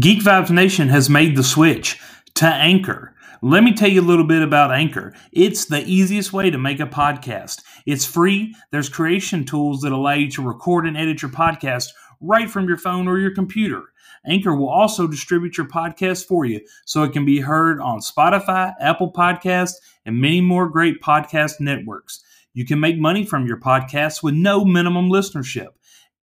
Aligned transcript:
Geek 0.00 0.22
Vibes 0.22 0.50
Nation 0.50 0.88
has 0.88 1.08
made 1.08 1.36
the 1.36 1.44
switch 1.44 2.00
to 2.34 2.46
Anchor. 2.46 3.14
Let 3.42 3.62
me 3.62 3.74
tell 3.74 3.90
you 3.90 4.00
a 4.00 4.02
little 4.02 4.26
bit 4.26 4.42
about 4.42 4.72
Anchor. 4.72 5.14
It's 5.30 5.66
the 5.66 5.84
easiest 5.84 6.32
way 6.32 6.50
to 6.50 6.58
make 6.58 6.80
a 6.80 6.86
podcast. 6.86 7.62
It's 7.86 8.04
free. 8.04 8.56
There's 8.72 8.88
creation 8.88 9.44
tools 9.44 9.82
that 9.82 9.92
allow 9.92 10.14
you 10.14 10.28
to 10.32 10.42
record 10.42 10.86
and 10.86 10.96
edit 10.96 11.22
your 11.22 11.30
podcast 11.30 11.90
right 12.20 12.50
from 12.50 12.66
your 12.66 12.78
phone 12.78 13.06
or 13.06 13.18
your 13.18 13.34
computer. 13.34 13.82
Anchor 14.26 14.56
will 14.56 14.70
also 14.70 15.06
distribute 15.06 15.58
your 15.58 15.68
podcast 15.68 16.26
for 16.26 16.44
you 16.44 16.62
so 16.86 17.04
it 17.04 17.12
can 17.12 17.24
be 17.24 17.40
heard 17.40 17.78
on 17.80 18.00
Spotify, 18.00 18.74
Apple 18.80 19.12
Podcasts, 19.12 19.74
and 20.04 20.20
many 20.20 20.40
more 20.40 20.68
great 20.68 21.02
podcast 21.02 21.60
networks. 21.60 22.24
You 22.52 22.64
can 22.64 22.80
make 22.80 22.98
money 22.98 23.24
from 23.24 23.46
your 23.46 23.60
podcast 23.60 24.24
with 24.24 24.34
no 24.34 24.64
minimum 24.64 25.08
listenership. 25.08 25.68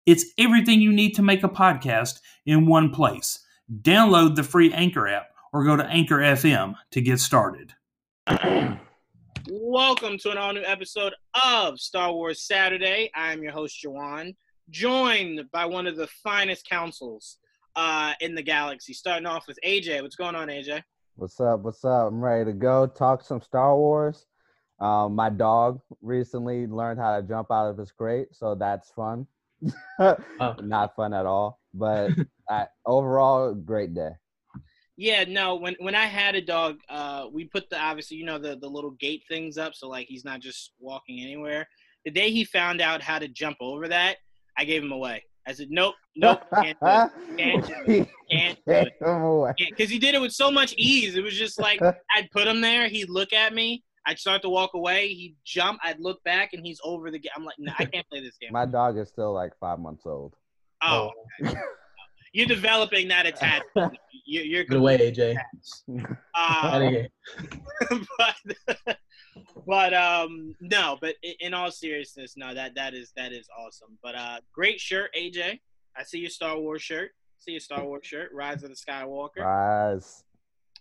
It's 0.06 0.26
everything 0.38 0.82
you 0.82 0.92
need 0.92 1.12
to 1.12 1.22
make 1.22 1.44
a 1.44 1.50
podcast 1.50 2.20
in 2.46 2.66
one 2.66 2.90
place. 2.90 3.41
Download 3.80 4.36
the 4.36 4.44
free 4.44 4.74
Anchor 4.74 5.08
app 5.08 5.28
or 5.54 5.64
go 5.64 5.78
to 5.78 5.86
Anchor 5.86 6.18
FM 6.18 6.76
to 6.92 7.02
get 7.02 7.20
started. 7.20 7.74
Welcome 9.50 10.18
to 10.18 10.32
an 10.32 10.38
all 10.38 10.52
new 10.52 10.64
episode 10.66 11.14
of 11.42 11.80
Star 11.80 12.12
Wars 12.12 12.42
Saturday. 12.42 13.10
I 13.16 13.32
am 13.32 13.42
your 13.42 13.54
host, 13.54 13.82
Jawan, 13.82 14.36
joined 14.70 15.50
by 15.54 15.66
one 15.66 15.88
of 15.88 15.96
the 15.96 16.08
finest 16.08 16.68
councils 16.70 17.38
uh, 17.78 18.12
in 18.20 18.36
the 18.36 18.42
galaxy. 18.42 18.92
Starting 18.92 19.26
off 19.26 19.48
with 19.48 19.58
AJ. 19.66 20.02
What's 20.02 20.18
going 20.18 20.36
on, 20.36 20.50
AJ? 20.50 20.84
What's 21.16 21.40
up? 21.40 21.62
What's 21.62 21.86
up? 21.86 22.10
I'm 22.10 22.22
ready 22.22 22.52
to 22.52 22.54
go 22.54 22.88
talk 22.88 23.24
some 23.24 23.42
Star 23.42 23.78
Wars. 23.78 24.26
Um, 24.82 25.16
my 25.16 25.30
dog 25.30 25.80
recently 26.02 26.68
learned 26.68 27.00
how 27.00 27.16
to 27.16 27.26
jump 27.26 27.52
out 27.52 27.70
of 27.70 27.78
his 27.78 27.94
crate, 27.94 28.28
so 28.34 28.54
that's 28.54 28.92
fun. 28.92 29.28
Oh. 30.00 30.56
Not 30.62 30.96
fun 30.96 31.14
at 31.14 31.26
all, 31.26 31.61
but 31.74 32.12
I, 32.50 32.68
overall, 32.86 33.54
great 33.54 33.94
day. 33.94 34.12
Yeah, 34.98 35.24
no. 35.28 35.56
When 35.56 35.76
when 35.80 35.96
I 35.96 36.06
had 36.06 36.36
a 36.36 36.42
dog, 36.42 36.78
uh, 36.90 37.26
we 37.32 37.46
put 37.46 37.70
the 37.70 37.80
obviously 37.80 38.18
you 38.18 38.26
know 38.26 38.38
the 38.38 38.58
the 38.58 38.68
little 38.68 38.92
gate 38.92 39.24
things 39.28 39.58
up, 39.58 39.74
so 39.74 39.88
like 39.88 40.08
he's 40.08 40.26
not 40.26 40.42
just 40.42 40.74
walking 40.80 41.22
anywhere. 41.22 41.68
The 42.06 42.12
day 42.12 42.32
he 42.32 42.44
found 42.44 42.82
out 42.82 43.02
how 43.02 43.20
to 43.20 43.28
jump 43.28 43.58
over 43.62 43.88
that, 43.88 44.18
I 44.58 44.66
gave 44.66 44.84
him 44.84 44.92
away. 44.92 45.24
I 45.48 45.54
said, 45.54 45.68
nope, 45.72 45.96
nope, 46.16 46.42
can't 46.54 46.80
do 46.80 46.88
it. 46.88 47.28
Can't 47.38 47.66
do 47.66 47.72
it. 47.88 48.10
Can't 48.30 48.60
do 49.06 49.46
it. 49.46 49.56
Because 49.58 49.90
he 49.90 49.98
did 49.98 50.14
it 50.14 50.22
with 50.22 50.32
so 50.32 50.52
much 50.52 50.74
ease. 50.78 51.16
It 51.16 51.24
was 51.24 51.38
just 51.38 51.60
like 51.60 51.82
I'd 52.16 52.30
put 52.32 52.48
him 52.48 52.62
there, 52.62 52.88
he'd 52.88 53.10
look 53.10 53.34
at 53.34 53.54
me, 53.54 53.84
I'd 54.06 54.20
start 54.20 54.42
to 54.44 54.50
walk 54.50 54.72
away, 54.74 55.08
he'd 55.08 55.36
jump, 55.46 55.80
I'd 55.84 56.00
look 56.00 56.24
back, 56.24 56.52
and 56.54 56.66
he's 56.66 56.80
over 56.84 57.10
the 57.10 57.20
game. 57.20 57.32
I'm 57.36 57.46
like, 57.46 57.56
no, 57.58 57.74
I 57.80 57.86
can't 57.86 58.08
play 58.08 58.22
this 58.22 58.38
game. 58.40 58.52
My 58.52 58.66
dog 58.66 58.98
is 58.98 59.10
still 59.10 59.34
like 59.34 59.54
five 59.60 59.80
months 59.80 60.04
old. 60.06 60.36
Oh, 60.84 61.12
okay. 61.44 61.56
you're 62.34 62.48
developing 62.48 63.08
that 63.10 63.26
attachment. 63.26 63.98
You're, 64.24 64.44
you're 64.44 64.64
Good 64.64 64.78
away, 64.78 65.12
AJ. 65.12 65.36
Here. 65.90 67.08
but 68.18 68.98
but 69.68 69.94
um 69.94 70.56
no 70.60 70.98
but 71.02 71.16
in, 71.24 71.34
in 71.40 71.54
all 71.54 71.72
seriousness 71.72 72.36
no 72.36 72.54
that 72.54 72.76
that 72.76 72.94
is 72.94 73.12
that 73.16 73.32
is 73.32 73.48
awesome 73.58 73.98
but 74.04 74.16
uh 74.16 74.38
great 74.54 74.80
shirt 74.80 75.10
aj 75.18 75.60
i 75.98 76.04
see 76.04 76.20
your 76.20 76.30
star 76.30 76.58
wars 76.60 76.82
shirt 76.82 77.12
see 77.38 77.52
your 77.52 77.60
star 77.60 77.84
wars 77.84 78.06
shirt 78.06 78.30
rise 78.34 78.64
of 78.64 78.70
the 78.70 78.76
skywalker 78.76 79.44
Rise. 79.44 80.24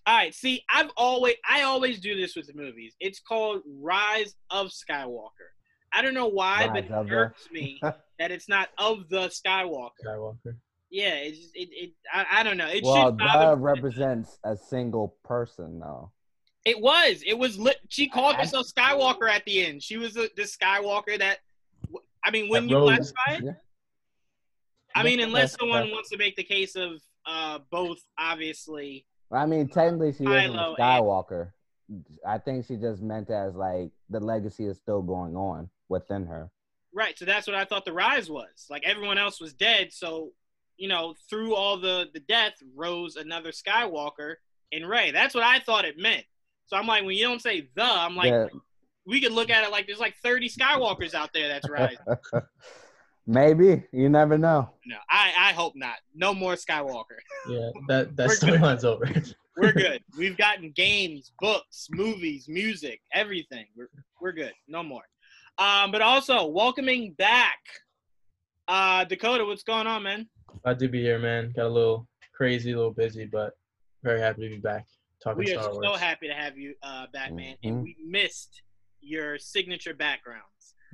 all 0.06 0.16
right 0.16 0.34
see 0.34 0.62
i've 0.72 0.90
always 0.96 1.36
i 1.48 1.62
always 1.62 2.00
do 2.00 2.16
this 2.16 2.36
with 2.36 2.46
the 2.46 2.54
movies 2.54 2.94
it's 3.00 3.20
called 3.20 3.62
rise 3.80 4.34
of 4.50 4.68
skywalker 4.68 5.50
i 5.92 6.02
don't 6.02 6.14
know 6.14 6.28
why 6.28 6.66
Rise 6.66 6.84
but 6.88 7.06
it 7.06 7.12
irks 7.12 7.48
me 7.52 7.80
that 8.20 8.30
it's 8.30 8.48
not 8.48 8.68
of 8.78 9.08
the 9.08 9.22
skywalker 9.28 9.90
Skywalker. 10.06 10.54
yeah 10.90 11.14
it's 11.14 11.38
just 11.38 11.56
it, 11.56 11.68
it 11.72 11.90
I, 12.12 12.26
I 12.32 12.42
don't 12.44 12.56
know 12.58 12.68
it 12.68 12.84
Well, 12.84 13.06
should 13.08 13.18
bother 13.18 13.46
that 13.46 13.58
me. 13.58 13.64
represents 13.64 14.38
a 14.44 14.56
single 14.56 15.16
person, 15.24 15.80
though. 15.80 16.12
It 16.66 16.78
was. 16.78 17.22
It 17.26 17.38
was 17.38 17.58
lit. 17.58 17.78
She 17.88 18.06
called 18.08 18.36
I- 18.36 18.40
herself 18.40 18.66
Skywalker 18.68 19.28
at 19.30 19.42
the 19.46 19.64
end. 19.64 19.82
She 19.82 19.96
was 19.96 20.12
the, 20.12 20.30
the 20.36 20.42
Skywalker 20.42 21.18
that. 21.18 21.38
I 22.22 22.30
mean, 22.30 22.50
when 22.50 22.64
That 22.64 22.70
you 22.70 22.76
rose. 22.76 22.88
classify 23.12 23.32
it, 23.38 23.44
Yeah. 23.44 23.52
I 24.94 25.02
mean, 25.02 25.20
unless 25.20 25.56
someone 25.58 25.90
wants 25.90 26.10
to 26.10 26.18
make 26.18 26.36
the 26.36 26.42
case 26.44 26.76
of 26.76 27.00
uh, 27.24 27.60
both, 27.70 27.98
obviously. 28.18 29.06
I 29.32 29.46
mean, 29.46 29.68
technically, 29.68 30.12
she 30.12 30.24
isn't 30.24 30.28
Kylo 30.52 30.58
a 30.58 30.68
and- 30.68 30.76
Skywalker. 30.76 31.52
I 32.28 32.36
think 32.38 32.66
she 32.66 32.76
just 32.76 33.00
meant 33.00 33.30
as 33.30 33.54
like 33.54 33.90
the 34.10 34.20
legacy 34.20 34.66
is 34.66 34.76
still 34.76 35.00
going 35.02 35.36
on 35.36 35.70
within 35.88 36.26
her. 36.26 36.50
Right. 36.94 37.18
So 37.18 37.24
that's 37.24 37.46
what 37.46 37.56
I 37.56 37.64
thought 37.64 37.84
the 37.84 37.92
rise 37.92 38.28
was. 38.30 38.66
Like 38.68 38.82
everyone 38.84 39.18
else 39.18 39.40
was 39.40 39.52
dead. 39.52 39.92
So, 39.92 40.30
you 40.76 40.88
know, 40.88 41.14
through 41.28 41.54
all 41.54 41.76
the 41.78 42.06
the 42.12 42.20
death 42.20 42.54
rose 42.74 43.16
another 43.16 43.50
Skywalker 43.50 44.34
in 44.72 44.84
Rey. 44.86 45.10
That's 45.12 45.34
what 45.34 45.44
I 45.44 45.58
thought 45.60 45.84
it 45.84 45.98
meant. 45.98 46.24
So 46.66 46.76
I'm 46.76 46.86
like, 46.86 47.04
when 47.04 47.16
you 47.16 47.24
don't 47.24 47.42
say 47.42 47.68
the, 47.74 47.82
I'm 47.84 48.14
like, 48.16 48.30
Yeah. 48.30 48.46
we 49.06 49.20
could 49.20 49.32
look 49.32 49.50
at 49.50 49.64
it 49.64 49.70
like 49.70 49.86
there's 49.86 49.98
like 50.00 50.14
30 50.22 50.48
Skywalkers 50.48 51.14
out 51.14 51.30
there. 51.34 51.48
That's 51.48 51.68
right. 51.68 51.98
Maybe 53.26 53.84
you 53.92 54.08
never 54.08 54.36
know. 54.38 54.70
no, 54.86 54.96
I 55.08 55.32
I 55.38 55.52
hope 55.52 55.74
not. 55.76 55.96
No 56.14 56.34
more 56.34 56.54
Skywalker. 56.54 57.18
Yeah, 57.48 57.70
that 57.88 58.16
that 58.16 58.30
storyline's 58.30 58.84
over. 58.84 59.06
We're 59.56 59.72
good. 59.72 60.02
We've 60.18 60.36
gotten 60.36 60.70
games, 60.72 61.32
books, 61.38 61.88
movies, 61.92 62.48
music, 62.48 63.00
everything. 63.12 63.66
We're 63.76 63.90
we're 64.20 64.32
good. 64.32 64.52
No 64.66 64.82
more. 64.82 65.02
Um, 65.60 65.92
but 65.92 66.00
also 66.00 66.46
welcoming 66.46 67.12
back 67.12 67.58
uh 68.66 69.04
Dakota, 69.04 69.44
what's 69.44 69.62
going 69.62 69.86
on, 69.86 70.02
man? 70.02 70.26
Glad 70.62 70.78
to 70.78 70.88
be 70.88 71.02
here, 71.02 71.18
man. 71.18 71.52
Got 71.54 71.66
a 71.66 71.68
little 71.68 72.08
crazy, 72.34 72.72
a 72.72 72.76
little 72.76 72.92
busy, 72.92 73.26
but 73.26 73.52
very 74.02 74.20
happy 74.20 74.42
to 74.42 74.48
be 74.48 74.56
back 74.60 74.86
talking 75.22 75.44
to 75.44 75.50
you. 75.50 75.56
We 75.58 75.60
are 75.60 75.72
Star 75.72 75.84
so 75.84 75.98
happy 75.98 76.28
to 76.28 76.34
have 76.34 76.56
you 76.56 76.74
uh 76.82 77.06
back, 77.12 77.32
man. 77.34 77.56
And 77.62 77.76
Mhm. 77.76 77.82
we 77.82 77.96
missed 78.02 78.62
your 79.00 79.38
signature 79.38 79.94
backgrounds. 79.94 80.44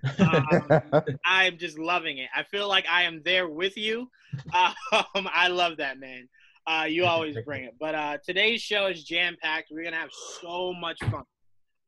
Um, 0.19 0.69
I'm 1.25 1.59
just 1.59 1.79
loving 1.79 2.19
it. 2.19 2.29
I 2.35 2.43
feel 2.45 2.69
like 2.69 2.87
I 2.89 3.03
am 3.05 3.23
there 3.25 3.49
with 3.49 3.77
you. 3.77 4.11
Um, 4.55 4.75
I 5.33 5.49
love 5.49 5.79
that, 5.79 5.99
man. 5.99 6.29
Uh, 6.67 6.87
you 6.89 7.07
always 7.07 7.37
bring 7.45 7.65
it. 7.65 7.75
But 7.79 7.95
uh, 7.95 8.19
today's 8.25 8.61
show 8.61 8.87
is 8.87 9.05
jam 9.05 9.37
packed. 9.41 9.69
We're 9.71 9.85
gonna 9.85 9.97
have 9.97 10.11
so 10.41 10.73
much 10.75 10.99
fun. 11.01 11.25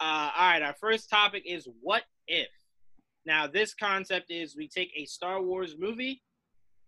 Uh, 0.00 0.30
all 0.36 0.50
right, 0.50 0.62
our 0.62 0.74
first 0.80 1.10
topic 1.10 1.42
is 1.46 1.68
what 1.80 2.02
if. 2.26 2.48
Now, 3.28 3.46
this 3.46 3.74
concept 3.74 4.30
is 4.30 4.56
we 4.56 4.68
take 4.68 4.90
a 4.96 5.04
Star 5.04 5.42
Wars 5.42 5.76
movie 5.78 6.22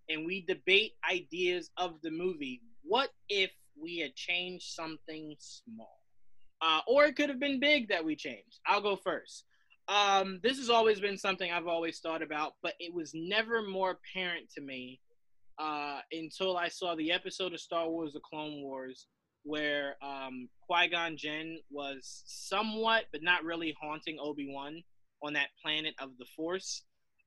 and 0.08 0.24
we 0.24 0.42
debate 0.48 0.94
ideas 1.08 1.68
of 1.76 2.00
the 2.02 2.10
movie. 2.10 2.62
What 2.82 3.10
if 3.28 3.50
we 3.78 3.98
had 3.98 4.14
changed 4.14 4.64
something 4.64 5.36
small? 5.38 6.00
Uh, 6.62 6.80
or 6.86 7.04
it 7.04 7.14
could 7.14 7.28
have 7.28 7.40
been 7.40 7.60
big 7.60 7.90
that 7.90 8.02
we 8.02 8.16
changed. 8.16 8.58
I'll 8.66 8.80
go 8.80 8.96
first. 8.96 9.44
Um, 9.86 10.40
this 10.42 10.56
has 10.56 10.70
always 10.70 10.98
been 10.98 11.18
something 11.18 11.52
I've 11.52 11.66
always 11.66 11.98
thought 11.98 12.22
about, 12.22 12.54
but 12.62 12.72
it 12.80 12.94
was 12.94 13.12
never 13.12 13.60
more 13.60 13.98
apparent 13.98 14.50
to 14.54 14.62
me 14.62 14.98
uh, 15.58 15.98
until 16.10 16.56
I 16.56 16.68
saw 16.68 16.94
the 16.94 17.12
episode 17.12 17.52
of 17.52 17.60
Star 17.60 17.86
Wars: 17.86 18.14
The 18.14 18.20
Clone 18.20 18.62
Wars, 18.62 19.08
where 19.42 19.96
um, 20.02 20.48
Qui 20.66 20.88
Gon 20.88 21.18
Jinn 21.18 21.58
was 21.70 22.22
somewhat, 22.24 23.04
but 23.12 23.22
not 23.22 23.44
really, 23.44 23.76
haunting 23.78 24.16
Obi 24.18 24.50
Wan 24.50 24.82
on 25.22 25.34
that 25.34 25.48
planet 25.62 25.94
of 25.98 26.10
the 26.18 26.26
Force. 26.36 26.82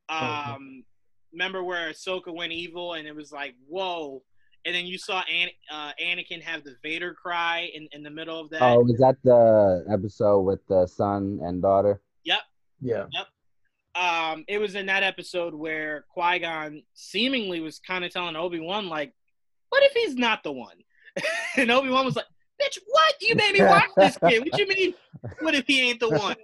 Um, 0.09 0.83
remember 1.31 1.63
where 1.63 1.89
Ahsoka 1.91 2.33
went 2.33 2.51
evil, 2.51 2.93
and 2.93 3.07
it 3.07 3.15
was 3.15 3.31
like, 3.31 3.55
whoa! 3.67 4.23
and 4.65 4.73
then 4.73 4.85
you 4.85 4.97
saw 4.97 5.21
An- 5.21 5.49
uh, 5.71 5.91
Anakin 6.01 6.41
have 6.41 6.63
the 6.63 6.75
Vader 6.81 7.13
cry 7.13 7.69
in, 7.73 7.87
in 7.91 8.03
the 8.03 8.09
middle 8.09 8.39
of 8.39 8.49
that. 8.51 8.61
Oh, 8.61 8.79
was 8.79 8.97
that 8.99 9.17
the 9.23 9.85
episode 9.91 10.41
with 10.41 10.65
the 10.67 10.87
son 10.87 11.39
and 11.43 11.61
daughter? 11.61 12.01
Yep. 12.23 12.39
Yeah. 12.81 13.05
Yep. 13.11 13.27
Um, 13.95 14.45
it 14.47 14.57
was 14.57 14.75
in 14.75 14.87
that 14.87 15.03
episode 15.03 15.53
where 15.53 16.05
Qui 16.13 16.39
Gon 16.39 16.81
seemingly 16.93 17.59
was 17.59 17.79
kind 17.79 18.03
of 18.03 18.11
telling 18.11 18.35
Obi 18.35 18.59
Wan, 18.59 18.87
like, 18.87 19.13
"What 19.69 19.83
if 19.83 19.91
he's 19.91 20.15
not 20.15 20.43
the 20.43 20.51
one?" 20.51 20.77
and 21.57 21.69
Obi 21.69 21.89
Wan 21.89 22.03
was 22.03 22.15
like, 22.15 22.25
"Bitch, 22.59 22.79
what? 22.87 23.15
You 23.21 23.35
made 23.35 23.53
me 23.53 23.61
watch 23.61 23.91
this 23.95 24.17
kid. 24.17 24.39
What 24.39 24.57
you 24.57 24.67
mean? 24.67 24.93
What 25.41 25.53
if 25.53 25.67
he 25.67 25.89
ain't 25.89 25.99
the 25.99 26.09
one?" 26.09 26.37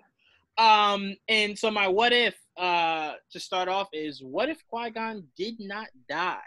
Um, 0.57 1.15
and 1.27 1.57
so 1.57 1.71
my 1.71 1.87
what 1.87 2.11
if 2.11 2.35
uh, 2.57 3.13
to 3.31 3.39
start 3.39 3.69
off 3.69 3.87
is, 3.93 4.21
what 4.21 4.49
if 4.49 4.61
Qui 4.67 4.89
Gon 4.91 5.23
did 5.37 5.55
not 5.59 5.87
die? 6.09 6.39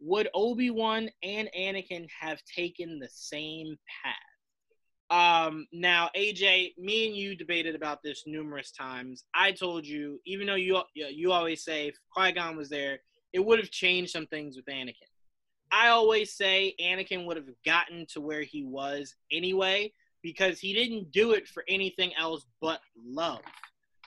Would 0.00 0.28
Obi 0.34 0.70
Wan 0.70 1.10
and 1.22 1.48
Anakin 1.58 2.06
have 2.20 2.40
taken 2.44 2.98
the 2.98 3.08
same 3.10 3.76
path? 4.02 4.14
Um, 5.10 5.66
now, 5.72 6.10
AJ, 6.16 6.74
me 6.78 7.06
and 7.06 7.16
you 7.16 7.36
debated 7.36 7.74
about 7.74 8.02
this 8.02 8.22
numerous 8.26 8.70
times. 8.70 9.24
I 9.34 9.52
told 9.52 9.86
you, 9.86 10.20
even 10.24 10.46
though 10.46 10.54
you 10.54 10.80
you 10.94 11.32
always 11.32 11.64
say 11.64 11.88
if 11.88 11.96
Qui 12.10 12.32
Gon 12.32 12.56
was 12.56 12.68
there, 12.68 13.00
it 13.32 13.44
would 13.44 13.58
have 13.58 13.70
changed 13.70 14.12
some 14.12 14.26
things 14.26 14.56
with 14.56 14.66
Anakin. 14.66 15.08
I 15.72 15.88
always 15.88 16.32
say 16.36 16.74
Anakin 16.80 17.26
would 17.26 17.36
have 17.36 17.48
gotten 17.64 18.06
to 18.12 18.20
where 18.20 18.42
he 18.42 18.64
was 18.64 19.14
anyway 19.32 19.92
because 20.24 20.58
he 20.58 20.72
didn't 20.72 21.12
do 21.12 21.32
it 21.32 21.46
for 21.46 21.62
anything 21.68 22.12
else 22.18 22.46
but 22.60 22.80
love. 23.06 23.42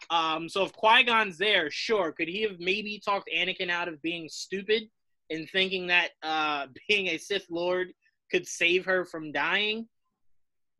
Um, 0.10 0.50
so 0.50 0.66
if 0.66 0.74
Qui 0.74 1.04
Gon's 1.04 1.38
there, 1.38 1.70
sure, 1.70 2.12
could 2.12 2.28
he 2.28 2.42
have 2.42 2.60
maybe 2.60 3.00
talked 3.04 3.30
Anakin 3.34 3.70
out 3.70 3.88
of 3.88 4.02
being 4.02 4.28
stupid 4.28 4.90
and 5.30 5.48
thinking 5.50 5.88
that 5.88 6.10
uh, 6.24 6.66
being 6.90 7.08
a 7.08 7.18
Sith 7.18 7.46
Lord 7.50 7.94
could 8.32 8.48
save 8.48 8.84
her 8.86 9.06
from 9.06 9.32
dying? 9.32 9.88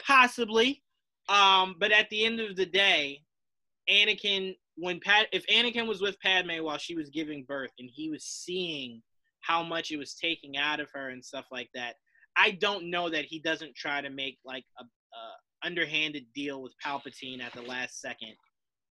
Possibly. 0.04 0.84
Um, 1.30 1.76
but 1.80 1.92
at 1.92 2.10
the 2.10 2.26
end 2.26 2.40
of 2.40 2.56
the 2.56 2.66
day, 2.66 3.22
Anakin, 3.90 4.56
when 4.76 5.00
Pat, 5.00 5.28
if 5.32 5.46
Anakin 5.48 5.88
was 5.88 6.02
with 6.02 6.20
Padme 6.20 6.64
while 6.64 6.78
she 6.80 6.96
was 6.96 7.10
giving 7.10 7.44
birth 7.44 7.72
and 7.78 7.90
he 7.94 8.10
was 8.10 8.24
seeing 8.24 9.04
how 9.42 9.62
much 9.62 9.92
it 9.92 9.98
was 9.98 10.16
taking 10.16 10.58
out 10.58 10.80
of 10.80 10.90
her 10.94 11.10
and 11.10 11.24
stuff 11.24 11.46
like 11.52 11.70
that, 11.76 11.96
I 12.38 12.52
don't 12.52 12.90
know 12.90 13.10
that 13.10 13.26
he 13.26 13.40
doesn't 13.40 13.76
try 13.76 14.00
to 14.00 14.10
make 14.10 14.38
like 14.46 14.64
a, 14.80 14.86
a 15.14 15.66
underhanded 15.68 16.26
deal 16.34 16.62
with 16.62 16.74
Palpatine 16.86 17.42
at 17.42 17.54
the 17.54 17.62
last 17.62 18.02
second 18.02 18.34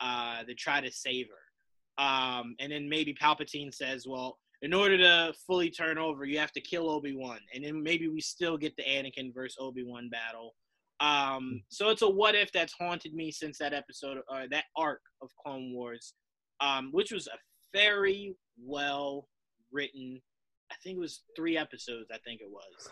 uh, 0.01 0.43
to 0.45 0.55
try 0.55 0.81
to 0.81 0.91
save 0.91 1.27
her. 1.29 2.05
Um, 2.05 2.55
and 2.61 2.71
then 2.71 2.89
maybe 2.89 3.15
Palpatine 3.15 3.73
says, 3.73 4.07
well, 4.07 4.39
in 4.63 4.75
order 4.75 4.97
to 4.99 5.35
fully 5.47 5.71
turn 5.71 5.99
over, 5.99 6.25
you 6.25 6.39
have 6.39 6.53
to 6.53 6.61
kill 6.61 6.91
Obi 6.91 7.15
Wan, 7.15 7.39
and 7.55 7.65
then 7.65 7.83
maybe 7.83 8.09
we 8.09 8.21
still 8.21 8.57
get 8.57 8.77
the 8.77 8.83
Anakin 8.83 9.35
versus 9.35 9.57
Obi 9.61 9.85
Wan 9.85 10.09
battle. 10.09 10.55
Um, 11.01 11.63
so 11.69 11.91
it's 11.91 12.03
a 12.03 12.09
what 12.09 12.35
if 12.35 12.51
that's 12.53 12.73
haunted 12.73 13.15
me 13.15 13.31
since 13.31 13.59
that 13.59 13.75
episode 13.75 14.19
or 14.29 14.47
that 14.51 14.65
arc 14.77 15.03
of 15.21 15.31
Clone 15.45 15.75
Wars, 15.75 16.15
um, 16.61 16.89
which 16.93 17.13
was 17.13 17.27
a 17.27 17.37
very 17.75 18.35
well 18.59 19.29
written. 19.71 20.21
I 20.73 20.75
think 20.83 20.97
it 20.97 21.01
was 21.01 21.23
three 21.37 21.59
episodes. 21.59 22.09
I 22.13 22.19
think 22.25 22.41
it 22.41 22.51
was. 22.51 22.91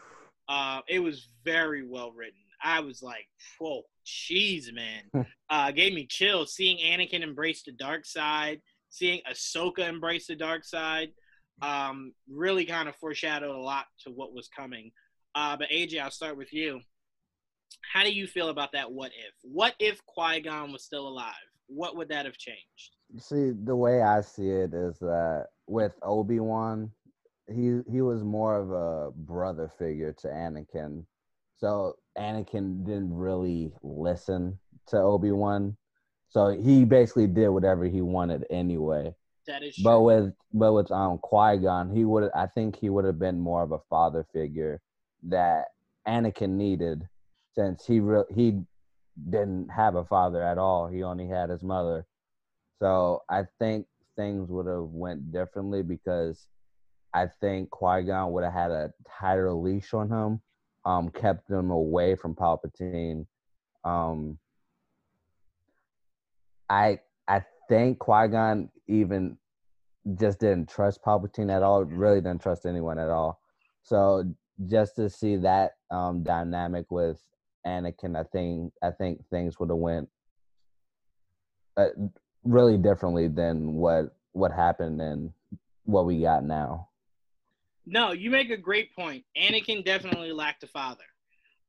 Uh, 0.48 0.80
it 0.86 0.98
was 0.98 1.28
very 1.44 1.86
well 1.86 2.12
written. 2.12 2.43
I 2.64 2.80
was 2.80 3.02
like, 3.02 3.28
whoa, 3.58 3.82
jeez, 4.06 4.72
man. 4.72 5.26
uh, 5.50 5.70
gave 5.70 5.92
me 5.92 6.06
chills 6.06 6.54
seeing 6.54 6.78
Anakin 6.78 7.22
embrace 7.22 7.62
the 7.62 7.72
dark 7.72 8.06
side, 8.06 8.60
seeing 8.88 9.20
Ahsoka 9.30 9.80
embrace 9.80 10.26
the 10.26 10.34
dark 10.34 10.64
side. 10.64 11.10
Um, 11.62 12.12
really 12.28 12.64
kind 12.64 12.88
of 12.88 12.96
foreshadowed 12.96 13.54
a 13.54 13.60
lot 13.60 13.84
to 14.04 14.10
what 14.10 14.34
was 14.34 14.48
coming. 14.48 14.90
Uh, 15.34 15.56
but 15.56 15.68
AJ, 15.70 16.00
I'll 16.00 16.10
start 16.10 16.36
with 16.36 16.52
you. 16.52 16.80
How 17.92 18.02
do 18.02 18.12
you 18.12 18.26
feel 18.26 18.48
about 18.48 18.72
that? 18.72 18.90
What 18.90 19.12
if? 19.12 19.34
What 19.42 19.74
if 19.78 20.04
Qui 20.06 20.40
Gon 20.40 20.72
was 20.72 20.84
still 20.84 21.06
alive? 21.06 21.34
What 21.66 21.96
would 21.96 22.08
that 22.08 22.24
have 22.24 22.38
changed? 22.38 22.96
See, 23.18 23.50
the 23.50 23.76
way 23.76 24.02
I 24.02 24.20
see 24.20 24.48
it 24.48 24.74
is 24.74 24.98
that 24.98 25.46
with 25.66 25.92
Obi 26.02 26.40
Wan, 26.40 26.90
he 27.46 27.80
he 27.90 28.00
was 28.00 28.24
more 28.24 28.56
of 28.56 28.70
a 28.70 29.10
brother 29.12 29.70
figure 29.78 30.12
to 30.20 30.28
Anakin. 30.28 31.04
So 31.64 31.96
Anakin 32.18 32.84
didn't 32.84 33.14
really 33.14 33.72
listen 33.82 34.58
to 34.88 34.98
Obi 34.98 35.32
Wan. 35.32 35.78
So 36.28 36.48
he 36.48 36.84
basically 36.84 37.26
did 37.26 37.48
whatever 37.48 37.86
he 37.86 38.02
wanted 38.02 38.44
anyway. 38.50 39.14
That 39.46 39.62
is 39.62 39.76
true. 39.76 39.84
But 39.84 40.00
with 40.02 40.34
but 40.52 40.74
with 40.74 40.90
um 40.90 41.16
Qui 41.22 41.56
Gon, 41.56 41.88
he 41.88 42.04
would 42.04 42.30
I 42.34 42.48
think 42.48 42.76
he 42.76 42.90
would 42.90 43.06
have 43.06 43.18
been 43.18 43.40
more 43.40 43.62
of 43.62 43.72
a 43.72 43.78
father 43.88 44.26
figure 44.30 44.82
that 45.22 45.68
Anakin 46.06 46.50
needed, 46.50 47.08
since 47.54 47.86
he 47.86 48.00
re- 48.00 48.24
he 48.34 48.60
didn't 49.30 49.70
have 49.70 49.94
a 49.94 50.04
father 50.04 50.42
at 50.42 50.58
all. 50.58 50.86
He 50.86 51.02
only 51.02 51.28
had 51.28 51.48
his 51.48 51.62
mother. 51.62 52.04
So 52.78 53.22
I 53.30 53.44
think 53.58 53.86
things 54.16 54.50
would 54.50 54.66
have 54.66 54.90
went 54.90 55.32
differently 55.32 55.82
because 55.82 56.46
I 57.14 57.28
think 57.40 57.70
Qui 57.70 58.02
Gon 58.02 58.32
would 58.32 58.44
have 58.44 58.52
had 58.52 58.70
a 58.70 58.92
tighter 59.18 59.50
leash 59.50 59.94
on 59.94 60.10
him, 60.10 60.42
um, 60.84 61.10
kept 61.10 61.48
them 61.48 61.70
away 61.70 62.14
from 62.14 62.34
Palpatine. 62.34 63.26
Um, 63.84 64.38
I 66.68 67.00
I 67.28 67.42
think 67.68 67.98
Qui 67.98 68.28
Gon 68.28 68.70
even 68.86 69.36
just 70.18 70.40
didn't 70.40 70.68
trust 70.68 71.02
Palpatine 71.02 71.54
at 71.54 71.62
all. 71.62 71.84
Really 71.84 72.20
didn't 72.20 72.42
trust 72.42 72.66
anyone 72.66 72.98
at 72.98 73.08
all. 73.08 73.40
So 73.82 74.24
just 74.66 74.96
to 74.96 75.08
see 75.10 75.36
that 75.36 75.72
um, 75.90 76.22
dynamic 76.22 76.86
with 76.90 77.20
Anakin, 77.66 78.16
I 78.16 78.24
think 78.24 78.72
I 78.82 78.90
think 78.90 79.26
things 79.30 79.58
would 79.58 79.70
have 79.70 79.78
went 79.78 80.08
uh, 81.76 81.88
really 82.44 82.76
differently 82.76 83.28
than 83.28 83.74
what 83.74 84.16
what 84.32 84.52
happened 84.52 85.00
and 85.00 85.32
what 85.84 86.06
we 86.06 86.20
got 86.20 86.44
now. 86.44 86.88
No, 87.86 88.12
you 88.12 88.30
make 88.30 88.50
a 88.50 88.56
great 88.56 88.94
point. 88.94 89.24
Anakin 89.36 89.84
definitely 89.84 90.32
lacked 90.32 90.62
a 90.64 90.68
father. 90.68 91.04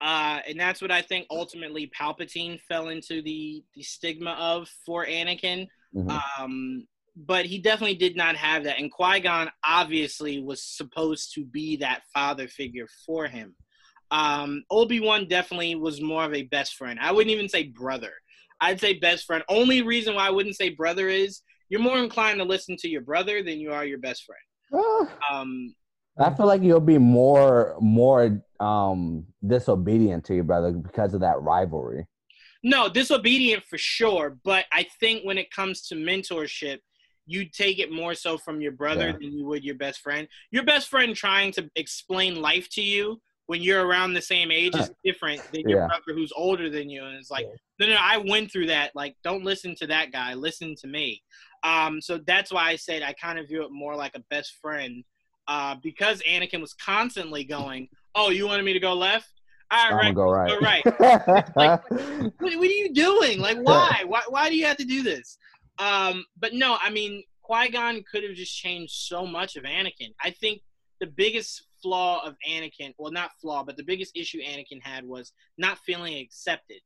Uh, 0.02 0.40
and 0.48 0.60
that's 0.60 0.82
what 0.82 0.92
I 0.92 1.02
think 1.02 1.26
ultimately 1.30 1.92
Palpatine 2.00 2.60
fell 2.62 2.90
into 2.90 3.22
the, 3.22 3.64
the 3.76 3.82
stigma 3.84 4.32
of 4.40 4.70
for 4.86 5.06
Anakin. 5.06 5.68
Mhm. 5.96 6.22
Um, 6.40 6.88
but 7.16 7.46
he 7.46 7.60
definitely 7.60 7.96
did 7.96 8.18
not 8.18 8.36
have 8.36 8.66
that. 8.66 8.78
And 8.78 8.92
Qui 8.92 9.22
Gon 9.22 9.50
obviously 9.64 10.42
was 10.42 10.62
supposed 10.62 11.34
to 11.36 11.46
be 11.46 11.78
that 11.78 12.04
father 12.14 12.48
figure 12.50 12.88
for 13.06 13.28
him. 13.28 13.56
Um, 14.12 14.64
Obi 14.70 15.00
Wan 15.00 15.28
definitely 15.28 15.76
was 15.76 16.02
more 16.02 16.26
of 16.26 16.34
a 16.34 16.44
best 16.44 16.76
friend. 16.76 17.00
I 17.02 17.12
wouldn't 17.14 17.34
even 17.34 17.48
say 17.50 17.64
brother. 17.64 18.12
I'd 18.60 18.82
say 18.82 18.94
best 18.94 19.26
friend. 19.26 19.44
Only 19.50 19.82
reason 19.82 20.16
why 20.16 20.28
I 20.28 20.32
wouldn't 20.32 20.58
say 20.58 20.70
brother 20.70 21.08
is 21.08 21.42
you're 21.70 21.80
more 21.82 21.98
inclined 21.98 22.40
to 22.40 22.46
listen 22.46 22.76
to 22.78 22.90
your 22.90 23.02
brother 23.02 23.42
than 23.42 23.60
you 23.60 23.72
are 23.72 23.86
your 23.86 23.98
best 23.98 24.26
friend. 24.26 24.42
Ah, 25.32 25.40
Um, 25.40 25.74
I 26.18 26.34
feel 26.34 26.46
like 26.46 26.62
you'll 26.64 26.80
be 26.80 26.98
more 26.98 27.76
more 27.82 28.42
um 28.60 29.26
disobedient 29.46 30.24
to 30.26 30.36
your 30.36 30.44
brother 30.46 30.72
because 30.72 31.14
of 31.14 31.22
that 31.22 31.42
rivalry. 31.42 32.06
No, 32.64 32.90
disobedient 32.90 33.64
for 33.70 33.78
sure. 33.78 34.38
But 34.44 34.66
I 34.72 34.88
think 35.00 35.24
when 35.24 35.38
it 35.38 35.52
comes 35.52 35.88
to 35.88 35.96
mentorship, 35.96 36.80
you 37.28 37.46
take 37.50 37.80
it 37.80 37.92
more 37.92 38.16
so 38.16 38.38
from 38.38 38.62
your 38.62 38.72
brother 38.72 39.08
Yeah. 39.08 39.12
than 39.14 39.38
you 39.38 39.46
would 39.46 39.64
your 39.64 39.76
best 39.76 40.02
friend. 40.02 40.28
Your 40.52 40.64
best 40.64 40.88
friend 40.90 41.16
trying 41.16 41.52
to 41.54 41.70
explain 41.76 42.42
life 42.42 42.68
to 42.72 42.82
you 42.82 43.22
when 43.48 43.62
you're 43.62 43.86
around 43.86 44.14
the 44.14 44.22
same 44.22 44.52
age 44.52 44.76
is 44.76 44.90
different 45.04 45.44
than 45.52 45.62
your 45.68 45.80
Yeah. 45.82 45.88
brother 45.88 46.14
who's 46.20 46.32
older 46.36 46.70
than 46.70 46.90
you. 46.90 47.04
And 47.06 47.16
it's 47.18 47.30
like, 47.30 47.46
no, 47.80 47.88
no, 47.88 47.98
I 48.00 48.18
went 48.18 48.52
through 48.52 48.68
that. 48.68 48.92
Like, 48.96 49.16
don't 49.24 49.44
listen 49.44 49.76
to 49.76 49.88
that 49.88 50.12
guy. 50.12 50.34
Listen 50.34 50.76
to 50.82 50.88
me. 50.88 51.22
Um, 51.64 52.00
so 52.02 52.20
that's 52.26 52.52
why 52.52 52.70
I 52.70 52.78
said 52.78 53.04
I 53.04 53.14
kind 53.14 53.38
of 53.38 53.48
view 53.48 53.64
it 53.64 53.72
more 53.72 53.96
like 53.96 54.16
a 54.16 54.24
best 54.30 54.54
friend. 54.62 55.04
Uh, 55.48 55.76
because 55.84 56.22
Anakin 56.24 56.62
was 56.62 56.74
constantly 56.74 57.44
going, 57.44 57.90
"Oh, 58.16 58.30
you 58.30 58.48
wanted 58.48 58.64
me 58.64 58.74
to 58.74 58.80
go 58.80 58.94
left? 58.94 59.30
All 59.72 59.94
I'm 59.94 59.98
right, 59.98 60.16
go 60.16 60.30
right. 60.32 60.50
go 60.50 60.60
right." 60.60 61.56
Like, 61.56 61.90
what, 61.92 62.34
what 62.40 62.54
are 62.54 62.66
you 62.66 62.94
doing? 62.94 63.40
Like, 63.40 63.58
why? 63.62 64.04
why? 64.06 64.24
Why 64.28 64.50
do 64.50 64.56
you 64.56 64.66
have 64.66 64.78
to 64.78 64.86
do 64.86 65.04
this? 65.04 65.38
Um, 65.78 66.26
but 66.40 66.54
no, 66.54 66.78
I 66.82 66.90
mean, 66.90 67.24
Qui 67.44 67.70
Gon 67.70 68.04
could 68.10 68.24
have 68.24 68.34
just 68.34 68.56
changed 68.56 68.94
so 68.94 69.26
much 69.26 69.56
of 69.56 69.64
Anakin. 69.64 70.14
I 70.24 70.32
think 70.32 70.62
the 71.00 71.08
biggest 71.08 71.68
flaw 71.82 72.26
of 72.26 72.36
Anakin, 72.50 72.94
well, 72.98 73.12
not 73.12 73.32
flaw, 73.40 73.64
but 73.64 73.78
the 73.78 73.84
biggest 73.84 74.16
issue 74.16 74.40
Anakin 74.42 74.82
had 74.82 75.06
was 75.06 75.34
not 75.58 75.78
feeling 75.80 76.18
accepted 76.18 76.80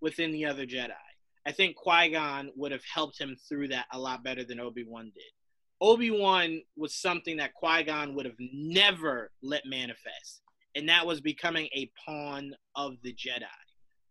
within 0.00 0.32
the 0.32 0.46
other 0.46 0.66
Jedi. 0.66 0.90
I 1.46 1.52
think 1.52 1.76
Qui 1.76 2.10
Gon 2.10 2.50
would 2.56 2.72
have 2.72 2.84
helped 2.84 3.20
him 3.20 3.36
through 3.48 3.68
that 3.68 3.86
a 3.92 3.98
lot 3.98 4.24
better 4.24 4.44
than 4.44 4.60
Obi 4.60 4.84
Wan 4.84 5.12
did. 5.14 5.32
Obi 5.80 6.10
Wan 6.10 6.60
was 6.76 6.94
something 6.94 7.38
that 7.38 7.54
Qui 7.54 7.82
Gon 7.84 8.14
would 8.14 8.26
have 8.26 8.34
never 8.52 9.30
let 9.42 9.62
manifest, 9.64 10.42
and 10.74 10.88
that 10.88 11.06
was 11.06 11.20
becoming 11.20 11.68
a 11.74 11.90
pawn 12.04 12.54
of 12.76 12.96
the 13.02 13.14
Jedi. 13.14 13.44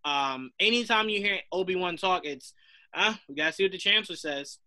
Um, 0.05 0.51
anytime 0.59 1.09
you 1.09 1.19
hear 1.19 1.39
Obi 1.51 1.75
Wan 1.75 1.97
talk, 1.97 2.25
it's 2.25 2.53
ah, 2.95 3.19
we 3.27 3.35
gotta 3.35 3.53
see 3.53 3.63
what 3.63 3.71
the 3.71 3.77
Chancellor 3.77 4.15
says. 4.15 4.57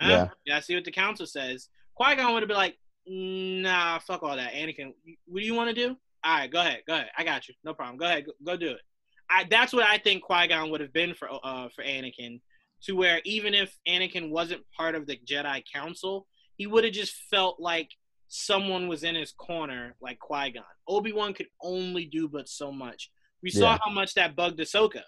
Ah, 0.00 0.08
Yeah. 0.08 0.28
we 0.46 0.50
gotta 0.52 0.62
see 0.62 0.74
what 0.74 0.84
the 0.84 0.92
Council 0.92 1.26
says. 1.26 1.68
Qui 1.94 2.14
Gon 2.16 2.32
would 2.34 2.42
have 2.42 2.48
been 2.48 2.56
like, 2.56 2.78
Nah, 3.06 3.98
fuck 3.98 4.22
all 4.22 4.36
that. 4.36 4.52
Anakin, 4.54 4.94
what 5.26 5.40
do 5.40 5.44
you 5.46 5.54
want 5.54 5.68
to 5.68 5.74
do? 5.74 5.96
All 6.24 6.38
right, 6.38 6.50
go 6.50 6.60
ahead, 6.60 6.80
go 6.86 6.94
ahead. 6.94 7.10
I 7.18 7.24
got 7.24 7.46
you. 7.48 7.54
No 7.62 7.74
problem. 7.74 7.98
Go 7.98 8.06
ahead, 8.06 8.24
go, 8.24 8.32
go 8.44 8.56
do 8.56 8.70
it. 8.70 8.80
I, 9.28 9.44
that's 9.44 9.72
what 9.74 9.84
I 9.84 9.98
think 9.98 10.22
Qui 10.22 10.46
Gon 10.48 10.70
would 10.70 10.80
have 10.80 10.92
been 10.92 11.14
for 11.14 11.28
uh 11.30 11.68
for 11.74 11.82
Anakin, 11.82 12.40
to 12.84 12.92
where 12.94 13.20
even 13.24 13.52
if 13.54 13.76
Anakin 13.88 14.30
wasn't 14.30 14.62
part 14.76 14.94
of 14.94 15.06
the 15.06 15.18
Jedi 15.26 15.62
Council, 15.70 16.26
he 16.56 16.66
would 16.66 16.84
have 16.84 16.92
just 16.92 17.14
felt 17.30 17.58
like 17.60 17.90
someone 18.28 18.88
was 18.88 19.04
in 19.04 19.14
his 19.14 19.32
corner, 19.32 19.94
like 20.00 20.18
Qui 20.18 20.50
Gon. 20.52 20.64
Obi 20.88 21.12
Wan 21.12 21.34
could 21.34 21.48
only 21.62 22.04
do 22.06 22.28
but 22.28 22.48
so 22.48 22.72
much. 22.72 23.10
We 23.42 23.50
saw 23.50 23.72
Yeah. 23.72 23.78
how 23.84 23.90
much 23.90 24.14
that 24.14 24.34
bugged 24.36 24.58
Ahsoka. 24.58 25.02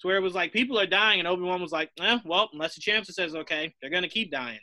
To 0.00 0.06
where 0.06 0.16
it 0.16 0.22
was 0.22 0.34
like 0.34 0.52
people 0.52 0.78
are 0.78 0.86
dying, 0.86 1.18
and 1.18 1.28
Obi 1.28 1.42
Wan 1.42 1.60
was 1.60 1.72
like, 1.72 1.90
eh, 2.00 2.18
well, 2.24 2.48
unless 2.54 2.74
the 2.74 2.80
chancellor 2.80 3.12
says 3.12 3.34
okay, 3.34 3.74
they're 3.80 3.90
gonna 3.90 4.08
keep 4.08 4.30
dying. 4.30 4.60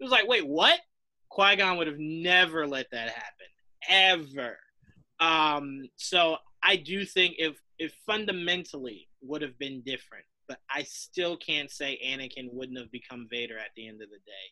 It 0.00 0.02
was 0.02 0.10
like, 0.10 0.26
wait, 0.26 0.46
what? 0.46 0.80
Qui 1.28 1.54
Gon 1.56 1.76
would 1.76 1.86
have 1.86 1.98
never 1.98 2.66
let 2.66 2.90
that 2.90 3.10
happen, 3.10 3.46
ever. 3.88 4.58
Um, 5.20 5.82
so 5.96 6.38
I 6.62 6.76
do 6.76 7.04
think 7.04 7.36
if 7.38 7.56
if 7.78 7.94
fundamentally 8.04 9.08
would 9.22 9.42
have 9.42 9.58
been 9.58 9.80
different, 9.82 10.24
but 10.48 10.58
I 10.68 10.82
still 10.82 11.36
can't 11.36 11.70
say 11.70 11.98
Anakin 12.04 12.52
wouldn't 12.52 12.78
have 12.78 12.90
become 12.90 13.28
Vader 13.30 13.58
at 13.58 13.70
the 13.76 13.86
end 13.86 14.02
of 14.02 14.10
the 14.10 14.18
day, 14.18 14.46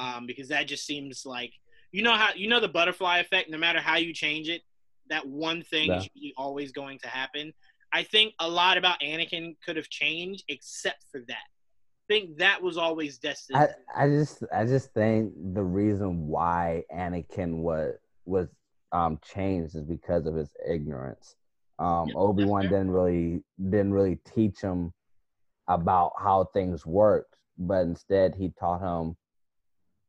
um, 0.00 0.26
because 0.26 0.48
that 0.48 0.66
just 0.66 0.86
seems 0.86 1.22
like 1.26 1.52
you 1.92 2.02
know 2.02 2.14
how 2.14 2.30
you 2.34 2.48
know 2.48 2.60
the 2.60 2.68
butterfly 2.68 3.18
effect. 3.18 3.50
No 3.50 3.58
matter 3.58 3.80
how 3.80 3.96
you 3.96 4.12
change 4.14 4.48
it, 4.48 4.62
that 5.08 5.26
one 5.26 5.62
thing 5.62 5.88
Yeah. 5.88 5.98
is 5.98 6.32
always 6.36 6.72
going 6.72 6.98
to 7.00 7.08
happen. 7.08 7.52
I 7.92 8.04
think 8.04 8.34
a 8.38 8.48
lot 8.48 8.78
about 8.78 9.00
Anakin 9.00 9.56
could 9.64 9.76
have 9.76 9.88
changed, 9.88 10.44
except 10.48 11.04
for 11.10 11.20
that. 11.28 11.34
I 11.34 12.06
think 12.08 12.38
that 12.38 12.62
was 12.62 12.76
always 12.78 13.18
destined. 13.18 13.68
I, 13.96 14.04
I 14.04 14.08
just 14.08 14.42
I 14.52 14.64
just 14.64 14.92
think 14.94 15.32
the 15.54 15.62
reason 15.62 16.26
why 16.28 16.84
Anakin 16.92 17.58
was 17.58 17.94
was 18.24 18.48
um 18.92 19.18
changed 19.22 19.74
is 19.76 19.82
because 19.82 20.26
of 20.26 20.34
his 20.34 20.50
ignorance. 20.66 21.36
Um 21.78 22.08
Yeah, 22.08 22.14
Obi 22.16 22.44
Wan 22.44 22.64
didn't 22.68 22.90
really 22.90 23.42
didn't 23.58 23.92
really 23.92 24.18
teach 24.34 24.60
him 24.60 24.92
about 25.68 26.12
how 26.18 26.44
things 26.52 26.86
worked, 26.86 27.36
but 27.58 27.82
instead 27.82 28.34
he 28.34 28.52
taught 28.58 28.80
him 28.80 29.16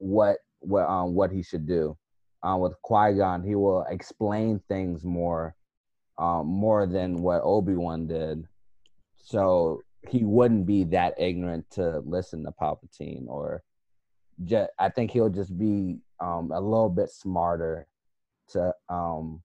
what 0.02 0.38
what 0.60 0.88
um 0.88 1.14
what 1.14 1.32
he 1.32 1.44
should 1.44 1.68
do. 1.68 1.98
Um 2.44 2.60
with 2.60 2.74
Qui 2.82 3.14
Gon, 3.14 3.44
he 3.44 3.56
will 3.56 3.86
explain 3.90 4.60
things 4.68 5.04
more 5.04 5.56
um 6.18 6.48
more 6.48 6.86
than 6.86 7.22
what 7.22 7.42
Obi 7.44 7.76
Wan 7.76 8.08
did. 8.08 8.48
So 9.18 9.82
he 10.08 10.24
wouldn't 10.24 10.66
be 10.66 10.84
that 10.86 11.20
ignorant 11.20 11.70
to 11.72 12.00
listen 12.00 12.44
to 12.44 12.52
Palpatine 12.52 13.28
or 13.28 13.64
just, 14.44 14.72
I 14.80 14.90
think 14.90 15.12
he'll 15.12 15.30
just 15.30 15.56
be 15.56 16.00
um, 16.20 16.52
a 16.52 16.60
little 16.60 16.90
bit 16.90 17.12
smarter 17.12 17.88
to 18.50 18.74
um 18.90 19.44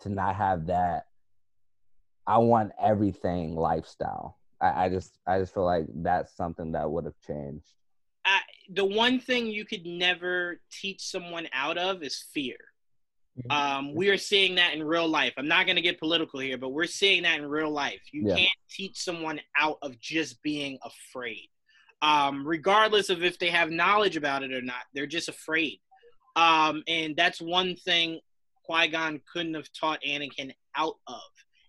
to 0.00 0.08
not 0.10 0.36
have 0.36 0.66
that 0.66 1.06
I 2.26 2.38
want 2.38 2.72
everything 2.80 3.56
lifestyle. 3.56 4.38
I, 4.60 4.84
I 4.84 4.88
just 4.88 5.18
I 5.26 5.40
just 5.40 5.52
feel 5.52 5.64
like 5.64 5.86
that's 5.96 6.36
something 6.36 6.72
that 6.72 6.90
would 6.90 7.04
have 7.04 7.18
changed. 7.26 7.72
The 8.72 8.84
one 8.84 9.18
thing 9.18 9.46
you 9.46 9.64
could 9.64 9.84
never 9.84 10.60
teach 10.70 11.02
someone 11.02 11.48
out 11.52 11.76
of 11.76 12.02
is 12.02 12.24
fear. 12.32 12.56
Mhm. 13.38 13.52
Um, 13.52 13.94
we 13.94 14.08
are 14.10 14.18
seeing 14.18 14.56
that 14.56 14.74
in 14.74 14.82
real 14.82 15.08
life. 15.08 15.32
I'm 15.36 15.48
not 15.48 15.66
going 15.66 15.76
to 15.76 15.82
get 15.82 15.98
political 15.98 16.40
here, 16.40 16.58
but 16.58 16.70
we're 16.70 16.86
seeing 16.86 17.22
that 17.24 17.38
in 17.38 17.46
real 17.46 17.70
life. 17.70 18.00
You 18.12 18.28
Yeah. 18.28 18.36
can't 18.36 18.58
teach 18.68 18.98
someone 18.98 19.40
out 19.56 19.78
of 19.82 19.98
just 20.00 20.42
being 20.42 20.78
afraid, 20.82 21.48
um, 22.02 22.46
regardless 22.46 23.08
of 23.10 23.24
if 23.24 23.38
they 23.38 23.50
have 23.50 23.70
knowledge 23.70 24.16
about 24.16 24.42
it 24.42 24.52
or 24.52 24.62
not. 24.62 24.84
They're 24.92 25.06
just 25.06 25.28
afraid. 25.28 25.80
Um, 26.36 26.82
and 26.86 27.16
that's 27.16 27.40
one 27.40 27.76
thing 27.76 28.20
Qui 28.62 28.88
Gon 28.88 29.20
couldn't 29.32 29.54
have 29.54 29.72
taught 29.72 30.00
Anakin 30.02 30.54
out 30.76 30.98
of. 31.08 31.22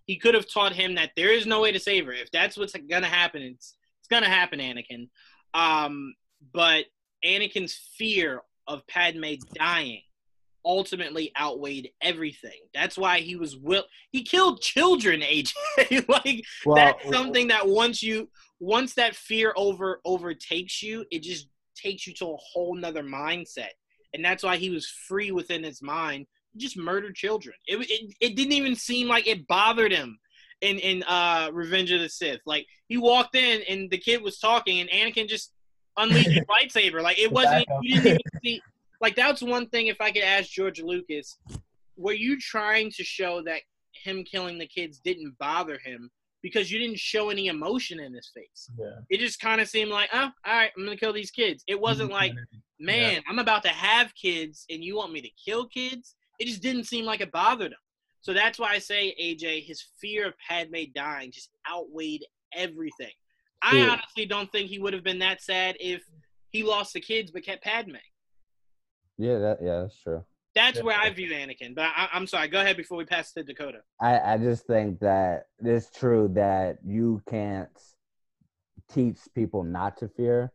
He 0.05 0.17
could 0.17 0.35
have 0.35 0.47
taught 0.51 0.73
him 0.73 0.95
that 0.95 1.13
there 1.15 1.31
is 1.31 1.45
no 1.47 1.61
way 1.61 1.71
to 1.71 1.79
save 1.79 2.05
her. 2.05 2.11
If 2.13 2.29
that's 2.31 2.57
what's 2.57 2.73
going 2.73 3.01
to 3.01 3.07
happen, 3.07 3.41
it's, 3.41 3.75
it's 3.99 4.07
going 4.07 4.23
to 4.23 4.29
happen, 4.29 4.59
Anakin. 4.59 5.09
Um, 5.53 6.13
but 6.53 6.85
Anakin's 7.25 7.79
fear 7.97 8.41
of 8.67 8.85
Padme 8.87 9.33
dying 9.53 10.01
ultimately 10.65 11.31
outweighed 11.39 11.91
everything. 12.01 12.59
That's 12.73 12.97
why 12.97 13.19
he 13.19 13.35
was 13.35 13.57
will 13.57 13.85
he 14.11 14.23
killed 14.23 14.61
children, 14.61 15.21
AJ. 15.21 16.07
like 16.07 16.43
that's 16.75 17.09
something 17.09 17.47
that 17.47 17.67
once 17.67 18.01
you 18.03 18.29
once 18.59 18.93
that 18.95 19.15
fear 19.15 19.53
over 19.55 20.01
overtakes 20.05 20.81
you, 20.81 21.05
it 21.11 21.23
just 21.23 21.47
takes 21.75 22.05
you 22.05 22.13
to 22.15 22.27
a 22.27 22.37
whole 22.37 22.75
nother 22.75 23.03
mindset. 23.03 23.69
And 24.13 24.23
that's 24.23 24.43
why 24.43 24.57
he 24.57 24.69
was 24.69 24.87
free 25.07 25.31
within 25.31 25.63
his 25.63 25.81
mind. 25.81 26.27
Just 26.57 26.77
murdered 26.77 27.15
children. 27.15 27.55
It, 27.65 27.77
it 27.89 28.13
it 28.19 28.35
didn't 28.35 28.53
even 28.53 28.75
seem 28.75 29.07
like 29.07 29.27
it 29.27 29.47
bothered 29.47 29.91
him 29.91 30.19
in 30.61 30.77
in 30.79 31.03
uh 31.03 31.49
Revenge 31.53 31.91
of 31.91 32.01
the 32.01 32.09
Sith. 32.09 32.41
Like 32.45 32.67
he 32.87 32.97
walked 32.97 33.35
in 33.35 33.61
and 33.69 33.89
the 33.89 33.97
kid 33.97 34.21
was 34.21 34.37
talking 34.37 34.81
and 34.81 34.89
Anakin 34.89 35.29
just 35.29 35.53
unleashed 35.97 36.29
his 36.31 36.45
lightsaber. 36.45 37.01
Like 37.01 37.19
it 37.19 37.31
wasn't 37.31 37.65
you 37.81 38.01
didn't 38.01 38.07
even 38.07 38.41
see 38.43 38.61
like 38.99 39.15
that's 39.15 39.41
one 39.41 39.67
thing 39.67 39.87
if 39.87 39.99
I 39.99 40.11
could 40.11 40.23
ask 40.23 40.49
George 40.49 40.81
Lucas, 40.81 41.37
were 41.97 42.13
you 42.13 42.39
trying 42.39 42.91
to 42.91 43.03
show 43.03 43.41
that 43.43 43.61
him 43.93 44.23
killing 44.23 44.57
the 44.57 44.67
kids 44.67 45.01
didn't 45.03 45.37
bother 45.37 45.79
him 45.83 46.09
because 46.41 46.71
you 46.71 46.79
didn't 46.79 46.99
show 46.99 47.29
any 47.29 47.47
emotion 47.47 47.99
in 47.99 48.13
his 48.13 48.31
face? 48.33 48.69
Yeah. 48.79 48.99
It 49.09 49.19
just 49.19 49.39
kind 49.39 49.59
of 49.59 49.67
seemed 49.67 49.91
like, 49.91 50.09
oh, 50.13 50.29
all 50.45 50.53
right, 50.53 50.71
I'm 50.77 50.85
gonna 50.85 50.97
kill 50.97 51.13
these 51.13 51.31
kids. 51.31 51.63
It 51.67 51.79
wasn't 51.79 52.11
mm-hmm. 52.11 52.19
like, 52.19 52.33
man, 52.79 53.21
I'm 53.27 53.39
about 53.39 53.63
to 53.63 53.69
have 53.69 54.13
kids 54.15 54.65
and 54.69 54.83
you 54.83 54.95
want 54.97 55.13
me 55.13 55.21
to 55.21 55.29
kill 55.43 55.67
kids. 55.67 56.15
It 56.39 56.45
just 56.45 56.61
didn't 56.61 56.85
seem 56.85 57.05
like 57.05 57.21
it 57.21 57.31
bothered 57.31 57.71
him. 57.71 57.77
So 58.21 58.33
that's 58.33 58.59
why 58.59 58.73
I 58.73 58.79
say, 58.79 59.15
AJ, 59.19 59.65
his 59.65 59.83
fear 59.99 60.27
of 60.27 60.33
Padme 60.47 60.83
dying 60.93 61.31
just 61.31 61.49
outweighed 61.71 62.23
everything. 62.55 63.11
I 63.61 63.77
Yeah. 63.77 63.91
honestly 63.91 64.25
don't 64.25 64.51
think 64.51 64.69
he 64.69 64.79
would 64.79 64.93
have 64.93 65.03
been 65.03 65.19
that 65.19 65.41
sad 65.41 65.77
if 65.79 66.03
he 66.49 66.63
lost 66.63 66.93
the 66.93 66.99
kids 67.01 67.31
but 67.31 67.43
kept 67.43 67.63
Padme. 67.63 67.95
yeah, 69.17 69.37
that 69.39 69.59
yeah, 69.61 69.81
that's 69.81 70.01
true. 70.01 70.25
That's 70.55 70.77
Yeah. 70.77 70.83
where 70.83 70.99
I 70.99 71.09
view 71.11 71.29
Anakin. 71.29 71.75
But 71.75 71.91
I, 71.95 72.09
I'm 72.11 72.27
sorry. 72.27 72.47
Go 72.47 72.59
ahead 72.59 72.75
before 72.75 72.97
we 72.97 73.05
pass 73.05 73.31
to 73.33 73.43
Dakota. 73.43 73.81
I, 74.01 74.33
I 74.33 74.37
just 74.37 74.65
think 74.65 74.99
that 74.99 75.45
it's 75.59 75.89
true 75.91 76.27
that 76.33 76.79
you 76.85 77.21
can't 77.29 77.69
teach 78.91 79.17
people 79.33 79.63
not 79.63 79.97
to 79.97 80.09
fear, 80.09 80.51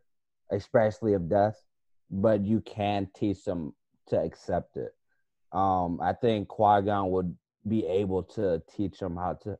especially 0.50 1.14
of 1.14 1.28
death, 1.28 1.62
but 2.10 2.44
you 2.44 2.60
can 2.60 3.08
teach 3.14 3.44
them 3.44 3.74
to 4.08 4.20
accept 4.20 4.76
it. 4.76 4.94
Um, 5.52 6.00
I 6.02 6.12
think 6.12 6.48
Qui 6.48 6.82
Gon 6.82 7.10
would 7.12 7.34
be 7.66 7.86
able 7.86 8.22
to 8.24 8.62
teach 8.76 8.98
them 8.98 9.16
how 9.16 9.34
to 9.44 9.58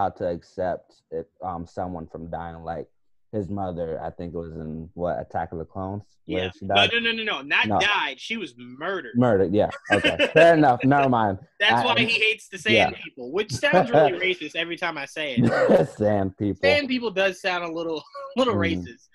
how 0.00 0.08
to 0.08 0.26
accept 0.26 1.02
it, 1.10 1.28
um, 1.42 1.66
someone 1.66 2.06
from 2.06 2.30
dying, 2.30 2.64
like 2.64 2.86
his 3.32 3.48
mother. 3.50 4.00
I 4.02 4.08
think 4.10 4.32
it 4.34 4.38
was 4.38 4.52
in 4.52 4.88
what 4.94 5.20
Attack 5.20 5.52
of 5.52 5.58
the 5.58 5.64
Clones, 5.66 6.04
Yeah. 6.26 6.50
she 6.58 6.64
No, 6.64 6.86
no, 6.86 6.98
no, 6.98 7.12
no, 7.12 7.22
no. 7.22 7.42
Not 7.42 7.66
No. 7.68 7.78
died. 7.78 8.18
She 8.18 8.38
was 8.38 8.54
murdered. 8.56 9.12
Murdered. 9.16 9.52
Yeah. 9.54 9.68
Okay. 9.92 10.16
Fair 10.32 10.54
enough. 10.54 10.80
Never 10.84 11.08
mind. 11.10 11.38
That's 11.60 11.82
I- 11.82 11.84
why 11.84 11.98
he 12.00 12.06
hates 12.18 12.48
the 12.48 12.56
sand 12.58 12.96
people, 13.04 13.30
which 13.30 13.52
sounds 13.52 13.90
really 13.90 14.12
racist 14.26 14.56
every 14.56 14.78
time 14.78 14.96
I 14.96 15.04
say 15.04 15.36
it. 15.36 15.88
Sand 15.98 16.36
people. 16.38 16.60
Sand 16.62 16.88
people 16.88 17.10
does 17.10 17.40
sound 17.42 17.62
a 17.64 17.70
little, 17.70 18.02
little 18.36 18.54
Mhm. 18.54 18.84
racist. 18.84 19.08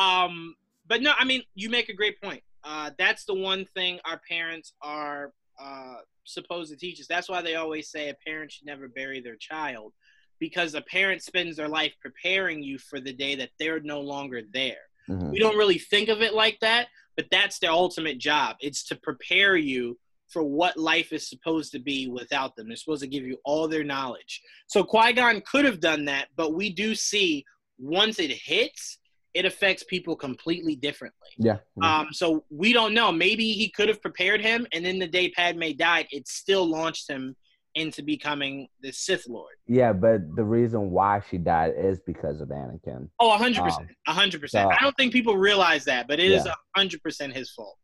Um, 0.00 0.54
but 0.86 1.02
no, 1.02 1.12
I 1.18 1.24
mean, 1.26 1.42
you 1.54 1.68
make 1.68 1.88
a 1.90 1.94
great 1.94 2.20
point. 2.22 2.42
Uh, 2.64 2.90
that's 2.98 3.24
the 3.26 3.34
one 3.34 3.66
thing 3.74 4.00
our 4.06 4.20
parents 4.28 4.72
are 4.82 5.32
uh, 5.60 5.96
supposed 6.24 6.70
to 6.72 6.76
teach 6.78 6.98
us. 7.00 7.06
That's 7.06 7.28
why 7.28 7.42
they 7.42 7.54
always 7.56 7.90
say 7.90 8.08
a 8.08 8.14
parent 8.26 8.50
should 8.52 8.66
never 8.66 8.88
bury 8.88 9.20
their 9.20 9.36
child, 9.36 9.92
because 10.40 10.74
a 10.74 10.80
parent 10.80 11.22
spends 11.22 11.56
their 11.56 11.68
life 11.68 11.92
preparing 12.00 12.62
you 12.62 12.78
for 12.78 12.98
the 12.98 13.12
day 13.12 13.34
that 13.36 13.50
they're 13.58 13.80
no 13.80 14.00
longer 14.00 14.42
there. 14.52 14.88
Mhm. 15.08 15.30
We 15.30 15.38
don't 15.38 15.56
really 15.56 15.78
think 15.78 16.08
of 16.08 16.22
it 16.22 16.34
like 16.34 16.58
that, 16.60 16.88
but 17.16 17.26
that's 17.30 17.58
their 17.58 17.70
ultimate 17.70 18.18
job. 18.18 18.56
It's 18.60 18.82
to 18.84 18.96
prepare 18.96 19.56
you 19.56 19.98
for 20.28 20.42
what 20.42 20.76
life 20.76 21.12
is 21.12 21.28
supposed 21.28 21.72
to 21.72 21.78
be 21.78 22.06
without 22.06 22.56
them. 22.56 22.68
They're 22.68 22.76
supposed 22.76 23.02
to 23.02 23.08
give 23.08 23.24
you 23.24 23.38
all 23.44 23.68
their 23.68 23.84
knowledge. 23.84 24.40
So 24.68 24.84
Qui 24.84 25.12
Gon 25.12 25.42
could 25.42 25.64
have 25.64 25.80
done 25.80 26.04
that, 26.06 26.28
but 26.36 26.54
we 26.54 26.70
do 26.70 26.94
see 26.94 27.44
once 27.78 28.18
it 28.20 28.30
hits, 28.30 28.98
it 29.34 29.44
affects 29.44 29.82
people 29.84 30.16
completely 30.16 30.76
differently. 30.76 31.28
Yeah. 31.36 31.58
Um, 31.82 32.08
so 32.12 32.44
we 32.50 32.72
don't 32.72 32.94
know. 32.94 33.12
Maybe 33.12 33.52
he 33.52 33.68
could 33.68 33.88
have 33.88 34.02
prepared 34.02 34.40
him, 34.40 34.66
and 34.72 34.84
then 34.84 34.98
the 34.98 35.06
day 35.06 35.30
Padme 35.30 35.72
died, 35.76 36.06
it 36.10 36.28
still 36.28 36.66
launched 36.66 37.08
him 37.08 37.36
into 37.74 38.02
becoming 38.02 38.68
the 38.82 38.92
Sith 38.92 39.28
Lord. 39.28 39.54
Yeah, 39.66 39.92
but 39.92 40.34
the 40.34 40.42
reason 40.44 40.90
why 40.90 41.22
she 41.30 41.38
died 41.38 41.74
is 41.76 42.00
because 42.00 42.40
of 42.40 42.48
Anakin. 42.48 43.08
Oh, 43.20 43.30
100%. 43.38 43.86
100%. 44.08 44.50
so- 44.50 44.68
I 44.70 44.78
don't 44.80 44.96
think 44.96 45.12
people 45.12 45.36
realize 45.36 45.84
that, 45.84 46.08
but 46.08 46.18
it 46.18 46.30
is 46.32 46.44
Yeah. 46.46 46.54
100% 46.76 47.32
his 47.32 47.50
fault. 47.52 47.76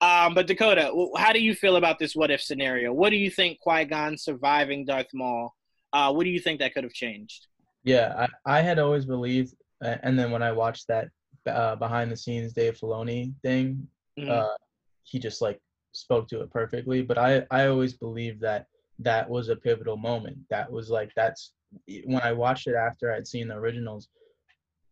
Um, 0.00 0.34
but 0.34 0.46
Dakota, 0.46 0.92
how 1.16 1.32
do 1.32 1.40
you 1.40 1.54
feel 1.54 1.76
about 1.76 1.98
this 1.98 2.14
what 2.14 2.30
if 2.30 2.40
scenario? 2.40 2.92
What 2.92 3.10
do 3.10 3.16
you 3.16 3.28
think 3.30 3.58
Qui 3.60 3.84
Gon 3.86 4.16
surviving 4.16 4.84
Darth 4.84 5.08
Maul? 5.12 5.54
Uh, 5.92 6.12
what 6.12 6.24
do 6.24 6.30
you 6.30 6.38
think 6.38 6.60
that 6.60 6.72
could 6.72 6.84
have 6.84 6.92
changed? 6.92 7.48
Yeah, 7.82 8.26
I, 8.46 8.58
I 8.58 8.60
had 8.60 8.78
always 8.78 9.04
believed, 9.04 9.54
uh, 9.84 9.96
and 10.02 10.16
then 10.18 10.30
when 10.30 10.42
I 10.42 10.52
watched 10.52 10.86
that 10.88 11.08
uh, 11.46 11.74
behind 11.76 12.12
the 12.12 12.16
scenes 12.16 12.52
Dave 12.52 12.78
Filoni 12.78 13.32
thing, 13.42 13.88
Mhm. 14.18 14.28
uh, 14.28 14.56
he 15.04 15.18
just 15.18 15.40
like 15.40 15.58
spoke 15.92 16.28
to 16.28 16.42
it 16.42 16.50
perfectly. 16.50 17.02
But 17.02 17.18
I 17.18 17.44
I 17.50 17.66
always 17.66 17.94
believed 17.94 18.42
that 18.42 18.66
that 19.00 19.28
was 19.28 19.48
a 19.48 19.56
pivotal 19.56 19.96
moment. 19.96 20.38
That 20.50 20.70
was 20.70 20.90
like 20.90 21.12
that's 21.16 21.52
when 22.04 22.20
I 22.22 22.32
watched 22.32 22.66
it 22.66 22.74
after 22.74 23.12
I'd 23.12 23.26
seen 23.26 23.48
the 23.48 23.56
originals. 23.56 24.08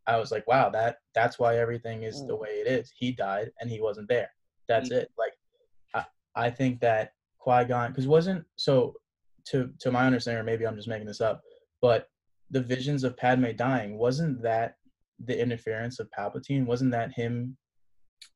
I 0.07 0.17
was 0.17 0.33
like, 0.33 0.47
wow, 0.47 0.71
that 0.71 0.97
that's 1.15 1.38
why 1.38 1.59
everything 1.59 2.03
is 2.03 2.27
the 2.27 2.35
mm. 2.35 2.41
way 2.41 2.49
it 2.49 2.67
is. 2.67 2.91
He 2.97 3.12
died 3.12 3.50
and 3.61 3.71
he 3.71 3.81
wasn't 3.81 4.09
there. 4.09 4.31
Mm. 4.31 4.67
That's 4.69 4.91
it. 4.91 5.11
Like, 5.19 5.33
I 5.95 6.05
I 6.35 6.50
think 6.50 6.81
that 6.81 7.12
Qui 7.38 7.65
Gon 7.65 7.91
because 7.91 8.07
wasn't 8.07 8.45
so 8.57 8.95
to 9.47 9.71
to 9.81 9.93
my 9.93 10.07
understanding, 10.07 10.41
or 10.41 10.45
maybe 10.45 10.67
I'm 10.67 10.77
just 10.77 10.88
making 10.88 11.07
this 11.07 11.21
up, 11.21 11.43
but 11.83 12.09
the 12.50 12.62
visions 12.62 13.05
of 13.05 13.17
Padme 13.17 13.50
dying 13.55 13.99
wasn't 13.99 14.43
that 14.43 14.77
the 15.25 15.38
interference 15.38 15.99
of 15.99 16.09
Palpatine? 16.17 16.65
Wasn't 16.65 16.93
that 16.93 17.12
him 17.12 17.57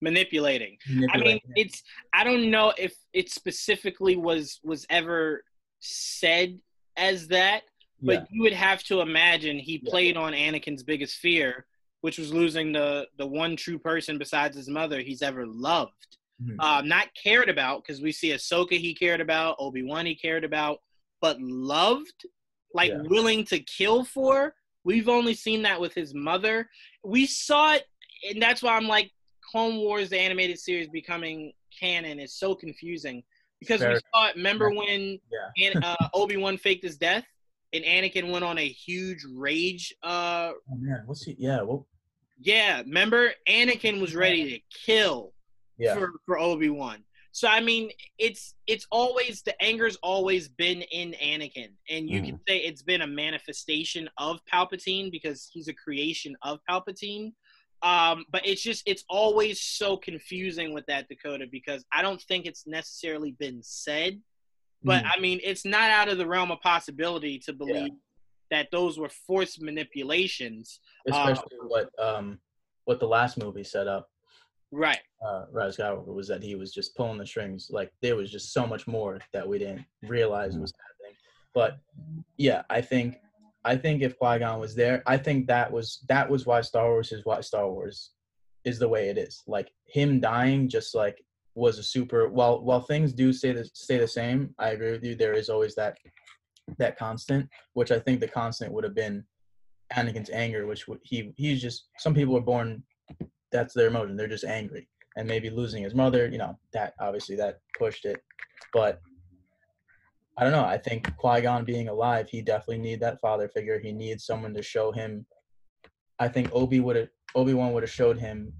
manipulating. 0.02 0.76
I 1.10 1.18
mean, 1.18 1.40
it's 1.56 1.82
I 2.12 2.24
don't 2.24 2.50
know 2.50 2.72
if 2.76 2.94
it 3.12 3.30
specifically 3.30 4.16
was 4.16 4.60
was 4.62 4.84
ever 4.90 5.44
said 5.82 6.58
as 6.96 7.28
that, 7.28 7.64
but 8.00 8.12
Yeah. 8.12 8.26
you 8.30 8.42
would 8.42 8.52
have 8.52 8.82
to 8.84 9.00
imagine 9.00 9.58
he 9.58 9.80
Yeah. 9.82 9.90
played 9.90 10.16
on 10.16 10.32
Anakin's 10.32 10.82
biggest 10.82 11.16
fear, 11.16 11.66
which 12.00 12.18
was 12.18 12.32
losing 12.32 12.72
the 12.72 13.08
the 13.16 13.26
one 13.26 13.56
true 13.56 13.78
person 13.78 14.18
besides 14.18 14.56
his 14.56 14.68
mother 14.68 15.00
he's 15.00 15.22
ever 15.22 15.46
loved. 15.46 16.16
Mhm. 16.42 16.60
Um, 16.60 16.88
not 16.88 17.14
cared 17.14 17.48
about 17.48 17.82
because 17.82 18.00
we 18.00 18.12
see 18.12 18.28
Ahsoka 18.30 18.78
he 18.78 18.94
cared 18.94 19.20
about, 19.20 19.56
Obi 19.58 19.82
Wan 19.82 20.06
he 20.06 20.14
cared 20.14 20.44
about, 20.44 20.80
but 21.20 21.40
loved, 21.40 22.26
like 22.74 22.90
Yeah. 22.90 23.02
willing 23.02 23.44
to 23.46 23.58
kill 23.60 24.04
for. 24.04 24.56
We've 24.84 25.08
only 25.08 25.34
seen 25.34 25.62
that 25.62 25.80
with 25.80 25.94
his 25.94 26.12
mother. 26.14 26.68
We 27.04 27.26
saw 27.26 27.74
it, 27.74 27.86
and 28.28 28.42
that's 28.42 28.62
why 28.62 28.76
I'm 28.76 28.88
like, 28.88 29.12
Clone 29.40 29.76
Wars, 29.76 30.10
the 30.10 30.18
animated 30.18 30.58
series, 30.58 30.88
becoming 30.88 31.52
canon 31.78 32.18
is 32.18 32.32
so 32.34 32.54
confusing 32.54 33.22
because 33.68 33.80
we 33.80 34.00
saw 34.14 34.28
it. 34.28 34.36
Remember 34.36 34.70
when 34.70 35.18
yeah. 35.56 35.80
Uh, 35.82 36.08
Obi 36.14 36.36
Wan 36.36 36.56
faked 36.56 36.84
his 36.84 36.96
death, 36.96 37.24
and 37.72 37.84
Anakin 37.84 38.30
went 38.30 38.44
on 38.44 38.58
a 38.58 38.68
huge 38.68 39.24
rage 39.34 39.94
uh, 40.02 40.52
Oh 40.70 40.76
man, 40.76 41.02
what's 41.06 41.24
he? 41.24 41.36
Yeah, 41.38 41.62
well, 41.62 41.86
yeah, 42.38 42.80
remember 42.80 43.32
Anakin 43.48 44.00
was 44.00 44.14
ready 44.14 44.50
to 44.50 44.60
kill 44.84 45.32
yeah, 45.78 45.94
for, 45.94 46.12
for 46.26 46.38
Obi-Wan. 46.38 47.04
So 47.34 47.48
I 47.48 47.60
mean, 47.60 47.90
it's 48.18 48.54
it's 48.66 48.86
always 48.90 49.42
the 49.42 49.60
anger's 49.62 49.96
always 50.02 50.48
been 50.48 50.82
in 50.82 51.12
Anakin. 51.12 51.70
And 51.88 52.10
you 52.10 52.20
can 52.20 52.38
say 52.46 52.58
it's 52.58 52.82
been 52.82 53.00
a 53.00 53.06
manifestation 53.06 54.10
of 54.18 54.40
Palpatine 54.52 55.10
because 55.10 55.48
he's 55.50 55.68
a 55.68 55.72
creation 55.72 56.36
of 56.42 56.58
Palpatine. 56.68 57.32
Um, 57.82 58.24
but 58.30 58.46
it's 58.46 58.62
just 58.62 58.82
it's 58.86 59.04
always 59.08 59.60
so 59.60 59.96
confusing 59.96 60.72
with 60.72 60.86
that 60.86 61.08
Dakota 61.08 61.46
because 61.50 61.84
I 61.92 62.02
don't 62.02 62.20
think 62.22 62.46
it's 62.46 62.66
necessarily 62.66 63.32
been 63.32 63.62
said. 63.62 64.20
But 64.84 65.04
Mhm. 65.04 65.10
I 65.16 65.20
mean, 65.20 65.40
it's 65.42 65.64
not 65.64 65.90
out 65.90 66.08
of 66.08 66.18
the 66.18 66.26
realm 66.26 66.50
of 66.50 66.60
possibility 66.60 67.38
to 67.40 67.52
believe 67.52 67.92
that 68.50 68.68
those 68.70 68.98
were 68.98 69.08
forced 69.08 69.60
manipulations. 69.62 70.80
especially 71.06 71.56
what 71.66 71.90
um 71.98 72.40
what 72.84 73.00
the 73.00 73.06
last 73.08 73.36
movie 73.38 73.64
set 73.64 73.86
up. 73.88 74.08
Right. 74.70 75.00
uh, 75.24 75.46
Rise 75.50 75.76
Skywalker 75.76 76.14
was 76.14 76.26
that 76.28 76.42
he 76.42 76.54
was 76.54 76.72
just 76.72 76.96
pulling 76.96 77.18
the 77.18 77.26
strings. 77.26 77.68
Like 77.70 77.92
there 78.00 78.16
was 78.16 78.30
just 78.30 78.52
so 78.52 78.66
much 78.66 78.86
more 78.86 79.20
that 79.32 79.46
we 79.46 79.58
didn't 79.58 79.84
realize 80.02 80.56
was 80.56 80.72
happening. 80.72 81.16
But 81.52 81.78
yeah, 82.38 82.62
I 82.70 82.80
think 82.80 83.16
I 83.64 83.76
think 83.76 84.02
if 84.02 84.18
Qui 84.18 84.38
Gon 84.38 84.60
was 84.60 84.74
there, 84.74 85.02
I 85.06 85.16
think 85.16 85.46
that 85.46 85.70
was 85.70 86.04
that 86.08 86.28
was 86.28 86.46
why 86.46 86.60
Star 86.60 86.88
Wars 86.90 87.12
is 87.12 87.24
why 87.24 87.40
Star 87.40 87.70
Wars 87.70 88.10
is 88.64 88.78
the 88.78 88.88
way 88.88 89.08
it 89.08 89.18
is. 89.18 89.42
Like 89.46 89.70
him 89.86 90.20
dying, 90.20 90.68
just 90.68 90.94
like 90.94 91.22
was 91.54 91.78
a 91.78 91.82
super. 91.82 92.28
While 92.28 92.62
while 92.62 92.80
things 92.80 93.12
do 93.12 93.32
stay 93.32 93.52
the 93.52 93.64
stay 93.72 93.98
the 93.98 94.08
same, 94.08 94.54
I 94.58 94.70
agree 94.70 94.92
with 94.92 95.04
you. 95.04 95.14
There 95.14 95.34
is 95.34 95.48
always 95.48 95.74
that 95.76 95.96
that 96.78 96.98
constant, 96.98 97.48
which 97.74 97.90
I 97.90 97.98
think 97.98 98.20
the 98.20 98.28
constant 98.28 98.72
would 98.72 98.84
have 98.84 98.94
been 98.94 99.24
Anakin's 99.92 100.30
anger, 100.30 100.66
which 100.66 100.86
he 101.02 101.32
he's 101.36 101.62
just 101.62 101.88
some 101.98 102.14
people 102.14 102.36
are 102.36 102.40
born 102.40 102.82
that's 103.52 103.74
their 103.74 103.88
emotion. 103.88 104.16
They're 104.16 104.26
just 104.26 104.44
angry. 104.44 104.88
And 105.16 105.28
maybe 105.28 105.50
losing 105.50 105.84
his 105.84 105.94
mother, 105.94 106.26
you 106.26 106.38
know, 106.38 106.58
that 106.72 106.94
obviously 106.98 107.36
that 107.36 107.60
pushed 107.78 108.06
it. 108.06 108.20
But 108.72 109.00
I 110.42 110.44
don't 110.44 110.54
know. 110.54 110.64
I 110.64 110.76
think 110.76 111.16
Qui 111.18 111.40
Gon 111.42 111.64
being 111.64 111.86
alive, 111.86 112.28
he 112.28 112.42
definitely 112.42 112.78
need 112.78 112.98
that 112.98 113.20
father 113.20 113.46
figure. 113.46 113.78
He 113.78 113.92
needs 113.92 114.26
someone 114.26 114.52
to 114.54 114.62
show 114.62 114.90
him. 114.90 115.24
I 116.18 116.26
think 116.26 116.50
Obi 116.52 116.80
would 116.80 116.96
have 116.96 117.10
Obi 117.36 117.54
Wan 117.54 117.72
would 117.72 117.84
have 117.84 117.92
showed 117.92 118.18
him, 118.18 118.52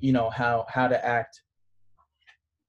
you 0.00 0.12
know, 0.12 0.30
how 0.30 0.66
how 0.68 0.88
to 0.88 1.06
act 1.06 1.40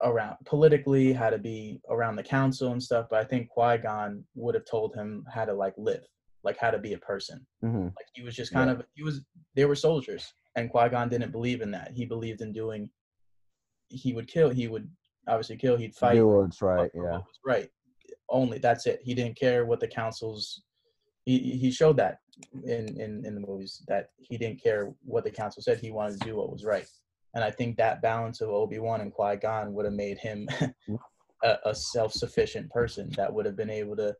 around 0.03 0.35
politically, 0.45 1.11
how 1.11 1.31
to 1.31 1.39
be 1.39 1.81
around 1.89 2.15
the 2.15 2.21
council 2.21 2.71
and 2.71 2.83
stuff. 2.83 3.07
But 3.09 3.21
I 3.21 3.23
think 3.23 3.49
Qui 3.49 3.79
Gon 3.79 4.23
would 4.35 4.53
have 4.53 4.65
told 4.65 4.93
him 4.93 5.25
how 5.33 5.45
to 5.45 5.53
like 5.53 5.73
live, 5.75 6.05
like 6.43 6.59
how 6.59 6.69
to 6.69 6.77
be 6.77 6.93
a 6.93 6.99
person. 6.99 7.43
hmm 7.63 7.85
Like 7.85 8.09
he 8.13 8.21
was 8.21 8.35
just 8.35 8.53
kind 8.53 8.69
of 8.69 8.83
he 8.93 9.01
was 9.01 9.25
they 9.55 9.65
were 9.65 9.73
soldiers, 9.73 10.31
and 10.55 10.69
Qui 10.69 10.89
Gon 10.89 11.09
didn't 11.09 11.31
believe 11.31 11.61
in 11.61 11.71
that. 11.71 11.93
He 11.95 12.05
believed 12.05 12.41
in 12.41 12.53
doing. 12.53 12.87
He 13.87 14.13
would 14.13 14.27
kill. 14.27 14.51
He 14.51 14.67
would 14.67 14.87
obviously 15.27 15.57
kill. 15.57 15.75
He'd 15.75 15.95
fight. 15.95 16.13
Do 16.13 16.27
what's 16.27 16.61
right. 16.61 16.91
Yeah. 16.93 17.17
was 17.17 17.39
right. 17.43 17.67
Only 18.29 18.59
that's 18.59 18.85
it. 18.85 19.01
He 19.03 19.13
didn't 19.13 19.37
care 19.37 19.65
what 19.65 19.79
the 19.79 19.87
councils. 19.87 20.61
He 21.25 21.57
he 21.57 21.71
showed 21.71 21.97
that 21.97 22.19
in 22.65 22.99
in 22.99 23.25
in 23.25 23.35
the 23.35 23.41
movies 23.41 23.83
that 23.87 24.09
he 24.17 24.37
didn't 24.37 24.61
care 24.61 24.93
what 25.03 25.23
the 25.23 25.31
council 25.31 25.61
said. 25.61 25.79
He 25.79 25.91
wanted 25.91 26.19
to 26.19 26.27
do 26.27 26.35
what 26.35 26.51
was 26.51 26.65
right. 26.65 26.87
And 27.35 27.43
I 27.43 27.51
think 27.51 27.77
that 27.77 28.01
balance 28.01 28.41
of 28.41 28.49
Obi 28.49 28.79
Wan 28.79 29.01
and 29.01 29.13
Qui 29.13 29.35
Gon 29.37 29.73
would 29.73 29.85
have 29.85 29.93
made 29.93 30.17
him 30.17 30.47
a, 31.43 31.57
a 31.65 31.75
self 31.75 32.13
sufficient 32.13 32.69
person 32.71 33.09
that 33.17 33.33
would 33.33 33.45
have 33.45 33.55
been 33.55 33.69
able 33.69 33.95
to. 33.97 34.15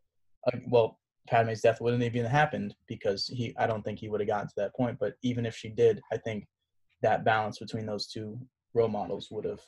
Uh, 0.48 0.58
well, 0.68 1.00
Padme's 1.28 1.62
death 1.62 1.82
wouldn't 1.82 2.04
even 2.04 2.24
have 2.24 2.32
happened 2.32 2.76
because 2.88 3.28
he. 3.28 3.56
I 3.58 3.68
don't 3.68 3.84
think 3.84 4.00
he 4.00 4.10
would 4.10 4.22
have 4.22 4.28
gotten 4.28 4.48
to 4.48 4.54
that 4.58 4.76
point. 4.76 4.98
But 5.00 5.14
even 5.24 5.46
if 5.46 5.56
she 5.56 5.70
did, 5.70 6.02
I 6.12 6.18
think 6.18 6.48
that 7.02 7.26
balance 7.26 7.60
between 7.60 7.86
those 7.86 8.08
two 8.08 8.40
role 8.74 8.88
models 8.88 9.30
would 9.32 9.46
have 9.46 9.62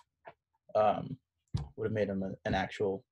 um, 0.75 1.17
would 1.75 1.86
have 1.86 1.93
made 1.93 2.10
him 2.10 2.23
a, 2.23 2.32
an 2.45 2.54
actual 2.54 3.04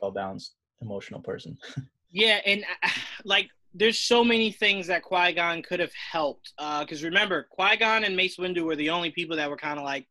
well 0.00 0.10
balanced 0.10 0.54
emotional 0.82 1.20
person. 1.20 1.56
Yeah, 2.10 2.38
and 2.46 2.64
uh, 2.82 2.88
like 3.26 3.50
there's 3.74 3.98
so 3.98 4.24
many 4.24 4.50
things 4.50 4.86
that 4.86 5.02
Qui 5.02 5.34
Gon 5.34 5.60
could 5.62 5.78
have 5.78 5.92
helped. 6.10 6.54
Because 6.56 7.04
remember, 7.04 7.46
Qui 7.50 7.76
Gon 7.76 8.02
and 8.04 8.16
Mace 8.16 8.38
Windu 8.38 8.62
were 8.64 8.76
the 8.76 8.88
only 8.88 9.10
people 9.10 9.36
that 9.36 9.50
were 9.50 9.58
kind 9.58 9.78
of 9.78 9.84
like, 9.84 10.08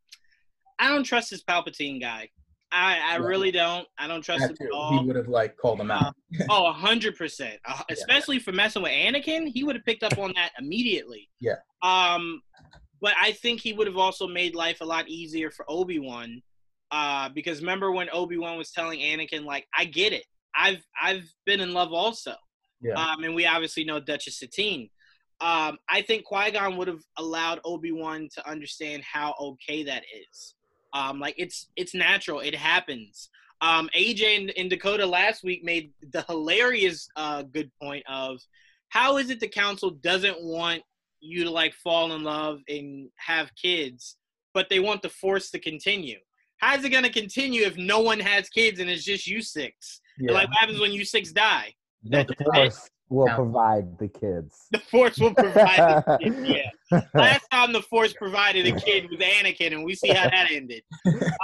I 0.78 0.90
don't 0.90 1.02
trust 1.02 1.30
this 1.30 1.42
Palpatine 1.42 2.00
guy. 2.00 2.28
I, 2.70 2.92
I 2.98 3.12
Yeah. 3.14 3.26
really 3.26 3.50
don't. 3.50 3.84
I 3.98 4.06
don't 4.06 4.22
trust 4.22 4.42
That 4.42 4.50
him 4.50 4.56
too. 4.58 4.64
at 4.66 4.70
all. 4.70 5.00
He 5.00 5.06
would 5.08 5.16
have 5.16 5.26
like 5.26 5.56
called 5.56 5.80
him 5.80 5.90
out. 5.90 6.14
Oh, 6.48 6.70
hundred 6.70 7.16
percent. 7.16 7.58
Uh, 7.66 7.82
Especially 7.90 8.38
for 8.38 8.52
messing 8.52 8.82
with 8.82 8.92
Anakin, 8.92 9.48
he 9.48 9.64
would 9.64 9.74
have 9.74 9.84
picked 9.84 10.04
up 10.04 10.16
on 10.18 10.32
that 10.36 10.52
immediately. 10.60 11.28
Yeah. 11.40 11.56
Um, 11.82 12.42
but 13.00 13.14
I 13.20 13.32
think 13.32 13.60
he 13.60 13.72
would 13.72 13.88
have 13.88 13.96
also 13.96 14.28
made 14.28 14.54
life 14.54 14.82
a 14.82 14.84
lot 14.84 15.08
easier 15.08 15.50
for 15.50 15.64
Obi 15.68 15.98
Wan. 15.98 16.40
Uh, 16.92 17.28
because 17.30 17.58
remember 17.58 17.90
when 17.90 18.08
Obi 18.12 18.38
Wan 18.38 18.56
was 18.56 18.70
telling 18.70 19.00
Anakin, 19.00 19.44
like, 19.44 19.66
I 19.76 19.84
get 19.84 20.12
it. 20.12 20.24
I've 20.58 20.84
I've 21.00 21.32
been 21.46 21.60
in 21.60 21.72
love 21.72 21.92
also. 21.92 22.34
Yeah. 22.80 22.94
Um, 22.94 23.24
and 23.24 23.34
we 23.34 23.46
obviously 23.46 23.84
know 23.84 24.00
Duchess 24.00 24.38
Satine. 24.38 24.90
Um, 25.40 25.78
I 25.88 26.02
think 26.02 26.24
Qui 26.24 26.50
Gon 26.50 26.76
would 26.76 26.88
have 26.88 27.02
allowed 27.16 27.60
Obi 27.64 27.92
Wan 27.92 28.28
to 28.34 28.48
understand 28.48 29.02
how 29.04 29.34
okay 29.40 29.84
that 29.84 30.02
is. 30.30 30.54
Um, 30.92 31.20
like 31.20 31.34
it's 31.38 31.68
it's 31.76 31.94
natural. 31.94 32.40
It 32.40 32.54
happens. 32.54 33.30
Um, 33.60 33.88
AJ 33.96 34.38
and, 34.38 34.52
and 34.56 34.70
Dakota 34.70 35.04
last 35.04 35.42
week 35.42 35.64
made 35.64 35.92
the 36.12 36.22
hilarious 36.28 37.08
uh, 37.16 37.42
good 37.42 37.70
point 37.80 38.04
of 38.08 38.38
how 38.88 39.16
is 39.16 39.30
it 39.30 39.40
the 39.40 39.48
council 39.48 39.90
doesn't 39.90 40.40
want 40.40 40.82
you 41.20 41.44
to 41.44 41.50
like 41.50 41.74
fall 41.74 42.12
in 42.12 42.22
love 42.22 42.60
and 42.68 43.08
have 43.16 43.50
kids, 43.60 44.16
but 44.54 44.68
they 44.68 44.78
want 44.78 45.02
the 45.02 45.08
force 45.08 45.50
to 45.50 45.58
continue. 45.58 46.18
How's 46.58 46.84
it 46.84 46.90
gonna 46.90 47.10
continue 47.10 47.62
if 47.62 47.76
no 47.76 48.00
one 48.00 48.20
has 48.20 48.48
kids 48.48 48.80
and 48.80 48.88
it's 48.88 49.04
just 49.04 49.26
you 49.26 49.42
six? 49.42 50.00
Yeah. 50.18 50.32
Like 50.32 50.48
what 50.48 50.58
happens 50.58 50.80
when 50.80 50.92
you 50.92 51.04
six 51.04 51.32
die? 51.32 51.74
The 52.04 52.24
The 52.24 52.44
force 52.44 52.90
will 53.08 53.26
Yeah. 53.26 53.34
provide 53.36 53.98
the 53.98 54.08
kids. 54.08 54.66
The 54.70 54.78
force 54.80 55.18
will 55.18 55.34
provide. 55.34 55.78
the 56.06 56.18
kid, 56.22 56.46
yeah. 56.92 57.00
Last 57.14 57.46
time 57.50 57.72
the 57.72 57.82
Force 57.82 58.12
provided 58.14 58.66
a 58.66 58.78
kid 58.78 59.08
was 59.10 59.18
Anakin, 59.20 59.72
and 59.72 59.84
we 59.84 59.94
see 59.94 60.08
how 60.10 60.28
that 60.28 60.50
ended. 60.50 60.82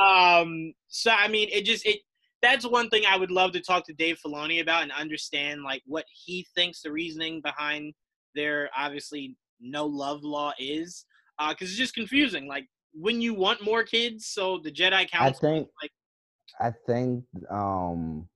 Um, 0.01 0.73
so 0.89 1.11
I 1.11 1.29
mean, 1.29 1.49
it 1.53 1.65
just 1.65 1.85
it 1.87 2.01
that's 2.43 2.67
one 2.69 2.91
thing 2.91 3.05
I 3.09 3.17
would 3.17 3.31
love 3.31 3.53
to 3.53 3.61
talk 3.61 3.85
to 3.87 3.95
Dave 3.95 4.19
Filoni 4.25 4.61
about 4.61 4.83
and 4.83 4.93
understand 4.93 5.63
like 5.63 5.83
what 5.87 6.05
he 6.27 6.47
thinks 6.55 6.83
the 6.83 6.93
reasoning 6.93 7.41
behind 7.41 7.95
their 8.35 8.69
obviously 8.77 9.37
no 9.61 9.87
love 9.87 10.23
law 10.23 10.53
is, 10.59 11.07
because 11.49 11.71
it's 11.71 11.79
just 11.79 11.95
confusing. 11.95 12.47
Like 12.47 12.67
when 12.93 13.21
you 13.23 13.33
want 13.35 13.65
more 13.65 13.83
kids, 13.83 14.27
so 14.27 14.59
the 14.63 14.71
Jedi 14.71 15.11
Council. 15.11 15.27
I 15.27 15.33
think 15.33 15.69
like- 15.83 15.91
I 16.61 16.71
think 16.87 17.25
um 17.51 18.29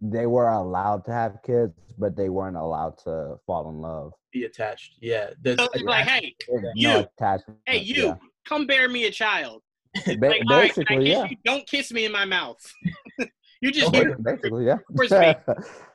they 0.00 0.26
were 0.26 0.48
allowed 0.48 1.04
to 1.06 1.12
have 1.12 1.38
kids, 1.44 1.74
but 1.98 2.16
they 2.16 2.28
weren't 2.28 2.56
allowed 2.56 2.96
to 3.04 3.36
fall 3.46 3.68
in 3.68 3.76
love. 3.80 4.12
be 4.32 4.44
attached. 4.44 4.94
Yeah. 5.00 5.30
The, 5.42 5.56
so 5.58 5.68
it's 5.74 5.82
like, 5.84 6.06
hey, 6.06 6.34
There's 6.48 6.64
You. 6.74 6.88
no 6.88 7.00
attachment. 7.18 7.60
hey, 7.66 7.78
you 7.78 8.06
yeah. 8.06 8.14
come 8.46 8.66
bear 8.66 8.88
me 8.88 9.04
a 9.06 9.10
child. 9.10 9.62
Ba- 10.06 10.14
Like, 10.20 10.22
all 10.22 10.28
right, 10.28 10.40
can 10.40 10.50
I 10.52 10.60
basically, 10.68 10.96
kiss 11.04 11.08
yeah. 11.08 11.24
you? 11.30 11.36
Don't 11.44 11.66
kiss 11.66 11.92
me 11.92 12.04
in 12.04 12.12
my 12.12 12.24
mouth. 12.24 12.58
you 13.60 13.70
just 13.72 13.94
Oh, 13.94 14.14
Basically, 14.22 14.66
yeah. 14.66 14.78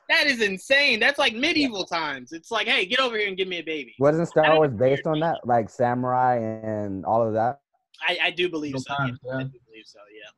That 0.08 0.26
is 0.26 0.40
insane. 0.40 1.00
That's 1.00 1.18
like 1.18 1.34
medieval 1.34 1.84
times. 1.84 2.30
It's 2.32 2.50
like, 2.52 2.68
hey, 2.68 2.86
get 2.86 3.00
over 3.00 3.16
here 3.18 3.26
and 3.26 3.36
give 3.36 3.48
me 3.48 3.58
a 3.58 3.62
baby. 3.64 3.94
Wasn't 3.98 4.28
Star 4.28 4.54
Wars 4.54 4.72
based 4.72 5.06
on 5.06 5.18
that? 5.20 5.38
Like 5.44 5.68
samurai 5.68 6.36
and 6.38 7.04
all 7.04 7.26
of 7.26 7.32
that? 7.34 7.58
I, 8.06 8.18
I 8.24 8.30
do 8.30 8.48
believe 8.48 8.74
Medieval 8.74 8.94
so. 8.96 9.04
times, 9.04 9.18
yeah. 9.24 9.36
I 9.38 9.42
do 9.44 9.58
believe 9.66 9.84
so. 9.86 9.98
Yeah. 10.14 10.30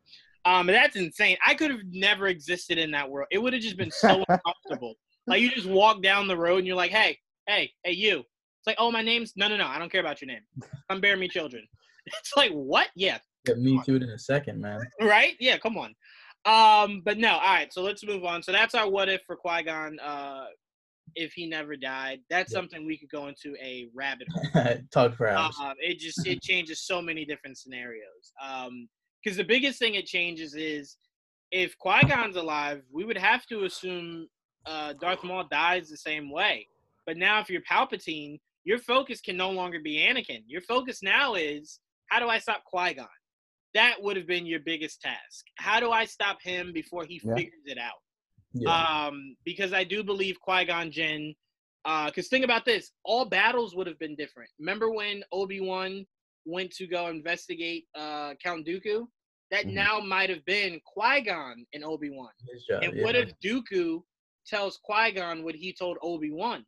Um, 0.49 0.67
that's 0.67 0.97
insane. 0.97 1.37
I 1.47 1.55
could 1.55 1.71
have 1.71 1.81
never 1.91 2.29
existed 2.29 2.79
in 2.79 2.91
that 2.93 3.09
world. 3.09 3.29
It 3.31 3.39
would 3.39 3.53
have 3.53 3.61
just 3.63 3.77
been 3.77 3.91
so 3.91 4.25
uncomfortable. 4.29 4.95
Like 5.27 5.43
you 5.43 5.51
just 5.51 5.67
walk 5.69 6.03
down 6.03 6.27
the 6.27 6.37
road 6.37 6.59
and 6.59 6.67
you're 6.67 6.77
like, 6.77 6.91
hey, 6.91 7.19
hey, 7.47 7.71
hey, 7.85 7.93
you. 7.93 8.21
It's 8.21 8.67
like, 8.67 8.77
oh, 8.79 8.91
my 8.91 9.03
name's 9.03 9.35
no, 9.37 9.47
no, 9.49 9.57
no. 9.59 9.67
I 9.67 9.79
don't 9.79 9.93
care 9.93 10.01
about 10.01 10.23
your 10.23 10.29
name. 10.29 10.41
Come 10.89 11.01
bear 11.01 11.17
me 11.17 11.29
children. 11.29 11.65
It's 12.07 12.33
like 12.39 12.51
what? 12.53 12.89
Yeah, 12.97 13.19
Get 13.45 13.59
me 13.59 13.79
too 13.85 13.97
in 13.97 14.05
a 14.05 14.19
second, 14.19 14.63
man. 14.63 14.81
right? 15.03 15.35
Yeah, 15.41 15.59
come 15.59 15.77
on. 15.77 15.95
Um, 16.47 17.03
but 17.05 17.19
no, 17.19 17.33
all 17.33 17.41
right. 17.41 17.71
So 17.71 17.83
let's 17.83 18.03
move 18.03 18.25
on. 18.25 18.43
So 18.43 18.51
that's 18.51 18.75
our 18.75 18.89
what 18.89 19.11
if 19.11 19.21
for 19.27 19.37
Qui 19.37 19.63
Gon. 19.65 19.99
Uh, 20.01 20.47
if 21.15 21.35
he 21.35 21.47
never 21.47 21.77
died, 21.77 22.21
that's 22.31 22.51
Yeah. 22.51 22.61
something 22.61 22.87
we 22.87 22.97
could 22.97 23.11
go 23.11 23.27
into 23.27 23.55
a 23.63 23.89
rabbit 23.95 24.27
hole. 24.33 24.75
Talk 24.91 25.17
for 25.17 25.29
hours. 25.29 25.55
Um, 25.63 25.75
it 25.81 25.99
just 25.99 26.27
it 26.27 26.41
changes 26.41 26.81
so 26.87 27.03
many 27.03 27.27
different 27.27 27.59
scenarios. 27.59 28.33
Um, 28.43 28.89
because 29.29 29.37
the 29.37 29.45
biggest 29.45 29.79
thing 29.79 29.95
it 29.95 30.07
changes 30.07 30.55
is 30.55 30.97
if 31.53 31.77
Qui 31.77 32.01
Gon's 32.09 32.37
alive, 32.37 32.81
we 32.91 33.05
would 33.05 33.19
have 33.19 33.45
to 33.49 33.65
assume 33.65 34.27
uh, 34.65 34.95
Darth 34.99 35.23
Maul 35.23 35.45
dies 35.51 35.91
the 35.91 35.99
same 35.99 36.31
way. 36.31 36.67
But 37.07 37.19
now, 37.19 37.39
if 37.41 37.51
you're 37.51 37.61
Palpatine, 37.61 38.39
your 38.65 38.79
focus 38.79 39.21
can 39.21 39.37
no 39.37 39.51
longer 39.51 39.81
be 39.85 39.99
Anakin. 39.99 40.45
Your 40.47 40.63
focus 40.63 41.03
now 41.03 41.35
is 41.35 41.79
how 42.07 42.21
do 42.21 42.29
I 42.29 42.39
stop 42.39 42.65
Qui 42.65 42.95
Gon? 42.95 43.07
That 43.75 43.97
would 44.01 44.17
have 44.17 44.27
been 44.27 44.47
your 44.47 44.61
biggest 44.61 45.03
task. 45.03 45.45
How 45.57 45.79
do 45.79 45.91
I 45.91 46.07
stop 46.07 46.41
him 46.41 46.73
before 46.73 47.05
he 47.05 47.21
Yeah. 47.23 47.35
figures 47.35 47.63
it 47.67 47.77
out? 47.77 48.01
yeah. 48.55 49.07
Um, 49.09 49.37
because 49.45 49.75
I 49.75 49.85
do 49.85 50.03
believe 50.03 50.41
Qui 50.41 50.65
Gon 50.65 50.91
Jinn. 50.91 51.35
Because 51.85 52.29
think 52.29 52.47
about 52.47 52.65
this: 52.65 52.93
all 53.05 53.27
battles 53.27 53.77
would 53.77 53.87
have 53.87 53.99
been 53.99 54.17
different. 54.17 54.49
Remember 54.59 54.91
when 54.91 55.23
Obi 55.33 55.61
Wan 55.61 56.07
went 56.47 56.71
to 56.73 56.87
go 56.87 57.09
investigate 57.09 57.85
uh, 57.95 58.33
Count 58.43 58.67
Dooku? 58.67 59.07
That 59.51 59.65
Mhm. 59.65 59.73
now 59.75 60.01
might 60.01 60.29
have 60.31 60.45
been 60.45 60.81
Qui 60.85 61.23
Gon 61.23 61.67
and 61.73 61.85
Obi 61.85 62.11
Wan. 62.11 62.31
And 62.83 62.95
yeah. 62.95 63.03
what 63.03 63.15
if 63.17 63.33
Dooku 63.41 64.03
tells 64.47 64.79
Qui 64.79 65.13
Gon 65.13 65.43
what 65.43 65.55
he 65.55 65.73
told 65.73 65.99
Obi 66.03 66.31
Wan? 66.31 66.67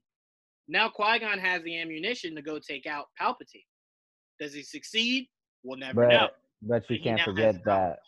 Now 0.68 0.88
Qui 0.88 1.18
Gon 1.18 1.38
has 1.38 1.62
the 1.62 1.78
ammunition 1.78 2.34
to 2.36 2.42
go 2.42 2.58
take 2.58 2.86
out 2.86 3.08
Palpatine. 3.20 3.66
Does 4.38 4.54
he 4.54 4.62
succeed? 4.62 5.28
We'll 5.62 5.78
never 5.78 6.06
know. 6.08 6.28
But 6.62 6.82
but 6.82 6.90
you 6.90 6.98
But 6.98 7.04
can't 7.04 7.20
forget 7.22 7.64
that 7.64 8.00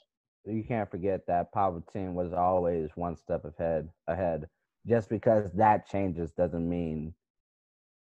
you 0.45 0.65
can't 0.65 0.91
forget 0.91 1.27
that 1.27 1.53
Palpatine 1.53 2.15
was 2.15 2.33
always 2.33 2.91
one 2.97 3.17
step 3.17 3.45
ahead 3.45 3.91
ahead. 4.09 4.49
Just 4.87 5.09
because 5.09 5.53
that 5.53 5.87
changes 5.87 6.33
doesn't 6.33 6.69
mean 6.69 7.15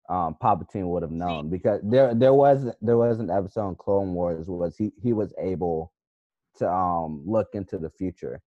um 0.08 0.36
Palpatine 0.42 0.86
would 0.88 1.02
have 1.02 1.12
known 1.12 1.48
because 1.48 1.80
there 1.84 2.14
there 2.14 2.34
was 2.34 2.74
there 2.80 2.96
was 2.96 3.20
an 3.20 3.30
episode 3.30 3.68
in 3.68 3.74
Clone 3.76 4.14
Wars 4.14 4.48
was 4.48 4.76
he 4.76 4.92
he 5.00 5.12
was 5.12 5.32
able 5.38 5.92
to 6.58 6.70
um 6.70 7.22
look 7.26 7.48
into 7.54 7.78
the 7.78 7.90
future. 7.90 8.40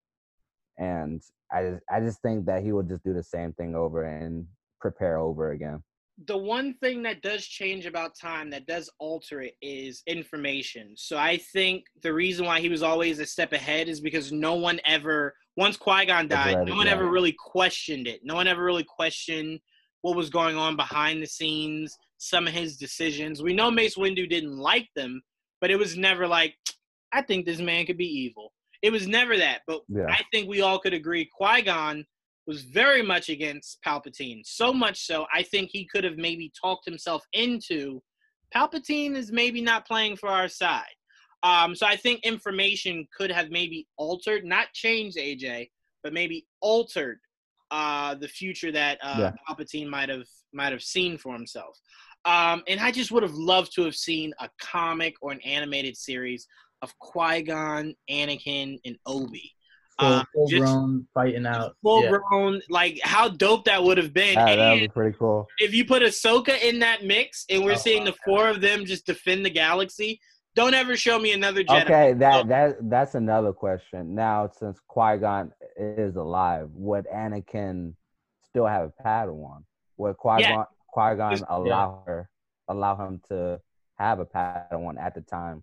And 0.78 1.22
I 1.52 1.62
just 1.70 1.82
I 1.90 2.00
just 2.00 2.20
think 2.22 2.46
that 2.46 2.62
he 2.62 2.72
will 2.72 2.82
just 2.82 3.04
do 3.04 3.14
the 3.14 3.22
same 3.22 3.52
thing 3.52 3.74
over 3.74 4.04
and 4.04 4.46
prepare 4.80 5.18
over 5.18 5.52
again. 5.52 5.82
the 6.26 6.36
one 6.36 6.74
thing 6.74 7.02
that 7.02 7.22
does 7.22 7.44
change 7.44 7.86
about 7.86 8.14
time 8.16 8.48
that 8.50 8.66
does 8.66 8.88
alter 9.00 9.40
it 9.42 9.54
is 9.60 10.02
information. 10.06 10.94
So 10.96 11.16
I 11.18 11.38
think 11.52 11.84
the 12.02 12.12
reason 12.12 12.46
why 12.46 12.60
he 12.60 12.68
was 12.68 12.84
always 12.84 13.18
a 13.18 13.26
step 13.26 13.52
ahead 13.52 13.88
is 13.88 14.00
because 14.00 14.30
no 14.30 14.54
one 14.54 14.78
ever 14.86 15.34
once 15.56 15.76
Qui-Gon 15.76 16.28
died, 16.28 16.56
Right, 16.56 16.66
no 16.68 16.76
one 16.76 16.86
yeah. 16.86 16.92
ever 16.92 17.10
really 17.10 17.34
questioned 17.36 18.06
it. 18.06 18.20
No 18.22 18.34
one 18.36 18.46
ever 18.46 18.62
really 18.64 18.84
questioned 18.84 19.58
what 20.02 20.16
was 20.16 20.30
going 20.30 20.56
on 20.56 20.76
behind 20.76 21.20
the 21.22 21.26
scenes, 21.26 21.96
some 22.18 22.46
of 22.46 22.52
his 22.52 22.76
decisions. 22.76 23.42
We 23.42 23.52
know 23.54 23.70
Mace 23.70 23.96
Windu 23.96 24.28
didn't 24.28 24.58
like 24.58 24.88
them, 24.94 25.20
but 25.60 25.70
it 25.70 25.78
was 25.78 25.96
never 25.96 26.28
like, 26.28 26.54
I 27.14 27.22
think 27.22 27.46
this 27.46 27.60
man 27.60 27.86
could 27.86 27.96
be 27.96 28.06
evil. 28.06 28.52
It 28.82 28.90
was 28.90 29.06
never 29.06 29.36
that. 29.38 29.62
But 29.66 29.82
Yeah. 29.88 30.06
I 30.10 30.22
think 30.32 30.48
we 30.48 30.60
all 30.60 30.78
could 30.78 30.92
agree 30.92 31.24
Qui-Gon 31.36 32.04
was 32.46 32.62
very 32.62 33.00
much 33.00 33.30
against 33.30 33.78
Palpatine. 33.86 34.42
So 34.44 34.72
much 34.72 35.06
so, 35.06 35.26
I 35.32 35.42
think 35.42 35.70
he 35.72 35.86
could 35.86 36.04
have 36.04 36.18
maybe 36.18 36.52
talked 36.60 36.84
himself 36.84 37.24
into 37.32 38.02
Palpatine 38.54 39.16
is 39.16 39.32
maybe 39.32 39.60
not 39.62 39.86
playing 39.86 40.16
for 40.16 40.28
our 40.28 40.48
side. 40.48 40.94
Um, 41.42 41.74
so 41.74 41.86
I 41.86 41.96
think 41.96 42.20
information 42.24 43.06
could 43.16 43.30
have 43.30 43.50
maybe 43.50 43.86
altered, 43.96 44.44
not 44.44 44.72
changed 44.74 45.16
AJ, 45.16 45.70
but 46.02 46.12
maybe 46.12 46.46
altered 46.60 47.18
uh, 47.70 48.14
the 48.14 48.28
future 48.28 48.70
that 48.72 48.98
uh, 49.02 49.16
Yeah. 49.18 49.32
Palpatine 49.48 49.88
might 49.88 50.08
have 50.08 50.26
might 50.52 50.72
have 50.72 50.82
seen 50.82 51.18
for 51.18 51.32
himself. 51.32 51.78
Um, 52.24 52.62
and 52.68 52.80
I 52.80 52.90
just 52.90 53.10
would 53.10 53.22
have 53.22 53.34
loved 53.34 53.74
to 53.74 53.82
have 53.84 53.96
seen 53.96 54.32
a 54.38 54.48
comic 54.60 55.14
or 55.20 55.32
an 55.32 55.40
animated 55.42 55.96
series 55.96 56.46
of 56.84 56.96
Qui 56.98 57.42
Gon, 57.42 57.94
Anakin, 58.10 58.78
and 58.84 58.96
Obi. 59.06 59.50
full, 59.98 60.08
uh, 60.12 60.24
full 60.34 60.46
just- 60.48 60.60
grown 60.62 61.06
fighting 61.14 61.46
out. 61.46 61.76
Full 61.82 62.04
yeah. 62.04 62.16
grown, 62.28 62.60
like 62.68 63.00
how 63.02 63.28
dope 63.28 63.64
that 63.64 63.82
would 63.82 63.96
have 63.98 64.12
been. 64.12 64.34
That, 64.34 64.56
that 64.56 64.58
and 64.58 64.80
was 64.82 64.88
pretty 64.92 65.16
cool. 65.18 65.46
if 65.58 65.72
you 65.74 65.84
put 65.84 66.02
Ahsoka 66.02 66.60
in 66.62 66.78
that 66.80 67.04
mix 67.04 67.44
and 67.48 67.64
we're 67.64 67.72
Oh, 67.72 67.76
seeing 67.76 68.00
wow, 68.04 68.10
the 68.10 68.16
four 68.24 68.48
of 68.48 68.60
them 68.60 68.84
just 68.84 69.06
defend 69.06 69.44
the 69.46 69.50
galaxy, 69.50 70.20
don't 70.56 70.74
ever 70.74 70.96
show 70.96 71.18
me 71.18 71.32
another 71.32 71.62
Jedi. 71.64 71.84
Okay, 71.84 72.12
that 72.14 72.48
that 72.48 72.90
that's 72.90 73.14
another 73.14 73.52
question. 73.52 74.14
Now, 74.14 74.48
since 74.58 74.78
Qui 74.88 75.16
Gon 75.18 75.52
is 75.76 76.14
alive, 76.16 76.68
would 76.74 77.06
Anakin 77.12 77.94
still 78.48 78.66
have 78.66 78.90
a 78.98 79.02
Padawan? 79.02 79.64
Would 79.96 80.16
Qui 80.16 80.42
Gon 80.42 80.64
Qui 80.92 81.16
Gon 81.16 81.30
Just- 81.32 81.44
allow 81.48 82.02
her 82.06 82.28
allow 82.68 82.96
him 82.96 83.20
to 83.28 83.60
have 83.96 84.18
a 84.18 84.26
Padawan 84.26 84.98
at 85.00 85.14
the 85.14 85.20
time? 85.20 85.62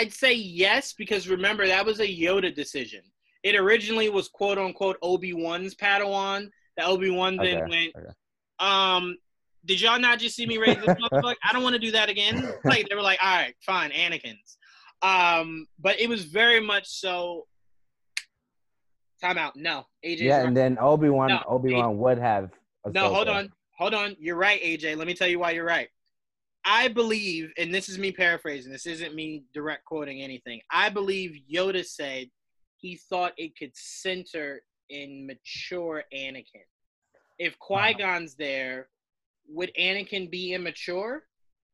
I'd 0.00 0.14
say 0.14 0.32
yes 0.32 0.94
because 0.94 1.28
remember 1.28 1.66
that 1.66 1.84
was 1.84 2.00
a 2.00 2.06
Yoda 2.06 2.54
decision. 2.54 3.02
It 3.42 3.54
originally 3.54 4.08
was 4.08 4.28
quote 4.28 4.56
unquote 4.56 4.96
Obi 5.02 5.34
Wan's 5.34 5.74
Padawan. 5.74 6.48
That 6.78 6.86
Obi 6.86 7.10
Wan 7.10 7.36
then 7.36 7.64
Okay, 7.64 7.68
went, 7.68 7.92
okay. 7.96 8.14
um, 8.60 9.18
did 9.66 9.78
y'all 9.78 10.00
not 10.00 10.18
just 10.18 10.36
see 10.36 10.46
me 10.46 10.56
raise 10.56 10.78
this 10.78 10.86
motherfucker? 10.86 11.34
I 11.44 11.52
don't 11.52 11.62
want 11.62 11.74
to 11.74 11.78
do 11.78 11.90
that 11.90 12.08
again. 12.08 12.50
Like 12.64 12.88
they 12.88 12.94
were 12.94 13.02
like, 13.02 13.18
all 13.22 13.36
right, 13.36 13.54
fine, 13.60 13.90
Anakin's. 13.90 14.56
Um, 15.02 15.66
but 15.78 16.00
it 16.00 16.08
was 16.08 16.24
very 16.24 16.60
much 16.60 16.88
so. 16.88 17.46
Time 19.20 19.36
out. 19.36 19.54
No, 19.54 19.84
AJ's 20.02 20.22
Yeah, 20.22 20.46
and 20.46 20.56
then 20.56 20.78
Obi 20.80 21.10
Wan 21.10 21.28
No, 21.28 21.42
Obi 21.46 21.74
Wan 21.74 21.98
would 21.98 22.18
have. 22.18 22.52
No, 22.90 23.12
hold 23.12 23.28
on. 23.28 23.52
Hold 23.76 23.92
on. 23.92 24.16
You're 24.18 24.36
right, 24.36 24.62
AJ. 24.62 24.96
Let 24.96 25.06
me 25.06 25.12
tell 25.12 25.28
you 25.28 25.38
why 25.38 25.50
you're 25.50 25.66
right. 25.66 25.88
I 26.64 26.88
believe, 26.88 27.52
and 27.56 27.72
this 27.74 27.88
is 27.88 27.98
me 27.98 28.12
paraphrasing, 28.12 28.70
this 28.72 28.86
isn't 28.86 29.14
me 29.14 29.44
direct 29.54 29.84
quoting 29.84 30.20
anything. 30.22 30.60
I 30.70 30.90
believe 30.90 31.40
Yoda 31.52 31.84
said 31.84 32.28
he 32.76 32.96
thought 32.96 33.32
it 33.36 33.56
could 33.56 33.72
center 33.74 34.62
in 34.90 35.26
mature 35.26 36.04
Anakin. 36.14 36.66
If 37.38 37.58
Qui 37.58 37.94
Gon's 37.94 38.34
there, 38.34 38.88
would 39.48 39.72
Anakin 39.78 40.30
be 40.30 40.52
immature? 40.52 41.24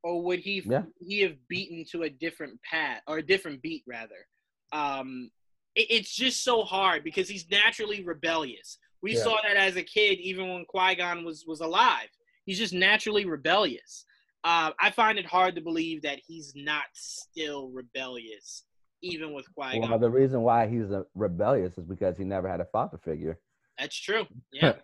Or 0.03 0.23
would 0.23 0.39
he 0.39 0.63
Yeah. 0.65 0.85
he 1.01 1.21
have 1.23 1.37
beaten 1.49 1.85
to 1.91 2.05
a 2.05 2.11
different 2.11 2.63
path 2.63 3.03
or 3.09 3.19
a 3.19 3.27
different 3.27 3.61
beat 3.63 3.83
rather? 3.89 4.29
Um, 4.71 5.33
it- 5.75 5.91
it's 5.91 6.15
just 6.15 6.45
so 6.45 6.63
hard 6.63 7.03
because 7.03 7.29
he's 7.29 7.51
naturally 7.51 8.05
rebellious. 8.05 8.79
We 9.03 9.15
Yeah. 9.15 9.25
saw 9.25 9.43
that 9.43 9.57
as 9.57 9.75
a 9.75 9.83
kid, 9.83 10.21
even 10.21 10.49
when 10.49 10.65
Qui 10.67 10.95
Gon 10.95 11.25
was 11.25 11.45
was 11.45 11.61
alive. 11.61 12.09
He's 12.45 12.59
just 12.59 12.73
naturally 12.73 13.25
rebellious. 13.25 14.07
Uh, 14.45 14.71
I 14.81 14.91
find 14.91 15.19
it 15.19 15.27
hard 15.27 15.55
to 15.57 15.61
believe 15.61 16.03
that 16.03 16.21
he's 16.27 16.53
not 16.55 16.85
still 16.93 17.69
rebellious, 17.69 18.65
even 19.03 19.33
with 19.33 19.47
Qui 19.55 19.81
Gon. 19.81 19.91
Well, 19.91 19.99
the 19.99 20.11
reason 20.11 20.43
why 20.43 20.69
he's 20.69 20.87
rebellious 21.15 21.77
is 21.79 21.85
because 21.85 22.17
he 22.17 22.25
never 22.25 22.49
had 22.49 22.61
a 22.61 22.67
father 22.67 22.99
figure. 22.99 23.39
That's 23.79 23.97
true. 23.97 24.27
Yeah. 24.53 24.75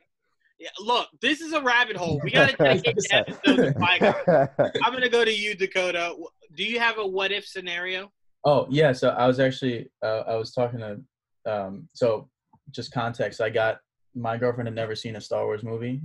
yeah. 0.59 0.69
Look, 0.81 1.09
this 1.21 1.41
is 1.41 1.53
a 1.53 1.61
rabbit 1.61 1.97
hole. 1.97 2.21
We 2.23 2.31
got 2.31 2.51
to 2.51 2.57
dedicate 2.57 2.97
the 2.97 3.15
episode 3.15 3.57
to 3.57 3.73
Qui 3.75 3.99
Gon. 3.99 4.71
I'm 4.83 4.93
gonna 4.93 5.09
go 5.09 5.25
to 5.25 5.33
you, 5.33 5.55
Dakota. 5.55 6.15
Do 6.57 6.65
you 6.65 6.79
have 6.81 6.99
a 6.99 7.07
what 7.07 7.33
if 7.33 7.47
scenario? 7.47 8.11
Oh 8.45 8.67
yeah, 8.71 8.93
so 8.93 9.11
I 9.11 9.27
was 9.27 9.38
actually 9.38 9.91
uh, 10.05 10.23
I 10.27 10.35
was 10.35 10.53
talking 10.53 10.81
to 10.81 11.01
um, 11.47 11.88
so 11.95 12.29
just 12.71 12.93
context. 12.93 13.41
I 13.41 13.51
got 13.51 13.79
my 14.15 14.37
girlfriend 14.37 14.69
had 14.69 14.75
never 14.75 14.95
seen 14.95 15.17
a 15.17 15.21
Star 15.21 15.45
Wars 15.45 15.62
movie 15.62 16.01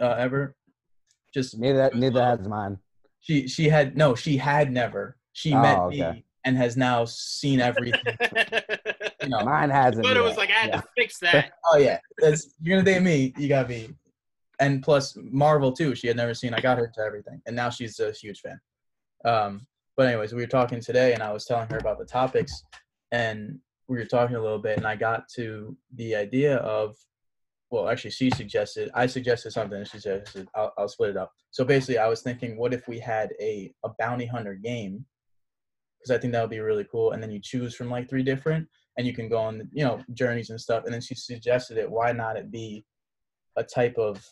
uh, 0.00 0.14
ever. 0.18 0.56
Just 1.32 1.58
neither 1.58 1.90
neither 1.94 2.22
has 2.24 2.46
mine. 2.46 2.78
She 3.26 3.48
she 3.48 3.68
had 3.68 3.96
no 3.96 4.14
she 4.14 4.36
had 4.36 4.70
never. 4.72 5.16
She 5.32 5.52
Oh, 5.52 5.60
met 5.60 5.78
okay. 5.80 6.12
me 6.12 6.24
and 6.44 6.56
has 6.56 6.76
now 6.76 7.04
seen 7.04 7.60
everything. 7.60 8.16
You 9.22 9.28
know. 9.28 9.40
Mine 9.44 9.68
hasn't. 9.70 10.04
But 10.04 10.16
it 10.16 10.22
was 10.22 10.36
like, 10.36 10.50
I 10.50 10.54
had 10.54 10.70
Yeah. 10.70 10.80
to 10.80 10.86
fix 10.96 11.18
that. 11.26 11.52
Oh 11.64 11.76
yeah, 11.76 11.98
that's 12.18 12.54
you're 12.62 12.78
gonna 12.78 12.84
date 12.94 13.02
me. 13.02 13.34
You 13.36 13.48
gotta 13.48 13.68
be, 13.68 13.90
and 14.60 14.82
plus 14.82 15.16
Marvel 15.20 15.72
too. 15.72 15.94
She 15.94 16.06
had 16.06 16.16
never 16.16 16.34
seen. 16.34 16.54
I 16.54 16.60
got 16.60 16.78
her 16.78 16.86
to 16.94 17.00
everything, 17.00 17.42
and 17.46 17.56
now 17.56 17.68
she's 17.70 17.98
a 18.00 18.12
huge 18.12 18.40
fan. 18.40 18.60
Um, 19.24 19.66
But 19.96 20.06
anyways, 20.08 20.32
we 20.34 20.42
were 20.42 20.46
talking 20.46 20.80
today, 20.80 21.14
and 21.14 21.22
I 21.22 21.32
was 21.32 21.44
telling 21.46 21.68
her 21.70 21.78
about 21.78 21.98
the 21.98 22.04
topics, 22.04 22.62
and 23.12 23.58
we 23.88 23.96
were 23.98 24.04
talking 24.04 24.36
a 24.36 24.40
little 24.40 24.58
bit, 24.58 24.76
and 24.76 24.86
I 24.86 24.94
got 24.94 25.28
to 25.36 25.76
the 25.94 26.14
idea 26.14 26.56
of, 26.58 26.96
well, 27.70 27.88
actually, 27.88 28.12
she 28.12 28.30
suggested, 28.30 28.90
I 28.94 29.06
suggested 29.06 29.50
something, 29.50 29.78
and 29.78 29.86
she 29.86 29.98
suggested, 29.98 30.48
I'll, 30.54 30.72
I'll 30.78 30.88
split 30.88 31.10
it 31.10 31.16
up. 31.16 31.32
So 31.50 31.64
basically, 31.64 31.98
I 31.98 32.08
was 32.08 32.22
thinking, 32.22 32.56
what 32.56 32.72
if 32.72 32.86
we 32.86 32.98
had 32.98 33.32
a 33.40 33.72
a 33.84 33.90
bounty 33.98 34.26
hunter 34.26 34.54
game? 34.54 35.04
Because 35.98 36.16
I 36.16 36.20
think 36.20 36.32
that 36.32 36.42
would 36.42 36.50
be 36.50 36.60
really 36.60 36.86
cool, 36.90 37.12
and 37.12 37.22
then 37.22 37.30
you 37.30 37.40
choose 37.40 37.74
from 37.74 37.90
like 37.90 38.08
three 38.08 38.22
different, 38.22 38.68
and 38.96 39.06
you 39.06 39.12
can 39.12 39.28
go 39.28 39.38
on, 39.38 39.68
you 39.72 39.84
know, 39.84 40.00
journeys 40.12 40.50
and 40.50 40.60
stuff. 40.60 40.84
And 40.84 40.94
then 40.94 41.00
she 41.00 41.14
suggested 41.14 41.76
it. 41.76 41.90
Why 41.90 42.12
not 42.12 42.36
it 42.36 42.50
be 42.50 42.84
a 43.56 43.64
type 43.64 43.96
of 43.98 44.24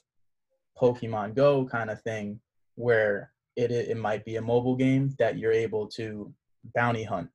Pokemon 0.80 1.34
Go 1.34 1.66
kind 1.66 1.90
of 1.90 2.00
thing 2.02 2.40
where 2.76 3.32
it 3.56 3.70
it 3.70 3.96
might 3.96 4.24
be 4.24 4.36
a 4.36 4.42
mobile 4.42 4.76
game 4.76 5.14
that 5.18 5.38
you're 5.38 5.52
able 5.52 5.86
to 5.86 6.32
bounty 6.74 7.04
hunt 7.04 7.28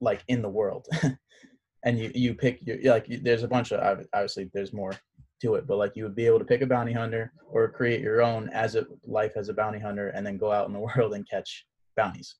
like 0.00 0.22
in 0.28 0.42
the 0.42 0.48
world 0.48 0.86
and 1.86 1.98
you 1.98 2.10
you 2.14 2.34
pick 2.34 2.58
your 2.66 2.76
like 2.92 3.06
there's 3.22 3.42
a 3.44 3.48
bunch 3.48 3.72
of 3.72 4.06
obviously 4.12 4.50
there's 4.52 4.74
more 4.74 4.92
to 5.40 5.54
it 5.54 5.66
but 5.66 5.76
like 5.78 5.92
you 5.94 6.02
would 6.02 6.16
be 6.16 6.26
able 6.26 6.38
to 6.38 6.44
pick 6.44 6.60
a 6.60 6.66
bounty 6.66 6.92
hunter 6.92 7.32
or 7.50 7.68
create 7.68 8.00
your 8.00 8.20
own 8.20 8.50
as 8.50 8.74
a 8.74 8.84
life 9.06 9.32
as 9.36 9.48
a 9.48 9.54
bounty 9.54 9.78
hunter 9.78 10.08
and 10.08 10.26
then 10.26 10.36
go 10.36 10.52
out 10.52 10.66
in 10.66 10.72
the 10.74 10.78
world 10.96 11.14
and 11.14 11.28
catch 11.30 11.64
bounties 11.96 12.34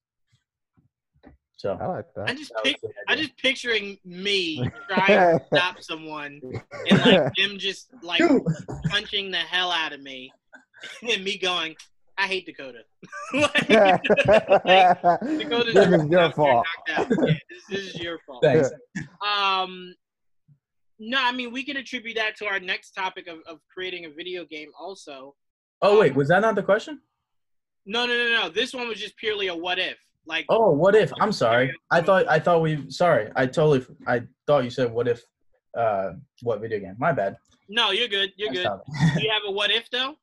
so 1.59 1.79
I 1.81 1.87
like 1.87 2.05
that. 2.17 2.29
I 2.29 2.35
just 2.35 2.53
that 2.53 2.65
pic- 2.65 2.81
I 3.09 3.13
idea. 3.13 3.25
just 3.25 3.39
picturing 3.39 3.99
me 4.05 4.71
trying 4.91 5.39
to 5.39 5.45
stop 5.47 5.83
someone 5.83 6.43
and 6.91 7.01
like 7.01 7.33
them 7.39 7.57
just 7.59 7.89
like 8.03 8.21
punching 8.91 9.31
the 9.31 9.39
hell 9.39 9.71
out 9.71 9.95
of 9.95 10.03
me 10.03 10.31
and 11.11 11.25
me 11.25 11.39
going, 11.39 11.75
I 12.19 12.27
hate 12.27 12.47
Dakota. 12.47 12.81
like, 13.35 13.69
Dakota's 15.29 15.75
this 15.75 15.89
is 15.89 16.09
your 16.09 16.09
fault. 16.09 16.09
you're 16.09 16.21
knocked 16.21 16.39
out. 16.41 16.65
Yeah, 16.89 17.05
this, 17.05 17.41
this 17.69 17.81
is 17.81 17.95
your 17.97 18.19
fault. 18.27 18.43
Thanks. 18.43 18.71
Um, 19.27 19.95
no, 20.99 21.19
I 21.21 21.33
mean 21.33 21.53
we 21.53 21.65
can 21.65 21.77
attribute 21.77 22.17
that 22.17 22.37
to 22.37 22.47
our 22.47 22.59
next 22.59 22.93
topic 22.93 23.27
of, 23.27 23.39
of 23.47 23.59
creating 23.73 24.07
a 24.07 24.11
video 24.11 24.45
game. 24.45 24.71
Also, 24.81 25.35
oh 25.83 26.01
wait 26.01 26.15
was 26.15 26.29
that 26.29 26.41
not 26.41 26.55
the 26.55 26.63
question 26.63 27.01
no, 27.89 28.05
no, 28.05 28.15
no, 28.17 28.43
no. 28.43 28.49
This 28.49 28.75
one 28.75 28.89
was 28.89 28.99
just 28.99 29.17
purely 29.17 29.47
a 29.47 29.55
what 29.55 29.79
if. 29.79 29.97
Like, 30.27 30.47
oh 30.49 30.73
what 30.73 30.97
if 30.97 31.13
i'm 31.21 31.31
sorry 31.31 31.73
i 31.93 32.01
thought 32.01 32.29
i 32.29 32.41
thought 32.41 32.61
we 32.61 32.91
sorry 32.91 33.31
i 33.37 33.47
totally 33.47 33.87
i 34.09 34.23
thought 34.45 34.65
you 34.65 34.71
said 34.71 34.91
what 34.91 35.07
if 35.07 35.23
uh 35.79 36.15
what 36.43 36.61
video 36.61 36.81
game 36.81 36.97
my 36.99 37.13
bad 37.13 37.37
no, 37.69 37.91
you're 37.91 38.09
good. 38.09 38.33
You're 38.37 38.53
good. 38.53 38.69
Do 39.15 39.23
you 39.23 39.31
have 39.31 39.43
a 39.47 39.51
what 39.51 39.71
if 39.71 39.91
though? 39.91 40.17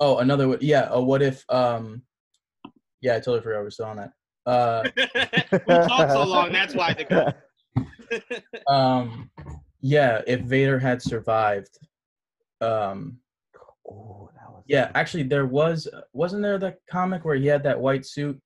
Oh 0.00 0.18
another 0.18 0.48
one- 0.48 0.58
yeah 0.60 0.88
a 0.90 1.00
what 1.00 1.22
if 1.22 1.44
um 1.50 2.02
yeah 3.00 3.12
i 3.14 3.18
totally 3.18 3.40
forgot 3.40 3.58
we 3.58 3.64
we're 3.64 3.70
still 3.70 3.86
on 3.86 3.96
that 3.96 4.12
uh 4.46 4.82
we 4.96 5.74
talked 5.74 6.12
so 6.12 6.24
long. 6.24 6.52
That's 6.52 6.74
why 6.74 6.92
Dakota. 6.92 7.34
um 8.68 9.30
yeah 9.80 10.20
if 10.26 10.40
vader 10.42 10.78
had 10.78 11.00
survived 11.02 11.78
um 12.60 13.18
Ooh, 13.88 14.28
that 14.34 14.50
was 14.50 14.62
yeah 14.66 14.90
actually 14.94 15.22
there 15.22 15.46
was 15.46 15.88
wasn't 16.12 16.42
there 16.42 16.58
the 16.58 16.76
comic 16.90 17.24
where 17.24 17.36
he 17.36 17.46
had 17.46 17.62
that 17.62 17.78
white 17.80 18.04
suit 18.06 18.40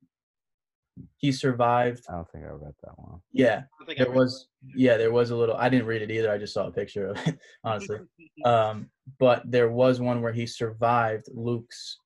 he 1.16 1.32
survived. 1.32 2.04
I 2.08 2.12
don't 2.12 2.30
think 2.30 2.44
I 2.44 2.48
read 2.48 2.74
that 2.82 2.98
one. 2.98 3.20
yeah 3.32 3.62
I 3.80 3.94
there 3.94 4.08
read 4.08 4.16
was 4.16 4.48
yeah 4.74 4.96
there 4.96 5.12
was 5.12 5.30
a 5.30 5.36
little 5.36 5.56
i 5.56 5.68
didn't 5.68 5.86
read 5.86 6.02
it 6.02 6.10
either 6.10 6.30
i 6.30 6.38
just 6.38 6.54
saw 6.54 6.66
a 6.66 6.72
picture 6.72 7.08
of 7.08 7.18
it 7.26 7.38
honestly. 7.64 7.98
Um 8.44 8.88
but 9.18 9.42
there 9.50 9.70
was 9.70 10.00
one 10.00 10.20
where 10.22 10.32
he 10.32 10.46
survived 10.46 11.26
luke's 11.32 11.98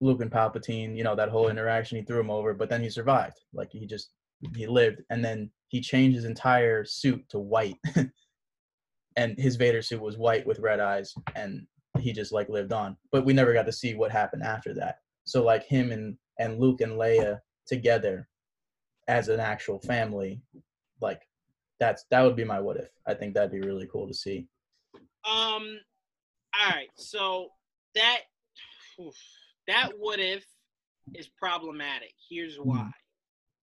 luke 0.00 0.20
and 0.22 0.30
palpatine 0.30 0.96
you 0.96 1.04
know 1.04 1.14
that 1.16 1.28
whole 1.28 1.48
interaction 1.48 1.98
he 1.98 2.04
threw 2.04 2.20
him 2.20 2.30
over 2.30 2.54
but 2.54 2.68
then 2.68 2.82
he 2.82 2.90
survived 2.90 3.38
like 3.52 3.70
he 3.72 3.86
just 3.86 4.10
he 4.56 4.66
lived 4.66 5.02
and 5.10 5.24
then 5.24 5.50
he 5.68 5.80
changed 5.80 6.16
his 6.16 6.24
entire 6.24 6.84
suit 6.84 7.28
to 7.30 7.38
white. 7.38 7.76
And 9.16 9.36
his 9.36 9.56
vader 9.56 9.82
suit 9.82 10.00
was 10.00 10.16
white 10.16 10.46
with 10.46 10.60
red 10.60 10.78
eyes 10.78 11.12
and 11.34 11.66
he 11.98 12.12
just 12.12 12.30
like 12.30 12.48
lived 12.48 12.72
on. 12.72 12.96
But 13.10 13.24
we 13.24 13.32
never 13.32 13.52
got 13.52 13.66
to 13.66 13.72
see 13.72 13.94
what 13.96 14.12
happened 14.12 14.44
after 14.44 14.72
that. 14.74 14.98
So 15.24 15.42
like 15.42 15.64
him 15.64 15.90
and 15.90 16.16
and 16.38 16.60
luke 16.60 16.82
and 16.82 16.92
leia 16.92 17.40
together 17.68 18.28
as 19.06 19.28
an 19.28 19.38
actual 19.40 19.78
family 19.80 20.40
like 21.00 21.22
that's 21.78 22.04
that 22.10 22.22
would 22.22 22.34
be 22.36 22.44
my 22.44 22.58
what 22.58 22.76
if 22.76 22.90
i 23.06 23.14
think 23.14 23.34
that'd 23.34 23.52
be 23.52 23.60
really 23.60 23.86
cool 23.92 24.08
to 24.08 24.14
see 24.14 24.46
Um. 25.24 25.78
All 26.58 26.70
right. 26.74 26.88
So 26.96 27.48
that 27.94 28.20
oof, 29.00 29.14
that 29.66 29.90
what 29.98 30.18
if 30.18 30.44
is 31.14 31.28
problematic. 31.28 32.14
Here's 32.28 32.56
why. 32.56 32.90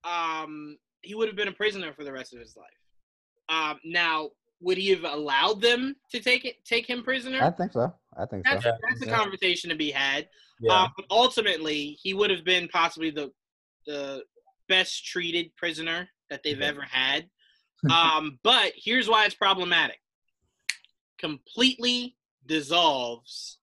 Um. 0.03 0.77
He 1.01 1.13
would 1.15 1.27
have 1.27 1.35
been 1.35 1.47
a 1.47 1.51
prisoner 1.63 1.93
for 1.93 2.03
the 2.03 2.11
rest 2.13 2.33
of 2.33 2.39
his 2.39 2.55
life. 2.55 2.79
Um. 3.49 3.79
Now, 3.83 4.29
would 4.61 4.77
he 4.77 4.89
have 4.91 5.03
allowed 5.03 5.61
them 5.61 5.95
to 6.11 6.19
take 6.19 6.45
it 6.45 6.63
take 6.63 6.87
him 6.87 7.03
prisoner? 7.03 7.41
I 7.41 7.49
think 7.51 7.73
so. 7.73 7.91
I 8.15 8.25
think 8.25 8.45
so. 8.47 8.53
That's, 8.53 8.65
Yeah. 8.65 8.71
that's 8.87 9.01
a 9.01 9.07
Yeah. 9.07 9.17
conversation 9.17 9.69
to 9.71 9.75
be 9.75 9.89
had. 9.91 10.29
yeah 10.61 10.83
Um, 10.83 10.93
but 10.95 11.05
ultimately, 11.09 11.97
he 12.01 12.13
would 12.13 12.29
have 12.29 12.43
been 12.45 12.67
possibly 12.69 13.09
the 13.09 13.31
the 13.85 14.23
best 14.67 15.05
treated 15.05 15.55
prisoner 15.55 16.09
that 16.29 16.41
they've 16.43 16.61
ever 16.61 16.81
had. 16.81 17.29
Um, 17.91 18.39
but 18.41 18.71
here's 18.75 19.07
why 19.07 19.25
it's 19.25 19.35
problematic. 19.35 19.99
Completely 21.19 22.15
dissolves 22.47 23.59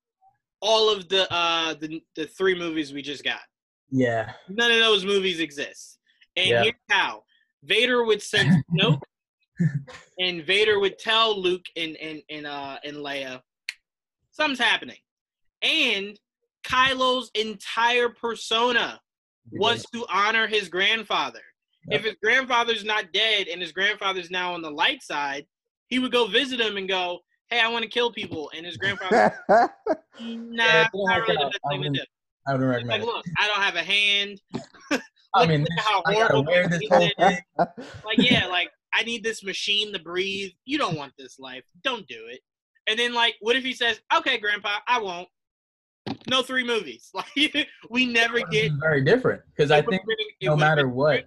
all 0.60 0.90
of 0.94 1.08
the 1.08 1.26
uh 1.32 1.74
the, 1.74 2.00
the 2.14 2.26
three 2.26 2.56
movies 2.56 2.92
we 2.92 3.02
just 3.02 3.24
got. 3.24 3.40
yeah 3.90 4.32
None 4.48 4.70
of 4.70 4.78
those 4.78 5.04
movies 5.04 5.40
exist. 5.40 5.98
And 6.36 6.46
Yeah. 6.50 6.62
here's 6.62 6.74
how. 6.88 7.24
Vader 7.64 8.04
would 8.04 8.22
send 8.22 8.64
Snoke 8.72 9.00
and 10.20 10.44
Vader 10.44 10.78
would 10.78 10.98
tell 11.00 11.40
Luke 11.40 11.66
and 11.76 11.96
and 11.96 12.22
and 12.30 12.46
uh 12.46 12.78
and 12.84 12.98
Leia 12.98 13.40
something's 14.30 14.60
happening. 14.60 14.98
And 15.62 16.16
Kylo's 16.64 17.30
entire 17.34 18.08
persona 18.08 19.00
Mm-hmm. 19.48 19.58
was 19.60 19.84
to 19.92 20.06
honor 20.08 20.46
his 20.46 20.68
grandfather. 20.68 21.40
If 21.88 22.04
his 22.04 22.14
grandfather's 22.22 22.84
not 22.84 23.12
dead 23.12 23.48
and 23.48 23.60
his 23.60 23.72
grandfather's 23.72 24.30
now 24.30 24.54
on 24.54 24.62
the 24.62 24.70
light 24.70 25.02
side, 25.02 25.46
he 25.88 25.98
would 25.98 26.12
go 26.12 26.26
visit 26.28 26.60
him 26.60 26.76
and 26.76 26.88
go, 26.88 27.18
"Hey, 27.50 27.58
I 27.58 27.66
want 27.68 27.82
to 27.82 27.90
kill 27.90 28.12
people." 28.12 28.50
And 28.56 28.64
his 28.64 28.76
grandfather, 28.76 29.34
nah, 29.48 29.66
Yeah, 30.20 30.82
it 30.82 30.88
didn't 30.92 31.06
not 31.06 31.20
really 31.22 31.36
the 31.36 31.44
best 31.46 31.58
I 31.64 31.68
thing 31.70 31.82
to 31.82 31.88
wouldn't 31.88 31.96
do. 31.96 32.02
i 32.46 32.52
wouldn't 32.52 32.70
Like, 32.70 32.76
recommend 32.76 33.02
it 33.02 33.06
look, 33.06 33.24
I 33.38 33.46
don't 33.48 33.62
have 33.62 33.74
a 33.74 33.82
hand. 33.82 34.40
i 35.34 35.40
Look 35.40 35.48
mean 35.48 35.62
at 35.62 35.84
how 35.84 36.02
horrible 36.06 36.44
wear 36.44 36.68
this 36.68 36.78
this 36.78 36.82
is. 36.82 36.88
whole 36.90 37.10
thing 37.28 37.38
like 38.04 38.18
yeah 38.18 38.46
like 38.46 38.68
i 38.94 39.02
need 39.02 39.24
this 39.24 39.42
machine 39.42 39.92
to 39.92 39.98
breathe 39.98 40.50
you 40.66 40.76
don't 40.78 40.96
want 40.96 41.12
this 41.18 41.38
life 41.38 41.64
don't 41.82 42.06
do 42.06 42.26
it 42.28 42.40
and 42.86 42.98
then 42.98 43.14
like 43.14 43.34
what 43.40 43.56
if 43.56 43.64
he 43.64 43.72
says 43.72 43.98
okay 44.14 44.36
grandpa 44.36 44.76
i 44.86 45.00
won't 45.00 45.26
no 46.28 46.42
three 46.42 46.64
movies 46.64 47.10
like 47.14 47.68
we 47.90 48.06
never 48.06 48.40
get 48.50 48.72
very 48.80 49.04
different 49.04 49.40
because 49.54 49.70
i 49.70 49.80
think 49.80 50.02
been- 50.06 50.48
no 50.50 50.56
matter 50.56 50.88
what- 50.88 51.26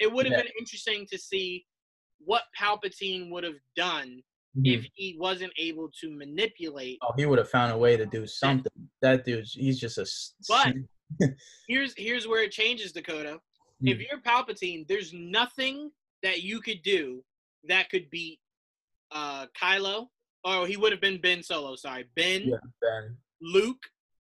it 0.00 0.12
would 0.12 0.26
have 0.26 0.32
Yeah. 0.32 0.42
been 0.42 0.52
interesting 0.58 1.06
to 1.10 1.18
see 1.18 1.66
what 2.20 2.42
palpatine 2.58 3.30
would 3.30 3.44
have 3.44 3.58
done 3.76 4.22
Mhm. 4.56 4.78
if 4.78 4.86
he 4.94 5.16
wasn't 5.18 5.52
able 5.58 5.90
to 6.00 6.10
manipulate 6.10 6.98
oh, 7.02 7.12
he 7.16 7.26
would 7.26 7.38
have 7.38 7.50
found 7.50 7.72
a 7.72 7.76
way 7.76 7.96
to 7.96 8.06
do 8.06 8.26
something 8.26 8.72
that 9.02 9.24
dude, 9.24 9.44
he's 9.46 9.78
just 9.78 9.98
a. 9.98 10.06
But- 10.48 10.74
here's 11.68 11.94
here's 11.96 12.26
where 12.26 12.42
it 12.42 12.50
changes 12.52 12.92
dakota 12.92 13.40
if 13.82 13.98
Mhm. 13.98 14.06
you're 14.10 14.20
palpatine 14.20 14.86
there's 14.88 15.12
nothing 15.12 15.90
that 16.22 16.42
you 16.42 16.60
could 16.60 16.82
do 16.82 17.24
that 17.64 17.90
could 17.90 18.08
beat 18.10 18.40
uh 19.10 19.46
kylo 19.60 20.08
oh 20.44 20.64
he 20.64 20.76
would 20.76 20.92
have 20.92 21.00
been 21.00 21.20
ben 21.20 21.42
solo 21.42 21.76
sorry 21.76 22.04
ben 22.14 22.42
Yeah. 22.46 22.56
Ben, 22.80 23.16
luke 23.40 23.82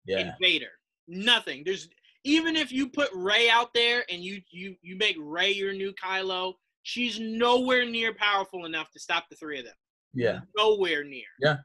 yeah 0.05 0.19
and 0.19 0.33
vader 0.41 0.71
nothing 1.07 1.63
there's 1.65 1.89
even 2.23 2.55
if 2.55 2.71
you 2.71 2.89
put 2.89 3.09
rey 3.13 3.49
out 3.49 3.73
there 3.73 4.03
and 4.11 4.23
you 4.23 4.41
you 4.51 4.75
you 4.81 4.95
make 4.97 5.15
rey 5.19 5.51
your 5.51 5.73
new 5.73 5.93
kylo 5.93 6.53
she's 6.83 7.19
nowhere 7.19 7.85
near 7.85 8.13
powerful 8.13 8.65
enough 8.65 8.89
to 8.91 8.99
stop 8.99 9.25
the 9.29 9.35
three 9.35 9.59
of 9.59 9.65
them 9.65 9.73
yeah 10.13 10.39
nowhere 10.57 11.03
near 11.03 11.23
Yeah. 11.39 11.57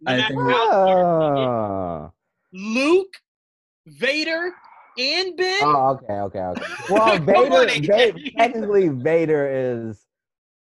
no 0.00 0.12
I 0.12 0.16
think- 0.28 0.40
how 0.40 0.70
smart 0.70 1.36
he 1.36 1.42
is. 1.42 1.48
oh. 1.48 2.12
luke 2.52 3.16
vader 3.86 4.52
and 4.98 5.36
ben 5.36 5.60
oh, 5.62 5.90
okay, 6.02 6.12
okay, 6.14 6.40
okay. 6.40 6.62
Well, 6.90 7.16
Come 7.18 7.26
Vader, 7.26 7.54
on, 7.54 7.68
Va- 7.84 8.30
technically, 8.36 8.88
Vader 8.88 9.48
is 9.48 10.04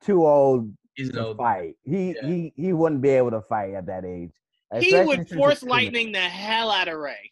too 0.03 0.25
old 0.27 0.73
he's 0.95 1.11
an 1.11 1.17
to 1.17 1.27
old 1.27 1.37
fight. 1.37 1.75
He 1.85 2.15
Yeah. 2.15 2.27
he 2.27 2.53
he 2.57 2.73
wouldn't 2.73 3.03
be 3.03 3.11
able 3.11 3.31
to 3.33 3.43
fight 3.43 3.75
at 3.75 3.85
that 3.87 4.07
age. 4.07 4.33
He 4.81 4.95
would 5.01 5.29
force 5.29 5.63
lightning 5.63 6.13
the 6.13 6.21
hell 6.21 6.71
out 6.71 6.89
of 6.89 6.99
rey 6.99 7.31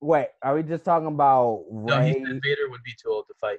Wait, 0.00 0.28
are 0.42 0.54
we 0.54 0.62
just 0.62 0.84
talking 0.84 1.08
about 1.08 1.64
no 1.72 2.00
he 2.00 2.12
Rey? 2.12 2.24
said 2.24 2.40
vader 2.42 2.68
would 2.70 2.82
be 2.84 2.92
too 3.02 3.10
old 3.10 3.26
to 3.28 3.34
fight 3.40 3.58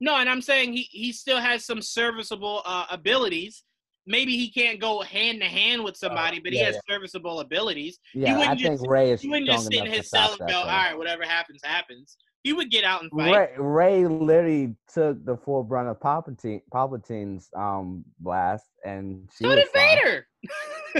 No, 0.00 0.16
and 0.16 0.28
I'm 0.28 0.42
saying 0.42 0.72
he, 0.74 0.82
he 0.90 1.12
still 1.12 1.38
has 1.40 1.64
some 1.64 1.80
serviceable 1.80 2.62
uh, 2.66 2.86
abilities. 2.90 3.64
Maybe 4.06 4.36
he 4.36 4.50
can't 4.50 4.80
go 4.80 5.00
hand 5.00 5.40
to 5.42 5.46
hand 5.46 5.84
with 5.84 5.96
somebody, 5.96 6.40
but 6.40 6.52
he 6.52 6.58
yeah, 6.58 6.66
has 6.66 6.78
serviceable 6.90 7.38
abilities. 7.40 8.00
yeah, 8.14 8.34
I 8.34 8.38
wouldn't 8.38 8.60
think 8.60 8.80
just- 8.80 8.90
Rey 8.90 9.12
is 9.12 9.20
He 9.22 9.28
wouldn't 9.28 9.46
strong 9.46 9.58
just 9.58 9.66
sit 9.70 9.74
in 9.74 9.82
enough 9.86 9.92
to 9.94 9.98
his 10.00 10.10
cell 10.10 10.30
and 10.32 10.40
that. 10.40 10.48
go, 10.48 10.52
though. 10.54 10.60
all 10.60 10.66
right, 10.76 10.98
whatever 10.98 11.22
happens, 11.24 11.60
happens. 11.64 12.16
He 12.42 12.52
would 12.52 12.70
get 12.70 12.82
out 12.84 13.02
and 13.02 13.10
fight. 13.12 13.32
Rey, 13.32 14.00
Rey 14.02 14.06
literally 14.06 14.74
took 14.92 15.24
the 15.24 15.36
full 15.36 15.62
brunt 15.62 15.88
of 15.88 16.00
Palpatine, 16.00 16.62
Palpatine's 16.74 17.48
um 17.56 18.04
blast, 18.18 18.66
and 18.84 19.28
she 19.38 19.44
So 19.44 19.50
was 19.50 19.56
did 19.58 19.68
fine. 19.68 19.98
Vader. 20.04 20.26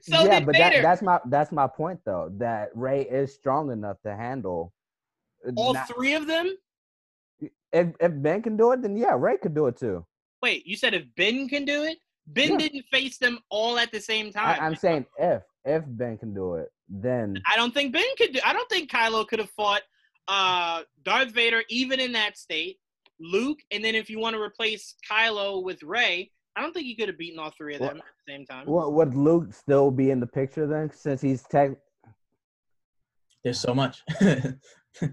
so 0.00 0.24
yeah, 0.24 0.40
but 0.40 0.54
that, 0.54 0.82
that's 0.82 1.02
my 1.02 1.20
that's 1.26 1.52
my 1.52 1.66
point 1.66 2.00
though. 2.04 2.30
That 2.36 2.70
Rey 2.74 3.02
is 3.02 3.34
strong 3.34 3.70
enough 3.70 3.96
to 4.02 4.14
handle. 4.14 4.72
All 5.56 5.74
not- 5.74 5.88
three 5.88 6.14
of 6.14 6.26
them. 6.26 6.54
if 7.40 7.88
if 8.00 8.12
Ben 8.22 8.42
can 8.42 8.56
do 8.56 8.72
it, 8.72 8.82
then 8.82 8.96
yeah, 8.96 9.14
Rey 9.16 9.36
could 9.36 9.54
do 9.54 9.66
it 9.66 9.76
too. 9.76 10.04
Wait, 10.42 10.66
you 10.66 10.76
said 10.76 10.94
if 10.94 11.04
Ben 11.16 11.48
can 11.48 11.64
do 11.64 11.84
it? 11.84 11.98
Ben 12.26 12.52
Yeah. 12.52 12.58
didn't 12.58 12.84
face 12.90 13.18
them 13.18 13.38
all 13.50 13.78
at 13.78 13.90
the 13.92 14.00
same 14.00 14.28
I, 14.28 14.30
time. 14.30 14.58
I'm 14.60 14.76
saying 14.76 15.06
if 15.18 15.42
if 15.64 15.84
Ben 15.86 16.18
can 16.18 16.34
do 16.34 16.54
it, 16.54 16.68
then 16.88 17.42
I 17.50 17.56
don't 17.56 17.72
think 17.72 17.92
Ben 17.92 18.04
could 18.16 18.32
do. 18.32 18.40
I 18.44 18.52
don't 18.52 18.68
think 18.68 18.90
Kylo 18.90 19.26
could 19.26 19.38
have 19.38 19.50
fought 19.50 19.82
uh, 20.28 20.82
Darth 21.02 21.30
Vader 21.30 21.62
even 21.68 22.00
in 22.00 22.12
that 22.12 22.38
state. 22.38 22.78
Luke, 23.20 23.60
and 23.70 23.84
then 23.84 23.94
if 23.94 24.10
you 24.10 24.18
want 24.18 24.34
to 24.34 24.42
replace 24.42 24.96
Kylo 25.08 25.62
with 25.62 25.82
Rey, 25.82 26.30
I 26.56 26.62
don't 26.62 26.72
think 26.72 26.86
he 26.86 26.94
could 26.94 27.08
have 27.08 27.18
beaten 27.18 27.38
all 27.38 27.50
three 27.50 27.74
of 27.74 27.80
them 27.80 27.88
Well, 27.88 27.96
at 27.98 28.04
the 28.26 28.32
same 28.32 28.46
time. 28.46 28.66
would, 28.66 28.90
would 28.90 29.14
Luke 29.14 29.52
still 29.52 29.90
be 29.90 30.10
in 30.10 30.20
the 30.20 30.26
picture 30.26 30.66
then, 30.66 30.90
since 30.92 31.20
he's 31.20 31.42
tech? 31.42 31.72
There's 33.42 33.60
so 33.60 33.74
much. 33.74 34.02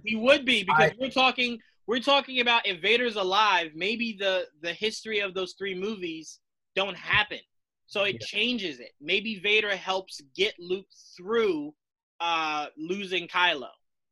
He 0.06 0.16
would 0.16 0.46
be 0.46 0.64
because 0.64 0.92
I- 0.92 0.96
we're 1.00 1.10
talking 1.10 1.58
we're 1.88 2.00
talking 2.02 2.40
about 2.40 2.68
if 2.68 2.82
Vader's 2.84 3.16
alive, 3.16 3.72
maybe 3.74 4.16
the 4.20 4.46
the 4.62 4.72
history 4.74 5.22
of 5.22 5.34
those 5.34 5.56
three 5.58 5.74
movies 5.74 6.40
don't 6.76 6.96
happen. 6.96 7.40
So 7.88 8.04
it 8.04 8.14
Yeah. 8.22 8.28
changes 8.28 8.80
it. 8.80 8.92
Maybe 9.02 9.40
Vader 9.40 9.76
helps 9.76 10.22
get 10.36 10.54
Luke 10.60 10.86
through 11.18 11.74
uh 12.20 12.68
losing 12.78 13.28
Kylo. 13.28 13.70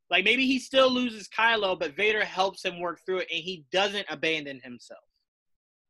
Like 0.10 0.24
maybe 0.26 0.48
he 0.48 0.58
still 0.58 0.90
loses 0.92 1.30
Kylo, 1.30 1.80
but 1.80 1.96
Vader 1.96 2.26
helps 2.26 2.66
him 2.66 2.80
work 2.80 3.00
through 3.06 3.20
it 3.20 3.28
and 3.32 3.44
he 3.44 3.64
doesn't 3.72 4.08
abandon 4.10 4.60
himself. 4.64 5.04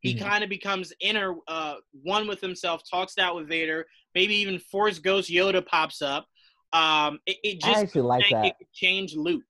He 0.02 0.14
Mhm. 0.14 0.20
kind 0.20 0.44
of 0.44 0.50
becomes 0.50 0.94
inner 1.02 1.36
uh 1.48 1.76
one 2.04 2.28
with 2.28 2.42
himself, 2.42 2.82
talks 2.90 3.18
out 3.18 3.36
with 3.36 3.48
Vader, 3.48 3.86
maybe 4.16 4.36
even 4.36 4.60
Force 4.60 5.00
Ghost 5.00 5.30
Yoda 5.30 5.66
pops 5.66 6.02
up. 6.02 6.26
Um 6.74 7.20
it, 7.26 7.38
it 7.44 7.62
I 7.64 7.72
just 7.72 7.84
actually 7.84 8.02
like 8.04 8.30
that. 8.32 8.46
it 8.48 8.56
could 8.58 8.72
change 8.74 9.16
Luke. 9.16 9.44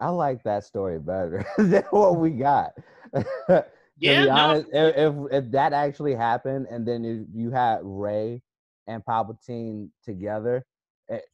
I 0.00 0.08
like 0.10 0.42
that 0.42 0.64
story 0.64 0.98
better 0.98 1.46
than 1.58 1.82
what 1.90 2.16
we 2.16 2.30
got. 2.30 2.72
to 3.14 3.64
Yeah, 3.98 4.24
be 4.24 4.26
no, 4.28 4.52
if, 4.52 4.66
if 4.72 5.14
if 5.44 5.50
that 5.52 5.72
actually 5.72 6.14
happened, 6.14 6.66
and 6.70 6.86
then 6.86 7.02
you, 7.04 7.26
you 7.32 7.50
had 7.50 7.80
Rey 7.82 8.42
and 8.86 9.02
Palpatine 9.04 9.88
together, 10.04 10.64
it, 11.08 11.24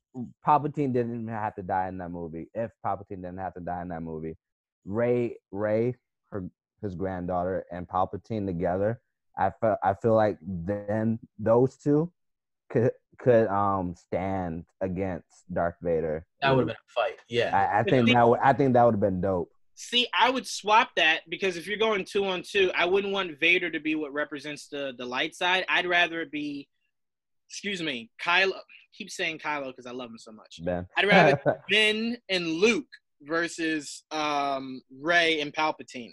Palpatine 0.46 0.92
didn't 0.92 1.14
even 1.22 1.28
have 1.28 1.54
to 1.56 1.62
die 1.62 1.88
in 1.88 1.98
that 1.98 2.10
movie. 2.10 2.48
If 2.54 2.70
Palpatine 2.86 3.22
didn't 3.22 3.38
have 3.38 3.54
to 3.54 3.60
die 3.60 3.82
in 3.82 3.88
that 3.88 4.02
movie, 4.02 4.36
Rey, 4.84 5.36
Rey, 5.50 5.96
her 6.30 6.48
his 6.82 6.94
granddaughter, 6.94 7.64
and 7.72 7.88
Palpatine 7.88 8.46
together, 8.46 9.00
I 9.38 9.50
felt 9.60 9.78
I 9.82 9.94
feel 9.94 10.14
like 10.14 10.38
then 10.42 11.18
those 11.38 11.76
two 11.76 12.12
could 12.70 12.92
could 13.18 13.46
um 13.48 13.94
stand 13.94 14.64
against 14.80 15.44
Darth 15.52 15.76
Vader. 15.80 16.26
that 16.40 16.50
would 16.50 16.60
have 16.60 16.66
been 16.68 16.76
a 16.76 16.92
fight. 16.92 17.18
Yeah. 17.28 17.56
I, 17.56 17.80
I 17.80 17.82
think 17.84 18.06
think- 18.06 18.16
that 18.16 18.28
would 18.28 18.40
I 18.42 18.52
think 18.52 18.74
that 18.74 18.84
would 18.84 18.94
have 18.94 19.00
been 19.00 19.20
dope. 19.20 19.50
See, 19.74 20.06
I 20.18 20.28
would 20.30 20.46
swap 20.46 20.90
that 20.96 21.20
because 21.28 21.56
if 21.56 21.66
you're 21.66 21.78
going 21.78 22.04
two 22.04 22.26
on 22.26 22.42
two, 22.42 22.70
I 22.74 22.84
wouldn't 22.84 23.12
want 23.12 23.38
Vader 23.40 23.70
to 23.70 23.80
be 23.80 23.94
what 23.94 24.12
represents 24.12 24.68
the 24.68 24.92
the 24.96 25.06
light 25.06 25.34
side. 25.34 25.64
I'd 25.68 25.86
rather 25.86 26.20
it 26.20 26.30
be, 26.30 26.68
excuse 27.48 27.82
me, 27.82 28.10
Kylo. 28.22 28.52
Keep 28.94 29.10
saying 29.10 29.38
Kylo 29.38 29.68
because 29.68 29.86
I 29.86 29.92
love 29.92 30.10
him 30.10 30.18
so 30.18 30.30
much. 30.32 30.60
Ben. 30.62 30.86
I'd 30.96 31.08
rather 31.08 31.62
Ben 31.70 32.16
and 32.28 32.46
Luke 32.48 32.86
versus 33.22 34.04
um, 34.10 34.82
Rey 35.00 35.40
and 35.40 35.52
Palpatine 35.52 36.12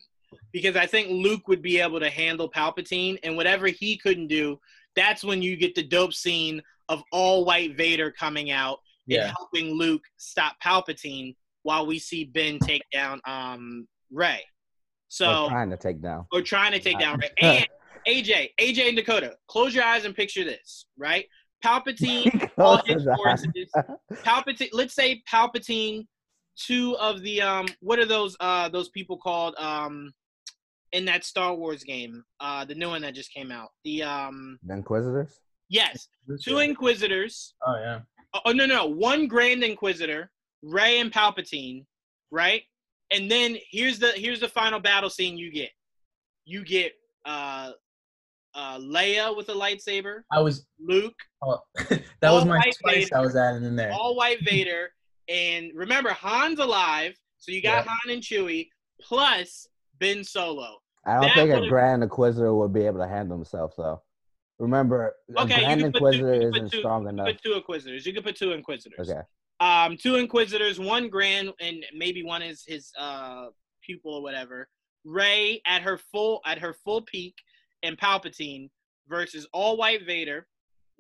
because 0.54 0.76
I 0.76 0.86
think 0.86 1.10
Luke 1.10 1.48
would 1.48 1.62
be 1.62 1.80
able 1.80 2.00
to 2.00 2.10
handle 2.10 2.50
Palpatine 2.50 3.18
and 3.24 3.36
whatever 3.36 3.68
he 3.68 3.98
couldn't 3.98 4.28
do. 4.28 4.60
That's 4.96 5.24
when 5.24 5.42
you 5.42 5.56
get 5.58 5.76
the 5.76 5.84
dope 5.84 6.14
scene 6.14 6.62
of 6.90 7.04
all 7.12 7.46
white 7.46 7.78
Vader 7.78 8.12
coming 8.12 8.52
out 8.52 8.80
and 9.28 9.32
helping 9.38 9.74
Luke 9.76 10.04
stop 10.18 10.56
Palpatine 10.64 11.36
while 11.64 11.86
we 11.86 12.00
see 12.00 12.26
Ben 12.26 12.60
take 12.60 12.84
down 12.92 13.22
um 13.26 13.88
Rey. 14.12 14.42
So 15.08 15.46
Or 15.46 15.50
trying 15.50 15.70
to 15.72 15.78
take 15.78 16.02
down. 16.02 16.26
or 16.32 16.42
trying 16.42 16.72
to 16.74 16.80
take 16.80 17.00
down 17.00 17.20
Rey. 17.20 17.30
And 17.42 17.68
AJ, 18.08 18.52
AJ 18.60 18.88
and 18.88 18.96
Dakota, 18.98 19.36
close 19.48 19.76
your 19.76 19.84
eyes 19.84 20.06
and 20.06 20.16
picture 20.16 20.44
this, 20.46 20.86
right? 20.98 21.26
Palpatine, 21.64 22.50
all 22.58 22.78
his 22.86 23.04
Close 23.04 23.04
his 23.04 23.08
eyes. 23.08 23.18
forces. 23.18 23.72
Palpatine. 24.24 24.70
Let's 24.74 24.94
say 24.96 25.22
Palpatine. 25.32 26.08
Two 26.56 26.96
of 26.98 27.22
the 27.22 27.42
um, 27.42 27.68
what 27.82 28.00
are 28.00 28.06
those 28.06 28.36
uh 28.40 28.68
those 28.70 28.90
people 28.90 29.18
called 29.18 29.56
um, 29.58 30.12
in 30.94 31.06
that 31.06 31.24
Star 31.24 31.54
Wars 31.54 31.84
game, 31.84 32.24
uh, 32.40 32.66
the 32.66 32.76
new 32.76 32.88
one 32.90 33.02
that 33.04 33.14
just 33.16 33.34
came 33.34 33.52
out. 33.52 33.70
The 33.84 34.04
um, 34.04 34.60
The 34.64 34.74
Inquisitors. 34.74 35.40
yes, 35.70 36.08
two 36.44 36.60
Inquisitors. 36.60 37.54
Oh 37.66 37.76
yeah. 37.80 38.00
Oh, 38.34 38.40
oh 38.46 38.52
no, 38.52 38.66
no, 38.66 38.86
one 38.86 39.28
Grand 39.28 39.64
Inquisitor, 39.64 40.30
Rey 40.64 41.00
and 41.00 41.12
Palpatine, 41.12 41.86
right? 42.32 42.62
And 43.12 43.30
then 43.30 43.58
here's 43.72 43.98
the 44.00 44.12
here's 44.12 44.40
the 44.40 44.48
final 44.50 44.80
battle 44.80 45.10
scene 45.10 45.38
you 45.38 45.52
get. 45.52 45.70
You 46.46 46.64
get 46.64 46.94
uh 47.26 47.72
uh 48.56 48.78
Leia 48.80 49.36
with 49.36 49.50
a 49.50 49.54
lightsaber, 49.54 50.22
I 50.32 50.40
was. 50.42 50.66
Luke, 50.80 51.14
Oh, 51.44 51.60
that 52.22 52.32
was 52.32 52.46
my 52.46 52.58
white 52.58 52.74
spice 52.74 52.96
Vader. 53.06 53.18
I 53.18 53.22
was 53.22 53.36
adding 53.36 53.64
in 53.64 53.76
there. 53.76 53.92
all 53.92 54.16
white 54.16 54.40
Vader, 54.44 54.90
and 55.28 55.72
remember 55.76 56.10
Han's 56.12 56.60
alive, 56.60 57.14
so 57.38 57.52
you 57.52 57.62
got 57.62 57.86
Yeah. 57.86 57.92
Han 58.04 58.14
and 58.14 58.22
Chewie 58.24 58.70
plus 59.02 59.68
Ben 60.00 60.24
Solo. 60.24 60.78
I 61.06 61.14
don't 61.14 61.22
That 61.24 61.36
think 61.36 61.52
a 61.66 61.68
Grand 61.70 62.04
Inquisitor 62.04 62.54
would 62.54 62.74
be 62.74 62.86
able 62.86 63.00
to 63.00 63.08
handle 63.08 63.38
himself 63.38 63.74
though. 63.78 64.02
Remember, 64.60 65.16
Okay, 65.38 65.54
a 65.56 65.60
Grand 65.60 65.82
Inquisitor 65.82 66.34
can 66.40 66.56
isn't 66.56 66.72
two- 66.72 66.80
strong 66.80 67.04
You 67.04 67.10
enough. 67.10 67.26
can 67.28 67.36
put 67.36 67.44
two 67.44 67.54
Inquisitors. 67.54 68.06
You 68.06 68.14
can 68.14 68.24
put 68.24 68.36
two 68.36 68.52
Inquisitors. 68.52 69.10
Okay. 69.10 69.22
Um, 69.62 69.98
two 69.98 70.16
Inquisitors, 70.16 70.80
one 70.80 71.10
Grand, 71.10 71.52
and 71.60 71.86
maybe 71.94 72.24
one 72.24 72.42
is 72.42 72.64
his 72.68 72.92
uh 72.98 73.48
pupil 73.84 74.16
or 74.16 74.22
whatever. 74.22 74.68
Rey 75.06 75.62
at 75.66 75.82
her 75.82 75.98
full 75.98 76.42
at 76.46 76.60
her 76.60 76.74
full 76.74 77.02
peak, 77.02 77.36
and 77.84 77.98
Palpatine 77.98 78.70
versus 79.08 79.48
all 79.54 79.78
white 79.78 80.06
Vader, 80.06 80.46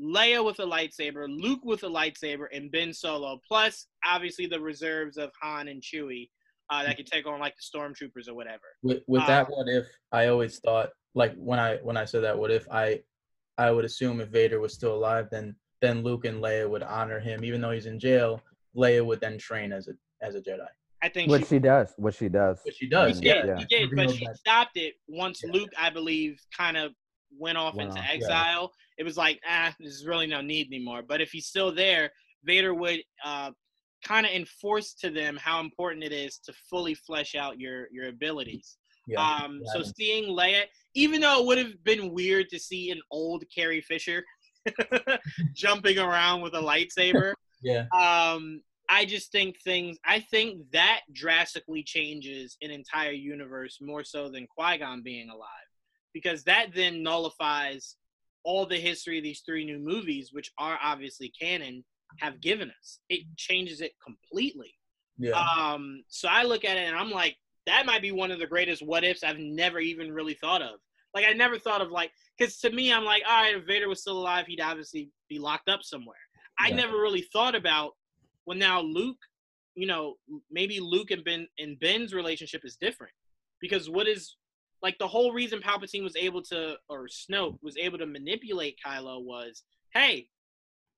Leia 0.01 0.43
with 0.43 0.59
a 0.59 0.65
lightsaber, 0.65 1.27
Luke 1.29 1.59
with 1.63 1.83
a 1.83 1.87
lightsaber, 1.89 2.45
and 2.53 2.71
Ben 2.71 2.93
Solo. 2.93 3.39
Plus, 3.47 3.87
obviously, 4.05 4.45
the 4.47 4.59
reserves 4.59 5.17
of 5.17 5.31
Han 5.41 5.67
and 5.67 5.81
Chewie 5.81 6.29
uh, 6.69 6.83
that 6.83 6.95
could 6.97 7.07
take 7.07 7.25
on 7.27 7.39
like 7.39 7.55
the 7.55 7.77
stormtroopers 7.79 8.27
or 8.29 8.33
whatever. 8.35 8.63
with 8.83 9.01
with 9.07 9.25
that 9.27 9.47
Uh, 9.47 9.51
what 9.51 9.67
if 9.67 9.85
i 10.11 10.27
always 10.27 10.59
thought 10.59 10.89
like 11.15 11.33
when 11.35 11.59
i 11.59 11.77
when 11.77 11.97
i 11.97 12.05
said 12.05 12.23
that 12.23 12.37
what 12.37 12.51
if 12.51 12.67
i 12.71 12.99
i 13.57 13.71
would 13.71 13.85
assume 13.85 14.21
if 14.21 14.29
vader 14.29 14.59
was 14.59 14.73
still 14.73 14.95
alive 14.95 15.27
then 15.31 15.55
then 15.81 16.03
luke 16.03 16.25
and 16.25 16.41
leia 16.43 16.69
would 16.69 16.83
honor 16.83 17.19
him 17.19 17.43
even 17.43 17.59
though 17.61 17.71
he's 17.71 17.85
in 17.87 17.99
jail 17.99 18.41
leia 18.75 19.03
would 19.05 19.19
then 19.21 19.37
train 19.37 19.71
as 19.73 19.87
a 19.87 19.93
as 20.21 20.35
a 20.35 20.41
jedi 20.41 20.67
I 21.01 21.07
think 21.07 21.29
What 21.29 21.41
she, 21.43 21.55
she 21.55 21.59
does. 21.59 21.93
What 21.95 22.13
she 22.13 22.27
does. 22.27 22.59
which 22.65 22.75
she 22.75 22.89
does 22.89 23.19
He 23.19 23.27
yeah, 23.27 23.35
did, 23.35 23.45
yeah. 23.47 23.57
he 23.59 23.65
did, 23.65 23.89
but 23.95 24.11
she 24.11 24.27
stopped 24.35 24.75
it 24.75 24.95
once 25.07 25.39
Yeah. 25.41 25.53
Luke, 25.53 25.69
I 25.79 25.89
believe, 25.89 26.41
kind 26.57 26.75
of 26.75 26.91
went 27.37 27.57
off 27.57 27.75
Went 27.75 27.87
into 27.91 28.01
off, 28.01 28.05
yeah. 28.09 28.15
exile. 28.15 28.73
It 28.97 29.05
was 29.05 29.15
like, 29.15 29.39
ah, 29.47 29.73
there's 29.79 30.05
really 30.05 30.27
no 30.27 30.41
need 30.41 30.67
anymore. 30.67 31.01
But 31.07 31.21
if 31.21 31.31
he's 31.31 31.47
still 31.47 31.73
there, 31.73 32.11
Vader 32.43 32.73
would 32.73 32.99
uh, 33.23 33.51
kind 34.03 34.25
of 34.25 34.31
enforce 34.31 34.93
to 34.93 35.09
them 35.09 35.37
how 35.41 35.59
important 35.59 36.03
it 36.03 36.11
is 36.11 36.37
to 36.39 36.53
fully 36.69 36.93
flesh 36.93 37.35
out 37.35 37.59
your 37.59 37.87
your 37.91 38.07
abilities. 38.09 38.77
yeah. 39.07 39.19
Um, 39.19 39.61
so 39.65 39.79
Yeah. 39.79 39.91
seeing 39.97 40.35
Leia, 40.35 40.63
even 40.93 41.21
though 41.21 41.41
it 41.41 41.45
would 41.45 41.57
have 41.57 41.83
been 41.83 42.13
weird 42.13 42.49
to 42.49 42.59
see 42.59 42.91
an 42.91 43.01
old 43.11 43.43
Carrie 43.53 43.81
Fisher 43.81 44.23
jumping 45.53 45.97
around 45.97 46.41
with 46.41 46.53
a 46.53 46.61
lightsaber, 46.61 47.33
yeah 47.61 47.85
um, 47.95 48.61
I 48.91 49.05
just 49.05 49.31
think 49.31 49.61
things. 49.61 49.97
I 50.03 50.19
think 50.19 50.71
that 50.71 51.01
drastically 51.13 51.83
changes 51.83 52.57
an 52.61 52.71
entire 52.71 53.11
universe 53.11 53.77
more 53.81 54.03
so 54.03 54.29
than 54.29 54.47
Qui-Gon 54.47 55.03
being 55.03 55.29
alive, 55.29 55.69
because 56.13 56.43
that 56.45 56.73
then 56.73 57.03
nullifies 57.03 57.97
all 58.43 58.65
the 58.65 58.79
history 58.79 59.17
of 59.19 59.23
these 59.23 59.41
three 59.45 59.63
new 59.63 59.77
movies, 59.77 60.29
which 60.33 60.51
are 60.57 60.79
obviously 60.81 61.31
canon, 61.39 61.83
have 62.17 62.41
given 62.41 62.71
us. 62.79 62.99
It 63.09 63.25
changes 63.37 63.81
it 63.81 63.93
completely. 64.03 64.73
yeah 65.17 65.31
Um, 65.31 66.03
so 66.07 66.27
I 66.29 66.43
look 66.43 66.65
at 66.65 66.77
it 66.77 66.87
and 66.87 66.97
I'm 66.97 67.11
like, 67.11 67.35
that 67.65 67.85
might 67.85 68.01
be 68.01 68.11
one 68.11 68.31
of 68.31 68.39
the 68.39 68.47
greatest 68.47 68.85
what 68.85 69.03
ifs 69.03 69.23
I've 69.23 69.37
never 69.37 69.79
even 69.79 70.11
really 70.11 70.33
thought 70.33 70.61
of. 70.61 70.79
Like 71.13 71.25
I 71.27 71.33
never 71.33 71.57
thought 71.57 71.81
of 71.81 71.91
like, 71.91 72.11
because 72.37 72.59
to 72.59 72.71
me 72.71 72.91
I'm 72.93 73.05
like, 73.05 73.23
all 73.27 73.43
right, 73.43 73.55
if 73.55 73.65
Vader 73.65 73.89
was 73.89 74.01
still 74.01 74.19
alive, 74.19 74.45
he'd 74.47 74.61
obviously 74.61 75.11
be 75.27 75.39
locked 75.39 75.69
up 75.69 75.83
somewhere. 75.83 76.17
I 76.59 76.71
never 76.71 76.99
really 76.99 77.21
thought 77.21 77.55
about 77.55 77.91
well 78.45 78.57
now 78.57 78.81
Luke, 78.81 79.17
you 79.75 79.87
know, 79.87 80.15
maybe 80.51 80.79
Luke 80.79 81.11
and 81.11 81.23
Ben 81.23 81.47
and 81.57 81.79
Ben's 81.79 82.13
relationship 82.13 82.61
is 82.65 82.75
different 82.75 83.13
because 83.61 83.89
what 83.89 84.07
is 84.07 84.35
like 84.81 84.97
the 84.97 85.07
whole 85.07 85.33
reason 85.33 85.59
Palpatine 85.59 86.03
was 86.03 86.15
able 86.15 86.41
to 86.43 86.75
or 86.87 87.07
Snoke 87.07 87.57
was 87.61 87.77
able 87.77 87.97
to 87.97 88.05
manipulate 88.05 88.77
Kylo 88.85 89.23
was, 89.23 89.63
hey, 89.93 90.27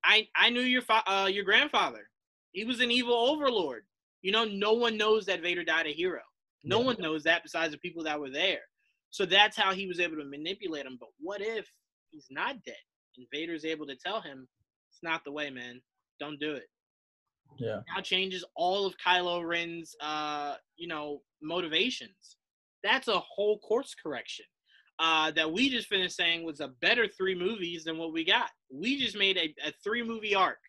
I 0.04 0.28
I 0.36 0.50
knew 0.50 0.62
your 0.62 0.82
fa- 0.82 1.04
uh, 1.10 1.28
your 1.32 1.44
grandfather. 1.44 2.10
He 2.52 2.66
was 2.66 2.80
an 2.82 2.92
evil 2.92 3.14
overlord. 3.16 3.84
You 4.22 4.32
know, 4.32 4.46
no 4.46 4.74
one 4.74 4.98
knows 4.98 5.26
that 5.26 5.42
Vader 5.42 5.64
died 5.64 5.88
a 5.88 5.92
hero. 5.94 6.22
No 6.64 6.80
Yeah. 6.80 6.86
one 6.88 6.96
knows 7.00 7.24
that 7.24 7.44
besides 7.44 7.72
the 7.72 7.80
people 7.80 8.04
that 8.04 8.20
were 8.20 8.30
there. 8.30 8.62
So 9.10 9.26
that's 9.26 9.58
how 9.58 9.74
he 9.74 9.88
was 9.88 10.00
able 10.00 10.18
to 10.18 10.26
manipulate 10.26 10.86
him. 10.86 10.98
But 11.00 11.10
what 11.20 11.42
if 11.42 11.70
he's 12.12 12.28
not 12.30 12.64
dead 12.64 12.76
and 13.18 13.28
Vader's 13.32 13.66
able 13.66 13.88
to 13.88 13.96
tell 13.96 14.22
him 14.22 14.48
it's 14.90 15.04
not 15.04 15.24
the 15.24 15.32
way, 15.32 15.50
man. 15.50 15.82
Don't 16.20 16.40
do 16.40 16.54
it. 16.54 16.68
Yeah. 17.58 17.82
Now 17.94 18.02
changes 18.02 18.46
all 18.56 18.86
of 18.86 18.96
Kylo 19.06 19.46
Ren's, 19.48 19.96
uh, 20.02 20.56
you 20.78 20.88
know, 20.88 21.22
motivations. 21.42 22.38
That's 22.84 23.08
a 23.08 23.20
whole 23.20 23.60
course 23.60 23.96
correction 23.96 24.46
uh, 25.02 25.32
that 25.32 25.52
we 25.52 25.68
just 25.68 25.88
finished 25.88 26.16
saying 26.16 26.46
was 26.46 26.60
a 26.60 26.68
better 26.68 27.08
three 27.08 27.34
movies 27.34 27.84
than 27.86 27.98
what 27.98 28.14
we 28.14 28.24
got. 28.24 28.52
We 28.72 29.00
just 29.00 29.18
made 29.18 29.36
a, 29.36 29.54
a 29.68 29.74
three 29.84 30.04
movie 30.04 30.36
arc 30.36 30.60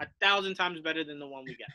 a 0.00 0.06
thousand 0.20 0.54
times 0.54 0.80
better 0.80 1.02
than 1.02 1.18
the 1.18 1.26
one 1.26 1.44
we 1.46 1.56
got. 1.56 1.70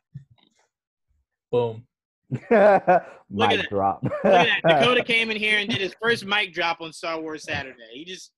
Boom. 1.52 1.84
Mic 2.32 3.60
that. 3.60 3.70
drop. 3.70 4.04
Look 4.04 4.14
at 4.26 4.48
that. 4.64 4.80
Dakota 4.80 5.04
came 5.04 5.32
in 5.32 5.38
here 5.38 5.58
and 5.58 5.68
did 5.68 5.82
his 5.82 5.96
first 6.00 6.26
mic 6.26 6.54
drop 6.54 6.80
on 6.80 6.94
Star 6.94 7.20
Wars 7.20 7.44
Saturday. 7.44 7.82
He 7.94 8.06
just 8.06 8.32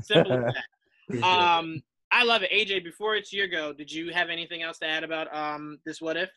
simple 0.00 0.32
as 0.32 0.54
that. 0.54 1.24
Um, 1.24 1.82
I 2.12 2.22
love 2.22 2.42
it. 2.42 2.52
AJ, 2.52 2.84
before 2.84 3.16
it's 3.16 3.32
your 3.32 3.48
go, 3.48 3.72
did 3.72 3.90
you 3.90 4.12
have 4.12 4.28
anything 4.30 4.62
else 4.62 4.78
to 4.78 4.86
add 4.86 5.02
about 5.02 5.34
um 5.34 5.78
this 5.84 6.00
what 6.00 6.16
if? 6.16 6.30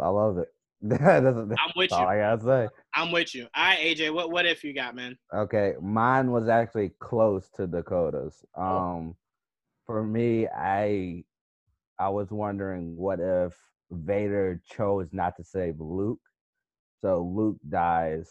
I 0.00 0.08
love 0.08 0.38
it. 0.38 0.48
that's, 0.82 1.00
that's 1.00 1.36
I'm 1.36 1.72
with 1.74 1.90
you. 1.90 1.96
I 1.96 2.18
gotta 2.18 2.42
say. 2.42 2.68
I'm 2.94 3.10
with 3.10 3.34
you. 3.34 3.46
All 3.54 3.64
right, 3.64 3.78
AJ, 3.78 4.12
what 4.12 4.30
what 4.30 4.46
if 4.46 4.62
you 4.62 4.74
got, 4.74 4.94
man? 4.94 5.16
Okay, 5.34 5.74
mine 5.80 6.30
was 6.30 6.48
actually 6.48 6.92
close 7.00 7.48
to 7.56 7.66
Dakota's. 7.66 8.44
Oh. 8.54 8.62
Um, 8.62 9.16
for 9.86 10.02
me, 10.04 10.46
I 10.48 11.24
I 11.98 12.10
was 12.10 12.30
wondering 12.30 12.94
what 12.96 13.20
if 13.20 13.54
Vader 13.90 14.60
chose 14.70 15.08
not 15.12 15.36
to 15.36 15.44
save 15.44 15.80
Luke, 15.80 16.20
so 17.00 17.22
Luke 17.22 17.58
dies, 17.68 18.30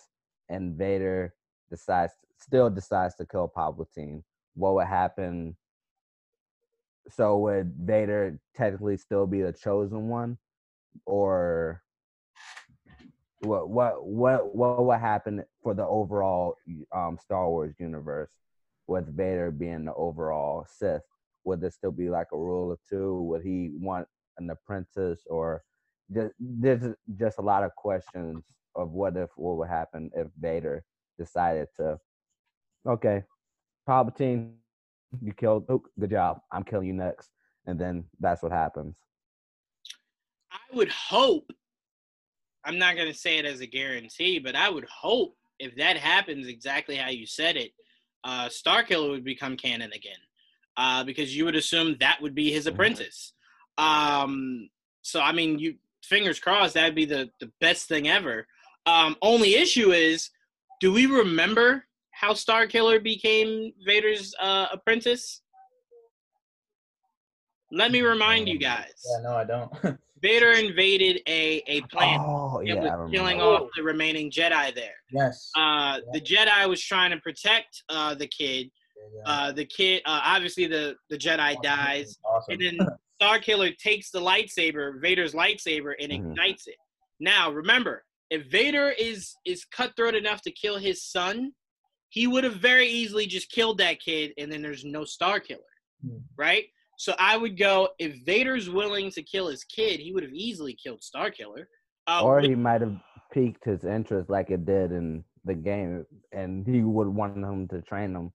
and 0.49 0.77
Vader 0.77 1.33
decides 1.71 2.13
still 2.39 2.69
decides 2.69 3.15
to 3.15 3.25
kill 3.25 3.51
Palpatine. 3.55 4.21
What 4.53 4.75
would 4.75 4.87
happen? 4.87 5.55
So 7.09 7.37
would 7.39 7.73
Vader 7.79 8.39
technically 8.55 8.97
still 8.97 9.25
be 9.25 9.41
the 9.41 9.51
chosen 9.51 10.09
one, 10.09 10.37
or 11.05 11.81
what 13.45 13.69
what 13.69 14.05
what 14.05 14.55
what 14.55 14.85
would 14.85 14.99
happen 14.99 15.43
for 15.63 15.73
the 15.73 15.85
overall 15.85 16.55
um 16.91 17.17
Star 17.21 17.49
Wars 17.49 17.75
universe 17.79 18.31
with 18.87 19.15
Vader 19.15 19.51
being 19.51 19.85
the 19.85 19.93
overall 19.93 20.65
Sith? 20.69 21.01
Would 21.43 21.61
there 21.61 21.71
still 21.71 21.91
be 21.91 22.09
like 22.09 22.27
a 22.33 22.37
rule 22.37 22.71
of 22.71 22.79
two? 22.89 23.21
Would 23.23 23.43
he 23.43 23.71
want 23.73 24.07
an 24.37 24.49
apprentice 24.49 25.21
or 25.27 25.63
just, 26.13 26.33
there's 26.39 26.93
just 27.17 27.39
a 27.39 27.41
lot 27.41 27.63
of 27.63 27.75
questions 27.75 28.43
of 28.75 28.91
what 28.91 29.15
if 29.17 29.29
what 29.35 29.57
would 29.57 29.69
happen 29.69 30.11
if 30.15 30.27
Vader 30.39 30.83
decided 31.17 31.67
to 31.77 31.99
okay, 32.87 33.23
Palpatine, 33.87 34.53
you 35.21 35.33
killed 35.33 35.65
Luke, 35.69 35.89
good 35.99 36.11
job. 36.11 36.41
I'm 36.51 36.63
killing 36.63 36.87
you 36.87 36.93
next. 36.93 37.29
And 37.65 37.79
then 37.79 38.05
that's 38.19 38.43
what 38.43 38.51
happens. 38.51 38.95
I 40.51 40.75
would 40.75 40.89
hope. 40.89 41.51
I'm 42.65 42.77
not 42.79 42.97
gonna 42.97 43.13
say 43.13 43.37
it 43.37 43.45
as 43.45 43.61
a 43.61 43.67
guarantee, 43.67 44.39
but 44.39 44.55
I 44.55 44.69
would 44.69 44.85
hope 44.85 45.37
if 45.59 45.75
that 45.75 45.97
happens 45.97 46.47
exactly 46.47 46.95
how 46.95 47.09
you 47.09 47.25
said 47.25 47.55
it, 47.55 47.71
uh, 48.23 48.47
Starkiller 48.49 49.11
would 49.11 49.23
become 49.23 49.55
canon 49.55 49.91
again, 49.93 50.17
uh, 50.77 51.03
because 51.03 51.35
you 51.35 51.45
would 51.45 51.55
assume 51.55 51.95
that 51.99 52.21
would 52.21 52.33
be 52.35 52.51
his 52.51 52.65
Mhm. 52.65 52.73
apprentice. 52.73 53.33
Um, 53.77 54.69
so 55.01 55.21
I 55.21 55.31
mean, 55.31 55.59
you 55.59 55.77
fingers 56.03 56.39
crossed 56.39 56.73
that'd 56.73 56.95
be 56.95 57.05
the 57.05 57.29
the 57.39 57.51
best 57.61 57.87
thing 57.87 58.07
ever. 58.09 58.47
Um, 58.87 59.15
only 59.21 59.55
issue 59.55 59.91
is, 59.93 60.29
do 60.79 60.91
we 60.91 61.05
remember 61.05 61.87
how 62.11 62.33
Starkiller 62.33 63.01
became 63.01 63.73
Vader's 63.85 64.33
uh, 64.39 64.67
apprentice? 64.71 65.41
Let 67.71 67.91
me 67.91 68.01
remind 68.01 68.47
you 68.47 68.57
guys. 68.59 68.93
Yeah, 69.05 69.21
no, 69.23 69.35
I 69.35 69.43
don't. 69.43 69.99
Vader 70.25 70.51
invaded 70.53 71.21
a, 71.27 71.61
a 71.67 71.81
planet 71.83 72.19
Oh 72.19 72.57
that 72.59 72.67
yeah, 72.67 72.95
was 72.95 73.11
killing 73.11 73.39
off 73.41 73.69
the 73.75 73.83
remaining 73.83 74.31
Jedi 74.31 74.73
there. 74.73 74.95
yes. 75.11 75.51
Uh, 75.55 75.99
the 76.13 76.19
Jedi 76.21 76.67
was 76.67 76.81
trying 76.81 77.11
to 77.11 77.17
protect 77.17 77.83
uh, 77.89 78.15
the 78.15 78.25
kid. 78.27 78.71
Yeah, 78.97 79.21
Uh, 79.31 79.51
the 79.51 79.65
kid, 79.65 80.01
uh, 80.05 80.21
obviously, 80.23 80.65
the, 80.65 80.95
the 81.11 81.17
Jedi 81.17 81.61
dies. 81.61 82.17
Awesome. 82.25 82.53
And 82.53 82.61
then 82.79 82.87
Starkiller 83.21 83.77
takes 83.77 84.09
the 84.09 84.19
lightsaber, 84.19 84.99
Vader's 84.99 85.33
lightsaber, 85.33 85.93
and 86.01 86.11
Mhm. 86.11 86.31
ignites 86.31 86.65
it. 86.67 86.77
Now, 87.19 87.51
remember, 87.51 88.03
if 88.31 88.47
Vader 88.47 88.89
is 88.97 89.35
is 89.45 89.63
cutthroat 89.65 90.15
enough 90.15 90.41
to 90.41 90.51
kill 90.51 90.77
his 90.77 91.03
son, 91.03 91.51
he 92.09 92.25
would 92.25 92.43
have 92.43 92.55
very 92.71 92.87
easily 92.87 93.27
just 93.27 93.51
killed 93.51 93.77
that 93.77 93.99
kid, 94.01 94.33
and 94.39 94.51
then 94.51 94.61
there's 94.63 94.83
no 94.83 95.01
Starkiller, 95.01 95.73
Hmm. 96.01 96.17
right? 96.35 96.65
So 96.97 97.13
I 97.19 97.37
would 97.37 97.57
go 97.57 97.89
if 97.99 98.23
Vader's 98.25 98.69
willing 98.69 99.11
to 99.11 99.21
kill 99.23 99.47
his 99.47 99.63
kid, 99.63 99.99
he 99.99 100.11
would 100.13 100.23
have 100.23 100.33
easily 100.33 100.73
killed 100.73 101.01
Starkiller. 101.01 101.65
Uh, 102.07 102.21
or 102.23 102.35
with- 102.37 102.45
he 102.49 102.55
might 102.55 102.81
have 102.81 102.95
piqued 103.33 103.65
his 103.65 103.83
interest 103.83 104.29
like 104.29 104.49
it 104.51 104.65
did 104.65 104.91
in 104.91 105.23
the 105.43 105.53
game, 105.55 106.05
and 106.31 106.65
he 106.65 106.81
would 106.81 107.07
want 107.07 107.37
him 107.37 107.67
to 107.69 107.81
train 107.81 108.15
him. 108.15 108.31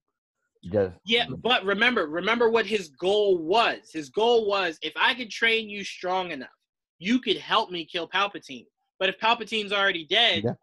Just 0.64 0.94
Yeah, 1.06 1.26
but 1.26 1.64
remember, 1.64 2.06
remember 2.06 2.50
what 2.50 2.66
his 2.66 2.88
goal 2.88 3.38
was. 3.38 3.90
His 3.90 4.10
goal 4.10 4.46
was 4.46 4.78
if 4.82 4.92
I 4.94 5.14
could 5.14 5.30
train 5.30 5.70
you 5.70 5.82
strong 5.84 6.32
enough, 6.32 6.50
you 6.98 7.18
could 7.18 7.38
help 7.38 7.70
me 7.70 7.86
kill 7.86 8.06
Palpatine. 8.06 8.66
But 8.98 9.08
if 9.08 9.18
Palpatine's 9.18 9.72
already 9.72 10.04
dead, 10.04 10.44
Yeah. 10.44 10.54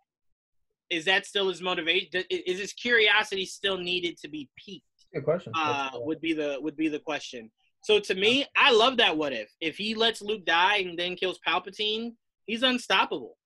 is 0.91 1.05
that 1.05 1.25
still 1.25 1.49
his 1.49 1.61
motivation? 1.63 2.09
Is 2.29 2.59
his 2.59 2.73
curiosity 2.73 3.45
still 3.45 3.77
needed 3.79 4.17
to 4.19 4.27
be 4.27 4.47
piqued? 4.55 4.85
Good 5.15 5.23
question. 5.23 5.51
Uh, 5.55 5.83
That's, 5.85 5.95
uh, 5.95 5.99
would 6.01 6.21
be 6.21 6.33
the 6.33 6.59
would 6.61 6.77
be 6.77 6.89
the 6.89 6.99
question. 6.99 7.49
So 7.81 7.99
to 7.99 8.15
me, 8.15 8.45
I 8.55 8.71
love 8.71 8.97
that. 8.97 9.17
What 9.17 9.33
if 9.33 9.49
if 9.61 9.77
he 9.77 9.95
lets 9.95 10.21
Luke 10.21 10.45
die 10.45 10.77
and 10.77 10.97
then 10.97 11.15
kills 11.15 11.39
Palpatine, 11.47 12.13
he's 12.45 12.63
unstoppable. 12.63 13.37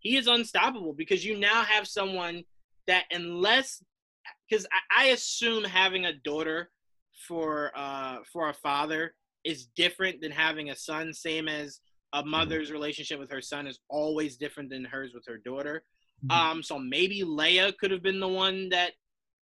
He 0.00 0.16
is 0.16 0.26
unstoppable 0.26 0.94
because 0.94 1.24
you 1.24 1.36
now 1.38 1.62
have 1.62 1.86
someone 1.86 2.44
that 2.86 3.04
unless 3.10 3.82
because 4.48 4.66
I, 4.90 5.04
I 5.04 5.08
assume 5.08 5.64
having 5.64 6.06
a 6.06 6.14
daughter 6.14 6.70
for 7.28 7.70
uh 7.76 8.18
for 8.32 8.48
a 8.48 8.54
father 8.54 9.14
is 9.44 9.66
different 9.76 10.20
than 10.22 10.30
having 10.32 10.70
a 10.70 10.76
son 10.76 11.12
same 11.12 11.48
as 11.48 11.80
a 12.14 12.24
mother's 12.24 12.70
relationship 12.72 13.18
with 13.20 13.30
her 13.30 13.42
son 13.42 13.66
is 13.66 13.78
always 13.88 14.36
different 14.36 14.70
than 14.70 14.84
hers 14.84 15.12
with 15.14 15.24
her 15.26 15.36
daughter 15.36 15.84
Mhm. 16.24 16.34
um 16.34 16.62
so 16.62 16.78
maybe 16.78 17.20
leia 17.22 17.76
could 17.78 17.90
have 17.90 18.02
been 18.02 18.20
the 18.20 18.28
one 18.28 18.68
that 18.70 18.92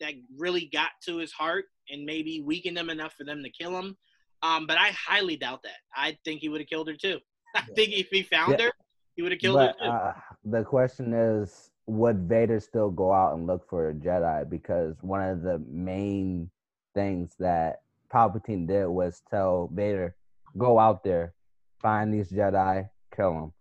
that 0.01 0.14
really 0.36 0.66
got 0.72 0.90
to 1.07 1.16
his 1.18 1.32
heart 1.32 1.66
and 1.90 2.05
maybe 2.05 2.40
weakened 2.40 2.78
him 2.78 2.90
enough 2.90 3.14
for 3.14 3.24
them 3.24 3.42
to 3.42 3.51
kill 3.51 3.78
him 3.78 3.97
um 4.43 4.66
but 4.66 4.78
i 4.78 4.91
highly 4.91 5.37
doubt 5.37 5.62
that 5.62 5.78
i 5.97 6.16
think 6.24 6.41
he 6.41 6.49
would 6.49 6.61
have 6.61 6.68
killed 6.68 6.89
her 6.89 6.95
too 6.95 7.18
i 7.57 7.62
think 7.74 7.93
if 7.93 8.09
he 8.11 8.22
found 8.22 8.61
her 8.61 8.72
he 9.14 9.22
would 9.22 9.32
have 9.32 9.41
killed 9.41 9.57
but 9.57 9.76
her 9.80 9.87
too 9.87 9.91
uh, 9.91 10.12
the 10.47 10.62
question 10.62 11.12
is, 11.12 11.70
would 11.87 12.28
Vader 12.28 12.61
still 12.61 12.91
go 12.91 13.12
out 13.12 13.34
and 13.34 13.47
look 13.47 13.68
for 13.68 13.89
a 13.89 13.95
Jedi? 13.95 14.49
Because 14.49 14.97
one 15.03 15.22
of 15.22 15.43
the 15.43 15.59
main 15.68 16.51
things 16.95 17.34
that 17.39 17.82
Palpatine 18.12 18.66
did 18.66 18.87
was 18.87 19.22
tell 19.28 19.68
Vader, 19.72 20.14
"Go 20.57 20.78
out 20.78 21.03
there, 21.03 21.34
find 21.80 22.14
these 22.14 22.30
Jedi, 22.30 22.89
kill 23.14 23.34
them." 23.34 23.53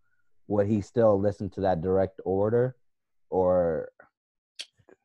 Would 0.47 0.67
he 0.67 0.82
still 0.82 1.19
listen 1.19 1.49
to 1.51 1.61
that 1.61 1.82
direct 1.82 2.21
order, 2.23 2.76
or 3.32 3.89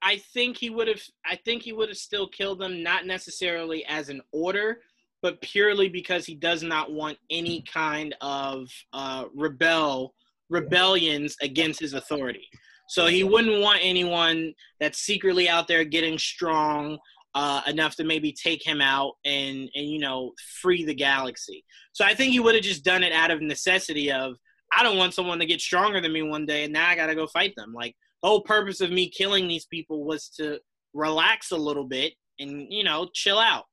I 0.03 0.19
think 0.19 0.59
he 0.59 0.69
would 0.69 0.89
have. 0.89 1.03
I 1.25 1.37
think 1.37 1.63
he 1.63 1.73
would 1.73 1.89
have 1.89 1.99
still 1.99 2.29
killed 2.29 2.59
them, 2.59 2.83
not 2.83 3.07
necessarily 3.07 3.85
as 3.87 4.11
an 4.11 4.21
order, 4.33 4.83
but 5.23 5.41
purely 5.43 5.89
because 5.89 6.25
he 6.25 6.35
does 6.35 6.63
not 6.63 6.93
want 6.93 7.19
any 7.31 7.63
kind 7.63 8.15
of 8.21 8.69
uh, 8.93 9.25
rebel 9.35 10.15
rebellions 10.49 11.37
against 11.43 11.81
his 11.81 11.95
authority. 11.95 12.49
So 12.89 13.07
he 13.07 13.23
wouldn't 13.23 13.63
want 13.63 13.79
anyone 13.83 14.53
that's 14.81 14.99
secretly 14.99 15.49
out 15.49 15.69
there 15.69 15.85
getting 15.85 16.19
strong 16.19 16.99
uh, 17.37 17.63
enough 17.69 17.95
to 17.95 18.05
maybe 18.05 18.33
take 18.33 18.67
him 18.67 18.81
out 18.81 19.13
and 19.25 19.71
and 19.75 19.87
you 19.87 20.01
know 20.01 20.33
free 20.61 20.85
the 20.85 20.95
galaxy. 20.95 21.65
So 21.93 22.05
I 22.05 22.15
think 22.15 22.33
he 22.33 22.41
would 22.41 22.55
have 22.55 22.65
just 22.65 22.85
done 22.85 23.03
it 23.03 23.13
out 23.13 23.31
of 23.31 23.41
necessity 23.41 24.11
of 24.11 24.35
I 24.77 24.83
don't 24.83 24.99
want 24.99 25.15
someone 25.15 25.39
to 25.39 25.47
get 25.47 25.61
stronger 25.61 26.01
than 26.01 26.13
me 26.13 26.23
one 26.23 26.47
day 26.47 26.65
and 26.65 26.73
now 26.73 26.89
I 26.89 26.97
got 26.97 27.07
to 27.07 27.15
go 27.15 27.27
fight 27.29 27.55
them. 27.57 27.73
Like 27.73 27.95
the 28.23 28.29
whole 28.29 28.43
purpose 28.43 28.81
of 28.81 28.91
me 28.91 29.09
killing 29.09 29.47
these 29.47 29.67
people 29.67 30.05
was 30.05 30.29
to 30.39 30.59
relax 30.93 31.53
a 31.53 31.57
little 31.57 31.87
bit 31.87 32.15
and 32.41 32.67
you 32.69 32.83
know 32.83 33.09
chill 33.15 33.39
out. 33.39 33.65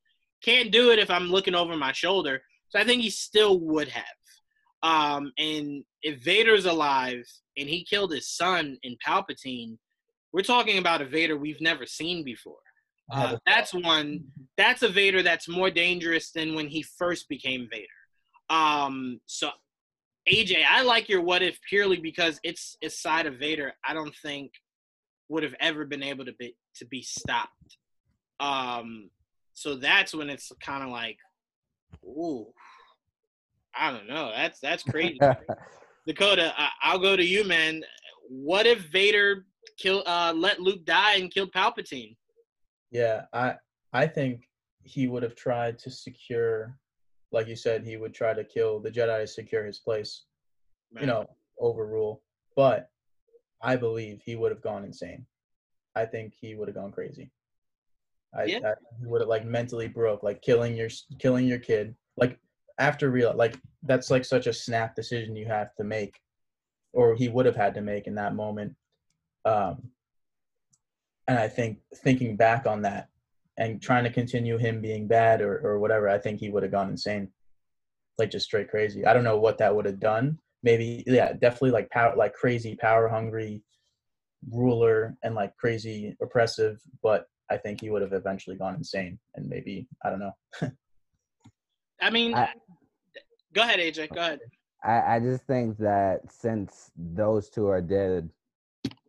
Can't 0.42 0.70
do 0.70 0.90
it 0.90 0.98
if 0.98 1.10
I'm 1.10 1.30
looking 1.30 1.54
over 1.54 1.76
my 1.76 1.92
shoulder. 1.92 2.42
So 2.68 2.78
I 2.78 2.84
think 2.84 3.02
he 3.02 3.10
still 3.10 3.60
would 3.60 3.88
have. 3.88 4.04
Um, 4.82 5.32
and 5.38 5.84
if 6.02 6.22
Vader's 6.22 6.66
alive 6.66 7.24
and 7.56 7.68
he 7.68 7.84
killed 7.84 8.12
his 8.12 8.28
son 8.28 8.78
in 8.82 8.96
Palpatine, 9.04 9.76
we're 10.32 10.42
talking 10.42 10.78
about 10.78 11.02
a 11.02 11.06
Vader 11.06 11.36
we've 11.36 11.60
never 11.60 11.86
seen 11.86 12.24
before. 12.24 12.58
Uh, 13.10 13.36
that's 13.46 13.72
one. 13.72 14.20
That's 14.56 14.82
a 14.82 14.88
Vader 14.88 15.22
that's 15.22 15.48
more 15.48 15.70
dangerous 15.70 16.30
than 16.30 16.54
when 16.54 16.68
he 16.68 16.82
first 16.82 17.28
became 17.28 17.68
Vader. 17.70 17.86
Um, 18.50 19.20
so 19.26 19.50
AJ, 20.30 20.62
I 20.68 20.82
like 20.82 21.08
your 21.08 21.22
what 21.22 21.42
if 21.42 21.58
purely 21.68 21.96
because 21.96 22.38
it's 22.42 22.76
a 22.82 22.90
side 22.90 23.26
of 23.26 23.38
Vader 23.38 23.72
I 23.86 23.94
don't 23.94 24.14
think 24.22 24.52
would 25.28 25.42
have 25.42 25.54
ever 25.60 25.84
been 25.84 26.02
able 26.02 26.24
to 26.26 26.32
be 26.38 26.54
to 26.76 26.86
be 26.86 27.02
stopped. 27.02 27.78
Um, 28.40 29.10
so 29.58 29.74
that's 29.74 30.14
when 30.14 30.30
it's 30.30 30.52
kind 30.64 30.84
of 30.84 30.90
like, 30.90 31.18
ooh, 32.04 32.46
I 33.76 33.90
don't 33.90 34.06
know. 34.06 34.30
That's 34.32 34.60
that's 34.60 34.84
crazy. 34.84 35.18
Dakota, 36.06 36.54
I, 36.56 36.68
I'll 36.82 37.00
go 37.00 37.16
to 37.16 37.24
you, 37.24 37.44
man. 37.44 37.82
What 38.28 38.66
if 38.66 38.88
Vader 38.92 39.46
kill 39.76 40.04
uh 40.06 40.32
let 40.34 40.60
Luke 40.60 40.84
die 40.84 41.16
and 41.16 41.32
killed 41.32 41.52
Palpatine? 41.52 42.14
Yeah, 42.92 43.22
I 43.32 43.56
I 43.92 44.06
think 44.06 44.48
he 44.84 45.08
would 45.08 45.24
have 45.24 45.34
tried 45.34 45.76
to 45.80 45.90
secure, 45.90 46.78
like 47.32 47.48
you 47.48 47.56
said, 47.56 47.84
he 47.84 47.96
would 47.96 48.14
try 48.14 48.34
to 48.34 48.44
kill 48.44 48.78
the 48.78 48.90
Jedi 48.90 49.22
to 49.22 49.26
secure 49.26 49.64
his 49.64 49.80
place. 49.80 50.24
You 50.98 51.06
know, 51.06 51.26
overrule. 51.60 52.22
But 52.54 52.90
I 53.60 53.74
believe 53.74 54.22
he 54.24 54.36
would 54.36 54.52
have 54.52 54.62
gone 54.62 54.84
insane. 54.84 55.26
I 55.96 56.06
think 56.06 56.32
he 56.40 56.54
would 56.54 56.68
have 56.68 56.76
gone 56.76 56.92
crazy. 56.92 57.32
I, 58.34 58.44
Yeah. 58.44 58.58
I 58.64 58.74
would 59.02 59.20
have 59.20 59.28
like 59.28 59.44
mentally 59.44 59.88
broke, 59.88 60.22
like 60.22 60.42
killing 60.42 60.76
your 60.76 60.88
killing 61.18 61.46
your 61.46 61.58
kid. 61.58 61.94
Like 62.16 62.38
after 62.78 63.10
real, 63.10 63.34
like 63.34 63.58
that's 63.82 64.10
like 64.10 64.24
such 64.24 64.46
a 64.46 64.52
snap 64.52 64.94
decision 64.94 65.36
you 65.36 65.46
have 65.46 65.74
to 65.76 65.84
make, 65.84 66.20
or 66.92 67.14
he 67.14 67.28
would 67.28 67.46
have 67.46 67.56
had 67.56 67.74
to 67.74 67.80
make 67.80 68.06
in 68.06 68.14
that 68.16 68.34
moment. 68.34 68.74
Um, 69.44 69.90
and 71.26 71.38
I 71.38 71.48
think 71.48 71.78
thinking 71.96 72.36
back 72.36 72.66
on 72.66 72.82
that 72.82 73.08
and 73.56 73.82
trying 73.82 74.04
to 74.04 74.10
continue 74.10 74.56
him 74.56 74.80
being 74.80 75.06
bad 75.06 75.40
or 75.40 75.60
or 75.66 75.78
whatever, 75.78 76.08
I 76.08 76.18
think 76.18 76.40
he 76.40 76.50
would 76.50 76.62
have 76.62 76.72
gone 76.72 76.90
insane, 76.90 77.28
like 78.18 78.30
just 78.30 78.46
straight 78.46 78.70
crazy. 78.70 79.06
I 79.06 79.12
don't 79.12 79.24
know 79.24 79.38
what 79.38 79.58
that 79.58 79.74
would 79.74 79.86
have 79.86 80.00
done. 80.00 80.38
Maybe 80.62 81.04
yeah, 81.06 81.32
definitely 81.32 81.70
like 81.70 81.90
power, 81.90 82.14
like 82.16 82.34
crazy 82.34 82.74
power 82.74 83.08
hungry 83.08 83.62
ruler 84.50 85.16
and 85.22 85.34
like 85.34 85.56
crazy 85.56 86.16
oppressive, 86.20 86.80
but 87.02 87.28
I 87.50 87.56
think 87.56 87.80
he 87.80 87.90
would 87.90 88.02
have 88.02 88.12
eventually 88.12 88.56
gone 88.56 88.74
insane 88.74 89.18
and 89.34 89.48
maybe 89.48 89.88
I 90.04 90.10
don't 90.10 90.20
know. 90.20 90.32
I 92.00 92.10
mean, 92.10 92.34
I- 92.34 92.52
go 93.52 93.62
ahead, 93.62 93.80
AJ. 93.80 94.14
Go 94.14 94.20
ahead. 94.20 94.40
I, 94.84 95.16
I 95.16 95.20
just 95.20 95.44
think 95.44 95.76
that 95.78 96.20
since 96.30 96.92
those 96.96 97.50
two 97.50 97.66
are 97.66 97.80
dead, 97.80 98.30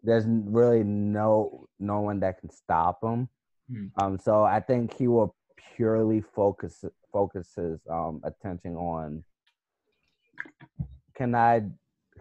there's 0.01 0.25
really 0.27 0.83
no 0.83 1.67
no 1.79 1.99
one 2.01 2.19
that 2.21 2.39
can 2.39 2.49
stop 2.49 3.03
him. 3.03 3.29
Hmm. 3.71 3.85
Um, 3.97 4.17
so 4.17 4.43
I 4.43 4.59
think 4.61 4.93
he 4.95 5.07
will 5.07 5.35
purely 5.75 6.21
focus 6.21 6.83
focus 7.11 7.53
his 7.55 7.79
um 7.89 8.21
attention 8.23 8.75
on. 8.75 9.23
Can 11.15 11.35
I, 11.35 11.63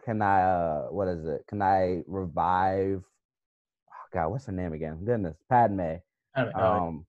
can 0.05 0.21
I, 0.23 0.43
uh, 0.43 0.83
what 0.91 1.07
is 1.07 1.25
it? 1.25 1.47
Can 1.47 1.63
I 1.63 2.03
revive? 2.09 3.05
Oh 3.05 4.07
God, 4.13 4.29
what's 4.31 4.47
her 4.47 4.53
name 4.53 4.73
again? 4.73 5.05
Goodness, 5.05 5.37
Padme. 5.49 5.99
I 6.39 6.45
don't 6.45 6.57
know. 6.57 6.63
Um, 6.63 7.07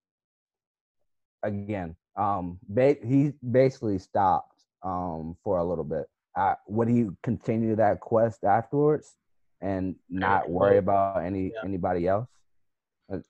again, 1.44 1.96
um, 2.16 2.60
ba- 2.68 2.98
he 3.06 3.34
basically 3.50 4.00
stopped 4.00 4.64
um 4.84 5.36
for 5.44 5.58
a 5.58 5.64
little 5.64 5.84
bit. 5.84 6.06
Uh, 6.36 6.56
would 6.68 6.88
he 6.88 7.08
continue 7.22 7.76
that 7.76 8.00
quest 8.00 8.44
afterwards 8.44 9.16
and 9.62 9.96
not 10.10 10.50
worry 10.50 10.78
about 10.78 11.24
any 11.24 11.52
Yeah. 11.54 11.62
anybody 11.64 12.08
else? 12.08 12.28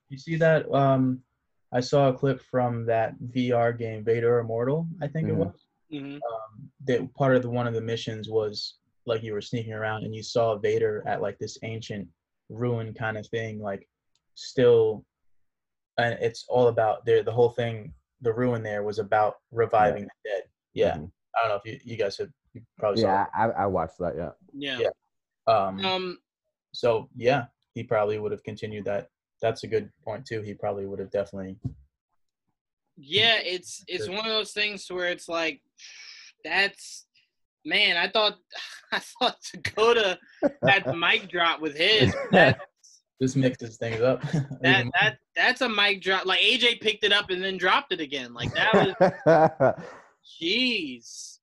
you 0.10 0.18
see 0.18 0.36
that? 0.36 0.72
Um, 0.74 1.24
I 1.72 1.80
saw 1.80 2.10
a 2.10 2.14
clip 2.14 2.42
from 2.42 2.86
that 2.88 3.16
VR 3.20 3.72
game 3.78 4.04
Vader 4.04 4.40
Immortal. 4.40 4.88
I 5.02 5.08
think 5.08 5.28
Mhm. 5.28 5.32
it 5.32 5.36
was. 5.36 5.66
hmm 5.92 6.16
um, 6.32 6.72
that 6.86 7.12
part 7.16 7.36
of 7.36 7.42
the, 7.42 7.50
one 7.50 7.66
of 7.66 7.74
the 7.74 7.82
missions 7.82 8.30
was 8.30 8.78
like 9.08 9.24
you 9.24 9.34
were 9.34 9.42
sneaking 9.42 9.74
around 9.74 10.04
and 10.04 10.14
you 10.14 10.22
saw 10.22 10.56
Vader 10.56 11.04
at 11.08 11.20
like 11.22 11.38
this 11.40 11.58
ancient 11.64 12.08
ruin 12.50 12.94
kind 12.94 13.18
of 13.18 13.26
thing, 13.28 13.60
like 13.60 13.88
still, 14.36 15.04
and 16.00 16.18
it's 16.22 16.46
all 16.50 16.68
about 16.68 17.06
there. 17.06 17.24
The 17.24 17.32
whole 17.32 17.50
thing, 17.50 17.94
the 18.22 18.34
ruin 18.34 18.64
there 18.64 18.84
was 18.84 19.00
about 19.00 19.36
reviving 19.52 20.04
the 20.04 20.30
dead. 20.30 20.44
Yeah, 20.74 20.98
Mhm. 20.98 21.12
I 21.36 21.42
don't 21.42 21.50
know 21.50 21.62
if 21.64 21.66
you, 21.66 21.80
you 21.92 21.98
guys 21.98 22.18
have 22.18 22.30
you 22.54 22.62
probably 22.78 23.02
saw. 23.02 23.08
Yeah, 23.08 23.26
I, 23.36 23.46
I 23.50 23.66
watched 23.68 23.98
that. 24.00 24.16
Yeah. 24.16 24.32
Yeah. 24.54 24.80
Yeah. 24.80 25.54
Um, 25.54 25.86
Um. 25.86 26.20
so 26.74 27.10
yeah, 27.16 27.46
he 27.74 27.84
probably 27.84 28.18
would 28.20 28.32
have 28.32 28.44
continued 28.44 28.86
that. 28.86 29.08
That's 29.42 29.64
a 29.64 29.68
good 29.68 29.90
point 30.04 30.26
too. 30.26 30.42
He 30.42 30.54
probably 30.54 30.86
would 30.86 31.00
have 31.00 31.12
definitely. 31.12 31.58
Yeah. 32.98 33.38
It's 33.44 33.84
it's 33.88 34.08
one 34.10 34.20
of 34.20 34.26
those 34.26 34.52
things 34.52 34.86
where 34.90 35.08
it's 35.10 35.30
like, 35.30 35.62
that's 36.44 37.06
man. 37.66 37.98
I 37.98 38.08
thought 38.08 38.38
I 38.92 39.00
thought 39.00 39.38
Dakota 39.54 40.20
had 40.68 40.84
the 40.86 40.96
mic 40.96 41.30
drop 41.30 41.62
with 41.62 41.76
his. 41.78 42.14
That, 42.32 42.60
Just 43.22 43.36
mixes 43.36 43.78
things 43.78 44.02
up. 44.02 44.22
that 44.62 44.86
that 45.00 45.18
that's 45.36 45.62
a 45.62 45.70
mic 45.70 46.02
drop. 46.02 46.26
Like 46.26 46.40
AJ 46.40 46.80
picked 46.82 47.04
it 47.04 47.12
up 47.12 47.30
and 47.30 47.44
then 47.44 47.58
dropped 47.58 47.92
it 47.92 48.00
again. 48.00 48.34
Like 48.34 48.54
that 48.54 48.74
was 48.74 49.74
Jeez. 50.42 51.40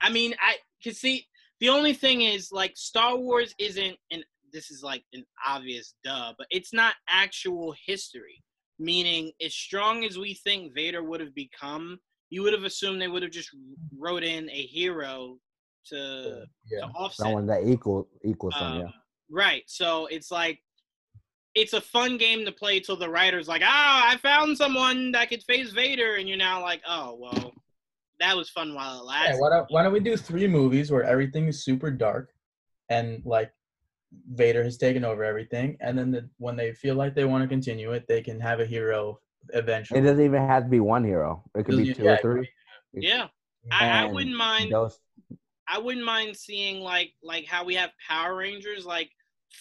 I 0.00 0.10
mean, 0.10 0.34
I 0.40 0.56
can 0.82 0.94
see 0.94 1.26
the 1.60 1.70
only 1.70 1.92
thing 1.92 2.22
is 2.22 2.52
like 2.52 2.76
Star 2.76 3.16
Wars 3.16 3.54
isn't 3.58 3.96
and 4.12 4.24
this 4.52 4.70
is 4.70 4.82
like 4.82 5.04
an 5.12 5.24
obvious 5.46 5.94
duh, 6.04 6.32
but 6.38 6.46
it's 6.50 6.72
not 6.72 6.94
actual 7.08 7.74
history. 7.86 8.42
Meaning, 8.78 9.32
as 9.42 9.54
strong 9.54 10.04
as 10.04 10.18
we 10.18 10.34
think 10.34 10.74
Vader 10.74 11.02
would 11.02 11.20
have 11.20 11.34
become, 11.34 11.98
you 12.28 12.42
would 12.42 12.52
have 12.52 12.64
assumed 12.64 13.00
they 13.00 13.08
would 13.08 13.22
have 13.22 13.32
just 13.32 13.50
wrote 13.96 14.22
in 14.22 14.50
a 14.50 14.62
hero 14.66 15.38
to, 15.86 16.44
yeah. 16.70 16.80
to 16.80 16.86
offset. 16.88 17.24
Someone 17.24 17.46
that 17.46 17.66
equal 17.66 18.08
equals 18.22 18.54
him. 18.54 18.66
Um, 18.66 18.78
Yeah. 18.80 18.88
Right. 19.30 19.62
So 19.66 20.06
it's 20.06 20.30
like 20.30 20.60
it's 21.56 21.72
a 21.72 21.80
fun 21.80 22.18
game 22.18 22.44
to 22.44 22.52
play 22.52 22.78
till 22.78 22.96
the 22.96 23.08
writer's 23.08 23.48
like, 23.48 23.62
ah, 23.64 24.12
I 24.12 24.18
found 24.18 24.56
someone 24.58 25.10
that 25.12 25.30
could 25.30 25.42
face 25.42 25.72
Vader, 25.72 26.16
and 26.16 26.28
you're 26.28 26.36
now 26.36 26.60
like, 26.60 26.82
oh 26.86 27.16
well, 27.18 27.52
that 28.20 28.36
was 28.36 28.50
fun 28.50 28.74
while 28.74 29.00
it 29.00 29.04
Yeah, 29.04 29.06
lasted. 29.06 29.40
why 29.40 29.50
don't 29.50 29.66
why 29.70 29.82
don't 29.82 29.92
we 29.92 30.00
do 30.00 30.16
three 30.16 30.46
movies 30.46 30.92
where 30.92 31.02
everything 31.02 31.48
is 31.48 31.64
super 31.64 31.90
dark, 31.90 32.30
and 32.90 33.22
like 33.24 33.50
Vader 34.34 34.62
has 34.62 34.76
taken 34.76 35.02
over 35.04 35.24
everything, 35.24 35.78
and 35.80 35.98
then 35.98 36.10
the, 36.10 36.28
when 36.36 36.56
they 36.56 36.72
feel 36.74 36.94
like 36.94 37.14
they 37.14 37.24
want 37.24 37.42
to 37.42 37.48
continue 37.48 37.92
it, 37.92 38.04
they 38.06 38.20
can 38.20 38.38
have 38.38 38.60
a 38.60 38.66
hero 38.66 39.18
eventually. 39.54 40.00
It 40.00 40.02
doesn't 40.02 40.24
even 40.24 40.46
have 40.46 40.64
to 40.64 40.68
be 40.68 40.80
one 40.80 41.04
hero. 41.04 41.42
It 41.54 41.64
could 41.64 41.78
be 41.78 41.94
two 41.94 42.04
yeah, 42.04 42.12
or 42.12 42.18
three. 42.18 42.48
yeah, 42.92 43.28
I, 43.72 44.02
I 44.02 44.04
wouldn't 44.04 44.36
mind. 44.36 44.72
Those, 44.72 44.98
I 45.66 45.78
wouldn't 45.78 46.04
mind 46.04 46.36
seeing 46.36 46.80
like 46.80 47.12
like 47.22 47.46
how 47.46 47.64
we 47.64 47.74
have 47.76 47.90
Power 48.06 48.36
Rangers, 48.36 48.84
like 48.84 49.10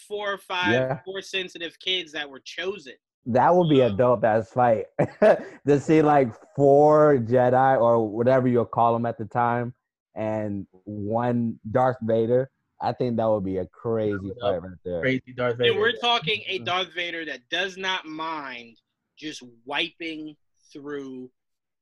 four 0.08 0.34
or 0.34 0.38
five 0.38 0.72
Yeah. 0.74 1.00
force 1.04 1.30
sensitive 1.30 1.78
kids 1.80 2.12
that 2.14 2.30
were 2.30 2.40
chosen. 2.40 2.94
that 3.28 3.56
would 3.56 3.70
be 3.70 3.82
a 3.82 3.90
dope 3.90 4.24
ass 4.24 4.52
fight. 4.52 4.86
to 5.68 5.80
see 5.80 6.02
like 6.04 6.30
four 6.56 7.18
Jedi 7.18 7.82
or 7.82 8.08
whatever 8.08 8.48
you'll 8.48 8.66
call 8.66 8.94
them 8.94 9.06
at 9.08 9.18
the 9.18 9.26
time, 9.26 9.74
and 10.16 10.68
one 10.84 11.60
Darth 11.72 11.98
Vader. 12.04 12.52
I 12.82 12.92
think 12.94 13.18
that 13.18 13.26
would 13.28 13.44
be 13.46 13.58
a 13.58 13.66
crazy 13.66 14.32
Up. 14.32 14.38
fight 14.42 14.62
right 14.62 14.78
there. 14.84 15.02
Crazy 15.02 15.34
Darth 15.36 15.58
Vader. 15.58 15.72
And 15.72 15.80
we're 15.80 15.94
talking 15.94 16.42
a 16.48 16.56
Mm-hmm. 16.58 16.66
Darth 16.66 16.94
Vader 16.94 17.26
that 17.26 17.40
does 17.50 17.78
not 17.78 18.06
mind 18.06 18.78
just 19.18 19.42
wiping 19.66 20.36
through 20.72 21.32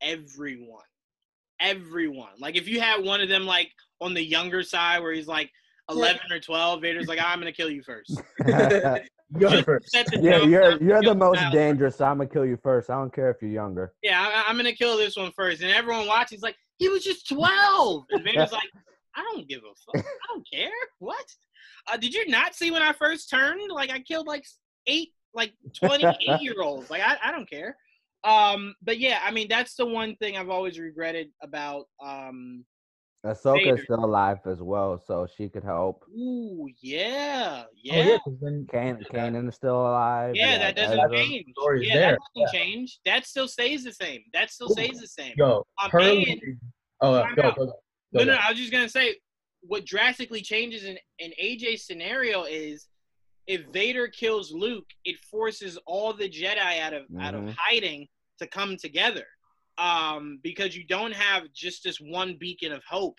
everyone. 0.02 0.84
Everyone. 1.60 2.32
Like 2.40 2.56
if 2.56 2.68
you 2.68 2.80
had 2.82 3.04
one 3.04 3.22
of 3.22 3.30
them 3.30 3.46
like 3.46 3.72
on 4.02 4.14
the 4.14 4.24
younger 4.24 4.64
side 4.64 5.02
where 5.02 5.14
he's 5.14 5.28
like 5.28 5.50
11 5.90 6.32
or 6.32 6.40
12, 6.40 6.82
Vader's 6.82 7.08
like, 7.08 7.20
I'm 7.22 7.40
going 7.40 7.52
to 7.52 7.56
kill 7.56 7.70
you 7.70 7.84
first. 7.84 8.22
Go 9.40 9.50
Just 9.50 9.66
first. 9.66 9.98
yeah, 10.22 10.44
you're 10.44 10.82
you're 10.82 11.02
the 11.02 11.16
most 11.16 11.40
child. 11.40 11.54
dangerous. 11.54 11.96
So 11.96 12.06
I'm 12.06 12.18
gonna 12.18 12.30
kill 12.30 12.46
you 12.46 12.58
first. 12.62 12.92
I 12.92 12.96
don't 12.96 13.12
care 13.12 13.32
if 13.32 13.38
you're 13.42 13.50
younger. 13.50 13.94
Yeah, 14.04 14.22
I, 14.22 14.46
I'm 14.48 14.56
going 14.56 14.66
to 14.66 14.76
kill 14.76 14.96
this 14.96 15.18
one 15.18 15.32
first. 15.36 15.64
And 15.64 15.72
everyone 15.72 16.06
watching's 16.06 16.44
like, 16.44 16.56
he 16.78 16.88
was 16.88 17.04
just 17.04 17.28
12. 17.30 18.06
And 18.12 18.24
Vader's 18.24 18.52
like, 18.52 18.70
I 19.16 19.24
don't 19.32 19.48
give 19.48 19.62
a 19.62 19.94
fuck. 19.98 20.06
I 20.06 20.34
don't 20.34 20.48
care. 20.52 20.70
What? 21.00 21.26
Uh, 21.92 21.98
did 21.98 22.14
you 22.14 22.28
not 22.28 22.54
see 22.56 22.70
when 22.70 22.84
I 22.84 22.94
first 22.94 23.30
turned? 23.30 23.72
Like 23.72 23.90
I 23.90 24.00
killed 24.00 24.28
like 24.28 24.46
eight, 24.86 25.14
like 25.34 25.54
28 25.80 26.42
year 26.42 26.62
olds. 26.62 26.90
Like 26.90 27.02
I, 27.02 27.18
I 27.24 27.32
don't 27.32 27.50
care. 27.50 27.76
Um, 28.24 28.76
but 28.82 29.00
yeah, 29.00 29.20
I 29.24 29.32
mean 29.32 29.48
that's 29.50 29.76
the 29.76 29.86
one 29.86 30.16
thing 30.16 30.38
I've 30.38 30.50
always 30.50 30.80
regretted 30.80 31.30
about. 31.42 31.88
Um, 32.04 32.66
Ahsoka's 33.26 33.64
Vader. 33.64 33.84
still 33.86 34.04
alive 34.06 34.40
as 34.46 34.62
well, 34.62 35.00
so 35.00 35.26
she 35.38 35.48
could 35.48 35.64
help. 35.64 36.04
ooh, 36.10 36.68
yeah, 36.82 37.64
yeah. 37.82 37.94
Oh, 37.94 37.98
yeah, 38.10 38.18
'cause 38.24 38.38
then- 38.42 38.68
Can 38.70 39.04
Kanan 39.12 39.48
is 39.48 39.56
still 39.56 39.80
alive. 39.80 40.36
yeah. 40.36 40.58
That 40.58 40.76
doesn't 40.76 41.00
Ezra. 41.00 41.16
change. 41.18 41.46
Yeah, 41.80 41.94
there. 41.96 42.12
that 42.12 42.20
doesn't 42.36 42.54
change. 42.60 43.00
That 43.06 43.26
still 43.26 43.48
stays 43.48 43.84
the 43.86 43.94
same. 43.94 44.24
That 44.34 44.52
still 44.52 44.70
Ooh. 44.70 44.74
stays 44.74 45.00
the 45.00 45.08
same. 45.08 45.34
Yo, 45.38 45.66
Um, 45.82 45.90
her. 45.92 46.00
and- 46.02 46.60
oh, 47.02 47.14
uh, 47.14 47.24
Time 47.24 47.36
go, 47.36 47.42
go, 47.52 47.66
go. 47.68 47.74
No, 48.12 48.24
no, 48.26 48.36
go. 48.36 48.40
I 48.46 48.50
was 48.50 48.60
just 48.60 48.72
gonna 48.74 48.90
say 48.90 49.16
what 49.62 49.86
drastically 49.86 50.42
changes 50.42 50.84
in 50.84 51.00
in 51.20 51.32
AJ's 51.42 51.86
scenario 51.86 52.44
is 52.44 52.88
if 53.48 53.66
Vader 53.68 54.10
kills 54.10 54.52
Luke, 54.52 54.90
it 55.06 55.18
forces 55.32 55.78
all 55.86 56.12
the 56.14 56.28
Jedi 56.30 56.80
out 56.80 56.94
of 56.94 57.06
out 57.22 57.36
of 57.36 57.42
Mhm. 57.44 57.56
hiding 57.58 58.08
to 58.40 58.48
come 58.48 58.76
together, 58.76 59.26
um, 59.78 60.40
because 60.44 60.76
you 60.76 60.86
don't 60.86 61.14
have 61.14 61.44
just 61.54 61.84
this 61.84 61.98
one 62.00 62.36
beacon 62.40 62.72
of 62.72 62.84
hope 62.88 63.18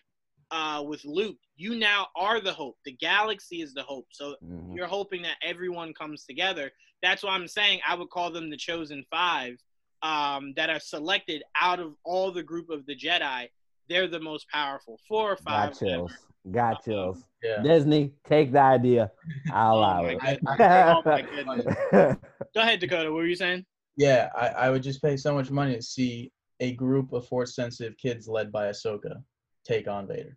uh, 0.51 0.83
with 0.87 1.05
Luke, 1.05 1.39
you 1.57 1.75
now 1.77 2.07
are 2.17 2.41
the 2.41 2.53
hope. 2.53 2.77
The 2.85 2.93
galaxy 2.93 3.61
is 3.63 3.75
the 3.75 3.83
hope. 3.83 4.07
So 4.11 4.37
Mhm. 4.45 4.77
you're 4.77 4.87
hoping 4.87 5.23
that 5.23 5.37
everyone 5.43 5.93
comes 5.95 6.25
together. 6.25 6.71
That's 7.03 7.23
why 7.23 7.31
I'm 7.31 7.49
saying 7.49 7.81
I 7.87 7.95
would 7.95 8.11
call 8.11 8.31
them 8.31 8.51
the 8.51 8.57
chosen 8.57 9.05
five 9.11 9.57
um, 10.03 10.53
that 10.57 10.69
are 10.71 10.79
selected 10.81 11.43
out 11.61 11.81
of 11.81 11.95
all 12.05 12.31
the 12.31 12.43
group 12.43 12.69
of 12.71 12.85
the 12.87 12.95
Jedi. 12.95 13.49
They're 13.89 14.07
the 14.07 14.21
most 14.21 14.49
powerful. 14.51 14.99
Four 15.09 15.33
or 15.33 15.37
five. 15.37 15.71
Got 15.71 15.79
chills. 15.79 16.13
Got 16.51 16.85
chills. 16.85 17.25
Yeah. 17.43 17.63
Disney, 17.63 18.13
take 18.25 18.53
the 18.53 18.61
idea. 18.61 19.11
I'll 19.51 19.77
Oh 19.77 19.79
allow 19.79 20.05
it. 20.07 20.19
Oh. 20.61 21.03
Go 22.55 22.61
ahead, 22.61 22.81
Dakota. 22.81 23.11
What 23.11 23.17
were 23.17 23.27
you 23.27 23.35
saying? 23.35 23.65
Yeah, 23.97 24.29
I, 24.37 24.49
I 24.49 24.71
would 24.71 24.83
just 24.83 25.03
pay 25.03 25.17
so 25.17 25.35
much 25.35 25.51
money 25.51 25.75
to 25.77 25.83
see 25.83 26.33
a 26.61 26.73
group 26.73 27.13
of 27.13 27.27
force 27.27 27.55
sensitive 27.55 27.97
kids 27.97 28.29
led 28.29 28.53
by 28.53 28.69
Ahsoka 28.69 29.23
take 29.65 29.89
on 29.89 30.07
Vader. 30.07 30.37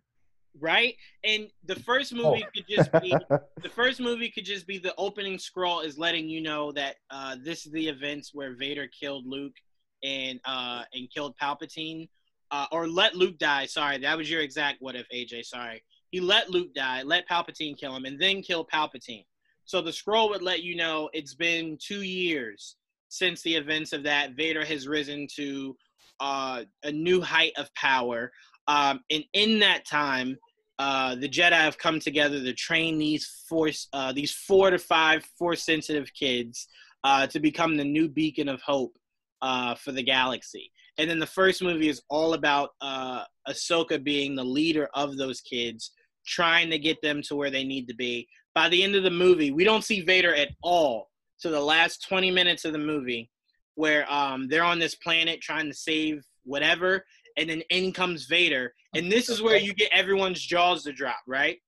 Right? 0.60 0.96
And 1.22 1.48
the 1.66 1.76
first 1.76 2.12
movie 2.12 2.44
could 2.54 2.64
just 2.68 2.90
be 3.00 3.14
the 3.62 3.68
first 3.68 4.00
movie 4.00 4.30
could 4.30 4.44
just 4.44 4.66
be 4.66 4.78
the 4.78 4.94
opening 4.98 5.38
scroll 5.38 5.80
is 5.80 5.98
letting 5.98 6.28
you 6.28 6.40
know 6.40 6.72
that 6.72 6.96
uh, 7.10 7.36
this 7.42 7.64
is 7.64 7.72
the 7.72 7.88
events 7.88 8.30
where 8.34 8.54
Vader 8.54 8.88
killed 8.88 9.26
Luke 9.26 9.54
and 10.02 10.40
uh, 10.44 10.82
and 10.92 11.08
killed 11.12 11.34
Palpatine, 11.40 12.08
uh, 12.50 12.66
or 12.72 12.88
let 12.88 13.14
Luke 13.14 13.38
die. 13.38 13.66
Sorry, 13.66 13.98
that 13.98 14.16
was 14.16 14.30
your 14.30 14.40
exact 14.40 14.78
what 14.80 14.96
if, 14.96 15.06
AJ. 15.14 15.44
Sorry, 15.44 15.82
he 16.10 16.20
let 16.20 16.50
Luke 16.50 16.74
die, 16.74 17.02
let 17.02 17.28
Palpatine 17.28 17.78
kill 17.78 17.94
him, 17.94 18.04
and 18.04 18.20
then 18.20 18.42
kill 18.42 18.66
Palpatine. 18.66 19.24
So 19.64 19.82
the 19.82 19.92
scroll 19.92 20.30
would 20.30 20.42
let 20.42 20.62
you 20.62 20.76
know 20.76 21.10
it's 21.12 21.34
been 21.34 21.76
two 21.80 22.02
years 22.02 22.76
since 23.10 23.42
the 23.42 23.54
events 23.54 23.92
of 23.92 24.02
that. 24.04 24.32
Vader 24.32 24.64
has 24.64 24.88
risen 24.88 25.26
to 25.36 25.76
uh, 26.20 26.64
a 26.82 26.92
new 26.92 27.20
height 27.20 27.52
of 27.56 27.72
power, 27.74 28.32
um, 28.66 29.00
and 29.10 29.24
in 29.32 29.58
that 29.60 29.86
time, 29.86 30.36
uh, 30.78 31.16
the 31.16 31.28
Jedi 31.28 31.52
have 31.52 31.78
come 31.78 31.98
together 31.98 32.40
to 32.40 32.52
train 32.52 32.98
these 32.98 33.26
force, 33.48 33.88
uh, 33.92 34.12
these 34.12 34.32
four 34.32 34.70
to 34.70 34.78
five 34.78 35.24
force 35.38 35.64
sensitive 35.64 36.12
kids 36.14 36.68
uh, 37.02 37.26
to 37.26 37.40
become 37.40 37.76
the 37.76 37.84
new 37.84 38.08
beacon 38.08 38.48
of 38.48 38.60
hope 38.62 38.96
uh, 39.42 39.74
for 39.74 39.92
the 39.92 40.02
galaxy. 40.02 40.70
And 40.98 41.08
then 41.08 41.18
the 41.18 41.26
first 41.26 41.62
movie 41.62 41.88
is 41.88 42.02
all 42.10 42.34
about 42.34 42.70
uh, 42.80 43.24
Ahsoka 43.48 44.02
being 44.02 44.34
the 44.34 44.44
leader 44.44 44.88
of 44.94 45.16
those 45.16 45.40
kids, 45.40 45.92
trying 46.26 46.70
to 46.70 46.78
get 46.78 47.00
them 47.02 47.22
to 47.22 47.36
where 47.36 47.50
they 47.50 47.64
need 47.64 47.88
to 47.88 47.94
be. 47.94 48.28
By 48.54 48.68
the 48.68 48.82
end 48.82 48.94
of 48.94 49.04
the 49.04 49.10
movie, 49.10 49.52
we 49.52 49.64
don't 49.64 49.84
see 49.84 50.00
Vader 50.00 50.34
at 50.34 50.50
all. 50.62 51.08
So 51.36 51.50
the 51.50 51.60
last 51.60 52.06
20 52.08 52.32
minutes 52.32 52.64
of 52.64 52.72
the 52.72 52.78
movie, 52.78 53.30
where 53.78 54.12
um, 54.12 54.48
they're 54.48 54.64
on 54.64 54.80
this 54.80 54.96
planet 54.96 55.40
trying 55.40 55.68
to 55.68 55.72
save 55.72 56.26
whatever, 56.42 57.04
and 57.36 57.48
then 57.48 57.62
in 57.70 57.92
comes 57.92 58.26
Vader, 58.26 58.74
and 58.96 59.10
this 59.10 59.28
is 59.28 59.40
where 59.40 59.56
you 59.56 59.72
get 59.72 59.88
everyone's 59.92 60.40
jaws 60.40 60.82
to 60.82 60.92
drop, 60.92 61.20
right? 61.28 61.58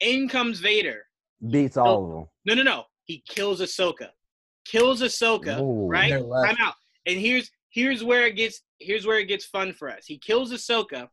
In 0.00 0.28
comes 0.28 0.60
Vader. 0.60 1.06
Beats 1.50 1.78
all 1.78 2.04
of 2.04 2.10
them. 2.10 2.26
No, 2.44 2.54
no, 2.54 2.62
no. 2.62 2.84
He 3.06 3.24
kills 3.26 3.62
Ahsoka. 3.62 4.10
Kills 4.66 5.00
Ahsoka, 5.00 5.58
Ooh. 5.58 5.88
right? 5.88 6.10
They're. 6.10 6.44
Time 6.44 6.56
out. 6.60 6.74
And 7.06 7.18
here's 7.18 7.50
here's 7.70 8.04
where 8.04 8.26
it 8.26 8.36
gets 8.36 8.60
here's 8.78 9.06
where 9.06 9.18
it 9.18 9.24
gets 9.24 9.46
fun 9.46 9.72
for 9.72 9.88
us. 9.88 10.04
He 10.06 10.18
kills 10.18 10.52
Ahsoka, 10.52 11.08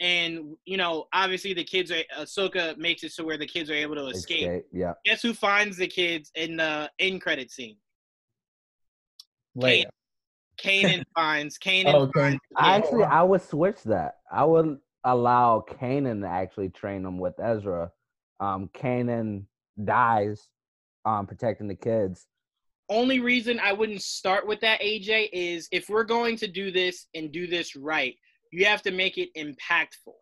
and 0.00 0.56
you 0.64 0.78
know, 0.78 1.08
obviously 1.12 1.52
the 1.52 1.64
kids 1.64 1.92
are 1.92 2.02
Ahsoka 2.18 2.74
makes 2.78 3.04
it 3.04 3.12
so 3.12 3.22
where 3.22 3.36
the 3.36 3.46
kids 3.46 3.68
are 3.68 3.74
able 3.74 3.96
to 3.96 4.06
escape. 4.06 4.44
Escape, 4.44 4.66
Yeah. 4.72 4.94
Guess 5.04 5.20
who 5.20 5.34
finds 5.34 5.76
the 5.76 5.88
kids 5.88 6.30
in 6.34 6.56
the 6.56 6.90
end 6.98 7.20
credit 7.20 7.50
scene? 7.50 7.76
Leia. 9.56 9.86
Kanan 10.58 11.02
finds 11.14 11.58
Kanan 11.58 11.94
Oh, 11.94 12.10
finds 12.12 12.12
Kanan. 12.14 12.38
the 12.50 12.56
I 12.60 12.74
kids. 12.76 12.86
actually, 12.86 13.04
I 13.04 13.22
would 13.22 13.42
switch 13.42 13.82
that. 13.84 14.16
I 14.30 14.44
would 14.44 14.78
allow 15.04 15.64
Kanan 15.68 16.20
to 16.22 16.28
actually 16.28 16.68
train 16.68 17.02
them 17.02 17.18
with 17.18 17.34
Ezra. 17.40 17.90
Um, 18.40 18.68
Kanan 18.74 19.44
dies, 19.82 20.48
um, 21.04 21.26
protecting 21.26 21.68
the 21.68 21.74
kids. 21.74 22.26
only 22.90 23.20
reason 23.20 23.60
I 23.60 23.72
wouldn't 23.72 24.02
start 24.02 24.46
with 24.48 24.60
that, 24.62 24.80
AJ, 24.80 25.30
is 25.32 25.68
if 25.70 25.88
we're 25.88 26.04
going 26.04 26.36
to 26.38 26.48
do 26.48 26.70
this 26.72 27.06
and 27.14 27.30
do 27.32 27.46
this 27.46 27.76
right, 27.76 28.16
you 28.50 28.64
have 28.66 28.82
to 28.82 28.90
make 28.90 29.16
it 29.16 29.32
impactful. 29.36 30.14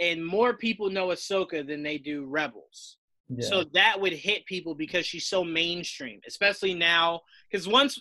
And 0.00 0.24
more 0.24 0.54
people 0.54 0.88
know 0.90 1.08
Ahsoka 1.08 1.64
than 1.66 1.82
they 1.82 1.98
do 1.98 2.24
Rebels. 2.24 2.96
Yeah. 3.38 3.48
So 3.48 3.64
that 3.72 4.00
would 4.00 4.12
hit 4.12 4.44
people 4.46 4.74
because 4.74 5.06
she's 5.06 5.28
so 5.28 5.44
mainstream, 5.44 6.20
especially 6.26 6.74
now. 6.74 7.20
Because 7.50 7.66
once, 7.68 8.00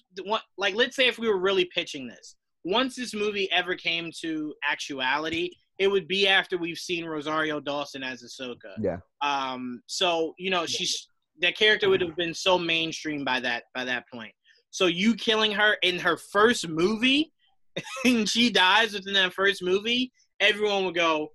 like, 0.57 0.75
let's 0.75 0.95
say 0.95 1.07
if 1.07 1.17
we 1.17 1.27
were 1.27 1.39
really 1.39 1.65
pitching 1.65 2.07
this, 2.07 2.35
once 2.63 2.95
this 2.95 3.13
movie 3.13 3.51
ever 3.51 3.75
came 3.75 4.11
to 4.21 4.53
actuality, 4.69 5.51
it 5.79 5.87
would 5.87 6.07
be 6.07 6.27
after 6.27 6.57
we've 6.57 6.77
seen 6.77 7.05
Rosario 7.05 7.59
Dawson 7.59 8.03
as 8.03 8.23
Ahsoka. 8.23 8.75
Yeah. 8.79 8.97
Um, 9.21 9.81
so 9.87 10.33
you 10.37 10.49
know, 10.49 10.65
she's 10.65 11.07
that 11.41 11.57
character 11.57 11.89
would 11.89 12.01
have 12.01 12.15
been 12.15 12.33
so 12.33 12.57
mainstream 12.57 13.23
by 13.23 13.39
that 13.39 13.63
by 13.73 13.83
that 13.85 14.05
point. 14.11 14.33
So 14.71 14.85
you 14.87 15.15
killing 15.15 15.51
her 15.51 15.77
in 15.83 15.99
her 15.99 16.17
first 16.17 16.67
movie, 16.67 17.31
and 18.05 18.27
she 18.27 18.49
dies 18.49 18.93
within 18.93 19.13
that 19.13 19.33
first 19.33 19.63
movie, 19.63 20.11
everyone 20.39 20.85
would 20.85 20.95
go, 20.95 21.29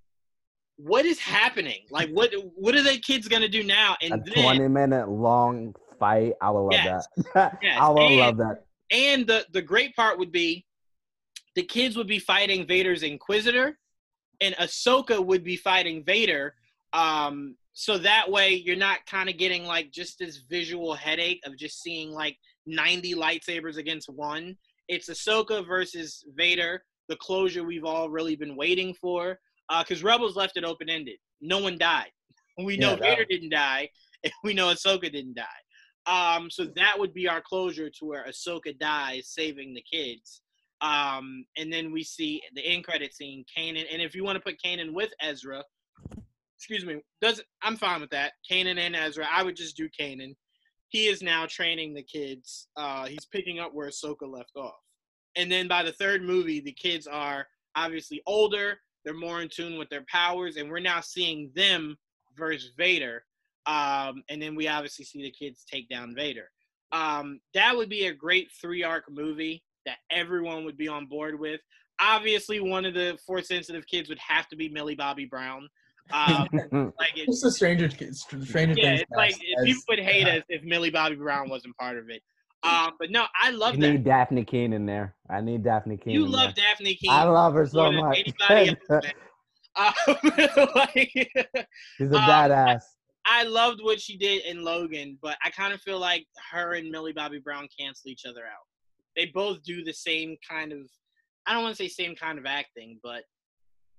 "What 0.78 1.04
is 1.04 1.18
happening? 1.18 1.84
Like, 1.90 2.08
what 2.10 2.32
what 2.54 2.74
are 2.74 2.82
the 2.82 2.98
kids 2.98 3.28
gonna 3.28 3.48
do 3.48 3.62
now?" 3.62 3.96
A 4.00 4.06
And 4.12 4.24
then, 4.24 4.42
twenty 4.42 4.68
minute 4.68 5.08
long 5.08 5.74
fight. 5.98 6.32
I 6.40 6.50
would 6.50 6.60
love 6.60 6.72
Yes. 6.72 7.06
that. 7.34 7.58
Yes, 7.62 7.78
I 7.80 7.88
would 7.90 8.02
and- 8.02 8.16
love 8.18 8.36
that. 8.38 8.64
and 8.90 9.26
the 9.26 9.46
the 9.52 9.62
great 9.62 9.94
part 9.96 10.18
would 10.18 10.32
be, 10.32 10.64
the 11.54 11.62
kids 11.62 11.96
would 11.96 12.06
be 12.06 12.18
fighting 12.18 12.66
Vader's 12.66 13.02
Inquisitor, 13.02 13.78
and 14.40 14.54
Ahsoka 14.56 15.22
would 15.24 15.44
be 15.44 15.56
fighting 15.56 16.04
Vader. 16.04 16.54
Um, 16.92 17.56
so 17.74 17.98
that 17.98 18.30
way 18.30 18.54
you're 18.54 18.76
not 18.76 19.04
kind 19.06 19.28
of 19.28 19.36
getting 19.36 19.64
like 19.64 19.92
just 19.92 20.18
this 20.18 20.38
visual 20.38 20.94
headache 20.94 21.40
of 21.44 21.56
just 21.56 21.82
seeing 21.82 22.10
like 22.12 22.36
90 22.66 23.14
lightsabers 23.14 23.76
against 23.76 24.08
one. 24.08 24.56
It's 24.88 25.08
Ahsoka 25.08 25.66
versus 25.66 26.24
Vader, 26.34 26.82
the 27.08 27.16
closure 27.16 27.62
we've 27.62 27.84
all 27.84 28.08
really 28.10 28.36
been 28.36 28.56
waiting 28.56 28.94
for. 28.94 29.38
Because 29.78 30.02
Rebels 30.02 30.36
left 30.36 30.56
it 30.56 30.64
open 30.64 30.88
ended. 30.88 31.18
No 31.40 31.58
one 31.58 31.78
died. 31.78 32.10
We 32.64 32.76
know 32.76 32.90
Yeah, 32.90 33.14
Vader 33.14 33.24
didn't 33.24 33.50
die, 33.50 33.88
and 34.24 34.32
we 34.42 34.52
know 34.52 34.66
Ahsoka 34.66 35.12
didn't 35.12 35.36
die. 35.36 35.44
Um, 36.08 36.50
so 36.50 36.64
that 36.74 36.98
would 36.98 37.14
be 37.14 37.28
our 37.28 37.40
closure 37.40 37.88
to 37.88 38.04
where 38.04 38.26
Ahsoka 38.26 38.76
dies, 38.76 39.28
saving 39.28 39.74
the 39.74 39.84
kids. 39.88 40.40
Um, 40.80 41.44
and 41.56 41.72
then 41.72 41.92
we 41.92 42.02
see 42.02 42.42
the 42.54 42.64
end 42.64 42.84
credit 42.84 43.14
scene, 43.14 43.44
Kanan. 43.56 43.84
And 43.92 44.02
if 44.02 44.14
you 44.14 44.24
want 44.24 44.36
to 44.36 44.40
put 44.40 44.60
Kanan 44.60 44.92
with 44.92 45.10
Ezra, 45.20 45.62
excuse 46.56 46.84
me, 46.84 47.00
does 47.20 47.42
I'm 47.62 47.76
fine 47.76 48.00
with 48.00 48.10
that. 48.10 48.32
Kanan 48.50 48.78
and 48.78 48.96
Ezra, 48.96 49.26
I 49.30 49.42
would 49.42 49.56
just 49.56 49.76
do 49.76 49.88
Kanan. 49.88 50.34
He 50.88 51.06
is 51.06 51.22
now 51.22 51.46
training 51.46 51.94
the 51.94 52.02
kids. 52.02 52.68
Uh, 52.76 53.06
he's 53.06 53.26
picking 53.26 53.58
up 53.58 53.74
where 53.74 53.88
Ahsoka 53.88 54.28
left 54.28 54.56
off. 54.56 54.80
And 55.36 55.52
then 55.52 55.68
by 55.68 55.82
the 55.82 55.92
third 55.92 56.22
movie, 56.22 56.60
the 56.60 56.72
kids 56.72 57.06
are 57.06 57.46
obviously 57.76 58.22
older. 58.26 58.78
They're 59.04 59.14
more 59.14 59.40
in 59.42 59.48
tune 59.48 59.78
with 59.78 59.88
their 59.88 60.04
powers, 60.10 60.56
and 60.56 60.70
we're 60.70 60.80
now 60.80 61.00
seeing 61.00 61.50
them 61.54 61.96
versus 62.36 62.72
Vader. 62.76 63.24
Um, 63.66 64.22
and 64.28 64.40
then 64.40 64.54
we 64.54 64.68
obviously 64.68 65.04
see 65.04 65.22
the 65.22 65.30
kids 65.30 65.64
take 65.70 65.88
down 65.88 66.14
Vader. 66.14 66.50
Um, 66.92 67.40
that 67.54 67.76
would 67.76 67.88
be 67.88 68.06
a 68.06 68.14
great 68.14 68.48
three 68.60 68.82
arc 68.82 69.04
movie 69.10 69.62
that 69.84 69.98
everyone 70.10 70.64
would 70.64 70.76
be 70.76 70.88
on 70.88 71.06
board 71.06 71.38
with. 71.38 71.60
Obviously, 72.00 72.60
one 72.60 72.84
of 72.84 72.94
the 72.94 73.18
force 73.26 73.48
sensitive 73.48 73.86
kids 73.86 74.08
would 74.08 74.18
have 74.18 74.48
to 74.48 74.56
be 74.56 74.68
Millie 74.68 74.94
Bobby 74.94 75.26
Brown. 75.26 75.68
Um, 76.12 76.48
like 76.98 77.12
It's 77.16 77.28
it's, 77.28 77.42
the 77.42 77.50
Stranger 77.50 77.90
Stranger 77.90 78.74
yeah, 78.80 78.94
it's 78.94 79.10
like 79.10 79.32
cast 79.32 79.64
people 79.64 79.82
would 79.90 79.98
hate 79.98 80.26
us 80.28 80.42
if 80.48 80.62
Millie 80.62 80.90
Bobby 80.90 81.16
Brown 81.16 81.50
wasn't 81.50 81.76
part 81.76 81.98
of 81.98 82.08
it. 82.08 82.22
Um, 82.64 82.92
but 82.98 83.10
no, 83.10 83.26
I 83.40 83.50
love 83.50 83.76
You 83.76 83.82
that. 83.82 83.90
need 83.92 84.04
Daphne 84.04 84.44
Keenan 84.44 84.84
there. 84.86 85.14
I 85.30 85.40
need 85.40 85.62
Daphne 85.62 85.96
Keenan. 85.96 86.20
You 86.20 86.26
love 86.26 86.54
there. 86.56 86.64
Daphne 86.70 86.94
King. 86.96 87.10
I 87.10 87.22
love 87.24 87.54
her 87.54 87.66
so 87.66 87.92
much. 87.92 88.18
anybody 88.50 88.76
else. 88.90 89.04
Um, 89.76 89.92
like, 90.74 91.12
She's 91.98 92.10
a 92.10 92.16
Um, 92.16 92.22
badass. 92.28 92.82
I 93.26 93.44
loved 93.44 93.80
what 93.82 94.00
she 94.00 94.16
did 94.16 94.44
in 94.46 94.64
Logan, 94.64 95.18
but 95.22 95.36
I 95.44 95.50
kind 95.50 95.72
of 95.72 95.80
feel 95.82 95.98
like 95.98 96.26
her 96.50 96.74
and 96.74 96.90
Millie 96.90 97.12
Bobby 97.12 97.38
Brown 97.38 97.68
cancel 97.78 98.10
each 98.10 98.24
other 98.26 98.40
out. 98.44 98.64
They 99.16 99.26
both 99.26 99.62
do 99.62 99.84
the 99.84 99.92
same 99.92 100.36
kind 100.48 100.72
of 100.72 100.80
I 101.46 101.54
don't 101.54 101.62
want 101.62 101.76
to 101.76 101.82
say 101.82 101.88
same 101.88 102.14
kind 102.14 102.38
of 102.38 102.44
acting, 102.46 102.98
but 103.02 103.22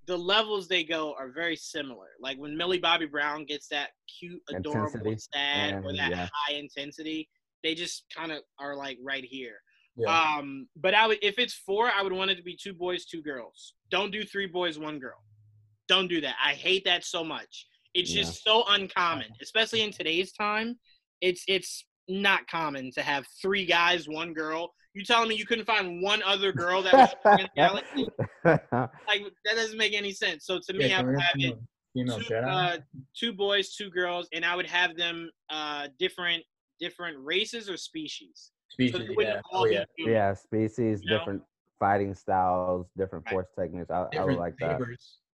the 0.05 0.17
levels 0.17 0.67
they 0.67 0.83
go 0.83 1.15
are 1.17 1.31
very 1.31 1.55
similar. 1.55 2.07
Like 2.19 2.37
when 2.37 2.55
Millie 2.57 2.79
Bobby 2.79 3.05
Brown 3.07 3.45
gets 3.45 3.67
that 3.69 3.89
cute, 4.19 4.41
adorable, 4.53 4.97
Intensity. 4.97 5.29
sad, 5.33 5.83
or 5.85 5.93
that 5.95 6.09
yeah. 6.11 6.27
high 6.33 6.55
intensity, 6.55 7.27
they 7.63 7.75
just 7.75 8.05
kind 8.15 8.31
of 8.31 8.39
are 8.59 8.75
like 8.75 8.97
right 9.03 9.23
here. 9.23 9.55
Yeah. 9.97 10.37
Um, 10.37 10.67
but 10.75 10.93
I 10.93 11.07
would 11.07 11.19
if 11.21 11.39
it's 11.39 11.53
four, 11.53 11.89
I 11.89 12.01
would 12.01 12.13
want 12.13 12.31
it 12.31 12.35
to 12.35 12.43
be 12.43 12.57
two 12.61 12.73
boys, 12.73 13.05
two 13.05 13.21
girls. 13.21 13.73
Don't 13.89 14.11
do 14.11 14.23
three 14.23 14.47
boys, 14.47 14.79
one 14.79 14.99
girl. 14.99 15.23
Don't 15.87 16.07
do 16.07 16.21
that. 16.21 16.35
I 16.43 16.53
hate 16.53 16.85
that 16.85 17.03
so 17.03 17.23
much. 17.23 17.67
It's 17.93 18.13
Yeah. 18.13 18.21
just 18.21 18.43
so 18.43 18.63
uncommon, 18.69 19.27
especially 19.41 19.81
in 19.81 19.91
today's 19.91 20.31
time. 20.31 20.79
It's 21.21 21.43
it's 21.47 21.83
not 22.07 22.47
common 22.47 22.91
to 22.93 23.01
have 23.01 23.25
three 23.41 23.65
guys, 23.65 24.07
one 24.07 24.33
girl. 24.33 24.73
You 24.93 25.03
telling 25.03 25.29
me 25.29 25.35
you 25.35 25.45
couldn't 25.45 25.65
find 25.65 26.01
one 26.01 26.23
other 26.23 26.51
girl 26.51 26.81
that 26.83 26.95
was 26.95 27.13
in 27.37 27.37
the 27.43 27.49
galaxy? 27.55 28.07
Like 29.07 29.23
that 29.45 29.55
doesn't 29.55 29.77
make 29.77 29.93
any 29.93 30.11
sense. 30.11 30.45
So 30.45 30.59
to 30.59 30.73
me, 30.73 30.89
Yeah, 30.89 30.99
I 30.99 31.03
would 31.03 31.19
have 31.19 31.35
it 31.35 31.57
two, 31.95 32.35
uh, 32.35 32.77
two 33.17 33.33
boys, 33.33 33.75
two 33.75 33.89
girls, 33.89 34.27
and 34.33 34.45
I 34.45 34.55
would 34.55 34.67
have 34.67 34.95
them 34.95 35.29
uh, 35.49 35.87
different 35.97 36.43
different 36.79 37.17
races 37.19 37.69
or 37.69 37.77
species. 37.77 38.51
Species. 38.69 38.93
they 39.07 39.15
wouldn't 39.15 39.35
Yeah. 39.35 39.41
Oh 39.51 39.65
yeah. 39.65 39.85
Yeah, 39.97 40.33
species, 40.33 41.01
You 41.03 41.11
know? 41.11 41.17
different 41.19 41.43
fighting 41.79 42.13
styles, 42.13 42.87
different 42.97 43.25
Right. 43.25 43.31
force 43.33 43.47
techniques. 43.57 43.89
I, 43.89 43.95
I 43.95 44.01
would 44.01 44.11
Different 44.11 44.39
like 44.39 44.57
that. 44.59 44.79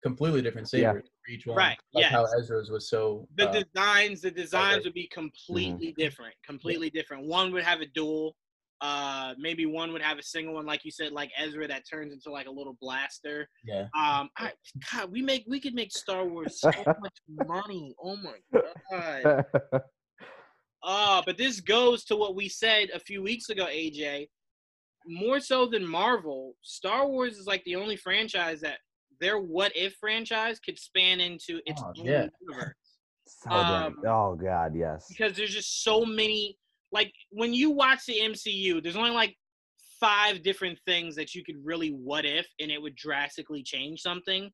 Completely 0.02 0.42
different 0.42 0.68
Yeah. 0.72 0.92
sabers 0.92 1.08
for 1.24 1.32
each 1.32 1.46
one. 1.46 1.56
Right, 1.56 1.78
Like 1.94 2.04
how 2.06 2.22
yes. 2.22 2.34
Ezra's 2.38 2.70
was 2.70 2.90
so. 2.90 3.26
The 3.36 3.48
uh, 3.48 3.62
designs, 3.62 4.20
the 4.20 4.30
designs 4.30 4.76
right. 4.76 4.84
would 4.84 4.92
be 4.94 5.06
completely 5.08 5.94
different. 5.96 6.34
Completely 6.44 6.90
different. 6.90 7.26
One 7.26 7.52
would 7.52 7.64
have 7.64 7.80
a 7.80 7.86
dual. 7.86 8.36
Uh, 8.82 9.32
maybe 9.38 9.64
one 9.64 9.94
would 9.94 10.02
have 10.02 10.18
a 10.18 10.22
single 10.22 10.52
one, 10.54 10.66
like 10.66 10.84
you 10.84 10.90
said, 10.90 11.12
like 11.12 11.30
Ezra, 11.38 11.66
that 11.66 11.84
turns 11.90 12.12
into 12.12 12.30
like 12.30 12.46
a 12.46 12.50
little 12.50 12.76
blaster. 12.82 13.48
yeah. 13.64 13.84
Um, 13.98 14.28
I, 14.36 14.52
God, 14.92 15.10
we 15.10 15.22
make 15.22 15.44
we 15.48 15.58
could 15.58 15.74
make 15.74 15.90
Star 15.90 16.26
Wars 16.26 16.60
so 16.60 16.70
much 17.00 17.18
money. 17.46 17.94
Oh 18.02 18.16
my 18.18 18.36
god. 18.92 19.44
Uh, 20.84 21.22
but 21.24 21.38
this 21.38 21.60
goes 21.60 22.04
to 22.04 22.16
what 22.16 22.36
we 22.36 22.48
said 22.48 22.90
a 22.94 23.00
few 23.00 23.22
weeks 23.22 23.48
ago, 23.48 23.66
AJ. 23.66 24.28
More 25.06 25.40
so 25.40 25.66
than 25.66 25.86
Marvel, 25.86 26.54
Star 26.62 27.06
Wars 27.06 27.36
is 27.38 27.46
like 27.46 27.64
the 27.64 27.76
only 27.76 27.96
franchise 27.96 28.60
that 28.60 28.78
their 29.20 29.38
what 29.38 29.72
if 29.74 29.94
franchise 29.94 30.58
could 30.60 30.78
span 30.78 31.20
into 31.20 31.60
its 31.66 31.82
Oh, 31.82 31.92
own 31.98 32.06
yeah. 32.06 32.26
universe. 32.40 32.74
so 33.26 33.50
Um, 33.50 33.96
oh 34.06 34.34
god, 34.34 34.74
yes. 34.76 35.06
Because 35.08 35.36
there's 35.36 35.54
just 35.54 35.82
so 35.82 36.04
many 36.04 36.58
like 36.92 37.12
when 37.30 37.52
you 37.52 37.70
watch 37.70 38.04
the 38.06 38.18
MCU, 38.20 38.82
there's 38.82 38.96
only 38.96 39.10
like 39.10 39.34
five 40.00 40.42
different 40.42 40.78
things 40.86 41.16
that 41.16 41.34
you 41.34 41.44
could 41.44 41.56
really 41.62 41.90
what 41.90 42.24
if 42.24 42.46
and 42.60 42.70
it 42.70 42.80
would 42.80 42.94
drastically 42.94 43.62
change 43.62 44.00
something. 44.00 44.50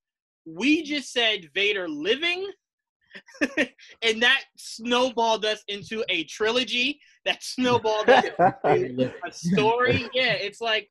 We 0.47 0.83
just 0.83 1.12
said 1.12 1.49
Vader 1.55 1.89
living 1.89 2.51
and 4.02 4.22
that 4.22 4.42
snowballed 4.56 5.44
us 5.44 5.62
into 5.68 6.04
a 6.08 6.24
trilogy 6.24 7.00
that 7.24 7.42
snowballed 7.42 8.08
us 8.08 8.24
into 8.64 9.12
a 9.26 9.32
story. 9.32 10.08
Yeah, 10.14 10.32
it's 10.32 10.61
like 10.61 10.90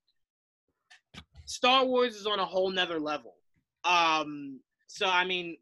Star 1.45 1.85
Wars 1.85 2.15
is 2.15 2.25
on 2.25 2.39
a 2.39 2.45
whole 2.45 2.69
nother 2.71 2.99
level. 2.99 3.35
Um, 3.83 4.59
so 4.87 5.07
I 5.07 5.25
mean, 5.25 5.57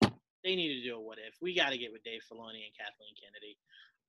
they 0.00 0.56
need 0.56 0.80
to 0.80 0.82
do 0.82 0.96
a 0.96 1.00
what 1.00 1.18
if. 1.18 1.34
We 1.40 1.54
got 1.54 1.70
to 1.70 1.78
get 1.78 1.92
with 1.92 2.02
Dave 2.02 2.20
Filoni 2.30 2.64
and 2.66 2.74
Kathleen 2.76 3.14
Kennedy. 3.22 3.56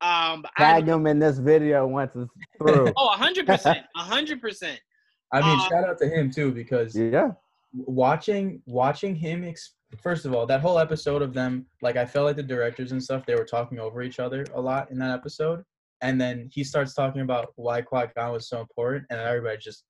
Um, 0.01 0.43
Tag 0.57 0.85
him 0.87 1.07
in 1.07 1.19
this 1.19 1.37
video 1.37 1.87
once 1.87 2.13
it's 2.15 2.29
through. 2.57 2.91
oh, 2.97 3.09
hundred 3.09 3.45
percent, 3.45 3.85
hundred 3.95 4.41
percent. 4.41 4.79
I 5.31 5.39
mean, 5.41 5.59
Uh, 5.59 5.69
shout 5.69 5.83
out 5.89 5.97
to 5.99 6.07
him 6.09 6.29
too 6.31 6.51
because 6.51 6.95
yeah. 6.95 7.31
watching 7.73 8.61
watching 8.65 9.15
him 9.15 9.43
ex- 9.45 9.75
first 10.01 10.25
of 10.25 10.33
all 10.33 10.45
that 10.45 10.61
whole 10.61 10.79
episode 10.79 11.21
of 11.21 11.33
them 11.33 11.65
like 11.81 11.97
i 11.97 12.05
felt 12.05 12.25
like 12.25 12.35
the 12.35 12.43
directors 12.43 12.91
and 12.91 13.03
stuff 13.03 13.25
they 13.25 13.35
were 13.35 13.45
talking 13.45 13.79
over 13.79 14.01
each 14.01 14.19
other 14.19 14.45
a 14.55 14.61
lot 14.61 14.89
in 14.91 14.97
that 14.99 15.11
episode 15.11 15.63
and 16.01 16.19
then 16.19 16.49
he 16.51 16.63
starts 16.63 16.93
talking 16.93 17.21
about 17.21 17.53
why 17.55 17.81
Qui-Gon 17.81 18.31
was 18.33 18.49
so 18.49 18.59
important 18.59 19.05
and 19.09 19.19
everybody's 19.19 19.63
just 19.63 19.83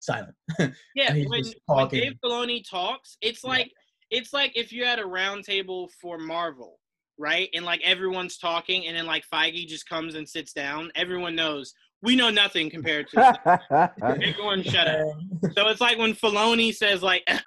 silent 0.00 0.34
Yeah, 0.94 1.12
when, 1.14 1.42
when. 1.66 1.88
Dave 1.88 2.14
Filoni 2.24 2.68
talks, 2.68 3.16
it's 3.20 3.44
Yeah. 3.44 3.50
like 3.50 3.72
it's 4.10 4.32
like 4.32 4.52
if 4.56 4.72
you 4.72 4.84
had 4.84 4.98
a 4.98 5.06
round 5.06 5.44
table 5.44 5.88
for 6.00 6.18
Marvel, 6.18 6.78
right? 7.18 7.48
And 7.54 7.64
like 7.64 7.80
everyone's 7.82 8.36
talking, 8.36 8.86
and 8.86 8.94
then 8.96 9.06
like 9.06 9.24
Feige 9.32 9.66
just 9.66 9.88
comes 9.88 10.14
and 10.16 10.28
sits 10.28 10.52
down. 10.52 10.90
Everyone 10.94 11.34
knows 11.34 11.72
we 12.02 12.16
know 12.16 12.30
nothing 12.30 12.68
compared 12.70 13.08
to 13.10 13.90
everyone. 14.02 14.62
Shut 14.62 14.88
up. 14.88 15.06
So 15.54 15.68
it's 15.68 15.80
like 15.80 15.98
when 15.98 16.14
Filoni 16.14 16.74
says 16.74 17.02
like, 17.02 17.22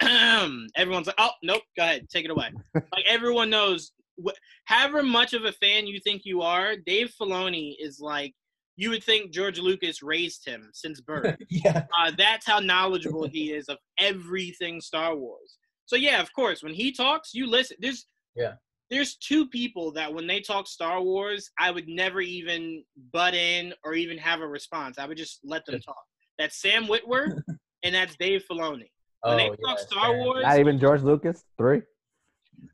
everyone's 0.76 1.06
like, 1.06 1.16
oh 1.18 1.30
nope, 1.42 1.62
go 1.76 1.82
ahead, 1.84 2.08
take 2.08 2.24
it 2.24 2.30
away. 2.30 2.50
like 2.74 3.04
everyone 3.06 3.50
knows, 3.50 3.92
wh- 4.24 4.30
however 4.64 5.02
much 5.02 5.32
of 5.34 5.44
a 5.44 5.52
fan 5.52 5.86
you 5.86 6.00
think 6.00 6.22
you 6.24 6.42
are, 6.42 6.76
Dave 6.76 7.12
Filoni 7.20 7.74
is 7.78 8.00
like. 8.00 8.34
You 8.78 8.90
would 8.90 9.02
think 9.02 9.32
George 9.32 9.58
Lucas 9.58 10.02
raised 10.02 10.44
him 10.46 10.68
since 10.74 11.00
birth. 11.00 11.36
yeah 11.48 11.86
Uh, 11.98 12.12
that's 12.18 12.46
how 12.46 12.58
knowledgeable 12.58 13.26
he 13.26 13.52
is 13.54 13.70
of 13.70 13.78
everything 13.98 14.82
Star 14.82 15.16
Wars. 15.16 15.56
So 15.86 15.96
yeah, 15.96 16.20
of 16.20 16.30
course, 16.34 16.62
when 16.62 16.74
he 16.74 16.92
talks, 16.92 17.32
you 17.32 17.46
listen. 17.46 17.78
There's 17.80 18.04
Yeah. 18.34 18.56
There's 18.90 19.16
two 19.16 19.48
people 19.48 19.90
that 19.92 20.12
when 20.14 20.26
they 20.26 20.40
talk 20.40 20.66
Star 20.68 21.02
Wars, 21.02 21.50
I 21.58 21.70
would 21.70 21.88
never 21.88 22.20
even 22.20 22.84
butt 23.12 23.34
in 23.34 23.74
or 23.84 23.94
even 23.94 24.16
have 24.18 24.40
a 24.40 24.46
response. 24.46 24.98
I 24.98 25.06
would 25.06 25.16
just 25.18 25.40
let 25.44 25.64
them 25.66 25.80
talk. 25.80 26.02
That's 26.38 26.60
Sam 26.60 26.86
Witwer 26.86 27.40
and 27.82 27.94
that's 27.94 28.14
Dave 28.16 28.44
Filoni. 28.50 28.90
When 29.22 29.34
oh 29.34 29.36
they 29.36 29.44
yeah, 29.46 29.54
talk 29.66 29.78
Star 29.80 30.10
Sam. 30.12 30.18
Wars, 30.24 30.42
Not 30.44 30.60
even 30.60 30.78
George 30.78 31.02
Lucas. 31.02 31.42
Three. 31.58 31.82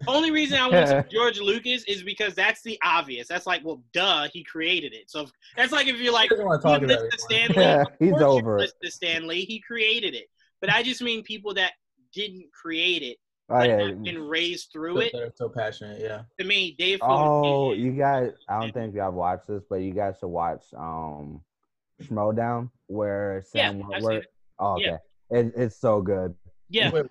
only 0.06 0.30
reason 0.30 0.58
I 0.58 0.68
went 0.68 0.86
to 0.88 1.06
George 1.12 1.40
Lucas 1.40 1.84
is 1.84 2.02
because 2.02 2.34
that's 2.34 2.62
the 2.62 2.78
obvious. 2.84 3.26
That's 3.28 3.46
like, 3.46 3.62
well, 3.64 3.82
duh, 3.94 4.28
he 4.32 4.44
created 4.44 4.92
it. 4.92 5.10
So 5.10 5.22
if- 5.22 5.32
that's 5.56 5.72
like 5.72 5.86
if 5.86 5.98
you're 5.98 6.12
like, 6.12 6.24
He 6.28 6.36
doesn't 6.36 6.46
want 6.46 6.60
to 6.62 6.68
you 6.68 6.74
talk 6.74 6.82
about 6.82 7.02
listen 7.04 7.10
to. 7.10 7.18
Stanley, 7.18 7.62
Yeah, 7.62 7.84
he's 7.98 8.20
over 8.22 8.58
it. 8.58 8.60
listen 8.62 8.76
to 8.84 8.90
Stanley. 8.90 9.40
He 9.44 9.60
created 9.60 10.14
it. 10.14 10.26
But 10.60 10.70
I 10.72 10.82
just 10.82 11.00
mean 11.02 11.22
people 11.22 11.54
that 11.54 11.72
didn't 12.12 12.46
create 12.52 13.02
it, 13.02 13.16
Oh 13.53 13.59
but 13.59 13.68
yeah. 13.68 13.86
have 13.88 14.03
been 14.03 14.26
raised 14.28 14.70
through 14.72 14.94
So- 14.94 15.00
it. 15.00 15.11
they're 15.12 15.32
so 15.34 15.48
passionate 15.48 16.00
yeah 16.00 16.22
To 16.38 16.44
me, 16.44 16.74
Dave 16.78 17.00
Filoni. 17.00 17.44
Oh, 17.44 17.72
is- 17.72 17.78
you 17.78 17.92
guys! 17.92 18.30
I 18.48 18.61
don't 18.61 18.72
think 18.72 18.94
y'all 18.94 19.12
watched 19.12 19.46
this, 19.48 19.62
but 19.68 19.76
you 19.76 19.92
guys 19.92 20.16
should 20.20 20.28
watch 20.28 20.64
um, 20.76 21.40
Schmodown, 22.03 22.70
where 22.86 23.42
Sam 23.46 23.82
I've 23.92 24.03
Witwer. 24.03 24.22
Oh, 24.59 24.74
okay. 24.74 24.84
Yeah. 24.84 24.96
It, 25.38 25.53
it's 25.57 25.76
so 25.80 26.00
good. 26.03 26.34
yeah, 26.68 26.90
Wait. 26.92 27.07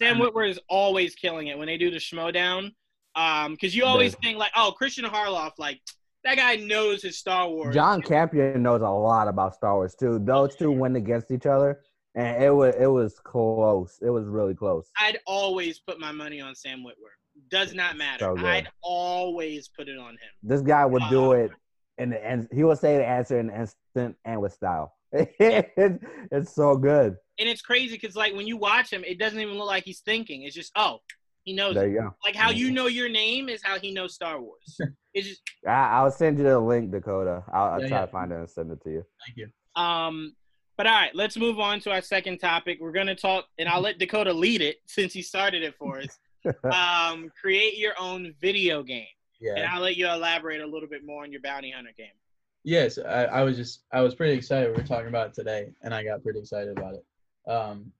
Sam 0.00 0.18
Witwer 0.18 0.48
is 0.48 0.60
always 0.68 1.14
killing 1.14 1.48
it 1.48 1.58
when 1.58 1.66
they 1.66 1.78
do 1.78 1.90
the 1.90 1.98
Schmodown. 1.98 2.72
Um, 3.14 3.52
because 3.52 3.74
you 3.74 3.84
always 3.84 4.12
Does. 4.12 4.20
think 4.22 4.38
like, 4.38 4.52
oh, 4.56 4.72
Christian 4.76 5.04
Harloff, 5.06 5.52
like 5.58 5.80
that 6.24 6.36
guy 6.36 6.56
knows 6.56 7.02
his 7.02 7.16
Star 7.18 7.48
Wars. 7.48 7.74
John 7.74 8.02
Campea 8.02 8.56
knows 8.56 8.82
a 8.82 8.88
lot 8.88 9.26
about 9.28 9.54
Star 9.54 9.74
Wars 9.74 9.94
too. 9.94 10.18
Those 10.18 10.54
two 10.56 10.70
went 10.70 10.96
against 10.96 11.30
each 11.30 11.46
other, 11.46 11.80
and 12.16 12.42
it 12.42 12.50
was 12.50 12.74
it 12.78 12.86
was 12.86 13.18
close. 13.20 13.98
It 14.02 14.10
was 14.10 14.26
really 14.26 14.54
close. 14.54 14.90
I'd 14.98 15.18
always 15.26 15.78
put 15.78 16.00
my 16.00 16.10
money 16.12 16.40
on 16.40 16.54
Sam 16.54 16.82
Witwer. 16.82 17.14
Does 17.50 17.74
not 17.74 17.96
matter. 17.96 18.24
So. 18.36 18.46
I'd 18.46 18.68
always 18.82 19.68
put 19.68 19.88
it 19.88 19.98
on 19.98 20.12
him. 20.12 20.32
This 20.42 20.62
guy 20.62 20.84
would 20.86 21.02
do 21.10 21.32
Uh, 21.32 21.36
it 21.36 21.50
in 21.98 22.10
the 22.10 22.26
and 22.26 22.48
he 22.52 22.64
would 22.64 22.78
say 22.78 22.96
the 22.96 23.06
answer 23.06 23.38
in 23.38 23.50
an 23.50 23.60
instant 23.60 24.16
and 24.24 24.40
with 24.40 24.52
style. 24.54 24.94
it's, 25.12 26.04
it's 26.32 26.54
so 26.54 26.76
good. 26.76 27.16
And 27.38 27.48
it's 27.48 27.60
crazy 27.62 27.96
because 27.98 28.16
like 28.16 28.34
when 28.34 28.46
you 28.46 28.56
watch 28.56 28.90
him, 28.90 29.04
it 29.04 29.18
doesn't 29.18 29.38
even 29.38 29.56
look 29.58 29.66
like 29.68 29.84
he's 29.84 30.00
thinking. 30.00 30.42
It's 30.42 30.54
just 30.54 30.72
oh, 30.76 31.00
he 31.44 31.52
knows. 31.52 31.74
There 31.74 31.86
it. 31.86 31.92
you 31.92 32.00
go. 32.00 32.14
Like 32.24 32.34
how 32.34 32.50
you 32.50 32.70
know 32.70 32.86
your 32.86 33.08
name 33.08 33.48
is 33.48 33.62
how 33.62 33.78
he 33.78 33.92
knows 33.92 34.14
Star 34.14 34.40
Wars. 34.40 34.80
It's 35.14 35.28
just 35.28 35.40
I, 35.66 35.70
I'll 35.70 36.10
send 36.10 36.36
you 36.36 36.44
the 36.44 36.58
link, 36.60 36.90
Dakota. 36.90 37.42
I'll, 37.50 37.70
I'll 37.72 37.80
Yeah, 37.80 37.88
try 37.88 37.98
yeah. 38.00 38.04
to 38.04 38.12
find 38.12 38.32
it 38.32 38.34
and 38.34 38.50
send 38.50 38.70
it 38.70 38.82
to 38.82 38.90
you. 38.90 39.02
thank 39.26 39.36
you 39.38 39.82
um. 39.82 40.34
But 40.76 40.86
all 40.86 40.92
right, 40.92 41.14
let's 41.14 41.36
move 41.36 41.58
on 41.58 41.80
to 41.80 41.90
our 41.90 42.02
second 42.02 42.38
topic. 42.38 42.78
We're 42.80 42.92
gonna 42.92 43.14
talk, 43.14 43.46
and 43.58 43.68
I'll 43.68 43.80
let 43.80 43.98
Dakota 43.98 44.32
lead 44.32 44.60
it 44.60 44.76
since 44.86 45.12
he 45.12 45.22
started 45.22 45.62
it 45.62 45.74
for 45.78 46.00
us. 46.00 46.18
um, 46.72 47.30
create 47.40 47.76
your 47.78 47.94
own 47.98 48.32
video 48.40 48.82
game, 48.82 49.06
Yeah. 49.40 49.50
and 49.52 49.58
yeah 49.60 49.74
I'll 49.74 49.80
let 49.82 49.96
you 49.96 50.06
elaborate 50.08 50.60
a 50.60 50.66
little 50.66 50.88
bit 50.88 51.04
more 51.04 51.22
on 51.24 51.32
your 51.32 51.40
bounty 51.40 51.72
hunter 51.72 51.90
game. 51.96 52.14
yes 52.62 52.98
I, 52.98 53.24
I 53.24 53.42
was 53.42 53.56
just 53.56 53.82
i 53.92 54.00
was 54.00 54.14
pretty 54.14 54.34
excited 54.34 54.68
we 54.70 54.76
were 54.80 54.86
talking 54.86 55.08
about 55.08 55.28
it 55.28 55.34
today 55.34 55.68
and 55.82 55.92
i 55.94 56.02
got 56.04 56.22
pretty 56.22 56.38
excited 56.40 56.76
about 56.78 56.94
it 56.94 57.04
um 57.50 57.90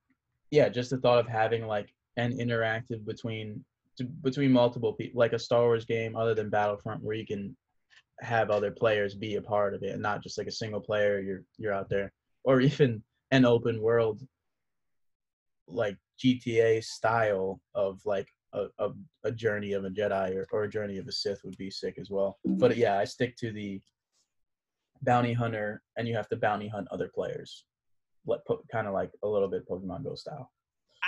yeah 0.50 0.68
just 0.68 0.90
the 0.90 0.98
thought 0.98 1.18
of 1.18 1.26
having 1.28 1.66
like 1.66 1.88
an 2.16 2.36
interactive 2.38 3.04
between 3.04 3.64
to, 3.96 4.04
between 4.04 4.52
multiple 4.52 4.92
people 4.92 5.18
like 5.18 5.32
a 5.32 5.38
star 5.38 5.62
wars 5.62 5.84
game 5.84 6.14
other 6.16 6.34
than 6.34 6.48
battlefront 6.50 7.02
where 7.02 7.16
you 7.16 7.26
can 7.26 7.56
have 8.20 8.50
other 8.50 8.70
players 8.70 9.14
be 9.14 9.34
a 9.36 9.42
part 9.42 9.74
of 9.74 9.82
it 9.82 9.92
and 9.92 10.02
not 10.02 10.22
just 10.22 10.38
like 10.38 10.46
a 10.46 10.52
single 10.62 10.80
player 10.80 11.18
you're 11.20 11.42
you're 11.58 11.74
out 11.74 11.88
there 11.88 12.12
or 12.47 12.61
even 12.62 13.03
an 13.32 13.44
open 13.44 13.82
world 13.82 14.26
like 15.68 15.99
gta 16.22 16.82
style 16.82 17.61
of 17.74 18.01
like 18.07 18.28
a, 18.55 18.66
a, 18.78 18.90
a 19.24 19.32
journey 19.32 19.72
of 19.74 19.84
a 19.84 19.90
jedi 19.90 20.34
or, 20.34 20.47
or 20.53 20.64
a 20.64 20.70
journey 20.70 20.97
of 20.97 21.07
a 21.07 21.12
sith 21.12 21.40
would 21.44 21.57
be 21.59 21.70
sick 21.70 21.99
as 21.99 22.09
well. 22.09 22.38
But 22.44 22.78
yeah 22.78 22.97
i 22.97 23.05
stick 23.05 23.36
to 23.36 23.53
the 23.53 23.80
bounty 25.03 25.32
hunter 25.32 25.82
and 25.97 26.09
you 26.09 26.14
have 26.14 26.28
to 26.28 26.36
bounty 26.36 26.68
hunt 26.68 26.88
other 26.90 27.11
players. 27.14 27.64
Like 28.26 28.40
kind 28.72 28.86
of 28.86 28.94
like 28.94 29.11
a 29.22 29.28
little 29.28 29.49
bit 29.49 29.68
pokemon 29.68 30.05
go 30.05 30.14
style. 30.14 30.51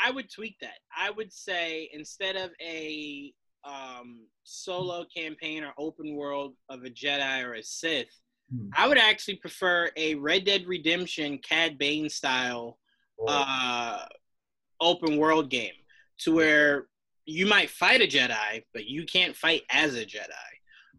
I 0.05 0.11
would 0.11 0.30
tweak 0.30 0.57
that. 0.61 0.78
I 0.97 1.11
would 1.11 1.32
say 1.32 1.91
instead 1.93 2.36
of 2.36 2.51
a 2.62 3.32
um, 3.64 4.26
solo 4.45 5.05
campaign 5.14 5.64
or 5.64 5.72
open 5.78 6.14
world 6.14 6.55
of 6.68 6.84
a 6.84 6.91
Jedi 6.91 7.45
or 7.45 7.55
a 7.55 7.62
Sith, 7.62 8.14
Hmm. 8.51 8.68
I 8.76 8.88
would 8.88 8.99
actually 8.99 9.36
prefer 9.36 9.90
a 9.96 10.14
Red 10.14 10.44
Dead 10.44 10.66
Redemption 10.66 11.38
Cad 11.38 11.78
Bane 11.78 12.09
style 12.09 12.78
uh, 13.26 14.05
open 14.80 15.16
world 15.16 15.51
game 15.51 15.72
to 16.20 16.34
where 16.34 16.86
you 17.24 17.46
might 17.46 17.68
fight 17.68 18.01
a 18.01 18.07
Jedi, 18.07 18.62
but 18.72 18.86
you 18.86 19.05
can't 19.05 19.36
fight 19.36 19.62
as 19.70 19.94
a 19.96 20.05
Jedi. 20.07 20.28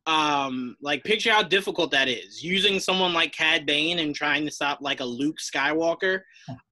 Um, 0.06 0.76
like 0.82 1.04
picture 1.04 1.32
how 1.32 1.44
difficult 1.44 1.92
that 1.92 2.08
is 2.08 2.44
using 2.44 2.80
someone 2.80 3.14
like 3.14 3.32
Cad 3.32 3.66
Bane 3.66 4.00
and 4.00 4.16
trying 4.16 4.44
to 4.46 4.52
stop 4.52 4.80
like 4.82 5.02
a 5.02 5.06
Luke 5.06 5.38
Skywalker. 5.40 6.22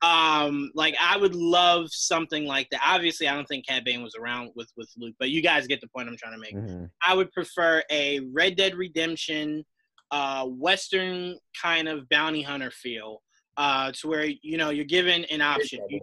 Um, 0.02 0.72
like 0.76 0.96
I 1.02 1.18
would 1.18 1.36
love 1.36 1.88
something 1.92 2.46
like 2.46 2.70
that. 2.72 2.82
Obviously, 2.86 3.28
I 3.28 3.36
don't 3.36 3.46
think 3.48 3.68
Cad 3.68 3.84
Bane 3.84 4.02
was 4.02 4.16
around 4.16 4.52
with 4.56 4.72
with 4.76 4.90
Luke, 4.98 5.16
but 5.20 5.30
you 5.30 5.42
guys 5.42 5.68
get 5.68 5.82
the 5.82 5.88
point 5.88 6.08
I'm 6.10 6.18
trying 6.18 6.34
to 6.34 6.40
make. 6.40 6.56
Mhm. 6.56 6.90
I 7.06 7.14
would 7.14 7.32
prefer 7.32 7.84
a 7.92 8.20
Red 8.32 8.56
Dead 8.56 8.76
Redemption, 8.76 9.66
uh, 10.12 10.46
Western 10.46 11.38
kind 11.62 11.88
of 11.88 12.08
bounty 12.10 12.42
hunter 12.42 12.72
feel, 12.72 13.22
uh, 13.58 13.92
to 13.94 14.08
where 14.08 14.26
you 14.26 14.58
know 14.58 14.70
you're 14.70 14.86
given 14.86 15.26
an 15.26 15.42
option. 15.42 15.82
You- 15.90 16.02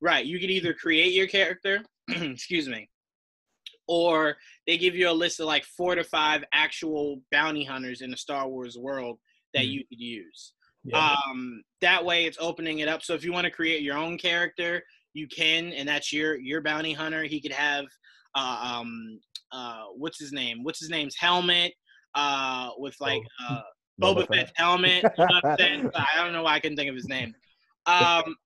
right, 0.00 0.26
you 0.26 0.38
could 0.40 0.50
either 0.50 0.74
create 0.74 1.12
your 1.12 1.26
character, 1.28 1.84
excuse 2.08 2.68
me, 2.68 2.88
or 3.86 4.36
they 4.66 4.76
give 4.78 4.94
you 4.94 5.08
a 5.08 5.12
list 5.12 5.40
of 5.40 5.46
like 5.46 5.64
four 5.64 5.94
to 5.94 6.04
five 6.04 6.44
actual 6.52 7.20
bounty 7.30 7.64
hunters 7.64 8.00
in 8.00 8.10
the 8.10 8.16
Star 8.16 8.48
Wars 8.48 8.76
world 8.76 9.18
that 9.54 9.64
Mhm. 9.64 9.70
you 9.72 9.84
could 9.86 10.00
use. 10.00 10.54
Yeah. 10.84 11.14
Um, 11.26 11.62
that 11.80 12.04
way, 12.04 12.24
it's 12.24 12.38
opening 12.40 12.80
it 12.80 12.88
up. 12.88 13.02
So 13.02 13.14
if 13.14 13.24
you 13.24 13.32
want 13.32 13.44
to 13.44 13.50
create 13.50 13.82
your 13.82 13.96
own 13.96 14.18
character, 14.18 14.82
you 15.14 15.28
can, 15.28 15.72
and 15.72 15.88
that's 15.88 16.12
your 16.12 16.40
your 16.40 16.60
bounty 16.62 16.92
hunter. 16.92 17.22
He 17.24 17.40
could 17.40 17.52
have, 17.52 17.84
uh, 18.34 18.78
um, 18.80 19.20
uh, 19.52 19.84
what's 19.94 20.18
his 20.18 20.32
name? 20.32 20.64
What's 20.64 20.80
his 20.80 20.90
name's 20.90 21.14
helmet? 21.16 21.72
Uh, 22.14 22.70
with 22.78 22.96
like 23.00 23.22
uh, 23.48 23.60
Boba, 24.00 24.26
Boba 24.26 24.28
Fett's 24.28 24.50
Fett. 24.50 24.52
helmet. 24.56 25.02
You 25.18 25.24
know 25.26 25.40
I'm 25.44 25.56
saying? 25.58 25.90
I 25.94 26.06
don't 26.16 26.32
know 26.32 26.42
why 26.42 26.54
I 26.54 26.60
couldn't 26.60 26.76
think 26.76 26.88
of 26.90 26.94
his 26.96 27.08
name. 27.08 27.34
Um, 27.84 28.36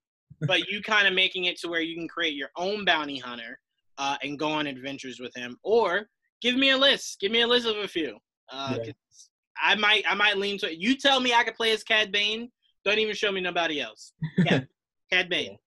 but 0.47 0.67
you 0.71 0.81
kind 0.81 1.07
of 1.07 1.13
making 1.13 1.45
it 1.45 1.59
to 1.61 1.69
where 1.69 1.83
you 1.83 1.95
can 1.95 2.09
create 2.09 2.33
your 2.35 2.49
own 2.57 2.87
bounty 2.87 3.19
hunter 3.19 3.59
uh, 3.99 4.17
and 4.23 4.39
go 4.39 4.49
on 4.49 4.67
adventures 4.67 5.21
with 5.21 5.35
him, 5.37 5.59
or 5.63 6.09
give 6.41 6.57
me 6.57 6.71
a 6.71 6.77
list. 6.79 7.21
Give 7.21 7.31
me 7.31 7.43
a 7.43 7.47
list 7.47 7.67
of 7.67 7.77
a 7.77 7.87
few. 7.87 8.17
Uh, 8.51 8.79
Yeah. 8.83 8.93
I 9.63 9.75
might 9.75 10.05
I 10.09 10.15
might 10.15 10.39
lean 10.39 10.57
to 10.61 10.71
it. 10.73 10.79
You 10.79 10.97
tell 10.97 11.21
me 11.21 11.35
I 11.35 11.45
could 11.45 11.55
play 11.55 11.73
as 11.73 11.83
Cad 11.83 12.11
Bane. 12.13 12.51
Don't 12.85 12.99
even 12.99 13.15
show 13.15 13.31
me 13.31 13.43
nobody 13.43 13.79
else. 13.81 14.13
Cad, 14.47 14.67
Cad 15.13 15.29
Bane. 15.29 15.59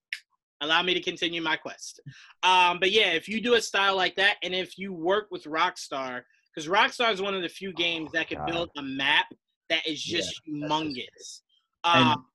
Allow 0.62 0.82
me 0.82 0.94
to 0.96 1.00
continue 1.02 1.42
my 1.44 1.56
quest. 1.56 2.00
Um, 2.42 2.80
but 2.80 2.90
yeah, 2.92 3.12
if 3.12 3.28
you 3.30 3.42
do 3.42 3.54
a 3.54 3.62
style 3.62 3.96
like 3.96 4.16
that, 4.16 4.38
and 4.42 4.56
if 4.56 4.78
you 4.80 4.94
work 4.94 5.28
with 5.30 5.44
Rockstar, 5.44 6.22
because 6.54 6.68
Rockstar 6.68 7.12
is 7.12 7.22
one 7.22 7.34
of 7.34 7.42
the 7.42 7.50
few 7.50 7.74
games 7.74 8.12
that 8.14 8.28
can 8.28 8.38
God. 8.38 8.48
build 8.48 8.70
a 8.78 8.82
map 8.82 9.26
that 9.70 9.86
is 9.88 10.02
just 10.02 10.42
that's 10.46 10.72
humongous. 10.72 11.42
Um, 11.84 12.26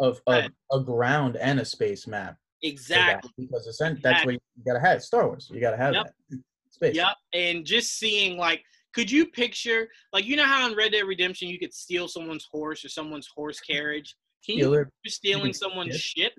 of, 0.00 0.20
of 0.26 0.50
a 0.72 0.80
ground 0.80 1.36
and 1.36 1.60
a 1.60 1.64
space 1.64 2.06
map. 2.06 2.36
for 2.62 2.68
that, 2.68 2.68
exactly. 2.68 3.30
Because 3.38 3.66
essentially, 3.66 4.00
that's 4.02 4.24
what 4.24 4.34
you 4.34 4.40
gotta 4.66 4.80
have. 4.80 5.02
Star 5.02 5.26
Wars. 5.26 5.50
You 5.52 5.60
gotta 5.60 5.76
have 5.76 5.94
Yep. 5.94 6.06
that. 6.30 6.40
Space. 6.70 6.96
Yep. 6.96 7.16
And 7.34 7.64
just 7.64 7.98
seeing 7.98 8.36
like, 8.36 8.64
could 8.94 9.08
you 9.08 9.26
picture 9.26 9.88
like 10.12 10.24
you 10.24 10.36
know 10.36 10.44
how 10.44 10.68
in 10.68 10.76
Red 10.76 10.92
Dead 10.92 11.04
Redemption 11.04 11.48
you 11.48 11.58
could 11.58 11.72
steal 11.72 12.08
someone's 12.08 12.48
horse 12.50 12.84
or 12.84 12.88
someone's 12.88 13.28
horse 13.32 13.60
carriage? 13.60 14.16
Can 14.44 14.56
you 14.56 14.64
Stealer. 14.64 14.90
stealing 15.06 15.52
someone's 15.52 15.96
ship. 15.96 16.32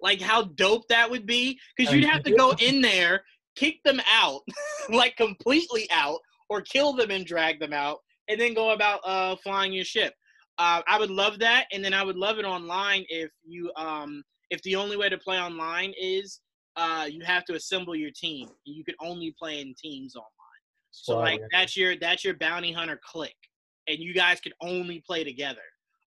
Like 0.00 0.20
how 0.20 0.42
dope 0.42 0.86
that 0.88 1.10
would 1.10 1.26
be, 1.26 1.58
because 1.76 1.92
you'd 1.92 2.04
have 2.04 2.22
to 2.22 2.32
go 2.32 2.54
in 2.60 2.80
there, 2.80 3.24
kick 3.56 3.82
them 3.84 4.00
out, 4.08 4.42
like 4.90 5.16
completely 5.16 5.88
out, 5.90 6.20
or 6.48 6.60
kill 6.60 6.92
them 6.92 7.10
and 7.10 7.26
drag 7.26 7.60
them 7.60 7.72
out, 7.72 7.98
and 8.28 8.40
then 8.40 8.54
go 8.54 8.70
about 8.70 9.00
uh, 9.04 9.36
flying 9.36 9.72
your 9.72 9.84
ship. 9.84 10.14
Uh, 10.58 10.82
I 10.88 10.98
would 10.98 11.10
love 11.10 11.38
that, 11.38 11.66
and 11.72 11.84
then 11.84 11.94
I 11.94 12.02
would 12.02 12.16
love 12.16 12.38
it 12.38 12.44
online 12.44 13.04
if 13.08 13.30
you 13.46 13.70
um 13.76 14.22
if 14.50 14.60
the 14.62 14.76
only 14.76 14.96
way 14.96 15.08
to 15.08 15.18
play 15.18 15.38
online 15.38 15.92
is 16.00 16.40
uh 16.76 17.06
you 17.08 17.22
have 17.24 17.44
to 17.44 17.54
assemble 17.54 17.94
your 17.94 18.10
team. 18.10 18.48
You 18.64 18.84
could 18.84 18.96
only 19.00 19.34
play 19.38 19.60
in 19.60 19.74
teams 19.80 20.16
online. 20.16 20.28
So 20.90 21.12
Squad, 21.12 21.22
like 21.22 21.40
yeah. 21.40 21.46
that's 21.52 21.76
your 21.76 21.96
that's 21.96 22.24
your 22.24 22.34
bounty 22.34 22.72
hunter 22.72 23.00
click, 23.04 23.36
and 23.86 23.98
you 23.98 24.14
guys 24.14 24.40
could 24.40 24.54
only 24.60 25.02
play 25.06 25.22
together. 25.22 25.60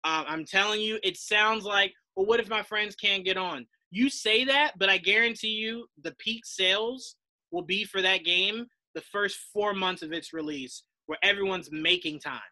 Um, 0.03 0.25
I'm 0.27 0.45
telling 0.45 0.81
you, 0.81 0.97
it 1.03 1.17
sounds 1.17 1.65
like, 1.65 1.93
well, 2.15 2.25
what 2.25 2.39
if 2.39 2.49
my 2.49 2.63
friends 2.63 2.95
can't 2.95 3.25
get 3.25 3.37
on? 3.37 3.67
You 3.91 4.09
say 4.09 4.45
that, 4.45 4.73
but 4.79 4.89
I 4.89 4.97
guarantee 4.97 5.49
you, 5.49 5.87
the 6.01 6.15
peak 6.19 6.45
sales 6.45 7.15
will 7.51 7.63
be 7.63 7.83
for 7.83 8.01
that 8.01 8.23
game 8.23 8.67
the 8.99 9.05
first 9.11 9.37
four 9.53 9.73
months 9.73 10.01
of 10.01 10.11
its 10.11 10.33
release, 10.33 10.83
where 11.05 11.17
everyone's 11.23 11.69
making 11.71 12.19
time 12.19 12.51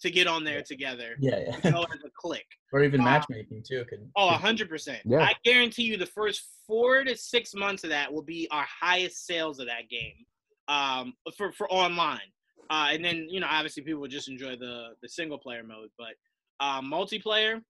to 0.00 0.10
get 0.10 0.26
on 0.28 0.44
there 0.44 0.58
Yeah. 0.58 0.62
together. 0.62 1.16
Yeah, 1.18 1.30
to 1.36 1.60
yeah. 1.64 1.70
Go 1.72 1.82
as 1.82 2.00
a 2.04 2.10
click. 2.14 2.46
or 2.72 2.84
even 2.84 3.00
Uh, 3.00 3.04
matchmaking 3.04 3.64
too. 3.68 3.84
Could 3.90 4.08
Oh, 4.16 4.28
could- 4.30 4.40
hundred 4.40 4.68
percent. 4.68 5.00
Yeah. 5.04 5.22
I 5.24 5.34
guarantee 5.44 5.82
you, 5.84 5.96
the 5.96 6.06
first 6.06 6.42
four 6.66 7.02
to 7.04 7.16
six 7.16 7.52
months 7.54 7.82
of 7.84 7.90
that 7.90 8.12
will 8.12 8.22
be 8.22 8.46
our 8.50 8.66
highest 8.80 9.26
sales 9.26 9.58
of 9.58 9.66
that 9.66 9.88
game, 9.88 10.24
um, 10.68 11.14
for 11.36 11.50
for 11.52 11.68
online. 11.70 12.30
Uh, 12.70 12.88
and 12.92 13.04
then 13.04 13.26
you 13.28 13.40
know, 13.40 13.48
obviously, 13.50 13.82
people 13.82 14.00
will 14.00 14.08
just 14.08 14.28
enjoy 14.28 14.54
the 14.56 14.90
the 15.02 15.08
single 15.08 15.38
player 15.38 15.64
mode, 15.64 15.90
but 15.98 16.14
uh, 16.60 16.80
multiplayer. 16.80 17.60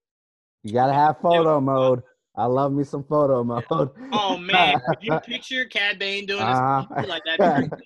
You 0.65 0.73
gotta 0.75 0.93
have 0.93 1.19
photo 1.23 1.61
mode. 1.61 2.03
I 2.37 2.45
love 2.47 2.73
me 2.73 2.85
some 2.85 3.05
photo 3.05 3.43
mode. 3.43 3.65
Oh 4.13 4.37
man, 4.37 4.81
could 4.87 4.99
you 5.03 5.19
picture 5.21 5.65
Cad 5.65 5.99
Bane 5.99 6.27
doing 6.27 6.41
this 6.45 6.59
Uh-huh. 6.59 7.05
like 7.09 7.23
that? 7.25 7.39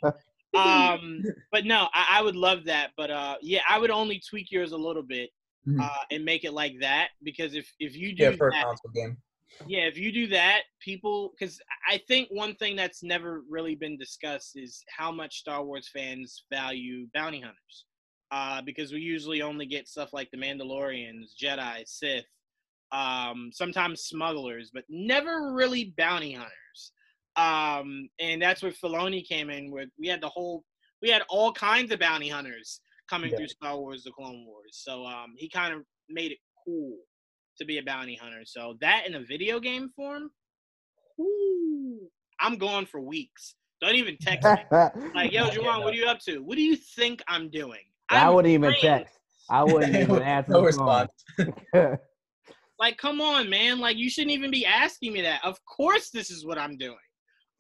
Um, 0.59 1.23
but 1.51 1.65
no, 1.65 1.89
I, 1.95 2.19
I 2.19 2.23
would 2.23 2.37
love 2.37 2.65
that. 2.67 2.91
But 2.97 3.11
uh, 3.11 3.37
yeah, 3.41 3.61
I 3.69 3.79
would 3.79 3.91
only 3.91 4.21
tweak 4.29 4.51
yours 4.51 4.73
a 4.73 4.77
little 4.77 5.03
bit 5.03 5.31
Mhm. 5.67 5.81
uh, 5.81 6.05
and 6.11 6.25
make 6.25 6.45
it 6.45 6.53
like 6.53 6.75
that 6.81 7.11
because 7.23 7.55
if 7.55 7.73
if 7.79 7.97
you 7.97 8.15
do 8.15 8.25
yeah, 8.25 8.33
for 8.33 8.49
a 8.49 8.53
console 8.53 8.91
game. 8.93 9.17
Yeah, 9.67 9.83
if 9.83 9.97
you 9.97 10.11
do 10.13 10.27
that, 10.29 10.63
people, 10.81 11.33
because 11.39 11.61
I 11.89 11.99
think 12.09 12.29
one 12.31 12.55
thing 12.57 12.75
that's 12.75 13.03
never 13.03 13.43
really 13.49 13.75
been 13.77 13.97
discussed 13.97 14.57
is 14.57 14.83
how 14.89 15.13
much 15.13 15.39
Star 15.39 15.63
Wars 15.65 15.89
fans 15.93 16.45
value 16.51 17.07
bounty 17.15 17.41
hunters. 17.41 17.85
Uh, 18.31 18.63
because 18.63 18.93
we 18.93 19.01
usually 19.01 19.43
only 19.43 19.67
get 19.67 19.87
stuff 19.87 20.13
like 20.15 20.31
the 20.31 20.39
Mandalorians, 20.39 21.35
Jedi, 21.41 21.87
Sith, 21.87 22.25
um, 22.91 23.51
sometimes 23.53 24.03
smugglers, 24.03 24.71
but 24.73 24.85
never 24.89 25.53
really 25.53 25.93
bounty 25.97 26.33
hunters. 26.33 26.93
Um, 27.37 28.09
and 28.20 28.41
that's 28.43 28.62
where 28.62 28.72
Filoni 28.72 29.26
came 29.26 29.51
in 29.51 29.70
with. 29.70 29.89
We 29.99 30.09
had 30.09 30.20
the 30.20 30.28
whole, 30.28 30.64
we 31.01 31.09
had 31.09 31.22
all 31.28 31.53
kinds 31.53 31.93
of 31.93 31.99
bounty 32.01 32.28
hunters 32.28 32.80
coming 33.09 33.30
Yeah. 33.30 33.37
through 33.39 33.49
Star 33.49 33.78
Wars: 33.78 34.05
The 34.05 34.11
Clone 34.12 34.45
Wars. 34.47 34.72
So 34.85 35.05
um, 35.07 35.35
he 35.37 35.49
kind 35.49 35.74
of 35.74 35.83
made 36.09 36.33
it 36.33 36.39
cool 36.64 36.97
to 37.59 37.64
be 37.64 37.78
a 37.78 37.83
bounty 37.83 38.16
hunter. 38.16 38.43
So 38.45 38.76
that 38.80 39.07
in 39.07 39.14
a 39.14 39.20
video 39.20 39.61
game 39.61 39.91
form, 39.95 40.30
whoo, 41.16 42.09
I'm 42.41 42.57
going 42.57 42.87
for 42.87 43.01
weeks. 43.01 43.55
Don't 43.80 43.95
even 43.97 44.16
text 44.20 44.45
me. 44.45 44.64
Like, 45.14 45.33
yo, 45.33 45.49
Juwan, 45.51 45.83
what 45.83 45.93
are 45.93 45.97
you 45.97 46.07
up 46.07 46.20
to? 46.20 46.39
What 46.39 46.57
do 46.57 46.62
you 46.62 46.74
think 46.76 47.22
I'm 47.28 47.51
doing? 47.51 47.80
I 48.09 48.26
I'm 48.28 48.35
wouldn't 48.35 48.53
even 48.55 48.70
trained. 48.70 48.80
text. 48.83 49.18
I 49.51 49.62
wouldn't 49.64 49.95
even 49.95 50.22
answer 50.22 50.53
no 50.55 50.62
response. 50.62 51.11
Like, 52.78 52.97
come 52.97 53.20
on, 53.20 53.49
man. 53.49 53.78
Like, 53.78 53.97
you 53.97 54.11
shouldn't 54.11 54.33
even 54.33 54.51
be 54.51 54.66
asking 54.66 55.12
me 55.12 55.22
that. 55.22 55.45
Of 55.45 55.57
course, 55.66 56.11
this 56.11 56.30
is 56.30 56.45
what 56.45 56.59
I'm 56.59 56.76
doing. 56.76 56.97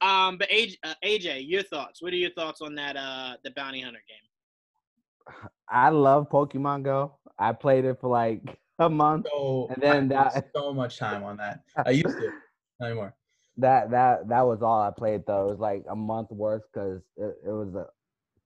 Um, 0.02 0.36
but 0.36 0.48
AJ, 0.50 0.76
uh, 0.84 0.94
AJ, 1.04 1.48
your 1.48 1.62
thoughts? 1.62 2.02
What 2.02 2.12
are 2.12 2.16
your 2.16 2.30
thoughts 2.32 2.60
on 2.60 2.74
that? 2.74 2.96
Uh, 2.96 3.36
the 3.44 3.50
bounty 3.52 3.80
hunter 3.80 4.00
game. 4.08 5.46
I 5.68 5.88
love 5.90 6.28
Pokemon 6.28 6.82
Go. 6.82 7.18
I 7.38 7.52
played 7.52 7.84
it 7.84 7.98
for 8.00 8.08
like 8.08 8.42
a 8.78 8.90
month. 8.90 9.26
So 9.30 9.68
And 9.72 9.82
then 9.82 10.12
I 10.12 10.24
that- 10.30 10.50
so 10.54 10.72
much 10.74 10.98
time 10.98 11.22
on 11.22 11.36
that. 11.38 11.60
I 11.86 11.90
used 11.90 12.18
to. 12.18 12.32
Not 12.80 12.86
anymore. 12.86 13.14
That 13.58 13.90
that 13.90 14.28
that 14.28 14.40
was 14.42 14.62
all 14.62 14.80
I 14.80 14.90
played 14.90 15.24
though. 15.26 15.46
It 15.48 15.50
was 15.50 15.58
like 15.60 15.84
a 15.90 15.94
month 15.94 16.30
worth 16.30 16.62
because 16.72 17.02
it, 17.18 17.34
it 17.46 17.50
was 17.50 17.74
a 17.74 17.86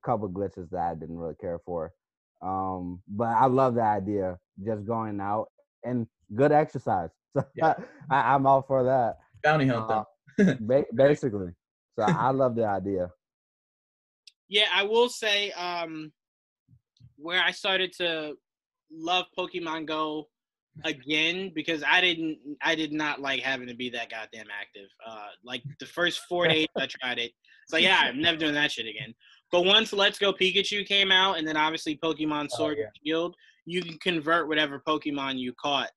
couple 0.04 0.28
glitches 0.28 0.68
that 0.70 0.80
I 0.80 0.94
didn't 0.94 1.16
really 1.16 1.36
care 1.40 1.60
for. 1.64 1.92
Um, 2.42 3.00
but 3.08 3.28
I 3.28 3.46
love 3.46 3.76
the 3.76 3.82
idea, 3.82 4.36
just 4.64 4.84
going 4.84 5.20
out 5.20 5.46
and 5.84 6.06
good 6.34 6.50
exercise. 6.52 7.10
So 7.34 7.44
Yeah. 7.54 7.74
I, 8.10 8.34
I'm 8.34 8.46
all 8.46 8.62
for 8.62 8.82
that. 8.84 9.18
Bounty 9.44 9.66
hunt 9.68 9.84
Uh, 9.84 9.94
them. 9.94 10.04
ba- 10.60 10.84
basically, 10.94 11.50
so 11.98 12.04
I 12.06 12.30
love 12.30 12.54
the 12.56 12.66
idea. 12.66 13.10
Yeah, 14.48 14.66
I 14.72 14.82
will 14.84 15.08
say 15.08 15.50
um, 15.52 16.12
where 17.16 17.42
I 17.42 17.50
started 17.50 17.92
to 17.98 18.34
love 18.92 19.26
Pokemon 19.36 19.86
Go 19.86 20.26
again 20.84 21.52
because 21.54 21.82
I 21.88 22.00
didn't, 22.00 22.38
I 22.62 22.74
did 22.74 22.92
not 22.92 23.20
like 23.20 23.40
having 23.40 23.66
to 23.68 23.74
be 23.74 23.90
that 23.90 24.10
goddamn 24.10 24.46
active. 24.60 24.88
Uh, 25.06 25.28
like 25.44 25.62
the 25.80 25.86
first 25.86 26.20
four 26.28 26.46
days 26.46 26.68
I 26.78 26.86
tried 27.00 27.18
it, 27.18 27.32
it's 27.64 27.72
like 27.72 27.82
yeah, 27.82 28.00
I'm 28.04 28.20
never 28.20 28.36
doing 28.36 28.54
that 28.54 28.70
shit 28.70 28.86
again. 28.86 29.14
But 29.52 29.64
once 29.64 29.92
Let's 29.92 30.18
Go 30.18 30.32
Pikachu 30.32 30.86
came 30.86 31.10
out, 31.10 31.38
and 31.38 31.46
then 31.46 31.56
obviously 31.56 31.98
Pokemon 32.02 32.48
Oh, 32.52 32.56
Sword 32.56 32.76
yeah. 32.78 32.84
and 32.84 32.92
Shield, 33.04 33.34
you 33.64 33.82
can 33.82 33.96
convert 33.98 34.48
whatever 34.48 34.82
Pokemon 34.86 35.38
you 35.38 35.52
caught 35.60 35.90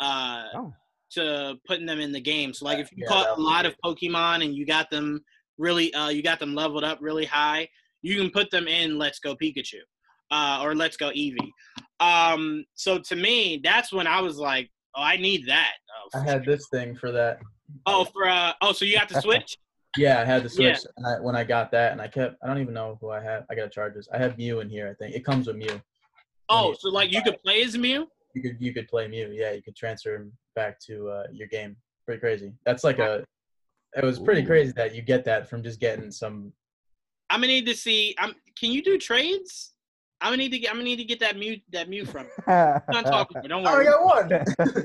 uh, 0.00 0.44
Oh. 0.54 0.72
To 1.12 1.56
putting 1.66 1.86
them 1.86 2.00
in 2.00 2.12
the 2.12 2.20
game. 2.20 2.52
So 2.52 2.64
like 2.64 2.78
if 2.78 2.90
you 2.92 2.98
Yeah, 2.98 3.08
caught 3.08 3.38
a 3.38 3.40
lot 3.40 3.66
of 3.66 3.74
Pokemon 3.84 4.44
and 4.44 4.54
you 4.54 4.66
got 4.66 4.90
them 4.90 5.20
really, 5.58 5.92
uh, 5.94 6.08
you 6.08 6.22
got 6.22 6.38
them 6.38 6.54
leveled 6.54 6.84
up 6.84 6.98
really 7.00 7.24
high, 7.24 7.68
you 8.02 8.16
can 8.16 8.30
put 8.30 8.50
them 8.50 8.66
in 8.68 8.98
Let's 8.98 9.18
Go 9.18 9.34
Pikachu 9.36 9.80
uh, 10.30 10.60
or 10.62 10.74
Let's 10.74 10.96
Go 10.96 11.10
Eevee. 11.10 11.50
Um, 12.00 12.64
so 12.74 12.98
to 12.98 13.16
me, 13.16 13.60
that's 13.62 13.92
when 13.92 14.06
I 14.06 14.20
was 14.20 14.36
like, 14.38 14.70
oh, 14.96 15.02
I 15.02 15.16
need 15.16 15.46
that. 15.48 15.72
Oh, 16.14 16.18
I 16.18 16.22
had 16.22 16.44
this 16.44 16.68
thing 16.68 16.96
for 16.96 17.12
that. 17.12 17.38
oh 17.86 18.04
for 18.04 18.28
uh, 18.28 18.52
oh, 18.62 18.72
so 18.72 18.84
you 18.84 18.96
got 18.96 19.08
the 19.08 19.14
Switch? 19.20 19.58
Yeah, 19.96 20.20
I 20.20 20.24
had 20.24 20.44
the 20.44 20.48
Yeah. 20.48 20.76
Switch, 20.76 20.90
and 20.96 21.06
I, 21.06 21.20
when 21.20 21.34
I 21.34 21.42
got 21.44 21.72
that, 21.72 21.92
and 21.92 22.00
I 22.00 22.06
kept, 22.06 22.36
I 22.42 22.46
don't 22.46 22.60
even 22.60 22.74
know 22.74 22.96
who 23.00 23.10
I 23.10 23.20
had. 23.20 23.44
I 23.50 23.54
got 23.56 23.66
a 23.66 23.70
charges. 23.70 24.08
I 24.12 24.18
have 24.18 24.38
Mew 24.38 24.60
in 24.60 24.68
here. 24.70 24.88
I 24.88 24.94
think 24.94 25.16
it 25.16 25.24
comes 25.24 25.48
with 25.48 25.56
Mew. 25.56 25.80
Oh, 26.48 26.74
so 26.78 26.90
like 26.90 27.12
you 27.12 27.22
could 27.22 27.42
play 27.42 27.62
as 27.62 27.76
Mew? 27.76 28.06
You 28.34 28.42
could 28.42 28.56
you 28.60 28.72
could 28.72 28.88
play 28.88 29.08
Mew. 29.08 29.30
Yeah, 29.32 29.52
you 29.52 29.62
could 29.62 29.76
transfer 29.76 30.14
him 30.14 30.32
back 30.54 30.78
to 30.86 31.08
uh, 31.08 31.22
your 31.32 31.48
game. 31.48 31.76
Pretty 32.06 32.20
crazy. 32.20 32.52
That's 32.64 32.84
like 32.84 32.98
a. 32.98 33.24
It 33.96 34.04
was 34.04 34.20
pretty 34.20 34.42
Ooh. 34.42 34.46
crazy 34.46 34.72
that 34.76 34.94
you 34.94 35.02
get 35.02 35.24
that 35.24 35.48
from 35.48 35.62
just 35.62 35.80
getting 35.80 36.10
some. 36.10 36.52
I'm 37.28 37.40
gonna 37.40 37.52
need 37.52 37.66
to 37.66 37.74
see. 37.74 38.14
I'm. 38.18 38.34
Can 38.58 38.70
you 38.70 38.82
do 38.82 38.98
trades? 38.98 39.72
I'm 40.20 40.32
gonna 40.32 40.36
need 40.38 40.52
to 40.52 40.58
get. 40.58 40.70
I'm 40.70 40.76
gonna 40.76 40.84
need 40.84 40.96
to 40.96 41.04
get 41.04 41.18
that 41.20 41.36
Mew. 41.36 41.58
That 41.72 41.88
Mew 41.88 42.04
from. 42.04 42.24
you. 42.24 42.42
We're 42.46 42.82
gonna 42.92 43.02
talk 43.10 43.32
more. 43.34 43.42
Don't 43.48 43.62
worry. 43.64 43.86
one. 43.86 44.30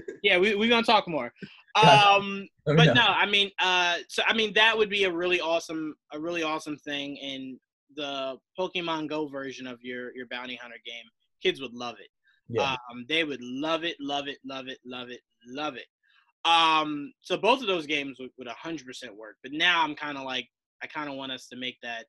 Yeah, 0.24 0.40
we 0.40 0.56
we 0.56 0.68
gonna 0.68 0.84
talk 0.84 1.08
more. 1.08 1.32
Um, 1.76 2.48
but 2.66 2.78
know. 2.78 2.94
no, 2.94 3.02
I 3.06 3.26
mean, 3.26 3.52
uh, 3.60 3.98
so 4.08 4.24
I 4.26 4.34
mean 4.34 4.54
that 4.54 4.78
would 4.78 4.90
be 4.90 5.04
a 5.04 5.12
really 5.12 5.42
awesome, 5.42 5.94
a 6.14 6.18
really 6.18 6.42
awesome 6.42 6.78
thing 6.78 7.18
in 7.18 7.60
the 7.98 8.38
Pokemon 8.58 9.10
Go 9.10 9.28
version 9.28 9.68
of 9.68 9.80
your 9.84 10.16
your 10.16 10.26
bounty 10.28 10.56
hunter 10.56 10.78
game. 10.86 11.04
Kids 11.44 11.60
would 11.60 11.74
love 11.74 11.96
it. 12.00 12.08
Yeah. 12.50 12.76
Um, 12.92 13.06
they 13.10 13.24
would 13.24 13.42
love 13.42 13.84
it, 13.84 13.96
love 14.00 14.28
it, 14.28 14.38
love 14.46 14.68
it, 14.68 14.80
love 14.86 15.10
it, 15.10 15.22
love 15.48 15.76
it. 15.76 15.86
Um, 16.50 17.12
so 17.22 17.38
both 17.38 17.62
of 17.62 17.68
those 17.68 17.86
games 17.88 18.20
would, 18.20 18.30
would 18.38 18.48
100% 18.48 18.84
work. 19.16 19.38
But 19.42 19.52
now 19.52 19.84
I'm 19.84 19.96
kind 19.96 20.18
of 20.18 20.24
like, 20.26 20.48
I 20.84 20.88
kind 20.88 21.10
of 21.10 21.16
want 21.16 21.32
us 21.32 21.48
to 21.48 21.56
make 21.56 21.78
that 21.82 22.06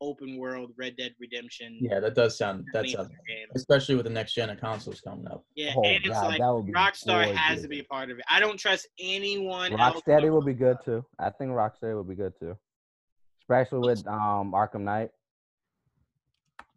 open 0.00 0.36
world 0.38 0.72
Red 0.76 0.96
Dead 0.96 1.14
Redemption. 1.20 1.78
yeah, 1.80 2.00
that 2.00 2.14
does 2.14 2.36
sound. 2.36 2.64
That 2.72 2.80
bounty 2.80 2.88
sounds. 2.90 3.06
hunter 3.06 3.22
game. 3.28 3.46
Especially 3.54 3.94
with 3.94 4.04
the 4.04 4.10
next 4.10 4.34
gen 4.34 4.50
of 4.50 4.60
consoles 4.60 5.00
coming 5.00 5.26
up. 5.28 5.44
Yeah, 5.54 5.72
Oh, 5.76 5.84
and 5.84 6.04
it's 6.04 6.08
God, 6.08 6.26
like 6.26 6.40
that 6.40 6.50
would 6.52 6.66
be 6.66 6.72
Rockstar 6.72 7.32
has 7.32 7.62
to 7.62 7.68
be 7.68 7.78
a 7.80 7.84
part 7.84 8.10
of 8.10 8.18
it. 8.18 8.24
I 8.28 8.40
don't 8.40 8.58
trust 8.58 8.88
anyone 8.98 9.72
else. 9.78 10.02
Rocksteady 10.02 10.32
would 10.32 10.44
be 10.44 10.52
good 10.54 10.78
too. 10.84 11.04
I 11.18 11.30
think 11.30 11.52
Rocksteady 11.52 11.94
will 11.94 12.04
be 12.04 12.16
good 12.16 12.32
too, 12.38 12.56
especially 13.42 13.78
with 13.80 14.06
um 14.08 14.52
Arkham 14.52 14.80
Knight, 14.80 15.10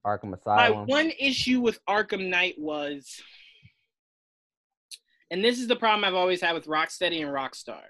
Arkham 0.06 0.34
Asylum. 0.38 0.80
My 0.80 0.84
one 0.86 1.12
issue 1.20 1.60
with 1.60 1.80
Arkham 1.86 2.30
Knight 2.30 2.56
was, 2.58 3.22
and 5.32 5.44
this 5.44 5.60
is 5.60 5.68
the 5.68 5.76
problem 5.76 6.06
I've 6.06 6.14
always 6.14 6.42
had 6.42 6.54
with 6.54 6.66
Rocksteady 6.68 7.22
and 7.22 7.32
Rockstar. 7.34 7.82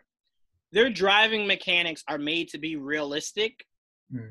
Their 0.71 0.89
driving 0.89 1.47
mechanics 1.47 2.03
are 2.07 2.17
made 2.17 2.49
to 2.49 2.57
be 2.57 2.75
realistic, 2.75 3.65
Hmm. 4.11 4.29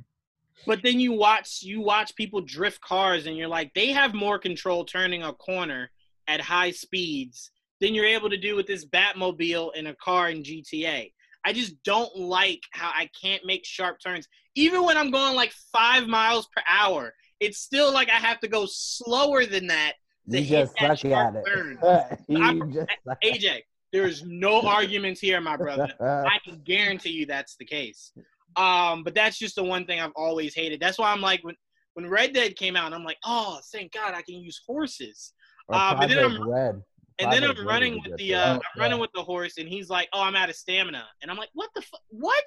but 0.67 0.83
then 0.83 0.99
you 1.01 1.13
watch 1.13 1.63
you 1.63 1.81
watch 1.81 2.15
people 2.17 2.41
drift 2.41 2.81
cars, 2.81 3.27
and 3.27 3.37
you're 3.37 3.49
like, 3.49 3.73
they 3.75 3.89
have 3.93 4.15
more 4.15 4.39
control 4.39 4.85
turning 4.85 5.23
a 5.23 5.33
corner 5.33 5.91
at 6.29 6.41
high 6.41 6.71
speeds 6.73 7.51
than 7.81 7.95
you're 7.95 8.07
able 8.07 8.31
to 8.31 8.37
do 8.39 8.57
with 8.57 8.67
this 8.67 8.85
Batmobile 8.87 9.75
in 9.77 9.87
a 9.87 9.95
car 9.97 10.31
in 10.31 10.43
GTA. 10.43 11.13
I 11.45 11.53
just 11.53 11.81
don't 11.85 12.17
like 12.17 12.63
how 12.73 12.91
I 12.93 13.09
can't 13.21 13.45
make 13.45 13.65
sharp 13.65 14.01
turns, 14.01 14.27
even 14.57 14.83
when 14.83 14.97
I'm 14.97 15.11
going 15.13 15.37
like 15.37 15.53
five 15.73 16.09
miles 16.09 16.49
per 16.49 16.63
hour 16.69 17.15
it's 17.41 17.59
still 17.59 17.93
like 17.93 18.09
I 18.09 18.17
have 18.17 18.41
to 18.41 18.49
go 18.49 18.67
slower 18.69 19.45
than 19.47 19.67
that. 19.69 19.95
to 20.31 20.41
you 20.41 20.49
just 20.49 20.75
that 20.81 20.99
suck 20.99 21.11
at 21.13 21.35
it. 21.37 22.19
you 22.29 22.67
just 22.73 22.89
AJ, 23.25 23.61
there 23.93 24.07
is 24.07 24.25
no 24.25 24.63
arguments 24.63 25.21
here, 25.21 25.41
my 25.41 25.57
brother. 25.57 25.89
I 26.01 26.39
can 26.45 26.61
guarantee 26.65 27.11
you 27.11 27.27
that's 27.27 27.57
the 27.57 27.65
case. 27.65 28.13
Um, 28.57 29.05
but 29.05 29.15
that's 29.15 29.39
just 29.39 29.57
the 29.57 29.65
one 29.65 29.85
thing 29.85 30.01
I've 30.01 30.13
always 30.17 30.55
hated. 30.55 30.81
That's 30.81 30.99
why 30.99 31.13
I'm 31.13 31.21
like 31.21 31.45
when 31.45 31.55
when 31.95 32.09
Red 32.09 32.35
Dead 32.35 32.57
came 32.57 32.77
out, 32.77 32.93
I'm 32.93 33.05
like, 33.05 33.17
oh, 33.25 33.59
thank 33.73 33.93
God 33.93 34.13
I 34.15 34.21
can 34.23 34.35
use 34.35 34.61
horses. 34.67 35.33
Uh, 35.73 35.95
but 35.95 36.09
then 36.09 36.19
I'm- 36.19 36.49
Red. 36.49 36.83
And 37.19 37.33
then 37.33 37.45
I'm 37.45 37.67
running 37.67 37.95
with 38.05 38.17
the 38.19 38.35
uh, 38.35 38.39
Oh, 38.57 38.61
I'm 38.75 38.81
running 38.81 38.99
with 39.01 39.11
the 39.15 39.23
horse, 39.23 39.57
and 39.57 39.67
he's 39.67 39.89
like, 39.89 40.07
"Oh, 40.13 40.21
I'm 40.23 40.37
out 40.37 40.51
of 40.51 40.55
stamina," 40.57 41.05
and 41.23 41.31
I'm 41.31 41.39
like, 41.39 41.49
"What 41.55 41.71
the 41.75 41.81
fu- 41.81 41.97
what?" 42.11 42.45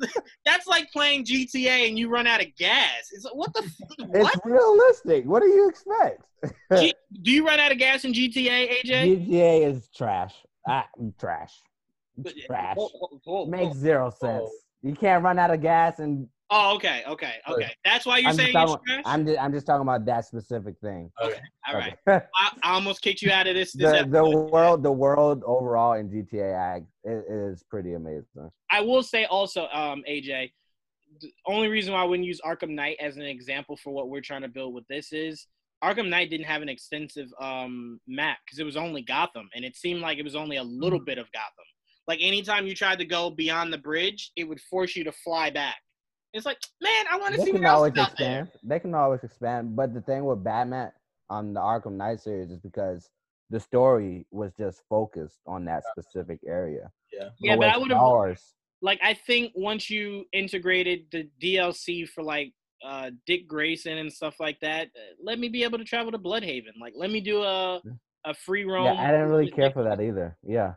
That's 0.44 0.66
like 0.66 0.90
playing 0.90 1.24
GTA 1.24 1.88
and 1.88 1.96
you 1.98 2.08
run 2.08 2.26
out 2.26 2.40
of 2.40 2.48
gas. 2.56 3.10
It's 3.12 3.24
like, 3.24 3.34
what 3.36 3.52
the 3.54 3.62
f- 3.62 3.98
what? 4.08 4.34
It's 4.34 4.44
realistic. 4.44 5.24
What 5.24 5.42
do 5.42 5.48
you 5.48 5.68
expect? 5.68 6.22
G- 6.78 6.94
do 7.22 7.30
you 7.30 7.46
run 7.46 7.60
out 7.60 7.70
of 7.70 7.78
gas 7.78 8.04
in 8.04 8.12
GTA, 8.12 8.80
AJ? 8.84 9.26
GTA 9.26 9.66
is 9.68 9.88
trash. 9.94 10.34
Ah, 10.68 10.86
trash. 11.18 11.54
But- 12.16 12.34
Trash. 12.46 12.74
Hold- 12.76 12.92
hold- 12.98 13.20
hold- 13.24 13.50
Makes 13.50 13.76
zero 13.76 14.10
sense. 14.10 14.50
You 14.82 14.94
can't 14.96 15.22
run 15.22 15.38
out 15.38 15.52
of 15.52 15.60
gas, 15.60 16.00
and 16.00 16.28
Oh, 16.50 16.74
okay, 16.76 17.02
okay, 17.06 17.34
okay. 17.48 17.74
That's 17.84 18.06
why 18.06 18.18
you're 18.18 18.30
I'm 18.30 18.36
saying 18.36 18.52
talking. 18.52 19.02
I'm 19.04 19.26
just 19.26 19.38
I'm 19.38 19.52
just 19.52 19.66
talking 19.66 19.82
about 19.82 20.06
that 20.06 20.24
specific 20.24 20.76
thing. 20.82 21.10
Okay. 21.22 21.38
All 21.68 21.74
right, 21.74 21.94
Okay. 22.08 22.24
I, 22.36 22.50
I 22.62 22.72
almost 22.72 23.02
kicked 23.02 23.20
you 23.20 23.30
out 23.30 23.46
of 23.46 23.54
this. 23.54 23.72
this 23.72 24.02
the 24.02 24.08
the 24.08 24.24
world 24.24 24.82
the 24.82 24.92
world 24.92 25.42
overall 25.44 25.92
in 25.92 26.08
GTA 26.08 26.54
AJ 26.54 26.86
is, 27.04 27.24
is 27.58 27.64
pretty 27.64 27.94
amazing. 27.94 28.50
I 28.70 28.80
will 28.80 29.02
say 29.02 29.26
also, 29.26 29.68
um, 29.72 30.02
AJ, 30.08 30.52
the 31.20 31.32
only 31.46 31.68
reason 31.68 31.92
why 31.92 32.00
I 32.00 32.04
wouldn't 32.04 32.26
use 32.26 32.40
Arkham 32.44 32.70
Knight 32.70 32.96
as 32.98 33.16
an 33.16 33.22
example 33.22 33.76
for 33.76 33.92
what 33.92 34.08
we're 34.08 34.22
trying 34.22 34.42
to 34.42 34.48
build 34.48 34.72
with 34.72 34.86
this 34.88 35.12
is 35.12 35.46
Arkham 35.84 36.08
Knight 36.08 36.30
didn't 36.30 36.46
have 36.46 36.62
an 36.62 36.70
extensive 36.70 37.28
um, 37.40 38.00
map 38.08 38.38
because 38.46 38.58
it 38.58 38.64
was 38.64 38.76
only 38.76 39.02
Gotham, 39.02 39.50
and 39.54 39.66
it 39.66 39.76
seemed 39.76 40.00
like 40.00 40.16
it 40.16 40.24
was 40.24 40.34
only 40.36 40.56
a 40.56 40.62
little 40.62 41.00
bit 41.00 41.18
of 41.18 41.30
Gotham. 41.32 41.64
Like 42.06 42.20
anytime 42.22 42.66
you 42.66 42.74
tried 42.74 42.98
to 43.00 43.04
go 43.04 43.28
beyond 43.28 43.70
the 43.70 43.78
bridge, 43.78 44.32
it 44.34 44.44
would 44.44 44.62
force 44.62 44.96
you 44.96 45.04
to 45.04 45.12
fly 45.12 45.50
back. 45.50 45.76
It's 46.32 46.46
like, 46.46 46.58
man, 46.82 47.04
I 47.10 47.16
want 47.18 47.34
to 47.34 47.38
They 47.38 47.46
see 47.46 47.52
what 47.52 47.58
can 47.58 47.66
else 47.66 47.76
always 47.76 47.92
is 47.94 47.98
out 47.98 48.16
there. 48.18 48.42
expand. 48.42 48.60
They 48.62 48.78
can 48.80 48.94
always 48.94 49.24
expand. 49.24 49.74
But 49.74 49.94
the 49.94 50.00
thing 50.02 50.24
with 50.24 50.44
Batman 50.44 50.92
on 51.30 51.54
the 51.54 51.60
Arkham 51.60 51.92
Knight 51.92 52.20
series 52.20 52.50
is 52.50 52.58
because 52.58 53.10
the 53.50 53.58
story 53.60 54.26
was 54.30 54.52
just 54.58 54.82
focused 54.88 55.38
on 55.46 55.64
that 55.64 55.82
specific 55.92 56.40
area. 56.46 56.90
Yeah. 57.12 57.28
Yeah, 57.40 57.56
but 57.56 57.68
I 57.68 57.78
would 57.78 57.90
have 57.90 57.98
Stars, 57.98 58.54
like 58.82 59.00
I 59.02 59.14
think 59.14 59.52
once 59.54 59.88
you 59.88 60.24
integrated 60.32 61.06
the 61.10 61.28
DLC 61.42 62.06
for 62.08 62.22
like 62.22 62.52
uh 62.86 63.10
Dick 63.26 63.48
Grayson 63.48 63.96
and 63.98 64.12
stuff 64.12 64.36
like 64.38 64.60
that, 64.60 64.88
uh, 64.88 65.14
let 65.22 65.38
me 65.38 65.48
be 65.48 65.64
able 65.64 65.78
to 65.78 65.84
travel 65.84 66.12
to 66.12 66.18
Blüdhaven. 66.18 66.78
Like 66.80 66.92
let 66.94 67.10
me 67.10 67.20
do 67.20 67.42
a 67.42 67.80
a 68.24 68.34
free 68.34 68.64
roam. 68.64 68.84
Yeah, 68.84 69.02
I 69.02 69.10
didn't 69.10 69.30
really 69.30 69.50
care 69.50 69.70
for 69.70 69.82
that 69.84 70.00
either. 70.00 70.36
Yeah. 70.46 70.74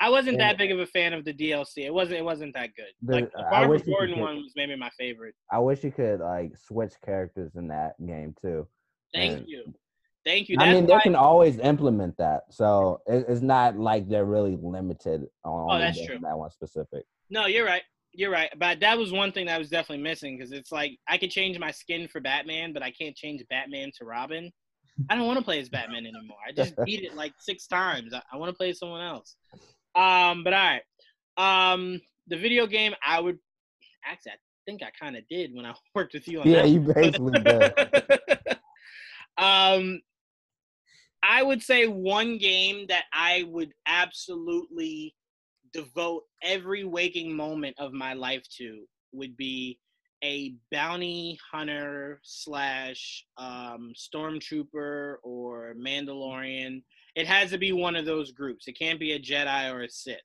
I 0.00 0.10
wasn't 0.10 0.38
Yeah. 0.38 0.48
that 0.48 0.58
big 0.58 0.72
of 0.72 0.80
a 0.80 0.86
fan 0.86 1.12
of 1.12 1.24
the 1.24 1.32
DLC. 1.32 1.84
It 1.84 1.94
wasn't. 1.94 2.18
It 2.18 2.24
wasn't 2.24 2.54
that 2.54 2.70
good. 2.76 2.92
The- 3.02 3.12
like 3.14 3.32
the 3.32 3.38
I 3.46 3.50
Barbara 3.50 3.68
wish 3.70 3.80
you 3.80 3.84
could 3.86 3.92
Gordon 3.92 4.18
one 4.20 4.36
was 4.36 4.52
maybe 4.56 4.76
my 4.76 4.90
favorite. 4.98 5.34
I 5.50 5.58
wish 5.60 5.84
you 5.84 5.92
could 5.92 6.20
like 6.20 6.56
switch 6.58 6.94
characters 7.04 7.52
in 7.56 7.68
that 7.68 7.94
game 8.04 8.34
too. 8.40 8.66
Thank 9.14 9.38
And- 9.38 9.48
you, 9.48 9.74
thank 10.24 10.48
you. 10.48 10.56
I 10.58 10.72
mean, 10.72 10.86
they 10.86 10.98
can 10.98 11.14
always 11.14 11.58
implement 11.58 12.16
that, 12.18 12.42
so 12.52 13.00
it, 13.06 13.24
it's 13.28 13.40
not 13.42 13.78
like 13.78 14.08
they're 14.08 14.24
really 14.24 14.56
limited 14.60 15.26
on 15.44 15.70
Oh, 15.70 15.78
that's 15.78 16.04
true. 16.04 16.18
that 16.20 16.36
one 16.38 16.50
specific. 16.50 17.04
no, 17.30 17.46
you're 17.46 17.64
right. 17.66 17.82
You're 18.16 18.30
right. 18.30 18.52
But 18.58 18.78
that 18.80 18.96
was 18.96 19.10
one 19.12 19.32
thing 19.32 19.46
that 19.46 19.58
was 19.58 19.70
definitely 19.70 20.02
missing 20.04 20.36
because 20.36 20.52
it's 20.52 20.70
like 20.70 20.98
I 21.08 21.18
could 21.18 21.30
change 21.30 21.58
my 21.58 21.70
skin 21.72 22.06
for 22.08 22.20
Batman, 22.20 22.72
but 22.72 22.82
I 22.82 22.90
can't 22.92 23.16
change 23.16 23.42
Batman 23.50 23.90
to 23.98 24.04
Robin. 24.04 24.52
I 25.10 25.16
don't 25.16 25.26
want 25.26 25.40
to 25.40 25.44
play 25.44 25.58
as 25.58 25.68
Batman 25.68 26.06
anymore. 26.06 26.36
I 26.46 26.52
just 26.52 26.74
beat 26.84 27.02
it 27.02 27.14
like 27.16 27.32
six 27.40 27.66
times. 27.66 28.14
I, 28.14 28.22
I 28.32 28.36
want 28.36 28.50
to 28.50 28.56
play 28.56 28.72
someone 28.72 29.00
else. 29.00 29.34
Um, 29.94 30.44
but 30.44 30.52
all 30.52 30.78
right. 31.38 31.72
Um, 31.72 32.00
the 32.28 32.36
video 32.36 32.66
game 32.66 32.94
I 33.06 33.20
would 33.20 33.38
actually 34.04 34.32
I 34.32 34.36
think 34.66 34.82
I 34.82 34.90
kind 34.98 35.16
of 35.16 35.26
did 35.28 35.54
when 35.54 35.66
I 35.66 35.74
worked 35.94 36.14
with 36.14 36.26
you 36.28 36.40
on 36.40 36.48
Yeah, 36.48 36.62
that. 36.62 36.68
you 36.70 36.80
basically 36.80 37.38
did. 37.40 37.72
um, 39.38 40.00
I 41.22 41.42
would 41.42 41.62
say 41.62 41.86
one 41.86 42.38
game 42.38 42.86
that 42.88 43.04
I 43.12 43.44
would 43.48 43.72
absolutely 43.86 45.14
devote 45.72 46.24
every 46.42 46.84
waking 46.84 47.34
moment 47.34 47.76
of 47.78 47.92
my 47.92 48.12
life 48.12 48.44
to 48.58 48.84
would 49.12 49.36
be 49.36 49.78
a 50.22 50.54
bounty 50.70 51.38
hunter 51.52 52.20
slash 52.22 53.24
um, 53.36 53.92
stormtrooper 53.94 55.16
or 55.22 55.74
Mandalorian. 55.78 56.82
It 57.14 57.26
has 57.26 57.50
to 57.50 57.58
be 57.58 57.72
one 57.72 57.96
of 57.96 58.04
those 58.06 58.32
groups. 58.32 58.66
It 58.66 58.78
can't 58.78 58.98
be 58.98 59.12
a 59.12 59.20
Jedi 59.20 59.72
or 59.72 59.82
a 59.82 59.88
Sith, 59.90 60.18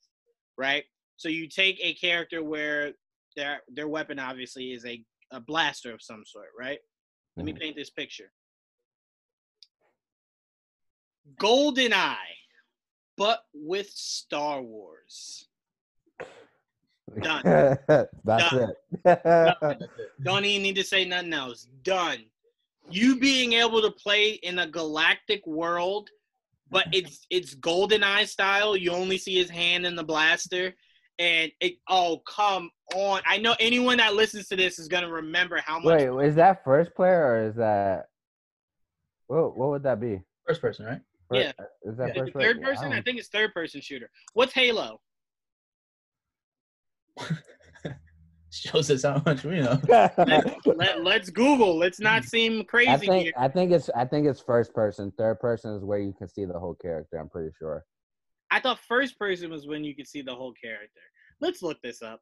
right? 0.58 0.84
So 1.18 1.30
you 1.30 1.48
take 1.48 1.80
a 1.82 1.94
character 1.94 2.44
where 2.44 2.94
their 3.36 3.62
their 3.68 3.88
weapon 3.88 4.18
obviously 4.20 4.72
is 4.72 4.86
a, 4.86 5.04
a 5.32 5.40
blaster 5.40 5.94
of 5.94 6.02
some 6.02 6.24
sort, 6.26 6.50
right? 6.58 6.80
Let 7.38 7.46
me 7.46 7.54
Mhm. 7.54 7.60
paint 7.60 7.76
this 7.76 7.90
picture. 7.92 8.32
GoldenEye, 11.38 12.16
but 13.18 13.44
with 13.54 13.90
Star 13.90 14.62
Wars. 14.62 15.48
Done. 17.22 17.44
That's 18.24 18.50
Done. 18.52 18.74
it. 19.06 19.96
Don't 20.24 20.46
even 20.46 20.64
need 20.64 20.76
to 20.76 20.84
say 20.84 21.06
nothing 21.06 21.34
else. 21.34 21.68
Done. 21.84 22.26
You 22.90 23.20
being 23.20 23.54
able 23.54 23.82
to 23.82 23.92
play 23.92 24.32
in 24.32 24.60
a 24.60 24.68
galactic 24.68 25.46
world, 25.46 26.10
but 26.70 26.88
it's 26.92 27.26
it's 27.30 27.56
GoldenEye 27.56 28.28
style. 28.28 28.76
You 28.78 28.92
only 28.92 29.18
see 29.18 29.36
his 29.36 29.50
hand 29.50 29.86
in 29.86 29.96
the 29.96 30.04
blaster, 30.04 30.74
and 31.18 31.52
it. 31.60 31.74
Oh 31.90 32.22
come 32.28 32.70
on! 32.96 33.22
I 33.26 33.38
know 33.38 33.56
anyone 33.60 33.98
that 33.98 34.16
listens 34.16 34.48
to 34.50 34.56
this 34.56 34.80
is 34.80 34.88
gonna 34.88 35.10
remember 35.12 35.58
how 35.66 35.80
much. 35.80 36.02
Wait, 36.02 36.28
is 36.28 36.36
that 36.36 36.64
first 36.64 36.94
player 36.96 37.26
or 37.26 37.48
is 37.48 37.56
that 37.56 38.06
what? 39.28 39.58
What 39.58 39.70
would 39.70 39.84
that 39.84 40.00
be? 40.00 40.22
First 40.48 40.62
person, 40.62 40.86
right? 40.86 41.02
Fir- 41.30 41.36
Yeah. 41.36 41.52
Is 41.84 41.98
that 41.98 42.10
Is 42.10 42.16
it 42.16 42.20
first 42.20 42.34
player? 42.34 42.54
third 42.54 42.62
person? 42.64 42.86
I 42.86 42.96
don't- 42.96 43.04
think 43.04 43.20
it's 43.20 43.28
third 43.30 43.54
person 43.54 43.82
shooter. 43.82 44.10
What's 44.34 44.54
Halo? 44.54 45.02
Shows 48.52 48.90
us 48.90 49.04
how 49.04 49.22
much 49.26 49.44
we 49.44 49.62
know. 49.62 49.80
Let, 50.66 51.04
let's 51.04 51.30
Google. 51.30 51.78
Let's 51.78 51.98
hmm. 51.98 52.06
not 52.06 52.24
seem 52.24 52.64
crazy 52.66 52.90
I 52.90 52.98
think 52.98 53.24
here. 53.24 53.34
I 53.38 53.48
think 53.48 53.72
it's 53.72 53.90
I 53.96 54.06
think 54.06 54.28
it's 54.28 54.42
first 54.42 54.74
person. 54.74 55.12
Third 55.18 55.40
person 55.40 55.76
is 55.76 55.84
where 55.84 56.00
you 56.00 56.14
can 56.18 56.28
see 56.28 56.46
the 56.46 56.58
whole 56.58 56.76
character. 56.76 57.18
I'm 57.18 57.30
pretty 57.30 57.52
sure. 57.58 57.86
I 58.52 58.60
thought 58.60 58.80
first 58.88 59.20
person 59.20 59.52
was 59.52 59.68
when 59.68 59.84
you 59.84 59.96
could 59.96 60.08
see 60.08 60.22
the 60.22 60.34
whole 60.34 60.54
character. 60.54 61.02
Let's 61.42 61.62
look 61.62 61.80
this 61.82 62.02
up. 62.02 62.22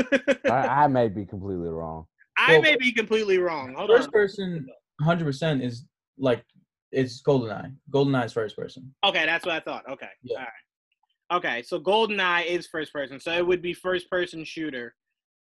I, 0.46 0.84
I 0.84 0.86
may 0.86 1.08
be 1.08 1.26
completely 1.26 1.68
wrong. 1.68 2.06
I 2.38 2.52
Well, 2.52 2.62
may 2.62 2.76
be 2.76 2.90
completely 2.92 3.38
wrong. 3.38 3.74
Hold 3.74 3.90
First 3.90 4.06
on. 4.06 4.12
person, 4.12 4.66
100 4.98 5.24
percent 5.24 5.62
is 5.62 5.84
like 6.18 6.42
it's 6.90 7.22
GoldenEye. 7.22 7.74
GoldenEye 7.90 8.24
is 8.24 8.32
first 8.32 8.56
person. 8.56 8.94
Okay, 9.04 9.26
that's 9.26 9.44
what 9.44 9.54
I 9.54 9.60
thought. 9.60 9.84
Okay. 9.90 10.08
Yeah. 10.22 10.38
All 10.38 10.44
right. 10.44 11.36
Okay, 11.36 11.62
so 11.62 11.80
GoldenEye 11.80 12.46
is 12.46 12.66
first 12.66 12.92
person. 12.92 13.18
So 13.20 13.32
it 13.32 13.46
would 13.46 13.62
be 13.62 13.72
first 13.72 14.10
person 14.10 14.44
shooter, 14.44 14.94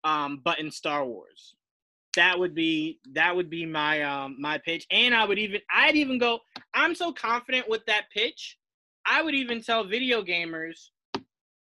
um, 0.07 0.41
but 0.43 0.59
in 0.59 0.71
Star 0.71 1.05
Wars. 1.05 1.55
That 2.15 2.39
would 2.39 2.55
be 2.55 2.99
that 3.13 3.35
would 3.35 3.49
be 3.49 3.65
my 3.65 4.01
um 4.01 4.37
my 4.39 4.57
pitch. 4.57 4.87
And 4.89 5.13
I 5.13 5.23
would 5.23 5.37
even 5.37 5.61
I'd 5.71 5.95
even 5.95 6.17
go, 6.17 6.39
I'm 6.73 6.95
so 6.95 7.11
confident 7.13 7.69
with 7.69 7.85
that 7.85 8.05
pitch, 8.11 8.57
I 9.05 9.21
would 9.21 9.35
even 9.35 9.61
tell 9.61 9.83
video 9.83 10.23
gamers 10.23 10.89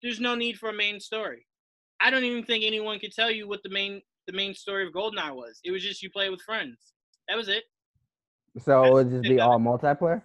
there's 0.01 0.21
no 0.21 0.37
need 0.37 0.57
for 0.59 0.69
a 0.69 0.73
main 0.73 1.01
story. 1.01 1.45
I 2.01 2.11
don't 2.11 2.23
even 2.23 2.45
think 2.45 2.63
anyone 2.65 3.01
could 3.01 3.13
tell 3.13 3.33
you 3.33 3.49
what 3.49 3.65
the 3.65 3.71
main 3.71 4.01
the 4.29 4.33
main 4.33 4.55
story 4.55 4.87
of 4.87 4.93
GoldenEye 4.93 5.35
was. 5.35 5.59
It 5.65 5.73
was 5.73 5.83
just 5.83 6.03
you 6.03 6.11
play 6.11 6.29
with 6.31 6.43
friends. 6.43 6.93
That 7.27 7.37
was 7.37 7.49
it. 7.49 7.65
So 8.61 8.85
it 8.85 8.93
would 8.93 9.11
just 9.11 9.23
be 9.23 9.41
all 9.41 9.59
multiplayer. 9.59 10.23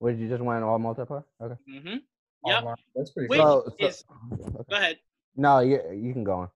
Would 0.00 0.18
you 0.18 0.28
just 0.28 0.42
want 0.42 0.64
all 0.64 0.78
multiplayer? 0.78 1.24
Okay. 1.40 1.54
hmm 1.66 1.96
Yep. 2.44 2.58
Online. 2.58 2.76
That's 2.94 3.10
pretty 3.10 3.28
Which 3.28 3.40
cool. 3.40 3.64
So, 3.64 3.76
so 3.80 3.86
is- 3.86 4.04
Go 4.70 4.76
ahead. 4.76 4.98
no, 5.36 5.60
you 5.60 5.80
you 5.94 6.12
can 6.12 6.24
go 6.24 6.34
on. 6.34 6.48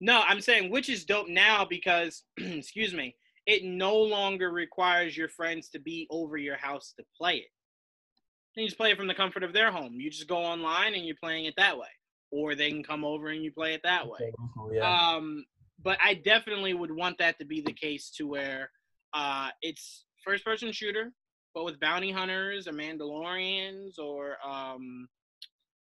No, 0.00 0.22
I'm 0.26 0.40
saying 0.40 0.70
which 0.70 0.88
is 0.88 1.04
dope 1.04 1.28
now 1.28 1.64
because, 1.64 2.22
excuse 2.36 2.94
me, 2.94 3.16
it 3.46 3.64
no 3.64 3.96
longer 3.96 4.50
requires 4.50 5.16
your 5.16 5.28
friends 5.28 5.68
to 5.70 5.78
be 5.78 6.06
over 6.10 6.36
your 6.36 6.56
house 6.56 6.94
to 6.98 7.04
play 7.16 7.36
it. 7.36 7.48
You 8.56 8.66
just 8.66 8.78
play 8.78 8.90
it 8.90 8.96
from 8.96 9.06
the 9.06 9.14
comfort 9.14 9.42
of 9.42 9.52
their 9.52 9.70
home. 9.70 9.94
You 9.94 10.10
just 10.10 10.26
go 10.26 10.38
online 10.38 10.94
and 10.94 11.04
you're 11.04 11.16
playing 11.22 11.44
it 11.44 11.54
that 11.56 11.78
way, 11.78 11.88
or 12.30 12.54
they 12.54 12.70
can 12.70 12.82
come 12.82 13.04
over 13.04 13.28
and 13.28 13.42
you 13.42 13.52
play 13.52 13.74
it 13.74 13.82
that 13.84 14.08
way. 14.08 14.32
Yeah. 14.72 15.12
Um, 15.12 15.44
but 15.82 15.98
I 16.02 16.14
definitely 16.14 16.74
would 16.74 16.90
want 16.90 17.18
that 17.18 17.38
to 17.38 17.44
be 17.44 17.60
the 17.60 17.72
case 17.72 18.10
to 18.16 18.26
where 18.26 18.70
uh, 19.14 19.50
it's 19.62 20.04
first 20.24 20.44
person 20.44 20.72
shooter, 20.72 21.12
but 21.54 21.64
with 21.64 21.80
bounty 21.80 22.10
hunters 22.10 22.66
or 22.66 22.72
Mandalorians 22.72 23.98
or 23.98 24.36
um, 24.46 25.08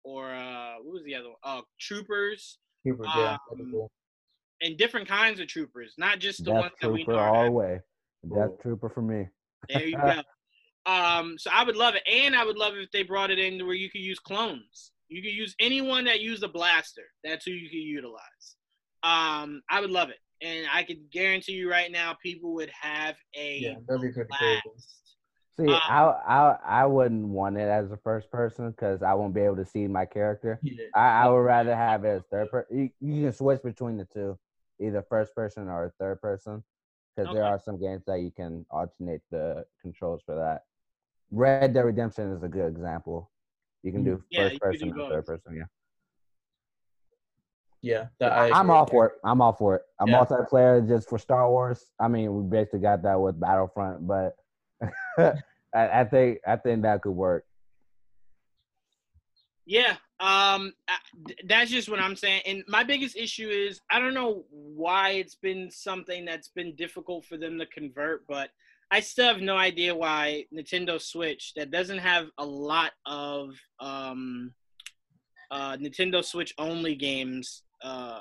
or 0.05 0.31
uh, 0.33 0.75
what 0.83 0.93
was 0.95 1.05
the 1.05 1.15
other 1.15 1.29
one? 1.29 1.37
Uh, 1.43 1.63
troopers 1.81 2.59
Troopers, 2.87 3.09
yeah. 3.17 3.37
um, 3.53 3.71
cool. 3.71 3.91
And 4.63 4.77
different 4.77 5.09
kinds 5.09 5.41
of 5.41 5.47
troopers, 5.49 5.95
not 5.99 6.19
just 6.19 6.45
the 6.45 6.51
Death 6.53 6.61
ones 6.61 6.73
that 6.81 6.91
we 6.91 7.05
Trooper 7.05 7.19
know. 7.21 7.25
all 7.25 7.45
the 7.45 7.51
way. 7.51 7.81
Death 8.29 8.49
Cool. 8.49 8.59
Trooper 8.63 8.89
for 8.91 9.03
me. 9.03 9.27
There 9.69 9.87
you 9.87 9.97
go. 9.97 10.23
Um, 10.87 11.37
so 11.39 11.51
I 11.53 11.65
would 11.65 11.77
love 11.77 11.95
it, 11.95 12.03
and 12.11 12.35
I 12.35 12.45
would 12.45 12.57
love 12.57 12.75
it 12.75 12.83
if 12.83 12.91
they 12.91 13.03
brought 13.03 13.31
it 13.31 13.39
in 13.39 13.65
where 13.67 13.75
you 13.75 13.91
could 13.91 14.01
use 14.01 14.19
clones. 14.19 14.93
You 15.09 15.23
could 15.23 15.33
use 15.33 15.55
anyone 15.61 16.05
that 16.05 16.21
used 16.21 16.43
a 16.43 16.49
blaster. 16.49 17.03
That's 17.25 17.45
who 17.45 17.51
you 17.53 17.69
could 17.69 17.77
utilize. 17.77 18.57
Um, 19.03 19.63
I 19.71 19.81
would 19.81 19.91
love 19.91 20.09
it, 20.11 20.19
and 20.41 20.67
I 20.73 20.83
could 20.83 21.11
guarantee 21.11 21.53
you 21.53 21.71
right 21.71 21.91
now, 21.91 22.17
people 22.23 22.55
would 22.55 22.71
have 22.71 23.17
a 23.37 23.59
Yeah, 23.59 23.75
that'd 23.89 24.03
be 24.03 24.13
pretty 24.13 24.31
cool. 24.39 24.61
blast. 24.65 25.17
See, 25.59 25.67
Um, 25.67 25.81
I 25.85 26.03
I 26.27 26.59
I 26.83 26.87
wouldn't 26.87 27.29
want 27.29 27.57
it 27.59 27.69
as 27.69 27.91
a 27.91 27.97
first 27.99 28.31
person 28.31 28.71
because 28.71 29.03
I 29.03 29.13
won't 29.15 29.35
be 29.35 29.41
able 29.43 29.57
to 29.57 29.67
see 29.67 29.87
my 29.87 30.07
character. 30.07 30.59
Yeah. 30.63 30.85
I, 30.95 31.25
I 31.25 31.29
would 31.29 31.39
rather 31.41 31.75
have 31.77 32.05
it 32.05 32.09
as 32.09 32.23
third 32.31 32.51
person. 32.51 32.91
You, 33.01 33.15
you 33.15 33.23
can 33.25 33.33
switch 33.33 33.63
between 33.63 33.97
the 33.99 34.07
two, 34.07 34.39
either 34.81 35.03
first 35.09 35.35
person 35.35 35.69
or 35.69 35.93
third 35.99 36.21
person, 36.21 36.65
because 37.17 37.33
there 37.33 37.45
are 37.45 37.59
some 37.59 37.79
games 37.81 38.03
that 38.07 38.21
you 38.21 38.31
can 38.31 38.65
alternate 38.71 39.21
the 39.31 39.65
controls 39.81 40.23
for 40.25 40.35
that. 40.35 40.63
Red 41.31 41.73
Dead 41.75 41.85
Redemption 41.85 42.33
is 42.33 42.43
a 42.43 42.49
good 42.49 42.67
example. 42.69 43.31
You 43.83 43.93
can 43.93 44.05
do 44.05 44.17
Mm, 44.17 44.23
Yeah, 44.31 44.49
first 44.49 44.61
person 44.61 44.91
do 44.91 45.01
or 45.03 45.11
third 45.11 45.27
person. 45.27 45.57
Yeah, 45.57 45.65
Yeah, 47.83 48.07
that, 48.19 48.33
I 48.33 48.51
I'm 48.51 48.71
all 48.71 48.87
for 48.87 49.07
it. 49.07 49.13
I'm 49.25 49.41
all 49.41 49.53
for 49.53 49.77
it. 49.77 49.83
A 50.01 50.07
Yeah. 50.07 50.25
multiplayer 50.25 50.87
just 50.87 51.09
for 51.09 51.19
Star 51.19 51.49
Wars. 51.51 51.93
I 52.01 52.09
mean, 52.09 52.35
we 52.35 52.43
basically 52.43 52.81
got 52.81 53.03
that 53.03 53.21
with 53.21 53.41
Battlefront, 53.41 54.07
but 54.07 54.37
I, 55.19 55.33
I 55.75 56.05
think 56.05 56.41
I 56.47 56.57
think 56.57 56.83
that 56.83 57.03
could 57.03 57.13
work. 57.13 57.45
Yeah, 59.67 59.97
um, 60.21 60.75
that's 61.49 61.71
just 61.71 61.89
what 61.89 61.99
I'm 61.99 62.15
saying. 62.15 62.43
And 62.45 62.63
my 62.69 62.85
biggest 62.85 63.17
issue 63.17 63.49
is 63.49 63.81
I 63.91 63.99
don't 63.99 64.15
know 64.15 64.45
why 64.51 65.11
it's 65.11 65.35
been 65.35 65.71
something 65.71 66.25
that's 66.25 66.49
been 66.49 66.75
difficult 66.77 67.25
for 67.25 67.39
them 67.39 67.59
to 67.59 67.67
convert, 67.67 68.27
but 68.27 68.51
I 68.91 69.01
still 69.01 69.27
have 69.27 69.41
no 69.41 69.57
idea 69.57 69.95
why 69.95 70.45
Nintendo 70.55 71.01
Switch 71.01 71.55
that 71.57 71.71
doesn't 71.71 71.99
have 71.99 72.27
a 72.39 72.45
lot 72.45 72.93
of 73.07 73.55
um, 73.79 74.53
uh, 75.51 75.77
Nintendo 75.77 76.23
Switch 76.23 76.53
only 76.59 76.95
games 76.95 77.63
uh, 77.83 78.21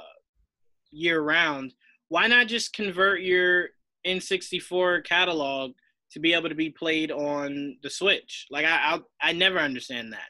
year 0.91 1.21
round. 1.21 1.73
Why 2.07 2.27
not 2.27 2.47
just 2.47 2.73
convert 2.73 3.21
your 3.21 3.69
N64 4.07 5.03
catalog 5.03 5.71
to 6.11 6.19
be 6.19 6.33
able 6.33 6.49
to 6.49 6.55
be 6.55 6.69
played 6.69 7.11
on 7.11 7.77
the 7.83 7.89
Switch? 7.89 8.47
Like 8.49 8.65
I, 8.65 8.95
I, 8.95 9.29
I 9.29 9.33
never 9.33 9.59
understand 9.59 10.13
that. 10.13 10.29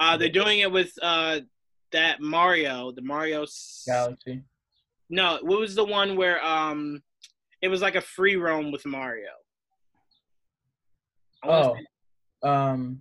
Uh, 0.00 0.16
they're 0.16 0.30
doing 0.30 0.60
it 0.60 0.72
with 0.72 0.92
uh, 1.02 1.40
that 1.92 2.20
Mario, 2.22 2.90
the 2.90 3.02
Mario. 3.02 3.42
s- 3.42 3.82
Galaxy. 3.86 4.42
No, 5.10 5.38
what 5.42 5.60
was 5.60 5.74
the 5.74 5.84
one 5.84 6.16
where 6.16 6.42
um, 6.44 7.02
it 7.60 7.68
was 7.68 7.82
like 7.82 7.96
a 7.96 8.00
free 8.00 8.36
roam 8.36 8.72
with 8.72 8.86
Mario? 8.86 9.28
Oh, 11.44 11.74
say- 11.74 12.48
um, 12.48 13.00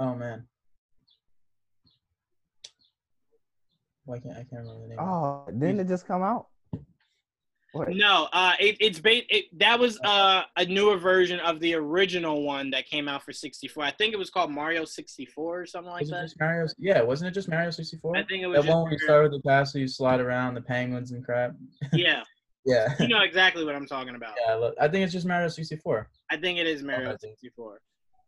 oh 0.00 0.14
man, 0.16 0.46
why 4.04 4.18
can't 4.18 4.34
I 4.34 4.38
can't 4.44 4.62
remember 4.62 4.82
the 4.82 4.88
name? 4.88 4.98
Oh, 5.00 5.44
didn't 5.46 5.80
it 5.80 5.88
just 5.88 6.06
come 6.06 6.22
out? 6.22 6.46
What? 7.72 7.88
No, 7.90 8.28
uh, 8.32 8.54
it, 8.58 8.76
it's 8.80 8.98
ba- 8.98 9.34
it, 9.34 9.46
that 9.58 9.78
was 9.78 10.00
uh, 10.00 10.42
a 10.56 10.64
newer 10.64 10.96
version 10.96 11.38
of 11.40 11.60
the 11.60 11.74
original 11.74 12.42
one 12.42 12.70
that 12.70 12.86
came 12.86 13.08
out 13.08 13.22
for 13.22 13.32
64. 13.32 13.84
I 13.84 13.90
think 13.90 14.14
it 14.14 14.16
was 14.16 14.30
called 14.30 14.50
Mario 14.50 14.86
64 14.86 15.60
or 15.60 15.66
something 15.66 15.90
like 15.90 16.00
was 16.00 16.08
it 16.08 16.12
that. 16.12 16.22
just 16.22 16.40
Mario? 16.40 16.66
Yeah, 16.78 17.02
wasn't 17.02 17.28
it 17.28 17.34
just 17.34 17.48
Mario 17.48 17.70
sixty 17.70 17.98
four? 17.98 18.16
I 18.16 18.24
think 18.24 18.42
it 18.42 18.46
was 18.46 18.56
That 18.60 18.66
just 18.66 18.74
one 18.74 18.84
where 18.84 18.92
you 18.92 18.98
start 19.00 19.30
with 19.30 19.42
the 19.42 19.48
castle, 19.48 19.80
you 19.80 19.88
slide 19.88 20.20
around 20.20 20.54
the 20.54 20.62
penguins 20.62 21.12
and 21.12 21.22
crap. 21.24 21.52
yeah. 21.92 22.22
Yeah, 22.64 22.88
You 23.00 23.08
know 23.08 23.20
exactly 23.20 23.64
what 23.64 23.74
I'm 23.74 23.86
talking 23.86 24.14
about. 24.14 24.34
yeah. 24.46 24.54
look, 24.54 24.74
I 24.80 24.88
think 24.88 25.04
it's 25.04 25.12
just 25.12 25.26
Mario 25.26 25.48
sixty 25.48 25.76
four. 25.76 26.08
I 26.30 26.36
think 26.38 26.58
it 26.58 26.66
is 26.66 26.82
Mario 26.82 27.10
Okay. 27.10 27.28
64. 27.30 27.80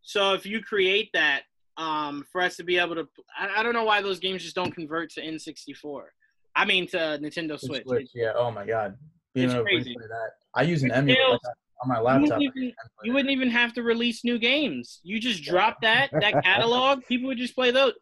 So 0.03 0.33
if 0.35 0.47
you 0.47 0.61
create 0.63 1.11
that, 1.15 1.43
um, 1.77 2.25
for 2.31 2.41
us 2.43 2.57
to 2.57 2.63
be 2.65 2.77
able 2.79 2.95
to, 2.95 3.09
I, 3.39 3.61
I 3.61 3.63
don't 3.63 3.73
know 3.75 3.85
why 3.85 4.01
those 4.03 4.19
games 4.19 4.43
just 4.43 4.55
don't 4.55 4.71
convert 4.73 5.11
to 5.13 5.23
N64. 5.23 6.03
I 6.57 6.65
mean 6.65 6.87
to 6.89 6.97
Nintendo 7.23 7.59
Switch. 7.59 7.85
Switch. 7.87 8.11
Yeah. 8.15 8.33
Oh 8.35 8.51
my 8.51 8.67
God. 8.67 8.97
Being 9.35 9.47
It's 9.47 9.55
able 9.55 9.65
to 9.65 9.71
crazy. 9.71 9.95
replay 9.95 10.09
that. 10.09 10.31
I 10.55 10.63
use 10.63 10.83
an 10.83 10.91
emulator 10.93 11.23
feels- 11.25 11.41
on 11.83 11.89
my 11.89 11.97
You 11.99 12.03
laptop. 12.03 12.23
wouldn't, 12.39 12.43
even, 12.57 12.75
you 13.05 13.13
wouldn't 13.13 13.31
even 13.31 13.49
have 13.51 13.73
to 13.75 13.83
release 13.83 14.23
new 14.25 14.39
games. 14.39 15.01
You 15.03 15.19
just 15.21 15.43
drop 15.43 15.81
that 15.83 16.11
that 16.13 16.43
catalog. 16.45 17.05
People 17.07 17.29
would 17.29 17.39
just 17.39 17.55
play 17.55 17.71
those. 17.71 17.93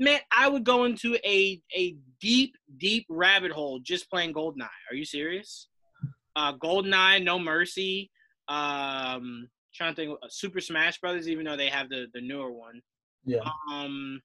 Man, 0.00 0.18
I 0.32 0.48
would 0.48 0.64
go 0.64 0.84
into 0.84 1.16
a 1.24 1.60
a 1.76 1.96
deep 2.20 2.56
deep 2.78 3.06
rabbit 3.08 3.52
hole 3.52 3.78
just 3.80 4.08
playing 4.10 4.32
Goldeneye. 4.34 4.68
Are 4.90 4.94
you 4.94 5.04
serious? 5.04 5.68
Uh, 6.36 6.52
Goldeneye, 6.54 7.22
No 7.22 7.38
Mercy. 7.38 8.10
Um, 8.48 9.48
trying 9.74 9.94
to 9.94 9.96
think, 9.96 10.18
uh, 10.22 10.26
Super 10.30 10.60
Smash 10.60 10.98
Brothers. 11.00 11.28
Even 11.28 11.44
though 11.44 11.56
they 11.56 11.68
have 11.68 11.88
the 11.90 12.06
the 12.14 12.20
newer 12.20 12.50
one. 12.52 12.80
Yeah. 13.24 13.40
Um, 13.72 14.20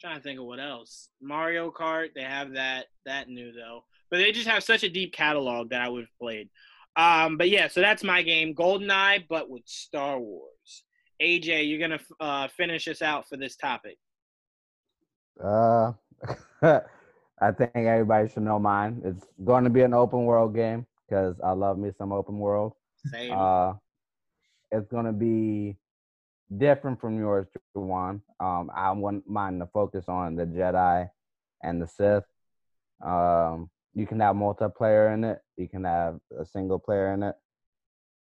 trying 0.00 0.16
to 0.16 0.22
think 0.22 0.38
of 0.38 0.46
what 0.46 0.60
else. 0.60 1.08
Mario 1.20 1.70
Kart. 1.70 2.14
They 2.14 2.22
have 2.22 2.52
that 2.52 2.86
that 3.06 3.28
new 3.28 3.52
though, 3.52 3.84
but 4.10 4.18
they 4.18 4.32
just 4.32 4.48
have 4.48 4.62
such 4.62 4.82
a 4.82 4.88
deep 4.88 5.12
catalog 5.12 5.70
that 5.70 5.80
I 5.80 5.88
would 5.88 6.02
have 6.02 6.18
played. 6.20 6.48
Um, 6.96 7.36
but 7.36 7.48
yeah, 7.48 7.68
so 7.68 7.80
that's 7.80 8.02
my 8.02 8.22
game, 8.22 8.54
GoldenEye, 8.54 9.26
but 9.28 9.48
with 9.48 9.62
Star 9.66 10.18
Wars. 10.18 10.84
AJ, 11.22 11.68
you're 11.68 11.78
gonna 11.78 12.00
uh, 12.18 12.48
finish 12.48 12.88
us 12.88 13.02
out 13.02 13.28
for 13.28 13.36
this 13.36 13.56
topic. 13.56 13.98
Uh, 15.42 15.92
I 17.40 17.52
think 17.52 17.70
everybody 17.74 18.28
should 18.28 18.42
know 18.42 18.58
mine. 18.58 19.00
It's 19.04 19.26
going 19.42 19.64
to 19.64 19.70
be 19.70 19.80
an 19.80 19.94
open 19.94 20.24
world 20.24 20.54
game 20.54 20.86
because 21.08 21.36
I 21.42 21.52
love 21.52 21.78
me 21.78 21.90
some 21.96 22.12
open 22.12 22.38
world. 22.38 22.74
Same. 23.06 23.32
Uh, 23.34 23.74
it's 24.70 24.86
going 24.88 25.06
to 25.06 25.12
be 25.12 25.76
different 26.56 27.00
from 27.00 27.18
yours, 27.18 27.46
Juwan. 27.74 28.20
Um, 28.38 28.70
I 28.74 28.90
want 28.92 29.28
mine 29.28 29.58
to 29.60 29.66
focus 29.66 30.04
on 30.08 30.36
the 30.36 30.44
Jedi 30.44 31.08
and 31.62 31.80
the 31.80 31.86
Sith. 31.86 32.24
Um, 33.02 33.70
you 33.94 34.06
can 34.06 34.20
have 34.20 34.36
multiplayer 34.36 35.12
in 35.12 35.24
it. 35.24 35.40
You 35.56 35.68
can 35.68 35.84
have 35.84 36.20
a 36.38 36.44
single 36.44 36.78
player 36.78 37.12
in 37.12 37.22
it. 37.22 37.34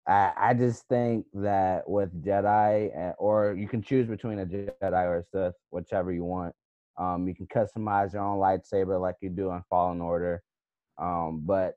I, 0.07 0.31
I 0.35 0.53
just 0.53 0.87
think 0.87 1.25
that 1.35 1.87
with 1.87 2.23
Jedi, 2.23 2.95
eh, 2.95 3.13
or 3.17 3.53
you 3.53 3.67
can 3.67 3.81
choose 3.81 4.07
between 4.07 4.39
a 4.39 4.45
Jedi 4.45 5.05
or 5.05 5.17
a 5.17 5.23
Sith, 5.23 5.55
whichever 5.69 6.11
you 6.11 6.23
want. 6.23 6.55
Um, 6.97 7.27
you 7.27 7.35
can 7.35 7.47
customize 7.47 8.13
your 8.13 8.23
own 8.23 8.37
lightsaber 8.37 8.99
like 8.99 9.15
you 9.21 9.29
do 9.29 9.51
in 9.51 9.63
Fallen 9.69 10.01
Order, 10.01 10.43
um, 10.97 11.41
but 11.45 11.75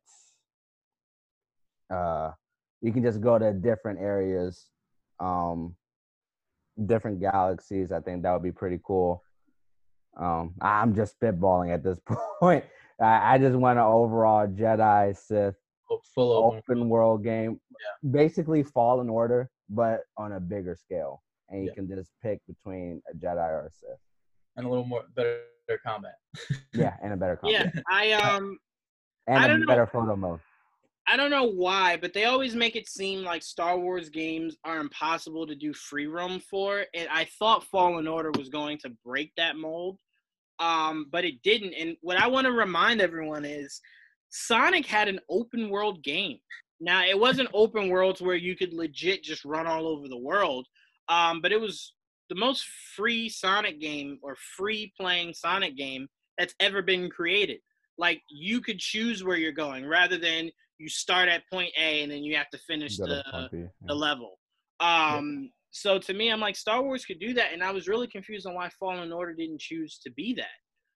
uh, 1.90 2.32
you 2.80 2.92
can 2.92 3.02
just 3.02 3.20
go 3.20 3.38
to 3.38 3.52
different 3.52 4.00
areas, 4.00 4.66
um, 5.20 5.76
different 6.86 7.20
galaxies. 7.20 7.92
I 7.92 8.00
think 8.00 8.22
that 8.22 8.32
would 8.32 8.42
be 8.42 8.52
pretty 8.52 8.80
cool. 8.82 9.22
Um, 10.16 10.54
I'm 10.60 10.94
just 10.94 11.18
spitballing 11.18 11.72
at 11.72 11.82
this 11.82 12.00
point. 12.40 12.64
I, 13.00 13.34
I 13.34 13.38
just 13.38 13.56
want 13.56 13.78
an 13.78 13.84
overall 13.84 14.46
Jedi 14.46 15.16
Sith 15.16 15.56
Full 16.14 16.32
open. 16.32 16.62
open 16.68 16.88
world 16.88 17.22
game. 17.22 17.60
Basically 18.10 18.62
Fallen 18.62 19.08
Order, 19.08 19.50
but 19.68 20.00
on 20.16 20.32
a 20.32 20.40
bigger 20.40 20.74
scale. 20.76 21.22
And 21.48 21.62
you 21.62 21.68
Yeah. 21.68 21.74
can 21.74 21.88
just 21.88 22.10
pick 22.22 22.40
between 22.48 23.02
a 23.12 23.16
Jedi 23.16 23.36
or 23.48 23.66
a 23.66 23.70
Sith. 23.70 23.98
and 24.56 24.66
a 24.66 24.68
little 24.68 24.84
more 24.86 25.04
better 25.14 25.42
combat. 25.84 26.14
Yeah, 26.72 26.96
and 27.02 27.12
a 27.12 27.16
better 27.16 27.36
combat. 27.36 27.72
Yeah. 27.74 27.80
I 27.88 28.12
um 28.12 28.58
And 29.26 29.38
I 29.38 29.44
a 29.44 29.48
don't 29.48 29.60
know. 29.60 29.66
better 29.66 29.86
photo 29.86 30.16
mode. 30.16 30.40
I 31.06 31.16
don't 31.18 31.30
know 31.30 31.44
why, 31.44 31.98
but 31.98 32.14
they 32.14 32.24
always 32.24 32.54
make 32.54 32.76
it 32.76 32.88
seem 32.88 33.24
like 33.24 33.42
Star 33.42 33.78
Wars 33.78 34.08
games 34.08 34.56
are 34.64 34.78
impossible 34.80 35.46
to 35.46 35.54
do 35.54 35.74
free 35.74 36.06
roam 36.06 36.40
for. 36.40 36.86
And 36.94 37.08
I 37.12 37.26
thought 37.38 37.64
Fallen 37.64 38.08
Order 38.08 38.30
was 38.38 38.48
going 38.48 38.78
to 38.78 38.90
break 39.04 39.30
that 39.36 39.56
mold, 39.56 39.98
um, 40.64 41.06
but 41.10 41.24
it 41.24 41.42
didn't. 41.42 41.74
And 41.74 41.96
what 42.00 42.16
I 42.16 42.26
want 42.26 42.46
to 42.46 42.52
remind 42.52 43.00
everyone 43.00 43.44
is 43.44 43.80
Sonic 44.30 44.86
had 44.86 45.08
an 45.08 45.20
open 45.28 45.68
world 45.68 46.02
game. 46.02 46.38
Now, 46.80 47.04
it 47.04 47.18
wasn't 47.18 47.50
open 47.52 47.88
worlds 47.88 48.20
where 48.20 48.36
you 48.36 48.56
could 48.56 48.72
legit 48.72 49.22
just 49.22 49.44
run 49.44 49.66
all 49.66 49.86
over 49.86 50.08
the 50.08 50.18
world, 50.18 50.66
um, 51.08 51.40
but 51.40 51.52
it 51.52 51.60
was 51.60 51.92
the 52.30 52.34
most 52.34 52.66
free 52.96 53.28
Sonic 53.28 53.80
game 53.80 54.18
or 54.22 54.36
free 54.56 54.92
playing 54.98 55.34
Sonic 55.34 55.76
game 55.76 56.08
that's 56.38 56.54
ever 56.60 56.82
been 56.82 57.10
created. 57.10 57.58
Like 57.98 58.22
you 58.28 58.60
could 58.60 58.78
choose 58.78 59.22
where 59.22 59.36
you're 59.36 59.52
going 59.52 59.86
rather 59.86 60.18
than 60.18 60.50
you 60.78 60.88
start 60.88 61.28
at 61.28 61.48
point 61.52 61.72
A 61.78 62.02
and 62.02 62.10
then 62.10 62.24
you 62.24 62.36
have 62.36 62.50
to 62.50 62.58
finish 62.58 62.96
the, 62.96 63.22
B, 63.52 63.66
the 63.86 63.94
level. 63.94 64.38
Um, 64.80 65.50
so 65.76 65.98
to 65.98 66.14
me, 66.14 66.30
I'm 66.30 66.38
like 66.38 66.54
Star 66.54 66.80
Wars 66.82 67.04
could 67.04 67.18
do 67.18 67.34
that, 67.34 67.52
and 67.52 67.62
I 67.62 67.72
was 67.72 67.88
really 67.88 68.06
confused 68.06 68.46
on 68.46 68.54
why 68.54 68.68
Fallen 68.78 69.12
Order 69.12 69.34
didn't 69.34 69.60
choose 69.60 69.98
to 70.04 70.10
be 70.12 70.32
that. 70.34 70.46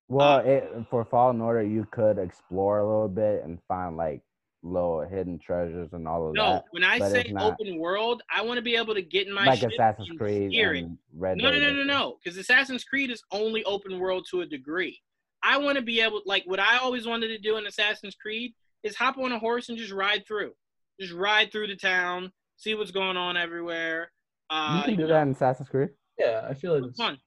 Well, 0.07 0.39
um, 0.39 0.47
it, 0.47 0.71
for 0.89 1.05
Fallen 1.05 1.41
Order, 1.41 1.65
you 1.65 1.85
could 1.91 2.17
explore 2.17 2.79
a 2.79 2.87
little 2.87 3.09
bit 3.09 3.43
and 3.45 3.59
find 3.67 3.97
like 3.97 4.23
little 4.63 5.01
hidden 5.01 5.41
treasures 5.45 5.89
and 5.93 6.07
all 6.07 6.29
of 6.29 6.35
No, 6.35 6.43
that. 6.45 6.55
No, 6.55 6.63
when 6.71 6.85
I 6.85 7.01
say 7.01 7.25
not- 7.33 7.53
open 7.55 7.77
world, 7.77 8.23
I 8.33 8.43
want 8.43 8.59
to 8.59 8.63
be 8.63 8.77
able 8.77 8.95
to 8.95 9.03
get 9.03 9.27
in 9.27 9.35
my 9.35 9.47
Like 9.47 9.65
Assassin's 9.65 10.11
Creed 10.17 10.53
and 10.55 10.97
Red 11.13 11.39
No, 11.39 11.51
no, 11.51 11.59
no, 11.59 11.73
no, 11.73 11.83
no. 11.83 12.17
Because 12.23 12.39
Assassin's 12.39 12.85
Creed 12.85 13.11
is 13.11 13.23
only 13.33 13.65
open 13.65 13.99
world 13.99 14.27
to 14.31 14.43
a 14.43 14.47
degree. 14.47 14.97
I 15.43 15.59
want 15.59 15.77
to 15.77 15.83
be 15.83 16.01
able, 16.01 16.23
like, 16.25 16.45
what 16.47 16.61
I 16.61 16.79
always 16.79 17.05
wanted 17.07 17.29
to 17.29 17.39
do 17.39 17.57
in 17.57 17.67
Assassin's 17.67 18.15
Creed 18.15 18.55
is 18.85 18.95
hop 18.95 19.19
on 19.19 19.33
a 19.33 19.39
horse 19.41 19.69
and 19.71 19.79
just 19.79 19.93
ride 19.93 20.25
through, 20.27 20.53
just 21.01 21.13
ride 21.13 21.51
through 21.51 21.67
the 21.67 21.77
town, 21.77 22.33
see 22.57 22.75
what's 22.77 22.91
going 22.93 23.17
on 23.17 23.37
everywhere. 23.37 24.11
Uh, 24.51 24.77
You 24.79 24.85
can 24.85 24.97
do 24.97 25.03
know, 25.03 25.09
that 25.15 25.23
in 25.23 25.33
Assassin's 25.33 25.69
Creed. 25.69 25.91
Yeah, 26.19 26.47
I 26.49 26.55
feel 26.55 26.73
like 26.75 26.83
it's 26.83 26.91
it's, 26.91 26.99
fun. 26.99 27.19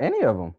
Any 0.00 0.22
of 0.22 0.36
them. 0.36 0.54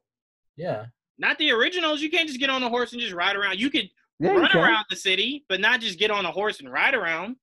yeah. 0.58 0.86
Not 1.22 1.38
the 1.38 1.52
originals. 1.52 2.02
You 2.02 2.10
can't 2.10 2.28
just 2.30 2.40
get 2.40 2.50
on 2.50 2.64
a 2.64 2.70
horse 2.70 2.94
and 2.94 3.02
just 3.02 3.14
ride 3.14 3.36
around. 3.36 3.60
You 3.60 3.70
could 3.70 3.90
Yeah, 4.20 4.32
run 4.32 4.50
can. 4.52 4.62
around 4.64 4.86
the 4.90 4.96
city, 4.96 5.44
but 5.50 5.60
not 5.60 5.82
just 5.82 6.00
get 6.00 6.12
on 6.12 6.26
a 6.26 6.32
horse 6.32 6.62
and 6.62 6.72
ride 6.72 6.94
around. 6.96 7.36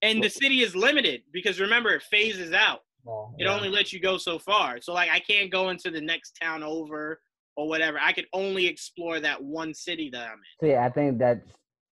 And 0.00 0.22
the 0.24 0.30
city 0.30 0.62
is 0.62 0.74
limited 0.74 1.22
because 1.32 1.60
remember 1.60 1.90
it 1.90 2.02
phases 2.02 2.52
out. 2.52 2.80
Well, 3.04 3.34
It 3.38 3.44
yeah. 3.44 3.54
only 3.54 3.68
lets 3.68 3.92
you 3.92 4.00
go 4.00 4.16
so 4.16 4.38
far. 4.38 4.80
So 4.80 4.94
like 4.94 5.10
I 5.10 5.20
can't 5.20 5.50
go 5.50 5.68
into 5.68 5.90
the 5.90 6.00
next 6.00 6.38
town 6.40 6.62
over 6.62 7.20
or 7.56 7.68
whatever. 7.68 7.98
I 8.00 8.12
could 8.12 8.26
only 8.32 8.66
explore 8.66 9.20
that 9.20 9.42
one 9.42 9.74
city 9.74 10.08
that 10.10 10.22
I'm 10.30 10.38
in. 10.62 10.68
See, 10.70 10.74
I 10.76 10.88
think 10.88 11.18
that's 11.18 11.46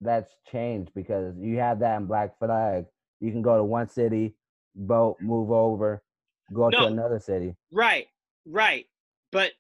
that's 0.03 0.33
changed 0.53 0.93
because 0.95 1.35
you 1.39 1.57
have 1.59 1.79
that 1.81 1.97
in 2.01 2.07
Black 2.07 2.39
Flag. 2.39 2.85
You 3.21 3.33
can 3.33 3.41
go 3.43 3.57
to 3.57 3.65
one 3.65 3.89
city, 3.89 4.35
boat, 4.75 5.17
move 5.21 5.51
over, 5.51 6.03
go 6.53 6.69
No. 6.69 6.81
to 6.81 6.87
another 6.87 7.19
city. 7.19 7.55
Right, 7.73 8.07
right. 8.47 8.87
But 9.33 9.53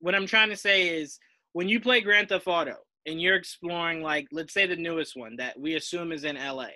what 0.00 0.14
I'm 0.14 0.26
trying 0.26 0.50
to 0.50 0.56
say 0.56 0.88
is 0.88 1.18
when 1.52 1.68
you 1.68 1.80
play 1.80 2.00
Grand 2.00 2.28
Theft 2.28 2.46
Auto 2.46 2.76
and 3.06 3.20
you're 3.20 3.36
exploring 3.36 4.02
like 4.02 4.28
let's 4.32 4.54
say 4.54 4.66
the 4.66 4.76
newest 4.76 5.16
one 5.16 5.36
that 5.36 5.58
we 5.58 5.74
assume 5.74 6.12
is 6.12 6.24
in 6.24 6.36
LA, 6.36 6.68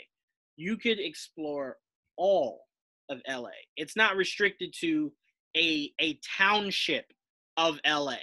you 0.57 0.77
could 0.77 0.99
explore 0.99 1.77
all 2.17 2.63
of 3.09 3.21
LA. 3.29 3.51
It's 3.77 3.97
not 3.97 4.17
restricted 4.17 4.75
to 4.81 5.13
a 5.57 5.93
a 6.01 6.19
township 6.39 7.07
of 7.57 7.79
LA. 7.87 8.17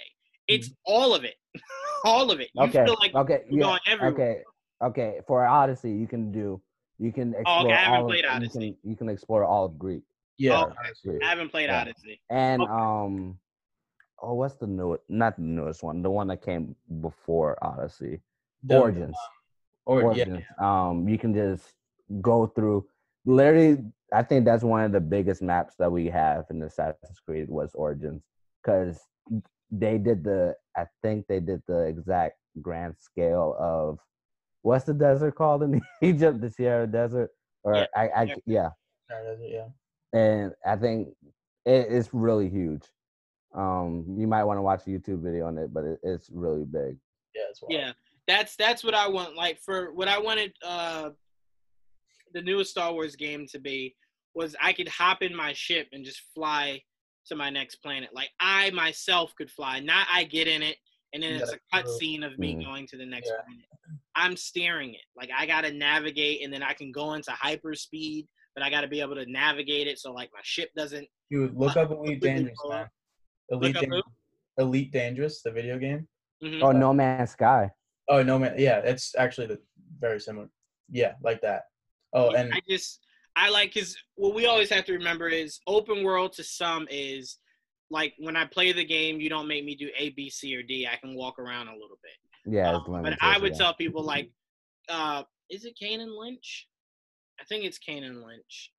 It's 0.48 0.68
mm-hmm. 0.68 0.92
all 0.92 1.14
of 1.14 1.24
it. 1.24 1.36
all 2.04 2.30
of 2.30 2.40
it. 2.40 2.50
You 2.54 2.64
okay. 2.64 2.86
like 2.86 3.14
okay. 3.14 3.42
Yeah. 3.50 3.78
Okay. 4.02 4.42
Okay. 4.82 5.20
For 5.26 5.46
Odyssey, 5.46 5.92
you 5.92 6.06
can 6.06 6.32
do. 6.32 6.60
You 7.00 7.12
can 7.12 7.34
explore 7.34 7.56
Oh, 7.60 7.64
okay, 7.64 7.72
I 7.72 7.76
haven't 7.78 8.00
all. 8.02 8.08
played 8.08 8.24
of, 8.26 8.36
Odyssey. 8.36 8.58
You 8.66 8.72
can, 8.82 8.90
you 8.90 8.96
can 8.96 9.08
explore 9.08 9.42
all 9.44 9.64
of 9.64 9.78
Greek. 9.78 10.02
yeah. 10.36 10.64
Oh, 10.64 10.72
Greek. 11.04 11.22
I 11.24 11.28
haven't 11.30 11.48
played 11.48 11.70
Yeah. 11.70 11.80
Odyssey. 11.80 12.20
And 12.28 12.60
Okay. 12.62 12.70
um, 12.70 13.38
oh, 14.22 14.34
what's 14.34 14.56
the 14.56 14.66
new? 14.66 14.98
Not 15.08 15.36
the 15.36 15.42
newest 15.42 15.82
one. 15.82 16.02
The 16.02 16.10
one 16.10 16.28
that 16.28 16.42
came 16.42 16.76
before 17.00 17.56
Odyssey. 17.62 18.20
The- 18.64 18.78
Origins. 18.78 19.16
Or, 19.86 20.00
yeah, 20.00 20.06
Origins. 20.06 20.44
Um, 20.58 21.08
you 21.08 21.18
can 21.18 21.32
just 21.34 21.72
go 22.20 22.46
through. 22.46 22.86
Literally, 23.24 23.78
I 24.12 24.22
think 24.22 24.44
that's 24.44 24.62
one 24.62 24.84
of 24.84 24.92
the 24.92 25.00
biggest 25.00 25.40
maps 25.40 25.74
that 25.78 25.90
we 25.90 26.06
have 26.08 26.44
in 26.50 26.62
Assassin's 26.62 27.18
Creed 27.24 27.48
was 27.48 27.74
Origins, 27.74 28.22
because 28.62 29.00
they 29.70 29.96
did 29.96 30.22
the. 30.22 30.54
I 30.76 30.84
think 31.02 31.26
they 31.28 31.40
did 31.40 31.62
the 31.66 31.86
exact 31.86 32.36
grand 32.60 32.94
scale 32.98 33.56
of 33.58 33.98
what's 34.62 34.84
the 34.84 34.94
desert 34.94 35.34
called 35.34 35.62
in 35.62 35.80
Egypt, 36.02 36.40
the 36.40 36.50
Sahara 36.50 36.86
Desert, 36.86 37.30
or 37.62 37.74
Yeah, 37.74 37.86
I, 37.94 38.08
I 38.08 38.22
yeah. 38.24 38.34
yeah, 38.46 38.68
yeah, 39.10 39.46
yeah. 40.12 40.18
and 40.20 40.52
I 40.64 40.76
think 40.76 41.08
it, 41.64 41.86
it's 41.90 42.12
really 42.12 42.48
huge. 42.48 42.82
Um, 43.54 44.04
you 44.16 44.26
might 44.26 44.44
want 44.44 44.58
to 44.58 44.62
watch 44.62 44.86
a 44.86 44.90
YouTube 44.90 45.22
video 45.22 45.46
on 45.46 45.58
it, 45.58 45.72
but 45.74 45.84
it, 45.84 46.00
it's 46.02 46.30
really 46.30 46.64
big. 46.64 46.96
Yeah, 47.34 47.42
it's 47.50 47.60
wild. 47.62 47.72
Yeah, 47.80 47.92
that's 48.28 48.56
that's 48.56 48.84
what 48.84 48.94
I 48.94 49.08
want. 49.08 49.34
Like 49.36 49.58
for 49.60 49.92
what 49.92 50.08
I 50.08 50.18
wanted 50.18 50.52
uh 50.64 51.10
the 52.32 52.42
newest 52.42 52.70
Star 52.70 52.92
Wars 52.92 53.16
game 53.16 53.46
to 53.50 53.58
be 53.58 53.96
was 54.34 54.54
I 54.60 54.72
could 54.72 54.86
hop 54.88 55.22
in 55.22 55.34
my 55.34 55.52
ship 55.52 55.88
and 55.92 56.04
just 56.04 56.22
fly 56.32 56.80
to 57.26 57.34
my 57.34 57.50
next 57.50 57.76
planet. 57.76 58.10
Like 58.14 58.30
I 58.38 58.70
myself 58.70 59.34
could 59.36 59.50
fly, 59.50 59.80
not 59.80 60.06
I 60.12 60.24
get 60.24 60.46
in 60.46 60.62
it 60.62 60.76
and 61.12 61.22
then 61.22 61.32
You 61.32 61.38
it's 61.38 61.52
a 61.52 61.76
cutscene 61.76 62.24
of 62.24 62.38
me 62.38 62.54
Mhm. 62.54 62.64
going 62.64 62.86
to 62.86 62.96
the 62.96 63.06
next 63.06 63.30
Yeah. 63.30 63.42
planet. 63.42 63.66
I'm 64.14 64.36
steering 64.36 64.94
it. 64.94 65.04
Like 65.16 65.30
I 65.36 65.46
gotta 65.46 65.72
navigate 65.72 66.42
and 66.44 66.52
then 66.52 66.62
I 66.62 66.72
can 66.72 66.92
go 66.92 67.14
into 67.14 67.30
hyperspeed, 67.30 68.26
but 68.54 68.64
I 68.64 68.70
gotta 68.70 68.88
be 68.88 69.00
able 69.00 69.14
to 69.16 69.30
navigate 69.30 69.86
it 69.86 69.98
so 69.98 70.12
like 70.12 70.30
my 70.32 70.40
ship 70.42 70.70
doesn't 70.76 71.06
Dude, 71.30 71.56
look 71.56 71.76
up 71.76 71.90
Elite 71.90 72.20
Dangerous, 72.22 72.58
man. 72.68 72.80
up. 72.82 72.88
Elite, 73.50 73.76
up 73.76 73.84
who? 73.84 73.90
Dangerous, 73.90 74.04
Elite 74.58 74.92
Dangerous, 74.92 75.42
the 75.42 75.50
video 75.50 75.78
game. 75.78 76.08
Mhm. 76.42 76.62
Oh, 76.62 76.72
No 76.72 76.92
Man's 76.92 77.30
Sky. 77.30 77.70
Oh 78.08 78.22
no, 78.22 78.38
man. 78.38 78.54
Yeah, 78.58 78.78
it's 78.78 79.14
actually 79.16 79.46
the 79.46 79.60
very 80.00 80.20
similar. 80.20 80.48
Yeah, 80.90 81.12
like 81.22 81.40
that. 81.42 81.64
Oh, 82.12 82.30
and 82.30 82.52
I 82.52 82.60
just 82.68 83.00
I 83.36 83.50
like 83.50 83.72
because 83.72 83.96
what 84.16 84.34
we 84.34 84.46
always 84.46 84.70
have 84.70 84.84
to 84.86 84.92
remember 84.92 85.28
is 85.28 85.60
open 85.66 86.02
world 86.02 86.32
to 86.34 86.44
some 86.44 86.88
is 86.90 87.38
like 87.90 88.14
when 88.18 88.36
I 88.36 88.46
play 88.46 88.72
the 88.72 88.84
game, 88.84 89.20
you 89.20 89.28
don't 89.28 89.46
make 89.46 89.64
me 89.64 89.76
do 89.76 89.88
A, 89.96 90.10
B, 90.10 90.28
C, 90.30 90.56
or 90.56 90.62
D. 90.62 90.88
I 90.92 90.96
can 90.96 91.14
walk 91.14 91.38
around 91.38 91.68
a 91.68 91.72
little 91.72 91.98
bit. 92.02 92.12
Yeah, 92.46 92.72
Um, 92.72 93.02
but 93.02 93.18
I 93.20 93.38
would 93.38 93.52
yeah. 93.52 93.58
tell 93.58 93.74
people 93.74 94.02
like, 94.02 94.30
uh, 94.88 95.22
is 95.50 95.64
it 95.64 95.76
Kane 95.78 96.00
& 96.18 96.18
Lynch? 96.18 96.68
I 97.40 97.44
think 97.44 97.64
it's 97.64 97.78
Kane 97.78 98.04
& 98.22 98.26
Lynch. 98.26 98.72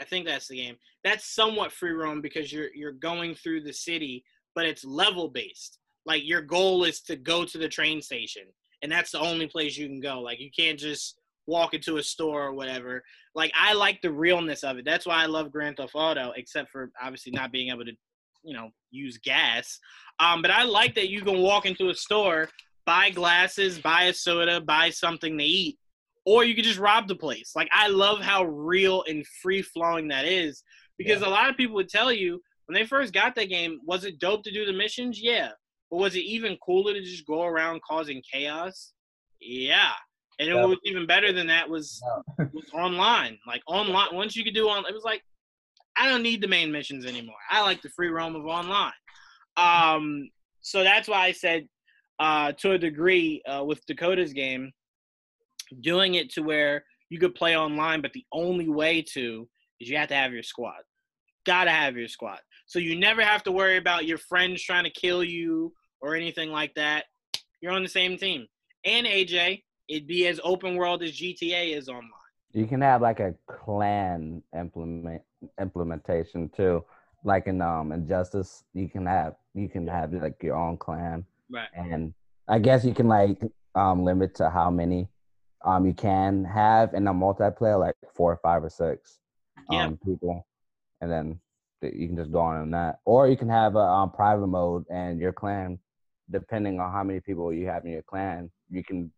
I 0.00 0.04
think 0.04 0.26
that's 0.26 0.48
the 0.48 0.56
game. 0.56 0.76
That's 1.04 1.34
somewhat 1.34 1.72
free 1.72 1.92
roam 1.92 2.20
because 2.20 2.52
you're 2.52 2.74
you're 2.74 2.92
going 2.92 3.34
through 3.34 3.62
the 3.62 3.72
city, 3.72 4.24
but 4.54 4.64
it's 4.64 4.84
level 4.84 5.28
based. 5.28 5.78
Like 6.06 6.22
your 6.24 6.40
goal 6.42 6.84
is 6.84 7.00
to 7.02 7.16
go 7.16 7.44
to 7.44 7.58
the 7.58 7.68
train 7.68 8.00
station, 8.00 8.44
and 8.82 8.90
that's 8.90 9.12
the 9.12 9.20
only 9.20 9.46
place 9.46 9.76
you 9.76 9.86
can 9.86 10.00
go. 10.00 10.20
Like 10.20 10.40
you 10.40 10.50
can't 10.56 10.78
just 10.78 11.20
walk 11.46 11.74
into 11.74 11.98
a 11.98 12.02
store 12.02 12.46
or 12.46 12.54
whatever. 12.54 13.02
Like 13.34 13.52
I 13.58 13.74
like 13.74 14.00
the 14.00 14.10
realness 14.12 14.64
of 14.64 14.78
it. 14.78 14.84
That's 14.84 15.06
why 15.06 15.22
I 15.22 15.26
love 15.26 15.52
Grand 15.52 15.76
Theft 15.76 15.92
Auto, 15.94 16.32
except 16.36 16.70
for 16.70 16.90
obviously 17.00 17.32
not 17.32 17.52
being 17.52 17.70
able 17.70 17.84
to, 17.84 17.92
you 18.44 18.54
know, 18.54 18.70
use 18.90 19.18
gas. 19.18 19.78
Um, 20.18 20.42
but 20.42 20.50
I 20.50 20.64
like 20.64 20.94
that 20.94 21.10
you 21.10 21.22
can 21.22 21.38
walk 21.38 21.66
into 21.66 21.90
a 21.90 21.94
store, 21.94 22.48
buy 22.86 23.10
glasses, 23.10 23.78
buy 23.78 24.04
a 24.04 24.14
soda, 24.14 24.60
buy 24.60 24.90
something 24.90 25.36
to 25.38 25.44
eat, 25.44 25.78
or 26.24 26.44
you 26.44 26.54
could 26.54 26.64
just 26.64 26.78
rob 26.78 27.08
the 27.08 27.14
place. 27.16 27.52
Like 27.54 27.68
I 27.72 27.88
love 27.88 28.20
how 28.20 28.44
real 28.44 29.04
and 29.08 29.26
free 29.42 29.62
flowing 29.62 30.08
that 30.08 30.24
is 30.24 30.62
because 30.98 31.22
a 31.22 31.28
lot 31.28 31.50
of 31.50 31.56
people 31.56 31.74
would 31.76 31.88
tell 31.88 32.12
you 32.12 32.40
when 32.66 32.74
they 32.74 32.86
first 32.86 33.12
got 33.12 33.34
that 33.34 33.48
game, 33.48 33.80
was 33.84 34.04
it 34.04 34.18
dope 34.18 34.44
to 34.44 34.52
do 34.52 34.64
the 34.64 34.72
missions? 34.72 35.20
Yeah. 35.20 35.50
But 35.90 35.98
was 35.98 36.14
it 36.14 36.20
even 36.20 36.56
cooler 36.64 36.94
to 36.94 37.02
just 37.02 37.26
go 37.26 37.42
around 37.44 37.80
causing 37.88 38.22
chaos? 38.32 38.92
Yeah. 39.40 39.90
And 40.38 40.48
it 40.48 40.54
Yeah. 40.54 40.64
was 40.64 40.78
even 40.84 41.06
better 41.06 41.32
than 41.32 41.48
that 41.48 41.68
was, 41.68 42.02
was 42.52 42.64
online. 42.72 43.38
Like 43.46 43.62
online, 43.66 44.08
once 44.14 44.36
you 44.36 44.44
could 44.44 44.54
do 44.54 44.68
on, 44.68 44.86
it 44.86 44.94
was 44.94 45.04
like, 45.04 45.22
I 45.96 46.08
don't 46.08 46.22
need 46.22 46.40
the 46.40 46.48
main 46.48 46.72
missions 46.72 47.04
anymore. 47.04 47.36
I 47.50 47.60
like 47.62 47.82
the 47.82 47.90
free 47.90 48.08
roam 48.08 48.34
of 48.34 48.46
online. 48.46 48.92
Um, 49.56 50.30
so 50.60 50.82
that's 50.82 51.08
why 51.08 51.26
I 51.26 51.32
said, 51.32 51.68
uh, 52.18 52.52
to 52.52 52.72
a 52.72 52.78
degree, 52.78 53.42
uh, 53.46 53.64
with 53.64 53.84
Dakota's 53.86 54.32
game, 54.32 54.72
doing 55.80 56.14
it 56.14 56.30
to 56.32 56.42
where 56.42 56.84
you 57.08 57.18
could 57.18 57.34
play 57.34 57.56
online, 57.56 58.00
but 58.00 58.12
the 58.12 58.24
only 58.32 58.68
way 58.68 59.02
to 59.02 59.48
is 59.80 59.88
you 59.88 59.96
have 59.96 60.08
to 60.08 60.14
have 60.14 60.32
your 60.32 60.42
squad. 60.42 60.82
Gotta 61.44 61.70
have 61.70 61.96
your 61.96 62.08
squad. 62.08 62.38
So 62.66 62.78
you 62.78 62.98
never 62.98 63.22
have 63.22 63.42
to 63.44 63.52
worry 63.52 63.76
about 63.76 64.06
your 64.06 64.18
friends 64.18 64.62
trying 64.62 64.84
to 64.84 64.90
kill 64.90 65.24
you 65.24 65.72
or 66.00 66.14
anything 66.14 66.50
like 66.50 66.72
that. 66.74 67.04
You're 67.60 67.72
on 67.72 67.82
the 67.82 67.88
same 67.88 68.16
team. 68.16 68.46
And 68.84 69.06
AJ, 69.06 69.62
it'd 69.88 70.06
be 70.06 70.26
as 70.26 70.40
open 70.42 70.76
world 70.76 71.02
as 71.02 71.12
GTA 71.12 71.76
is 71.76 71.88
online. 71.88 72.10
You 72.52 72.66
can 72.66 72.80
have 72.80 73.02
like 73.02 73.20
a 73.20 73.34
clan 73.46 74.42
implement 74.58 75.22
implementation 75.60 76.48
too. 76.48 76.84
Like 77.24 77.46
in 77.46 77.60
um 77.60 77.92
Injustice, 77.92 78.64
you 78.74 78.88
can 78.88 79.06
have 79.06 79.36
you 79.54 79.68
can 79.68 79.86
have 79.86 80.12
like 80.12 80.42
your 80.42 80.56
own 80.56 80.76
clan. 80.76 81.24
Right. 81.50 81.68
And 81.74 82.14
I 82.48 82.58
guess 82.58 82.84
you 82.84 82.94
can 82.94 83.08
like 83.08 83.38
um 83.74 84.04
limit 84.04 84.34
to 84.36 84.50
how 84.50 84.70
many 84.70 85.08
um 85.64 85.86
you 85.86 85.94
can 85.94 86.44
have 86.44 86.94
in 86.94 87.06
a 87.06 87.14
multiplayer, 87.14 87.78
like 87.78 87.94
four 88.14 88.32
or 88.32 88.40
five 88.42 88.64
or 88.64 88.70
six 88.70 89.18
Yeah. 89.70 89.86
um 89.86 89.98
people. 90.04 90.46
And 91.00 91.10
then 91.10 91.40
you 91.82 92.06
can 92.06 92.16
just 92.16 92.30
go 92.30 92.40
on 92.40 92.62
in 92.62 92.70
that. 92.72 92.98
Or 93.04 93.28
you 93.28 93.36
can 93.36 93.48
have 93.48 93.74
a 93.74 93.80
um, 93.80 94.12
private 94.12 94.46
mode 94.46 94.84
and 94.88 95.18
your 95.18 95.32
clan, 95.32 95.78
depending 96.30 96.78
on 96.78 96.92
how 96.92 97.02
many 97.02 97.20
people 97.20 97.52
you 97.52 97.66
have 97.66 97.84
in 97.84 97.90
your 97.90 98.02
clan, 98.02 98.50
you 98.70 98.84
can 98.84 99.12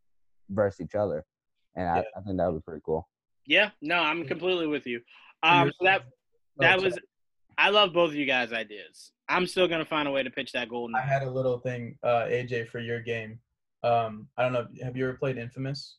verse 0.49 0.81
each 0.81 0.95
other. 0.95 1.27
And 1.75 1.89
I, 1.89 1.97
Yeah. 1.97 2.03
I 2.17 2.21
think 2.23 2.39
that 2.39 2.51
would 2.51 2.61
be 2.61 2.65
pretty 2.65 2.83
cool. 2.85 3.07
Yeah, 3.47 3.71
no, 3.83 3.99
I'm 3.99 4.25
completely 4.25 4.67
with 4.67 4.87
you. 4.87 5.03
Um, 5.43 5.71
so 5.79 5.85
that 5.85 6.05
that 6.57 6.81
was, 6.81 6.99
I 7.59 7.71
love 7.71 7.93
both 7.93 8.11
of 8.11 8.17
you 8.17 8.27
guys' 8.27 8.53
ideas. 8.53 9.13
I'm 9.29 9.47
still 9.47 9.67
gonna 9.69 9.85
find 9.85 10.07
a 10.09 10.11
way 10.11 10.23
to 10.23 10.31
pitch 10.31 10.53
that 10.53 10.69
golden. 10.69 10.95
I 10.97 11.01
had 11.01 11.23
a 11.23 11.31
little 11.31 11.59
thing, 11.59 11.99
uh, 12.03 12.27
AJ, 12.29 12.69
for 12.69 12.79
your 12.81 13.01
game. 13.01 13.39
Um, 13.83 14.29
I 14.37 14.43
don't 14.43 14.53
know. 14.53 14.67
Have 14.83 14.97
you 14.97 15.09
ever 15.09 15.17
played 15.19 15.39
Infamous? 15.39 15.99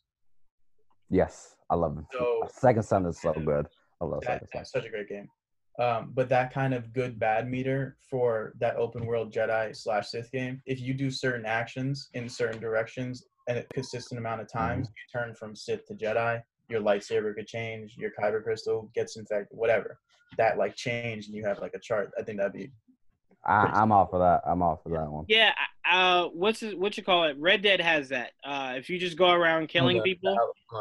Yes, 1.09 1.55
I 1.69 1.75
love 1.75 1.97
it. 1.97 2.05
So- 2.11 2.47
Second 2.51 2.83
Son 2.83 3.05
is 3.05 3.19
so 3.19 3.33
good. 3.33 3.67
I 4.01 4.05
love 4.05 4.21
That, 4.21 4.41
Second 4.49 4.65
Son. 4.65 4.65
such 4.65 4.85
a 4.85 4.89
great 4.89 5.07
game. 5.09 5.29
Um, 5.77 6.11
but 6.13 6.29
that 6.29 6.53
kind 6.53 6.73
of 6.73 6.93
good 6.93 7.19
bad 7.19 7.49
meter 7.49 7.97
for 8.09 8.53
that 8.59 8.77
open 8.77 9.05
world 9.05 9.33
Jedi 9.33 9.75
slash 9.75 10.07
Sith 10.09 10.31
game, 10.31 10.61
if 10.65 10.79
you 10.79 10.93
do 10.93 11.11
certain 11.11 11.45
actions 11.45 12.09
in 12.13 12.29
certain 12.29 12.61
directions 12.61 13.25
and 13.47 13.57
a 13.59 13.63
consistent 13.73 14.17
amount 14.17 14.41
of 14.41 14.51
times, 14.51 14.87
you 14.87 15.19
turn 15.19 15.35
from 15.35 15.55
Sith 15.55 15.85
to 15.87 15.93
Jedi. 15.95 16.41
Your 16.69 16.81
lightsaber 16.81 17.35
could 17.35 17.47
change. 17.47 17.95
Your 17.97 18.11
kyber 18.19 18.41
crystal 18.41 18.89
gets 18.95 19.17
infected. 19.17 19.57
Whatever 19.57 19.99
that 20.37 20.57
like 20.57 20.75
change, 20.75 21.27
and 21.27 21.35
you 21.35 21.45
have 21.45 21.59
like 21.59 21.73
a 21.73 21.79
chart. 21.79 22.11
I 22.19 22.23
think 22.23 22.37
that'd 22.37 22.53
be 22.53 22.71
I, 23.45 23.67
I'm 23.73 23.91
all 23.91 24.07
for 24.07 24.19
that. 24.19 24.41
I'm 24.45 24.61
all 24.63 24.79
for 24.83 24.89
that 24.89 25.09
one. 25.09 25.25
Yeah, 25.27 25.51
uh, 25.89 26.25
what's 26.33 26.63
it, 26.63 26.77
what 26.79 26.97
you 26.97 27.03
call 27.03 27.25
it? 27.25 27.37
Red 27.39 27.61
Dead 27.61 27.79
has 27.79 28.09
that. 28.09 28.31
Uh, 28.43 28.73
if 28.75 28.89
you 28.89 28.97
just 28.97 29.17
go 29.17 29.29
around 29.31 29.67
killing 29.69 29.97
the- 29.97 30.03
people, 30.03 30.35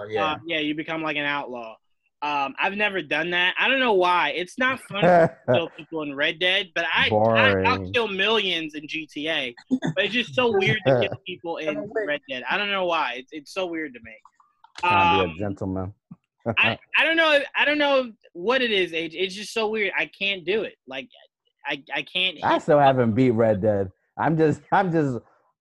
yeah, 0.08 0.32
uh, 0.32 0.36
yeah, 0.46 0.58
you 0.60 0.74
become 0.74 1.02
like 1.02 1.16
an 1.16 1.26
outlaw. 1.26 1.76
Um, 2.22 2.54
I've 2.58 2.72
never 2.74 3.02
done 3.02 3.32
that. 3.32 3.54
I 3.58 3.68
don't 3.68 3.80
know 3.80 3.92
why. 3.92 4.30
It's 4.30 4.58
not 4.58 4.80
fun 4.80 5.02
to 5.02 5.36
kill 5.52 5.68
people 5.76 6.00
in 6.04 6.14
Red 6.14 6.38
Dead, 6.38 6.70
but 6.74 6.86
I, 6.90 7.10
I 7.10 7.62
I'll 7.64 7.90
kill 7.90 8.08
millions 8.08 8.74
in 8.74 8.86
GTA. 8.86 9.52
But 9.94 10.04
it's 10.06 10.14
just 10.14 10.34
so 10.34 10.50
weird 10.56 10.78
to 10.86 11.00
kill 11.02 11.18
people 11.26 11.58
in 11.58 11.90
Red 11.94 12.20
Dead. 12.30 12.42
I 12.50 12.56
don't 12.56 12.70
know 12.70 12.86
why. 12.86 13.16
It's 13.16 13.28
it's 13.32 13.52
so 13.52 13.66
weird 13.66 13.92
to 13.92 14.00
me. 14.02 14.12
Trying 14.78 15.18
to 15.18 15.24
be 15.26 15.30
Um, 15.32 15.36
a 15.36 15.38
gentleman. 15.38 15.94
I, 16.58 16.78
I 16.98 17.04
don't 17.04 17.16
know 17.18 17.40
I 17.54 17.64
don't 17.66 17.76
know 17.78 18.10
what 18.34 18.60
it 18.60 18.70
is. 18.70 18.92
Age. 18.92 19.14
It's 19.14 19.34
just 19.34 19.52
so 19.54 19.68
weird. 19.68 19.92
I 19.98 20.06
can't 20.06 20.44
do 20.44 20.62
it. 20.62 20.74
Like 20.86 21.08
I 21.66 21.82
I 21.94 22.02
can't. 22.02 22.36
I 22.44 22.58
still 22.58 22.78
haven't 22.78 23.12
beat 23.14 23.30
Red 23.30 23.62
Dead. 23.62 23.90
I'm 24.18 24.36
just 24.36 24.60
I'm 24.72 24.92
just 24.92 25.18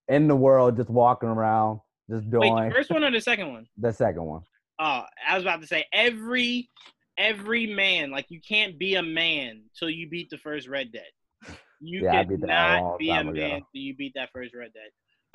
in 0.10 0.28
the 0.28 0.36
world, 0.36 0.76
just 0.76 0.90
walking 0.90 1.30
around, 1.30 1.80
just 2.10 2.26
Wait, 2.26 2.32
doing 2.32 2.70
the 2.70 2.76
first 2.76 2.92
one 2.92 3.04
or 3.04 3.12
the 3.12 3.22
second 3.22 3.54
one? 3.54 3.66
the 3.78 3.94
second 3.94 4.26
one. 4.26 4.42
Oh, 4.80 5.04
I 5.28 5.36
was 5.36 5.44
about 5.44 5.62
to 5.62 5.68
say 5.68 5.86
every 5.94 6.70
every 7.18 7.68
man 7.68 8.10
like 8.12 8.26
you 8.30 8.42
can't 8.48 8.78
be 8.78 8.96
a 8.96 9.04
man 9.04 9.62
till 9.78 9.90
you 9.90 10.10
beat 10.10 10.30
the 10.30 10.38
first 10.38 10.68
Red 10.68 10.92
Dead. 10.92 11.56
You 11.80 12.04
Yeah, 12.04 12.24
cannot 12.24 12.98
be 12.98 13.10
a 13.10 13.24
man 13.24 13.28
ago. 13.28 13.50
till 13.72 13.82
you 13.82 13.96
beat 13.96 14.14
that 14.16 14.30
first 14.34 14.54
Red 14.56 14.72
Dead. 14.74 14.90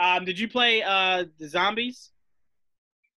Um, 0.05 0.25
did 0.25 0.39
you 0.39 0.49
play 0.49 0.83
uh 0.83 1.25
the 1.39 1.49
zombies? 1.49 2.11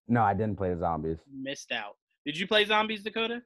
No, 0.08 0.22
I 0.22 0.34
didn't 0.34 0.56
play 0.56 0.72
the 0.74 0.78
zombies. 0.80 1.18
Missed 1.32 1.72
out. 1.72 1.96
Did 2.26 2.38
you 2.38 2.46
play 2.46 2.64
zombies, 2.64 3.02
Dakota? 3.02 3.42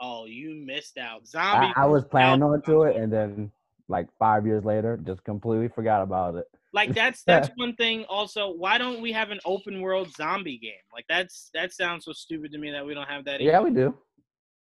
Oh, 0.00 0.26
you 0.26 0.54
missed 0.66 0.98
out. 0.98 1.22
I, 1.34 1.72
I 1.76 1.86
was 1.86 2.04
planning 2.04 2.42
out- 2.42 2.52
on 2.52 2.62
to 2.62 2.82
it, 2.82 2.96
and 2.96 3.12
then 3.12 3.50
like 3.88 4.08
five 4.18 4.46
years 4.46 4.64
later, 4.64 4.98
just 5.04 5.22
completely 5.24 5.68
forgot 5.68 6.02
about 6.02 6.34
it. 6.34 6.46
Like 6.72 6.94
that's 6.94 7.22
that's 7.26 7.50
one 7.56 7.76
thing. 7.76 8.04
Also, 8.08 8.50
why 8.52 8.78
don't 8.78 9.00
we 9.00 9.12
have 9.12 9.30
an 9.30 9.40
open 9.44 9.80
world 9.80 10.12
zombie 10.14 10.58
game? 10.58 10.72
Like 10.92 11.04
that's 11.08 11.50
that 11.54 11.72
sounds 11.72 12.04
so 12.04 12.12
stupid 12.12 12.50
to 12.52 12.58
me 12.58 12.70
that 12.72 12.84
we 12.84 12.94
don't 12.94 13.08
have 13.08 13.24
that. 13.26 13.40
Yeah, 13.40 13.60
we 13.60 13.70
do. 13.70 13.96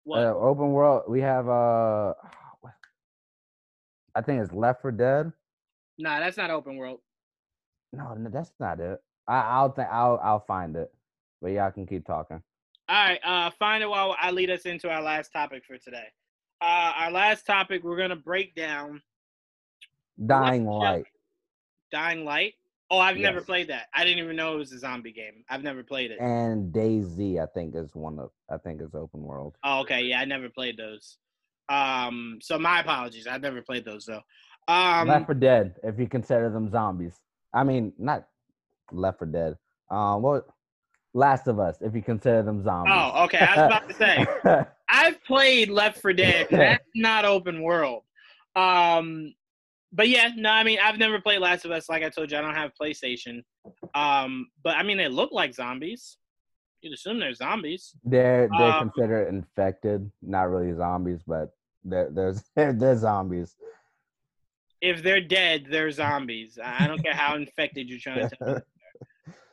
What? 0.05 0.19
Uh, 0.23 0.33
open 0.35 0.71
world. 0.71 1.03
We 1.07 1.21
have 1.21 1.47
uh, 1.49 2.13
I 4.15 4.21
think 4.21 4.41
it's 4.41 4.51
Left 4.53 4.81
4 4.81 4.91
Dead. 4.91 5.31
nah, 5.97 6.19
that's 6.19 6.37
not 6.37 6.49
open 6.49 6.77
world. 6.77 6.99
No, 7.93 8.13
no, 8.15 8.29
that's 8.29 8.51
not 8.59 8.79
it. 8.79 8.99
I, 9.27 9.39
I'll 9.41 9.71
think 9.71 9.87
I'll 9.91 10.19
I'll 10.23 10.45
find 10.45 10.75
it. 10.75 10.91
But 11.41 11.51
y'all 11.51 11.71
can 11.71 11.85
keep 11.85 12.05
talking. 12.05 12.41
All 12.89 12.95
right, 12.95 13.19
uh, 13.23 13.51
find 13.59 13.83
it 13.83 13.89
while 13.89 14.15
I 14.19 14.31
lead 14.31 14.49
us 14.49 14.63
into 14.63 14.89
our 14.89 15.03
last 15.03 15.31
topic 15.31 15.63
for 15.63 15.77
today. 15.77 16.07
Uh, 16.59 16.91
our 16.97 17.11
last 17.11 17.45
topic, 17.45 17.83
we're 17.83 17.97
gonna 17.97 18.15
break 18.15 18.55
down 18.55 19.03
Dying 20.25 20.65
Light. 20.65 21.05
Dying 21.91 22.25
Light. 22.25 22.55
Oh, 22.89 22.97
I've 22.97 23.17
never 23.17 23.41
played 23.41 23.67
that. 23.69 23.85
I 23.93 24.03
didn't 24.03 24.23
even 24.23 24.35
know 24.35 24.55
it 24.55 24.57
was 24.57 24.71
a 24.71 24.79
zombie 24.79 25.11
game. 25.11 25.43
I've 25.47 25.61
never 25.61 25.83
played 25.83 26.09
it. 26.09 26.19
and 26.19 26.73
DayZ, 26.73 27.39
I 27.39 27.45
think 27.53 27.75
is 27.75 27.93
one 27.93 28.17
of 28.17 28.31
I 28.49 28.57
think 28.57 28.81
is 28.81 28.95
open 28.95 29.21
world. 29.21 29.55
Oh, 29.63 29.81
okay, 29.81 30.01
yeah, 30.01 30.19
I 30.19 30.25
never 30.25 30.49
played 30.49 30.75
those. 30.75 31.19
Um, 31.69 32.39
so 32.41 32.57
my 32.57 32.79
apologies. 32.79 33.27
I've 33.27 33.41
never 33.41 33.61
played 33.61 33.85
those 33.85 34.05
though. 34.05 34.21
Um, 34.67 35.07
Left 35.07 35.27
4 35.27 35.35
Dead, 35.35 35.75
if 35.83 35.99
you 35.99 36.07
consider 36.07 36.49
them 36.49 36.69
zombies. 36.71 37.19
I 37.53 37.63
mean, 37.63 37.93
not 37.99 38.27
Left 38.91 39.19
4 39.19 39.27
Dead. 39.27 39.57
Um, 39.91 40.23
what? 40.23 40.47
Last 41.13 41.47
of 41.47 41.59
Us, 41.59 41.77
if 41.81 41.95
you 41.95 42.01
consider 42.01 42.43
them 42.43 42.63
zombies. 42.63 42.93
oh, 42.95 43.23
okay. 43.25 43.39
I 43.39 43.55
was 43.55 43.65
about 43.65 43.89
to 43.89 43.95
say. 43.95 44.25
I've 44.89 45.23
played 45.23 45.69
Left 45.69 45.99
4 46.01 46.13
Dead. 46.13 46.47
That's 46.51 46.83
not 46.95 47.25
open 47.25 47.61
world. 47.61 48.03
Um, 48.55 49.33
but 49.91 50.07
yeah, 50.07 50.29
no, 50.35 50.49
I 50.51 50.63
mean 50.63 50.77
I've 50.83 50.97
never 50.99 51.19
played 51.19 51.39
Last 51.39 51.65
of 51.65 51.71
Us. 51.71 51.89
Like 51.89 52.03
I 52.03 52.09
told 52.09 52.29
you, 52.31 52.37
I 52.37 52.41
don't 52.41 52.53
have 52.55 52.71
PlayStation. 52.79 53.43
Um, 53.95 54.47
but 54.63 54.75
I 54.75 54.83
mean 54.83 54.97
they 54.97 55.07
look 55.07 55.31
like 55.31 55.53
zombies. 55.53 56.17
You'd 56.81 56.93
assume 56.93 57.19
they're 57.19 57.33
zombies. 57.33 57.93
they're 58.03 58.47
they're 58.57 58.71
Um, 58.73 58.89
considered 58.91 59.29
infected, 59.29 60.11
not 60.21 60.49
really 60.49 60.73
zombies, 60.75 61.21
but 61.25 61.51
they're 61.83 62.09
there's 62.11 62.43
they're, 62.55 62.73
they're 62.73 62.97
zombies. 62.97 63.55
If 64.81 65.01
they're 65.03 65.21
dead, 65.21 65.65
they're 65.71 65.91
zombies. 65.91 66.59
I 66.63 66.85
I 66.85 66.87
don't 66.87 67.01
care 67.03 67.13
how 67.15 67.35
infected 67.35 67.89
you're 67.89 67.99
trying 67.99 68.29
to 68.29 68.35
tell 68.35 68.55
me. 68.55 68.61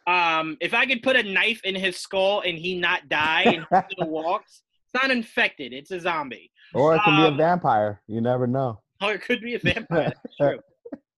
Um, 0.07 0.57
if 0.61 0.73
I 0.75 0.87
could 0.87 1.03
put 1.03 1.17
a 1.17 1.23
knife 1.23 1.61
in 1.65 1.75
his 1.75 1.97
skull 1.97 2.43
and 2.43 2.57
he 2.59 2.79
not 2.79 3.09
die 3.09 3.43
and 3.43 3.67
he 3.71 3.95
still 3.95 4.09
walks, 4.11 4.63
it's 4.85 5.03
not 5.03 5.11
infected. 5.11 5.73
It's 5.73 5.91
a 5.91 6.01
zombie. 6.01 6.51
or 6.75 6.95
it 6.95 7.01
can 7.05 7.17
be 7.17 7.27
Um, 7.27 7.35
a 7.35 7.37
vampire. 7.37 8.01
You 8.07 8.21
never 8.21 8.47
know. 8.47 8.81
Or 9.03 9.13
it 9.13 9.23
could 9.23 9.41
be 9.41 9.55
a 9.55 9.59
vampire. 9.59 10.13
That's 10.23 10.37
true. 10.41 10.59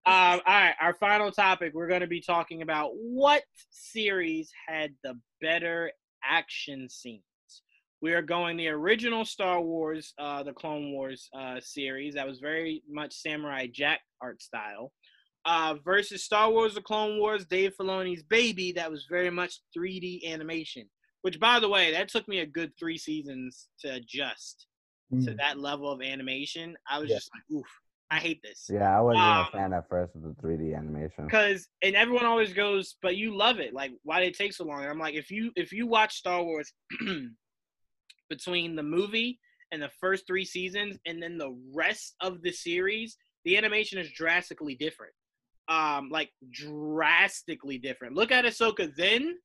Um, 0.06 0.40
all 0.46 0.54
right, 0.54 0.74
our 0.80 0.94
final 0.94 1.30
topic. 1.30 1.74
We're 1.74 1.86
going 1.88 2.00
to 2.00 2.06
be 2.06 2.20
talking 2.22 2.62
about 2.62 2.92
what 2.94 3.42
series 3.68 4.50
had 4.66 4.94
the 5.04 5.18
better 5.42 5.92
action 6.24 6.88
scenes. 6.88 7.22
We 8.00 8.14
are 8.14 8.22
going 8.22 8.56
the 8.56 8.68
original 8.68 9.24
Star 9.26 9.60
Wars, 9.60 10.14
uh, 10.18 10.44
the 10.44 10.52
Clone 10.52 10.92
Wars 10.92 11.28
uh, 11.38 11.56
series 11.60 12.14
that 12.14 12.26
was 12.26 12.38
very 12.38 12.82
much 12.88 13.12
Samurai 13.12 13.66
Jack 13.70 14.00
art 14.22 14.40
style, 14.40 14.92
uh, 15.44 15.74
versus 15.84 16.24
Star 16.24 16.50
Wars: 16.50 16.74
The 16.74 16.82
Clone 16.82 17.18
Wars, 17.18 17.44
Dave 17.46 17.74
Filoni's 17.76 18.22
baby 18.22 18.72
that 18.72 18.90
was 18.90 19.06
very 19.08 19.30
much 19.30 19.60
3D 19.76 20.26
animation. 20.26 20.88
Which, 21.22 21.40
by 21.40 21.58
the 21.58 21.68
way, 21.68 21.90
that 21.92 22.08
took 22.08 22.28
me 22.28 22.38
a 22.40 22.46
good 22.46 22.72
three 22.78 22.96
seasons 22.96 23.68
to 23.80 23.94
adjust 23.94 24.66
to 25.24 25.34
that 25.34 25.58
level 25.58 25.90
of 25.90 26.02
animation. 26.02 26.76
I 26.88 26.98
was 26.98 27.10
Yeah. 27.10 27.16
just 27.16 27.30
like, 27.34 27.42
oof, 27.58 27.66
I 28.10 28.18
hate 28.18 28.40
this. 28.42 28.68
Yeah, 28.70 28.96
I 28.96 29.00
wasn't 29.00 29.24
Um, 29.24 29.46
a 29.48 29.50
fan 29.52 29.72
at 29.72 29.88
first 29.88 30.14
of 30.14 30.22
the 30.22 30.34
3D 30.42 30.74
animation. 30.74 31.24
Because 31.24 31.66
and 31.82 31.96
everyone 31.96 32.26
always 32.26 32.52
goes, 32.52 32.96
but 33.02 33.16
you 33.16 33.34
love 33.36 33.58
it. 33.58 33.74
Like, 33.74 33.92
why 34.02 34.20
did 34.20 34.28
it 34.28 34.36
take 34.36 34.52
so 34.52 34.64
long? 34.64 34.82
And 34.82 34.90
I'm 34.90 34.98
like, 34.98 35.14
if 35.14 35.30
you 35.30 35.50
if 35.56 35.72
you 35.72 35.86
watch 35.86 36.14
Star 36.14 36.42
Wars 36.42 36.72
between 38.28 38.76
the 38.76 38.82
movie 38.82 39.40
and 39.72 39.82
the 39.82 39.90
first 40.00 40.26
three 40.26 40.44
seasons, 40.44 40.98
and 41.06 41.22
then 41.22 41.36
the 41.38 41.56
rest 41.74 42.14
of 42.20 42.42
the 42.42 42.52
series, 42.52 43.16
the 43.44 43.56
animation 43.56 43.98
is 43.98 44.10
drastically 44.12 44.74
different. 44.74 45.12
Um, 45.68 46.08
like 46.10 46.30
drastically 46.50 47.78
different. 47.78 48.14
Look 48.14 48.32
at 48.32 48.44
Ahsoka 48.44 48.94
then, 48.96 49.36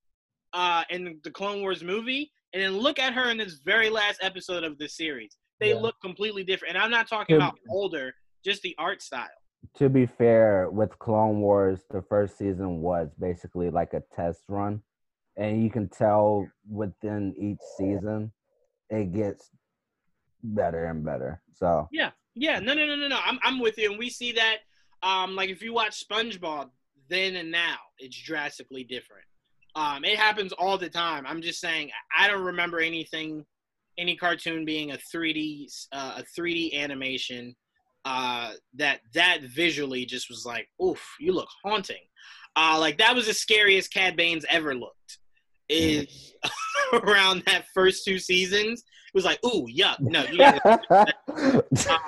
uh, 0.54 0.84
in 0.90 1.20
the 1.24 1.32
Clone 1.32 1.62
Wars 1.62 1.84
movie, 1.84 2.32
and 2.54 2.62
then 2.64 2.78
look 2.78 2.98
at 3.00 3.14
her 3.14 3.30
in 3.30 3.38
this 3.38 3.60
very 3.66 3.90
last 3.90 4.20
episode 4.22 4.64
of 4.64 4.78
the 4.78 4.88
series. 4.88 5.36
They 5.60 5.70
Yeah. 5.74 5.80
look 5.82 5.95
completely 6.02 6.44
different. 6.44 6.76
And 6.76 6.84
I'm 6.84 6.91
not 6.91 7.08
talking 7.10 7.36
about 7.36 7.56
older, 7.70 8.14
just 8.44 8.62
the 8.62 8.76
art 8.78 9.02
style. 9.02 9.28
to 9.76 9.88
be 9.90 10.06
fair, 10.06 10.70
with 10.70 10.98
Clone 11.00 11.40
Wars, 11.40 11.86
the 11.90 12.02
first 12.04 12.38
season 12.38 12.82
was 12.82 13.10
basically 13.18 13.70
like 13.70 13.94
a 13.94 14.04
test 14.14 14.44
run, 14.50 14.84
and 15.38 15.64
you 15.64 15.70
can 15.70 15.88
tell 15.88 16.48
within 16.70 17.34
each 17.38 17.62
season 17.78 18.32
it 18.90 19.14
gets 19.14 19.50
better 20.44 20.86
and 20.86 21.04
better. 21.04 21.41
So 21.54 21.88
Yeah, 21.91 22.12
yeah, 22.36 22.60
no, 22.60 22.74
no, 22.74 22.86
no, 22.86 22.95
no, 22.98 23.08
no. 23.08 23.20
I'm, 23.24 23.40
I'm 23.41 23.60
with 23.60 23.78
you, 23.78 23.90
and 23.90 23.98
we 24.00 24.10
see 24.10 24.34
that. 24.34 24.58
Um, 25.03 25.35
like 25.35 25.49
if 25.49 25.61
you 25.61 25.73
watch 25.73 26.03
SpongeBob, 26.07 26.69
then 27.09 27.35
and 27.35 27.51
now, 27.51 27.77
it's 27.99 28.17
drastically 28.17 28.84
different. 28.84 29.25
Um, 29.75 30.05
it 30.05 30.17
happens 30.17 30.53
all 30.53 30.77
the 30.77 30.89
time. 30.89 31.25
I'm 31.27 31.41
just 31.41 31.59
saying, 31.59 31.89
I 32.17 32.27
don't 32.27 32.43
remember 32.43 32.80
anything, 32.80 33.45
any 33.97 34.15
cartoon 34.15 34.65
being 34.65 34.91
a 34.91 34.97
3D, 34.97 35.67
uh, 35.91 36.19
a 36.19 36.39
3D 36.39 36.73
animation. 36.73 37.55
Uh, 38.05 38.51
that 38.73 38.99
that 39.13 39.39
visually 39.43 40.05
just 40.05 40.30
was 40.30 40.45
like, 40.45 40.67
oof, 40.84 41.01
you 41.21 41.31
look 41.31 41.47
haunting. 41.63 42.01
Uh, 42.55 42.77
like 42.77 42.97
that 42.97 43.15
was 43.15 43.27
the 43.27 43.34
scariest 43.34 43.93
Cad 43.93 44.17
Bane's 44.17 44.45
ever 44.49 44.75
looked. 44.75 45.19
Is 45.69 46.34
around 46.93 47.43
that 47.45 47.65
first 47.73 48.03
two 48.03 48.19
seasons. 48.19 48.81
It 48.81 49.15
was 49.15 49.23
like, 49.23 49.39
ooh, 49.45 49.67
yuck. 49.73 49.99
No, 50.01 50.23
you 50.25 50.38
gotta 50.38 51.23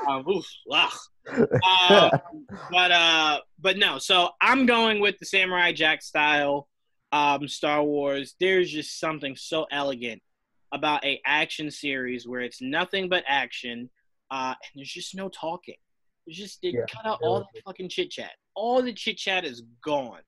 uh, 0.07 0.29
oof, 0.29 0.45
ugh. 0.71 0.91
Uh, 1.63 2.09
but 2.71 2.91
uh, 2.91 3.39
but 3.59 3.77
no. 3.77 3.97
So 3.97 4.29
I'm 4.41 4.65
going 4.65 4.99
with 4.99 5.17
the 5.19 5.25
Samurai 5.25 5.71
Jack 5.71 6.01
style, 6.01 6.67
um, 7.11 7.47
Star 7.47 7.83
Wars. 7.83 8.35
There's 8.39 8.71
just 8.71 8.99
something 8.99 9.35
so 9.35 9.65
elegant 9.71 10.21
about 10.71 11.03
a 11.05 11.21
action 11.25 11.71
series 11.71 12.27
where 12.27 12.41
it's 12.41 12.61
nothing 12.61 13.09
but 13.09 13.23
action, 13.27 13.89
uh, 14.31 14.53
and 14.59 14.79
there's 14.79 14.91
just 14.91 15.15
no 15.15 15.29
talking. 15.29 15.75
There's 16.25 16.37
just 16.37 16.61
they 16.61 16.69
Yeah, 16.69 16.85
cut 16.89 17.05
out 17.05 17.19
all 17.21 17.47
the 17.53 17.61
fucking 17.61 17.89
chit 17.89 18.11
chat. 18.11 18.31
All 18.55 18.81
the 18.81 18.93
chit 18.93 19.17
chat 19.17 19.45
is 19.45 19.63
gone, 19.83 20.21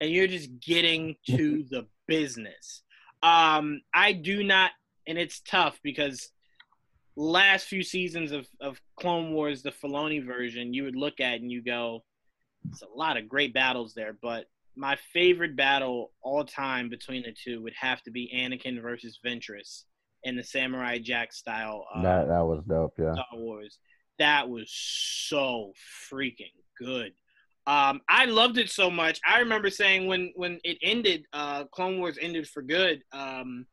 and 0.00 0.10
you're 0.10 0.26
just 0.26 0.50
getting 0.60 1.16
to 1.28 1.64
the 1.70 1.86
business. 2.06 2.82
Um, 3.22 3.80
I 3.94 4.12
do 4.12 4.44
not, 4.44 4.72
and 5.06 5.16
it's 5.16 5.40
tough 5.40 5.78
because 5.82 6.30
last 7.16 7.66
few 7.66 7.82
seasons 7.82 8.32
of, 8.32 8.48
of 8.60 8.80
Clone 8.96 9.32
Wars, 9.32 9.62
the 9.62 9.70
Filoni 9.70 10.24
version, 10.24 10.74
you 10.74 10.84
would 10.84 10.96
look 10.96 11.20
at 11.20 11.40
and 11.40 11.50
you 11.50 11.62
go, 11.62 12.02
it's 12.68 12.82
a 12.82 12.88
lot 12.88 13.16
of 13.16 13.28
great 13.28 13.54
battles 13.54 13.94
there, 13.94 14.16
but 14.20 14.46
my 14.76 14.96
favorite 15.12 15.56
battle 15.56 16.12
all 16.22 16.44
time 16.44 16.88
between 16.88 17.22
the 17.22 17.32
two 17.32 17.62
would 17.62 17.74
have 17.78 18.02
to 18.02 18.10
be 18.10 18.32
Anakin 18.34 18.80
versus 18.82 19.20
Ventress 19.24 19.84
in 20.24 20.36
the 20.36 20.42
Samurai 20.42 20.98
Jack 20.98 21.32
style 21.32 21.86
uh, 21.94 22.02
that 22.02 22.28
that 22.28 22.44
was 22.44 22.64
dope. 22.66 22.94
Yeah. 22.98 23.12
Star 23.12 23.26
Wars. 23.34 23.78
That 24.18 24.48
was 24.48 24.70
so 24.70 25.72
freaking 26.10 26.52
good. 26.78 27.12
Um, 27.66 28.00
I 28.08 28.26
loved 28.26 28.58
it 28.58 28.70
so 28.70 28.90
much. 28.90 29.20
I 29.26 29.40
remember 29.40 29.70
saying 29.70 30.06
when 30.06 30.32
when 30.34 30.60
it 30.64 30.78
ended, 30.82 31.26
uh, 31.32 31.64
Clone 31.64 31.98
Wars 31.98 32.18
ended 32.20 32.48
for 32.48 32.62
good. 32.62 33.02
Um, 33.12 33.66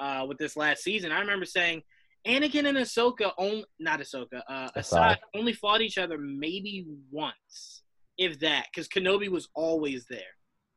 uh, 0.00 0.24
with 0.26 0.38
this 0.38 0.56
last 0.56 0.82
season, 0.82 1.12
I 1.12 1.20
remember 1.20 1.44
saying 1.44 1.82
Anakin 2.26 2.66
and 2.66 2.78
Ahsoka, 2.78 3.32
on, 3.36 3.64
not 3.78 4.00
Ahsoka, 4.00 4.42
uh. 4.48 4.68
Asajj 4.76 5.16
only 5.34 5.52
fought 5.52 5.80
each 5.82 5.98
other 5.98 6.18
maybe 6.18 6.86
once, 7.10 7.82
if 8.18 8.38
that, 8.40 8.66
because 8.72 8.88
Kenobi 8.88 9.28
was 9.28 9.48
always 9.54 10.06
there. 10.08 10.20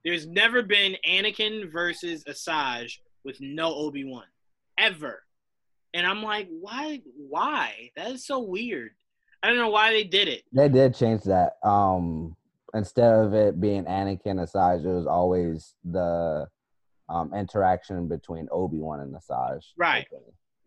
There's 0.03 0.27
never 0.27 0.61
been 0.61 0.95
Anakin 1.07 1.71
versus 1.71 2.23
Asajj 2.25 2.91
with 3.23 3.37
no 3.39 3.73
Obi 3.73 4.05
Wan, 4.05 4.23
ever. 4.77 5.23
And 5.93 6.05
I'm 6.05 6.21
like, 6.21 6.47
why? 6.49 7.01
Why? 7.15 7.91
That 7.95 8.11
is 8.11 8.25
so 8.25 8.39
weird. 8.39 8.91
I 9.41 9.47
don't 9.47 9.57
know 9.57 9.69
why 9.69 9.91
they 9.91 10.03
did 10.03 10.27
it. 10.27 10.43
They 10.53 10.69
did 10.69 10.95
change 10.95 11.23
that. 11.23 11.53
Um, 11.63 12.35
instead 12.73 13.13
of 13.13 13.33
it 13.33 13.59
being 13.59 13.85
Anakin 13.85 14.41
Asajj, 14.41 14.83
it 14.83 14.87
was 14.87 15.07
always 15.07 15.75
the 15.83 16.47
um 17.09 17.33
interaction 17.33 18.07
between 18.07 18.47
Obi 18.51 18.79
Wan 18.79 18.99
and 18.99 19.15
Asajj. 19.15 19.63
Right. 19.77 20.07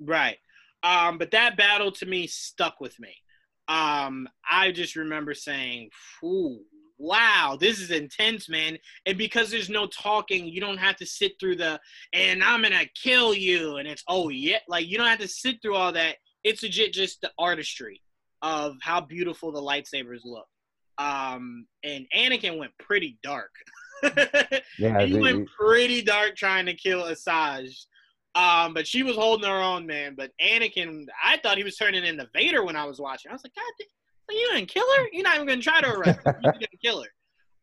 Right. 0.03 0.39
Um, 0.83 1.19
but 1.19 1.31
that 1.33 1.57
battle 1.57 1.93
to 1.93 2.07
me 2.07 2.27
stuck 2.27 2.81
with 2.81 2.99
me. 2.99 3.15
Um, 3.69 4.29
I 4.51 4.73
just 4.73 4.97
remember 4.97 5.35
saying, 5.35 5.91
Ooh, 6.25 6.61
wow, 6.99 7.57
this 7.59 7.81
is 7.81 7.91
intense, 7.91 8.49
man. 8.49 8.79
And 9.07 9.17
because 9.17 9.51
there's 9.51 9.71
no 9.71 9.87
talking, 9.87 10.47
you 10.47 10.61
don't 10.61 10.79
have 10.79 10.97
to 10.97 11.07
sit 11.07 11.33
through 11.41 11.57
the 11.57 11.81
and 12.13 12.43
I'm 12.43 12.63
gonna 12.63 12.85
kill 13.01 13.35
you 13.35 13.77
and 13.77 13.89
it's 13.89 14.05
oh 14.09 14.29
yeah, 14.29 14.59
like 14.69 14.87
you 14.87 14.99
don't 14.99 15.07
have 15.07 15.21
to 15.21 15.29
sit 15.29 15.57
through 15.63 15.77
all 15.77 15.93
that. 15.93 16.17
It's 16.45 16.63
legit 16.63 16.93
just 16.93 17.21
the 17.21 17.31
artistry 17.39 18.01
of 18.43 18.77
how 18.83 19.01
beautiful 19.01 19.53
the 19.53 19.61
lightsabers 19.61 20.21
look. 20.25 20.47
Um, 20.99 21.67
and 21.83 22.07
Anakin 22.15 22.59
went 22.59 22.73
pretty 22.79 23.19
dark. 23.23 23.51
Yeah, 24.79 25.03
he 25.05 25.13
the- 25.13 25.21
went 25.21 25.49
pretty 25.59 26.01
dark 26.03 26.35
trying 26.37 26.67
to 26.67 26.75
kill 26.75 27.03
Asajj. 27.05 27.85
Um, 28.35 28.75
but 28.75 28.87
she 28.87 29.03
was 29.03 29.17
holding 29.17 29.49
her 29.49 29.61
own, 29.61 29.87
man. 29.87 30.15
But 30.17 30.31
Anakin, 30.41 31.07
I 31.25 31.39
thought 31.39 31.59
he 31.59 31.65
was 31.65 31.77
turning 31.77 32.05
into 32.05 32.29
Vader 32.33 32.65
when 32.65 32.77
I 32.77 32.85
was 32.85 33.01
watching. 33.01 33.31
I 33.31 33.35
was 33.35 33.43
like, 33.45 33.55
God, 33.55 33.87
you 34.31 34.49
gonna 34.53 34.67
kill 34.67 34.87
her? 34.97 35.09
You're 35.13 35.25
not 35.25 35.35
even 35.37 35.47
gonna 35.47 35.61
try 35.61 35.81
to 35.81 35.93
arrest 35.93 36.21
her. 36.25 36.39
You're 36.41 36.53
gonna 36.53 36.67
kill 36.83 37.03
her. 37.03 37.09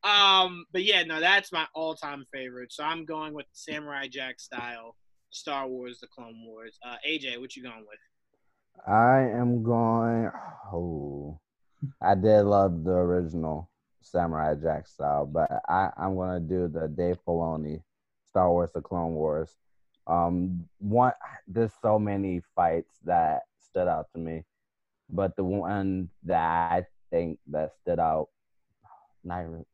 Um, 0.10 0.66
but 0.72 0.84
yeah, 0.84 1.04
no, 1.04 1.20
that's 1.20 1.52
my 1.52 1.66
all-time 1.74 2.26
favorite. 2.34 2.72
So 2.72 2.84
I'm 2.84 3.06
going 3.06 3.34
with 3.34 3.46
Samurai 3.54 4.08
Jack 4.08 4.40
style, 4.40 4.96
Star 5.30 5.68
Wars, 5.68 6.00
the 6.00 6.08
Clone 6.08 6.44
Wars. 6.46 6.78
Uh, 6.86 6.96
AJ, 7.08 7.40
what 7.40 7.56
you 7.56 7.64
going 7.64 7.80
with? 7.80 8.88
I 8.88 9.22
am 9.22 9.64
going. 9.64 10.30
Oh, 10.72 11.40
I 12.02 12.16
did 12.16 12.44
love 12.44 12.84
the 12.84 12.92
original 12.92 13.70
Samurai 14.02 14.56
Jack 14.56 14.88
style, 14.88 15.26
but 15.26 15.50
I 15.68 15.90
I'm 15.98 16.16
gonna 16.16 16.40
do 16.40 16.68
the 16.68 16.88
Dave 16.88 17.18
Filoni 17.26 17.82
Star 18.26 18.50
Wars: 18.52 18.70
The 18.74 18.82
Clone 18.82 19.14
Wars. 19.14 19.56
Um, 20.08 20.68
one 20.80 21.12
there's 21.48 21.74
so 21.82 22.00
many 22.00 22.42
fights 22.56 22.92
that 23.04 23.42
stood 23.60 23.88
out 23.88 24.08
to 24.14 24.20
me, 24.20 24.44
but 25.10 25.36
the 25.36 25.44
one 25.44 26.10
that 26.24 26.72
I 26.72 26.86
think 27.12 27.40
that 27.48 27.74
stood 27.82 28.00
out, 28.00 28.30
not 29.24 29.42
even, 29.42 29.66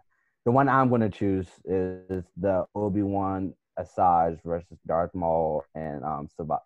the 0.45 0.51
one 0.51 0.68
I'm 0.69 0.89
gonna 0.89 1.10
choose 1.10 1.47
is 1.65 2.23
the 2.35 2.65
Obi 2.76 3.03
Wan 3.03 3.53
Asajj 3.80 4.39
versus 4.43 4.77
Darth 4.88 5.14
Maul 5.14 5.65
and 5.76 6.03
um 6.03 6.27
Savage. 6.35 6.60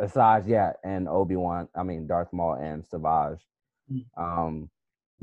Asajj, 0.00 0.48
yeah, 0.48 0.72
and 0.84 1.08
Obi 1.08 1.36
Wan. 1.36 1.68
I 1.74 1.84
mean 1.84 2.06
Darth 2.06 2.32
Maul 2.32 2.54
and 2.54 2.84
Savage. 2.84 3.40
Mm. 3.92 4.04
Um, 4.16 4.70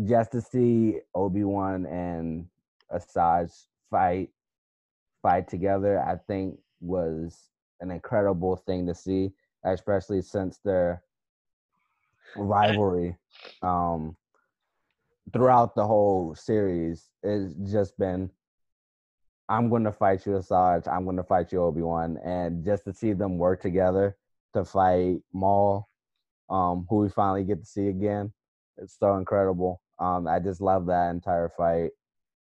just 0.05 0.31
to 0.31 0.41
see 0.41 0.99
Obi 1.13 1.43
Wan 1.43 1.85
and 1.85 2.47
Asajj 2.91 3.51
fight 3.91 4.29
fight 5.21 5.49
together, 5.49 5.99
I 5.99 6.15
think 6.27 6.59
was 6.81 7.49
an 7.81 7.91
incredible 7.91 8.55
thing 8.55 8.85
to 8.87 8.95
see, 8.95 9.31
especially 9.63 10.21
since 10.21 10.59
their 10.63 11.03
rivalry 12.35 13.17
um 13.63 14.15
throughout 15.33 15.73
the 15.73 15.85
whole 15.85 16.35
series 16.35 17.09
it's 17.23 17.55
just 17.71 17.97
been 17.97 18.29
I'm 19.49 19.67
going 19.67 19.83
to 19.83 19.91
fight 19.91 20.27
you, 20.27 20.33
Asajj. 20.33 20.87
I'm 20.87 21.05
going 21.05 21.17
to 21.17 21.23
fight 21.23 21.51
you, 21.51 21.63
Obi 21.63 21.81
Wan, 21.81 22.19
and 22.23 22.63
just 22.63 22.83
to 22.85 22.93
see 22.93 23.13
them 23.13 23.39
work 23.39 23.59
together 23.61 24.15
to 24.53 24.63
fight 24.63 25.21
Maul, 25.33 25.89
um, 26.51 26.85
who 26.87 26.97
we 26.97 27.09
finally 27.09 27.43
get 27.43 27.61
to 27.61 27.65
see 27.65 27.87
again, 27.87 28.31
it's 28.77 28.97
so 28.99 29.17
incredible. 29.17 29.81
Um, 29.97 30.27
I 30.27 30.39
just 30.39 30.61
love 30.61 30.85
that 30.85 31.09
entire 31.09 31.49
fight. 31.49 31.89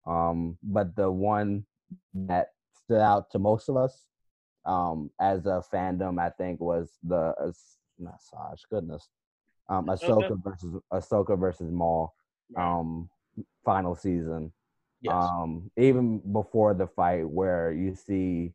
Um, 0.05 0.57
but 0.61 0.95
the 0.97 1.09
one 1.09 1.65
that 2.13 2.49
stood 2.83 3.01
out 3.01 3.31
to 3.31 3.39
most 3.39 3.69
of 3.69 3.77
us, 3.77 4.05
um, 4.67 5.09
as 5.19 5.45
a 5.47 5.63
fandom, 5.73 6.19
I 6.21 6.29
think 6.29 6.59
was 6.59 6.91
the 7.03 7.33
not 7.97 8.19
Asajj. 8.19 8.59
Goodness, 8.69 9.09
um, 9.69 9.87
Ahsoka? 9.87 10.29
Ahsoka 10.29 10.43
versus 10.43 10.81
Ahsoka 10.93 11.39
versus 11.39 11.71
Maul, 11.71 12.13
um, 12.55 13.09
final 13.65 13.95
season 13.95 14.51
Yes. 15.01 15.13
um 15.13 15.69
even 15.77 16.19
before 16.33 16.73
the 16.73 16.87
fight 16.87 17.29
where 17.29 17.71
you 17.71 17.93
see 17.93 18.51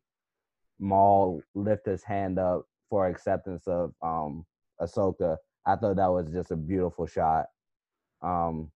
Maul 0.77 1.41
lift 1.55 1.85
his 1.85 2.03
hand 2.03 2.37
up 2.37 2.67
for 2.89 3.07
acceptance 3.07 3.65
of 3.65 3.93
um 4.01 4.45
Ahsoka, 4.81 5.37
I 5.65 5.77
thought 5.77 5.95
that 5.95 6.07
was 6.11 6.29
just 6.33 6.51
a 6.51 6.57
beautiful 6.57 7.05
shot. 7.07 7.45
Um 8.21 8.71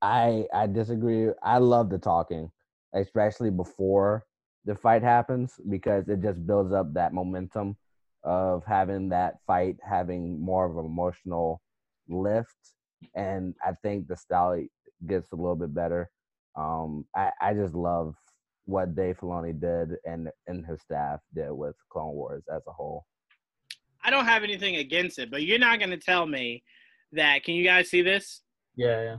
I 0.00 0.46
I 0.52 0.66
disagree. 0.66 1.28
I 1.42 1.58
love 1.58 1.90
the 1.90 1.98
talking, 1.98 2.50
especially 2.92 3.50
before 3.50 4.26
the 4.64 4.74
fight 4.74 5.02
happens 5.02 5.54
because 5.68 6.08
it 6.08 6.22
just 6.22 6.46
builds 6.46 6.72
up 6.72 6.92
that 6.94 7.12
momentum 7.12 7.76
of 8.24 8.62
having 8.66 9.08
that 9.08 9.34
fight 9.46 9.76
having 9.82 10.40
more 10.40 10.64
of 10.64 10.76
an 10.76 10.84
emotional 10.84 11.60
lift 12.08 12.54
and 13.14 13.54
I 13.64 13.72
think 13.82 14.06
the 14.06 14.16
style 14.16 14.62
gets 15.06 15.32
a 15.32 15.36
little 15.36 15.56
bit 15.56 15.74
better. 15.74 16.10
Um, 16.56 17.04
I, 17.16 17.30
I 17.40 17.54
just 17.54 17.74
love 17.74 18.14
what 18.64 18.94
Dave 18.94 19.18
Filoni 19.18 19.58
did 19.58 19.96
and 20.04 20.28
and 20.46 20.64
his 20.64 20.80
staff 20.82 21.20
did 21.34 21.50
with 21.50 21.74
Clone 21.90 22.14
Wars 22.14 22.44
as 22.54 22.62
a 22.68 22.72
whole. 22.72 23.06
I 24.04 24.10
don't 24.10 24.24
have 24.24 24.44
anything 24.44 24.76
against 24.76 25.18
it, 25.18 25.30
but 25.30 25.42
you're 25.42 25.58
not 25.58 25.80
gonna 25.80 25.96
tell 25.96 26.26
me 26.26 26.62
that. 27.12 27.44
Can 27.44 27.54
you 27.54 27.64
guys 27.64 27.90
see 27.90 28.02
this? 28.02 28.42
Yeah, 28.76 29.02
yeah. 29.02 29.16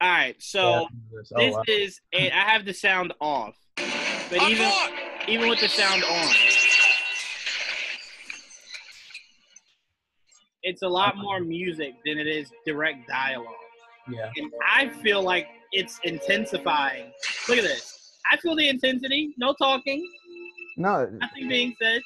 All 0.00 0.10
right, 0.10 0.36
so 0.40 0.70
Yeah, 0.70 0.80
this 1.12 1.32
oh, 1.34 1.50
wow. 1.50 1.62
is 1.66 2.00
I 2.14 2.28
have 2.30 2.64
the 2.64 2.74
sound 2.74 3.12
off, 3.20 3.56
but 4.30 4.42
even 4.50 4.70
even 5.28 5.48
with 5.48 5.60
the 5.60 5.68
sound 5.68 6.02
on, 6.04 6.34
it's 10.62 10.82
a 10.82 10.88
lot 10.88 11.16
more 11.16 11.40
music 11.40 11.94
than 12.04 12.18
it 12.18 12.26
is 12.26 12.50
direct 12.66 13.06
dialogue. 13.08 13.46
yeah. 14.10 14.30
And 14.36 14.50
I 14.66 14.88
feel 14.88 15.22
like 15.22 15.46
it's 15.72 15.98
intensifying. 16.04 17.12
Look 17.48 17.58
at 17.58 17.64
this. 17.64 17.94
I 18.30 18.36
feel 18.38 18.56
the 18.56 18.68
intensity. 18.68 19.34
No 19.38 19.54
talking. 19.60 20.06
No, 20.76 21.06
Nothing 21.10 21.48
being 21.48 21.74
said. 21.80 22.02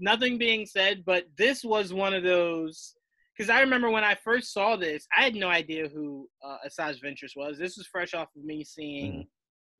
Nothing 0.00 0.38
being 0.38 0.66
said. 0.66 1.04
But 1.04 1.24
this 1.38 1.64
was 1.64 1.92
one 1.92 2.14
of 2.14 2.22
those. 2.22 2.94
Because 3.36 3.50
I 3.50 3.60
remember 3.60 3.90
when 3.90 4.04
I 4.04 4.14
first 4.14 4.52
saw 4.52 4.76
this, 4.76 5.06
I 5.16 5.22
had 5.24 5.34
no 5.34 5.48
idea 5.48 5.88
who 5.88 6.28
uh, 6.44 6.58
Asajj 6.68 7.02
Ventress 7.02 7.32
was. 7.36 7.58
This 7.58 7.76
was 7.76 7.86
fresh 7.86 8.14
off 8.14 8.28
of 8.36 8.44
me 8.44 8.62
seeing 8.62 9.26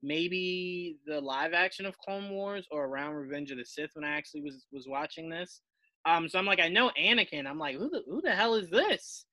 maybe 0.05 0.99
the 1.07 1.21
live 1.21 1.55
action 1.55 1.87
of 1.87 1.99
Clone 1.99 2.31
Wars 2.31 2.67
or 2.71 2.85
around 2.85 3.15
Revenge 3.15 3.51
of 3.51 3.59
the 3.59 3.65
Sith 3.65 3.91
when 3.95 4.05
I 4.05 4.17
actually 4.17 4.43
was 4.43 4.67
was 4.71 4.87
watching 4.87 5.29
this. 5.29 5.63
Um, 6.07 6.29
so 6.29 6.39
I'm 6.39 6.47
like, 6.47 6.61
I 6.61 6.69
know 6.69 6.91
Anakin. 7.01 7.47
I'm 7.47 7.59
like, 7.59 7.77
who 7.77 7.89
the 7.89 8.03
who 8.07 8.21
the 8.21 8.33
hell 8.33 8.55
is 8.55 8.69
this? 8.69 9.25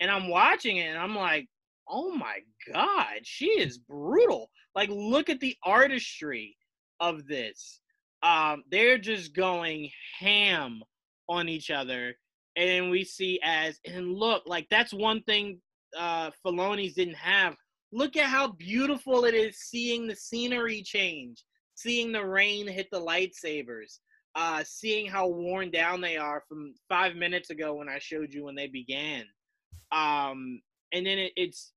And 0.00 0.10
I'm 0.10 0.28
watching 0.28 0.76
it, 0.76 0.88
and 0.88 0.98
I'm 0.98 1.16
like, 1.16 1.48
oh 1.88 2.10
my 2.14 2.38
god, 2.72 3.20
she 3.22 3.46
is 3.46 3.78
brutal. 3.78 4.50
Like, 4.74 4.90
look 4.92 5.30
at 5.30 5.40
the 5.40 5.56
artistry 5.64 6.56
of 7.00 7.26
this. 7.26 7.80
Um, 8.22 8.64
they're 8.70 8.98
just 8.98 9.34
going 9.34 9.90
ham 10.20 10.82
on 11.28 11.48
each 11.48 11.70
other, 11.70 12.14
and 12.56 12.90
we 12.90 13.04
see 13.04 13.40
as 13.42 13.80
and 13.84 14.12
look 14.12 14.42
like 14.46 14.66
that's 14.70 14.92
one 14.92 15.22
thing 15.22 15.60
uh 15.96 16.30
didn't 16.44 17.14
have. 17.14 17.56
Look 17.92 18.16
at 18.16 18.26
how 18.26 18.48
beautiful 18.52 19.24
it 19.24 19.34
is 19.34 19.56
seeing 19.58 20.06
the 20.06 20.16
scenery 20.16 20.82
change, 20.82 21.42
seeing 21.74 22.12
the 22.12 22.24
rain 22.24 22.66
hit 22.66 22.88
the 22.90 23.00
lightsabers, 23.00 23.98
uh, 24.34 24.62
seeing 24.66 25.06
how 25.06 25.28
worn 25.28 25.70
down 25.70 26.00
they 26.00 26.16
are 26.16 26.42
from 26.48 26.74
five 26.88 27.16
minutes 27.16 27.50
ago 27.50 27.74
when 27.74 27.88
I 27.88 27.98
showed 27.98 28.32
you 28.34 28.44
when 28.44 28.54
they 28.54 28.66
began. 28.66 29.24
Um, 29.90 30.60
and 30.92 31.06
then 31.06 31.18
it, 31.18 31.32
it's 31.36 31.72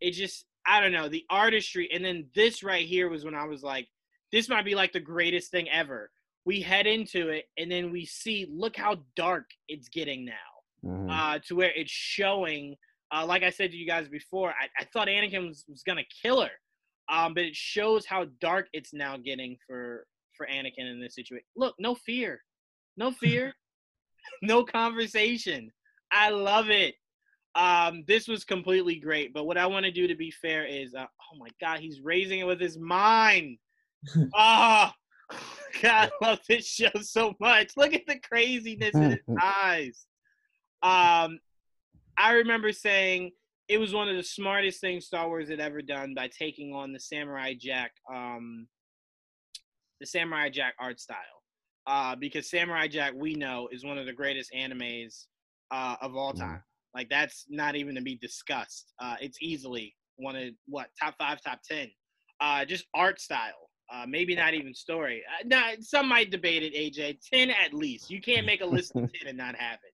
it 0.00 0.10
just 0.12 0.44
I 0.66 0.80
don't 0.80 0.92
know 0.92 1.08
the 1.08 1.24
artistry, 1.30 1.88
and 1.92 2.04
then 2.04 2.26
this 2.34 2.62
right 2.62 2.86
here 2.86 3.08
was 3.08 3.24
when 3.24 3.34
I 3.34 3.46
was 3.46 3.62
like, 3.62 3.88
this 4.32 4.48
might 4.48 4.64
be 4.64 4.74
like 4.74 4.92
the 4.92 5.00
greatest 5.00 5.50
thing 5.50 5.68
ever. 5.70 6.10
We 6.44 6.60
head 6.60 6.86
into 6.86 7.30
it, 7.30 7.46
and 7.56 7.70
then 7.70 7.90
we 7.90 8.04
see 8.04 8.46
look 8.50 8.76
how 8.76 8.98
dark 9.16 9.46
it's 9.68 9.88
getting 9.88 10.26
now 10.26 10.32
Mhm. 10.84 11.10
uh, 11.10 11.38
to 11.46 11.56
where 11.56 11.72
it's 11.74 11.90
showing. 11.90 12.76
Uh, 13.14 13.24
like 13.24 13.42
I 13.42 13.50
said 13.50 13.70
to 13.70 13.76
you 13.76 13.86
guys 13.86 14.08
before, 14.08 14.50
I, 14.50 14.68
I 14.78 14.84
thought 14.92 15.08
Anakin 15.08 15.46
was, 15.46 15.64
was 15.68 15.82
gonna 15.82 16.02
kill 16.22 16.40
her, 16.42 16.50
um, 17.08 17.34
but 17.34 17.44
it 17.44 17.54
shows 17.54 18.06
how 18.06 18.26
dark 18.40 18.66
it's 18.72 18.92
now 18.92 19.16
getting 19.16 19.56
for 19.66 20.06
for 20.36 20.46
Anakin 20.46 20.90
in 20.90 21.00
this 21.00 21.14
situation. 21.14 21.46
Look, 21.56 21.76
no 21.78 21.94
fear, 21.94 22.40
no 22.96 23.12
fear, 23.12 23.54
no 24.42 24.64
conversation. 24.64 25.70
I 26.10 26.30
love 26.30 26.70
it. 26.70 26.94
Um, 27.54 28.04
this 28.08 28.26
was 28.26 28.44
completely 28.44 28.96
great. 28.96 29.32
But 29.32 29.44
what 29.44 29.58
I 29.58 29.66
want 29.66 29.84
to 29.84 29.92
do 29.92 30.08
to 30.08 30.16
be 30.16 30.30
fair 30.30 30.66
is, 30.66 30.94
uh, 30.94 31.04
oh 31.04 31.38
my 31.38 31.48
God, 31.60 31.78
he's 31.78 32.00
raising 32.00 32.40
it 32.40 32.46
with 32.46 32.60
his 32.60 32.78
mind. 32.78 33.58
Ah, 34.34 34.94
God, 35.82 36.10
I 36.20 36.24
love 36.24 36.40
this 36.46 36.66
show 36.66 36.90
so 37.00 37.34
much. 37.40 37.70
Look 37.76 37.94
at 37.94 38.06
the 38.06 38.18
craziness 38.18 38.94
in 38.94 39.12
his 39.12 39.36
eyes. 39.40 40.06
Um, 40.82 41.38
I 42.16 42.32
remember 42.32 42.72
saying 42.72 43.32
it 43.68 43.78
was 43.78 43.94
one 43.94 44.08
of 44.08 44.16
the 44.16 44.22
smartest 44.22 44.80
things 44.80 45.06
Star 45.06 45.28
Wars 45.28 45.48
had 45.48 45.60
ever 45.60 45.82
done 45.82 46.14
by 46.14 46.28
taking 46.28 46.72
on 46.74 46.92
the 46.92 47.00
Samurai 47.00 47.54
Jack, 47.58 47.92
um, 48.12 48.66
the 50.00 50.06
Samurai 50.06 50.50
Jack 50.50 50.74
art 50.78 51.00
style. 51.00 51.18
Uh, 51.86 52.16
because 52.16 52.48
Samurai 52.48 52.88
Jack, 52.88 53.12
we 53.14 53.34
know, 53.34 53.68
is 53.70 53.84
one 53.84 53.98
of 53.98 54.06
the 54.06 54.12
greatest 54.12 54.52
animes 54.56 55.26
uh, 55.70 55.96
of 56.00 56.16
all 56.16 56.32
time. 56.32 56.62
Like 56.94 57.08
that's 57.10 57.46
not 57.48 57.76
even 57.76 57.94
to 57.96 58.00
be 58.00 58.16
discussed. 58.16 58.92
Uh, 59.00 59.16
it's 59.20 59.38
easily 59.42 59.94
one 60.16 60.36
of 60.36 60.50
what 60.66 60.88
top 61.00 61.16
five, 61.18 61.40
top 61.42 61.60
ten. 61.68 61.90
Uh, 62.40 62.64
just 62.64 62.86
art 62.94 63.20
style. 63.20 63.70
Uh, 63.92 64.06
maybe 64.08 64.34
not 64.34 64.54
even 64.54 64.74
story. 64.74 65.22
Uh, 65.28 65.42
nah, 65.46 65.72
some 65.80 66.08
might 66.08 66.30
debate 66.30 66.62
it. 66.62 66.74
AJ, 66.74 67.18
ten 67.30 67.50
at 67.50 67.74
least. 67.74 68.10
You 68.10 68.20
can't 68.20 68.46
make 68.46 68.60
a 68.62 68.66
list 68.66 68.94
of 68.96 69.12
ten 69.20 69.28
and 69.28 69.38
not 69.38 69.56
have 69.56 69.78
it. 69.86 69.93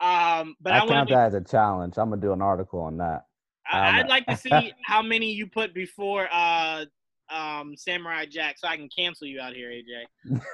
Um, 0.00 0.54
but 0.60 0.72
I, 0.74 0.76
I 0.78 0.80
want 0.80 0.90
count 0.90 1.08
that 1.10 1.26
as 1.28 1.34
a 1.34 1.40
challenge. 1.40 1.94
I'm 1.98 2.10
gonna 2.10 2.20
do 2.22 2.32
an 2.32 2.42
article 2.42 2.80
on 2.80 2.98
that. 2.98 3.24
I, 3.70 3.88
Um, 3.88 3.94
I'd 3.96 4.08
like 4.08 4.26
to 4.26 4.36
see 4.48 4.72
how 4.84 5.02
many 5.02 5.32
you 5.32 5.46
put 5.46 5.74
before 5.74 6.28
uh, 6.32 6.84
um, 7.30 7.76
Samurai 7.76 8.24
Jack, 8.26 8.56
so 8.58 8.68
I 8.68 8.76
can 8.76 8.88
cancel 8.88 9.26
you 9.26 9.40
out 9.40 9.54
here, 9.54 9.70
AJ. 9.70 10.06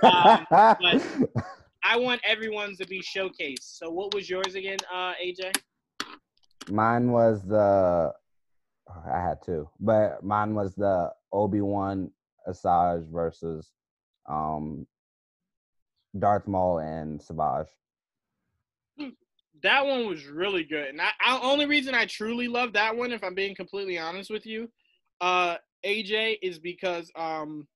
Um, 0.02 0.46
but- 0.50 1.02
I 1.86 1.98
want 1.98 2.22
everyone's 2.26 2.78
to 2.78 2.86
be 2.86 3.02
showcased. 3.02 3.58
So, 3.76 3.90
what 3.90 4.14
was 4.14 4.30
yours 4.30 4.54
again, 4.54 4.78
uh, 4.92 5.12
AJ? 5.22 5.52
mine 6.70 7.12
was 7.12 7.42
the 7.42 8.10
I 9.06 9.20
had 9.20 9.42
two, 9.44 9.68
but 9.78 10.24
mine 10.24 10.54
was 10.54 10.74
the 10.74 11.12
Obi 11.30 11.60
Wan 11.60 12.10
Asajj 12.48 13.06
versus 13.12 13.70
um 14.26 14.86
Darth 16.18 16.46
Maul 16.48 16.78
and 16.78 17.20
Savage. 17.20 17.68
That 19.64 19.84
one 19.86 20.06
was 20.06 20.26
really 20.26 20.62
good, 20.62 20.88
and 20.88 21.00
I, 21.00 21.08
I 21.24 21.40
only 21.42 21.64
reason 21.64 21.94
I 21.94 22.04
truly 22.04 22.48
love 22.48 22.74
that 22.74 22.94
one, 22.94 23.12
if 23.12 23.24
I'm 23.24 23.34
being 23.34 23.54
completely 23.54 23.98
honest 23.98 24.30
with 24.30 24.44
you, 24.44 24.70
uh, 25.22 25.56
AJ, 25.84 26.36
is 26.42 26.58
because 26.58 27.10
um, 27.16 27.66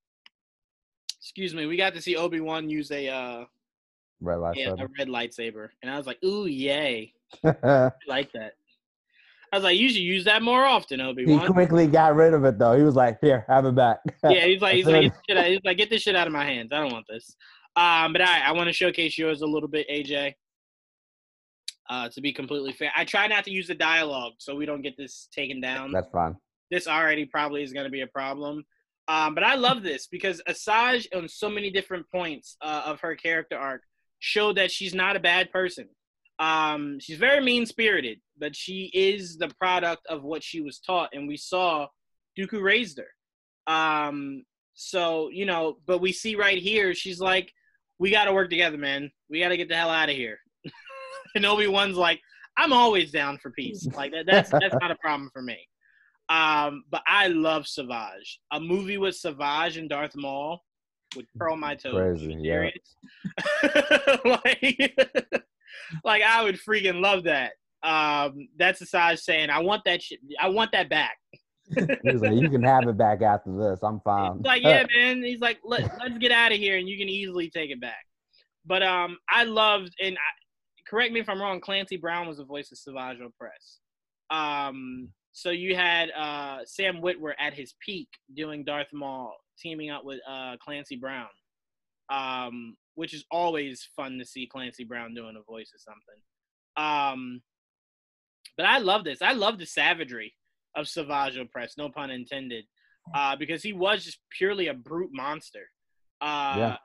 excuse 1.18 1.54
me, 1.54 1.64
we 1.64 1.78
got 1.78 1.94
to 1.94 2.02
see 2.02 2.14
Obi 2.14 2.40
Wan 2.40 2.68
use 2.68 2.90
a 2.90 3.08
uh, 3.08 3.44
Red 4.20 4.38
yeah, 4.54 4.70
a 4.70 4.76
lightsaber. 4.76 4.88
red 4.98 5.08
lightsaber, 5.08 5.68
and 5.82 5.90
I 5.90 5.96
was 5.96 6.06
like, 6.06 6.22
ooh, 6.22 6.44
yay, 6.44 7.14
I 7.44 7.90
like 8.06 8.32
that. 8.32 8.52
I 9.50 9.56
was 9.56 9.64
like, 9.64 9.78
you 9.78 9.88
should 9.88 10.02
use 10.02 10.26
that 10.26 10.42
more 10.42 10.66
often, 10.66 11.00
Obi 11.00 11.24
Wan. 11.24 11.40
He 11.40 11.46
quickly 11.46 11.86
got 11.86 12.14
rid 12.14 12.34
of 12.34 12.44
it 12.44 12.58
though. 12.58 12.76
He 12.76 12.82
was 12.82 12.96
like, 12.96 13.16
"Here, 13.22 13.46
have 13.48 13.64
it 13.64 13.74
back." 13.74 14.00
yeah, 14.24 14.44
he's 14.44 14.60
like, 14.60 14.74
he's 14.74 14.86
like, 14.86 15.02
get 15.02 15.12
this, 15.14 15.22
shit 15.26 15.38
out, 15.38 15.46
he's 15.46 15.60
like, 15.64 15.76
get 15.78 15.88
this 15.88 16.02
shit 16.02 16.16
out 16.16 16.26
of 16.26 16.34
my 16.34 16.44
hands. 16.44 16.70
I 16.70 16.80
don't 16.80 16.92
want 16.92 17.06
this. 17.08 17.34
Um, 17.76 18.12
but 18.12 18.20
I, 18.20 18.40
I 18.40 18.52
want 18.52 18.66
to 18.66 18.74
showcase 18.74 19.16
yours 19.16 19.40
a 19.40 19.46
little 19.46 19.68
bit, 19.68 19.88
AJ. 19.88 20.34
Uh, 21.90 22.08
to 22.10 22.20
be 22.20 22.32
completely 22.32 22.72
fair, 22.72 22.92
I 22.94 23.04
try 23.04 23.26
not 23.28 23.44
to 23.44 23.50
use 23.50 23.66
the 23.66 23.74
dialogue 23.74 24.34
so 24.38 24.54
we 24.54 24.66
don't 24.66 24.82
get 24.82 24.96
this 24.98 25.28
taken 25.34 25.60
down. 25.60 25.90
That's 25.90 26.10
fine. 26.10 26.36
this 26.70 26.86
already 26.86 27.24
probably 27.24 27.62
is 27.62 27.72
going 27.72 27.84
to 27.86 27.90
be 27.90 28.02
a 28.02 28.06
problem. 28.06 28.64
Um, 29.08 29.34
but 29.34 29.42
I 29.42 29.54
love 29.54 29.82
this 29.82 30.06
because 30.06 30.42
Asajj, 30.46 31.06
on 31.16 31.28
so 31.28 31.48
many 31.48 31.70
different 31.70 32.04
points 32.10 32.56
uh, 32.60 32.82
of 32.84 33.00
her 33.00 33.16
character 33.16 33.56
arc, 33.56 33.82
showed 34.18 34.56
that 34.58 34.70
she's 34.70 34.94
not 34.94 35.16
a 35.16 35.20
bad 35.20 35.50
person. 35.50 35.88
Um, 36.38 37.00
she's 37.00 37.18
very 37.18 37.42
mean 37.42 37.64
spirited, 37.64 38.20
but 38.36 38.54
she 38.54 38.90
is 38.92 39.38
the 39.38 39.48
product 39.58 40.06
of 40.08 40.22
what 40.24 40.42
she 40.42 40.60
was 40.60 40.78
taught, 40.78 41.10
and 41.14 41.26
we 41.26 41.36
saw 41.36 41.86
Dooku 42.38 42.62
raised 42.62 43.00
her. 43.00 43.72
Um, 43.72 44.44
so 44.74 45.30
you 45.30 45.46
know, 45.46 45.78
but 45.86 46.00
we 46.00 46.12
see 46.12 46.36
right 46.36 46.58
here, 46.58 46.94
she's 46.94 47.18
like, 47.18 47.52
"We 47.98 48.10
got 48.10 48.26
to 48.26 48.32
work 48.32 48.50
together, 48.50 48.78
man. 48.78 49.10
We 49.28 49.40
got 49.40 49.48
to 49.48 49.56
get 49.56 49.68
the 49.68 49.76
hell 49.76 49.90
out 49.90 50.10
of 50.10 50.16
here." 50.16 50.38
and 51.34 51.46
Obi 51.46 51.66
Wan's 51.66 51.96
like, 51.96 52.20
"I'm 52.56 52.72
always 52.72 53.10
down 53.10 53.38
for 53.38 53.50
peace. 53.50 53.86
Like 53.94 54.12
that, 54.12 54.26
that's 54.26 54.50
that's 54.50 54.76
not 54.80 54.90
a 54.90 54.96
problem 54.96 55.30
for 55.32 55.42
me." 55.42 55.58
Um, 56.28 56.84
but 56.90 57.02
I 57.06 57.28
love 57.28 57.66
Savage. 57.66 58.40
A 58.52 58.60
movie 58.60 58.98
with 58.98 59.16
Savage 59.16 59.78
and 59.78 59.88
Darth 59.88 60.14
Maul 60.14 60.62
would 61.16 61.26
curl 61.38 61.56
my 61.56 61.74
toes. 61.74 61.94
Crazy, 61.94 62.36
yeah. 62.38 62.68
like, 64.24 64.96
like 66.04 66.22
I 66.22 66.42
would 66.42 66.56
freaking 66.56 67.00
love 67.00 67.24
that. 67.24 67.52
Um, 67.82 68.48
that's 68.58 68.88
Savage 68.88 69.20
saying, 69.20 69.50
"I 69.50 69.60
want 69.60 69.82
that 69.86 70.02
shit. 70.02 70.20
I 70.40 70.48
want 70.48 70.72
that 70.72 70.90
back." 70.90 71.16
He 71.74 72.12
was 72.12 72.22
like, 72.22 72.32
"You 72.32 72.50
can 72.50 72.62
have 72.62 72.86
it 72.88 72.98
back 72.98 73.22
after 73.22 73.56
this. 73.56 73.80
I'm 73.82 74.00
fine." 74.00 74.36
He's 74.36 74.44
like, 74.44 74.62
yeah, 74.62 74.84
man. 74.94 75.22
He's 75.22 75.40
like, 75.40 75.58
Let, 75.64 75.82
let's 75.98 76.18
get 76.18 76.32
out 76.32 76.52
of 76.52 76.58
here, 76.58 76.76
and 76.76 76.88
you 76.88 76.98
can 76.98 77.08
easily 77.08 77.48
take 77.48 77.70
it 77.70 77.80
back. 77.80 78.04
But 78.66 78.82
um, 78.82 79.16
I 79.30 79.44
loved, 79.44 79.94
and 80.02 80.18
correct 80.88 81.12
me 81.12 81.20
if 81.20 81.28
I'm 81.28 81.40
wrong. 81.40 81.60
Clancy 81.60 81.96
Brown 81.96 82.26
was 82.26 82.38
the 82.38 82.44
voice 82.44 82.72
of 82.72 82.78
Savage 82.78 83.18
Opress. 83.20 83.78
Um, 84.30 85.08
so 85.32 85.50
you 85.50 85.76
had 85.76 86.10
uh, 86.10 86.58
Sam 86.64 87.00
Witwer 87.00 87.32
at 87.38 87.54
his 87.54 87.74
peak 87.84 88.08
doing 88.34 88.64
Darth 88.64 88.92
Maul, 88.92 89.36
teaming 89.58 89.90
up 89.90 90.04
with 90.04 90.20
uh, 90.28 90.56
Clancy 90.60 90.96
Brown, 90.96 91.28
um, 92.10 92.76
which 92.94 93.14
is 93.14 93.24
always 93.30 93.86
fun 93.94 94.18
to 94.18 94.24
see 94.24 94.46
Clancy 94.46 94.84
Brown 94.84 95.14
doing 95.14 95.36
a 95.38 95.50
voice 95.50 95.70
of 95.74 95.80
something. 95.80 96.20
Um, 96.76 97.42
but 98.56 98.66
I 98.66 98.78
love 98.78 99.04
this. 99.04 99.22
I 99.22 99.32
love 99.32 99.58
the 99.58 99.66
savagery 99.66 100.34
of 100.74 100.88
Savage 100.88 101.36
Opress, 101.36 101.76
no 101.76 101.88
pun 101.88 102.10
intended, 102.10 102.64
uh, 103.14 103.36
because 103.36 103.62
he 103.62 103.72
was 103.72 104.04
just 104.04 104.18
purely 104.36 104.68
a 104.68 104.74
brute 104.74 105.10
monster. 105.12 105.68
Uh, 106.20 106.54
Yeah. 106.56 106.76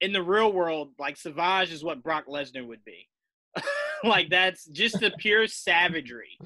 In 0.00 0.12
the 0.12 0.22
real 0.22 0.52
world, 0.52 0.90
like 0.98 1.16
Savage 1.16 1.72
is 1.72 1.82
what 1.82 2.02
Brock 2.02 2.26
Lesnar 2.26 2.66
would 2.66 2.84
be. 2.84 3.08
like 4.08 4.30
that's 4.30 4.66
just 4.66 5.00
the 5.00 5.10
pure 5.18 5.46
savagery 5.46 6.38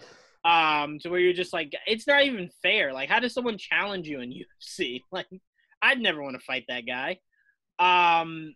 Um, 0.45 0.99
to 1.01 1.09
where 1.09 1.21
you're 1.21 1.33
just 1.33 1.53
like, 1.53 1.73
it's 1.87 2.07
not 2.07 2.23
even 2.25 2.49
fair. 2.63 2.93
Like, 2.93 3.09
how 3.09 3.19
does 3.19 3.35
someone 3.35 3.59
challenge 3.59 4.07
you 4.07 4.21
in 4.21 4.33
UFC? 4.63 5.03
Like, 5.11 5.27
I'd 5.83 6.01
never 6.01 6.23
want 6.23 6.37
to 6.39 6.45
fight 6.45 6.65
that 6.69 6.85
guy. 6.87 7.19
Um, 7.79 8.55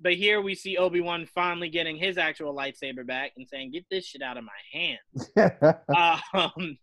but 0.00 0.14
here 0.14 0.40
we 0.40 0.54
see 0.54 0.76
Obi 0.76 1.00
Wan 1.00 1.26
finally 1.34 1.68
getting 1.68 1.96
his 1.96 2.18
actual 2.18 2.54
lightsaber 2.54 3.06
back 3.06 3.32
and 3.36 3.46
saying, 3.46 3.70
"Get 3.72 3.86
this 3.90 4.04
shit 4.04 4.22
out 4.22 4.36
of 4.36 4.44
my 4.44 4.52
hands." 4.72 5.30
um, 6.34 6.78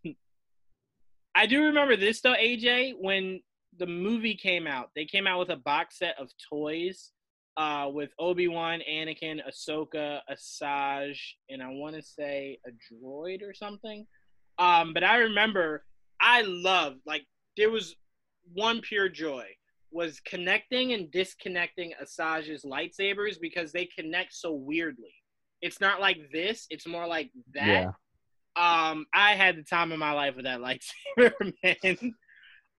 I 1.35 1.45
do 1.45 1.63
remember 1.65 1.97
this 1.97 2.21
though, 2.21 2.33
AJ, 2.33 2.93
when 2.99 3.41
the 3.77 3.85
movie 3.85 4.35
came 4.35 4.65
out. 4.65 4.89
They 4.95 5.05
came 5.05 5.27
out 5.27 5.39
with 5.39 5.49
a 5.49 5.57
box 5.57 5.99
set 5.99 6.15
of 6.19 6.29
toys 6.49 7.11
uh, 7.57 7.87
with 7.91 8.09
Obi 8.19 8.47
Wan, 8.47 8.81
Anakin, 8.89 9.39
Ahsoka, 9.47 10.19
Asajj, 10.31 11.17
and 11.49 11.61
I 11.61 11.69
want 11.69 11.95
to 11.95 12.01
say 12.01 12.59
a 12.65 12.71
droid 12.71 13.41
or 13.43 13.53
something. 13.53 14.05
Um, 14.57 14.93
but 14.93 15.03
I 15.03 15.17
remember 15.17 15.85
I 16.19 16.43
loved 16.43 16.99
like 17.05 17.25
there 17.57 17.71
was 17.71 17.95
one 18.53 18.81
pure 18.81 19.09
joy 19.09 19.45
was 19.91 20.19
connecting 20.21 20.93
and 20.93 21.11
disconnecting 21.11 21.93
Asajj's 22.01 22.63
lightsabers 22.63 23.39
because 23.41 23.71
they 23.71 23.85
connect 23.85 24.33
so 24.33 24.53
weirdly. 24.53 25.13
It's 25.61 25.81
not 25.81 25.99
like 25.99 26.17
this; 26.31 26.65
it's 26.69 26.87
more 26.87 27.07
like 27.07 27.31
that. 27.53 27.67
Yeah. 27.67 27.91
Um, 28.55 29.05
I 29.13 29.35
had 29.35 29.57
the 29.57 29.63
time 29.63 29.91
of 29.91 29.99
my 29.99 30.11
life 30.11 30.35
with 30.35 30.45
that 30.45 30.59
lightsaber, 31.17 31.53
man. 31.63 32.13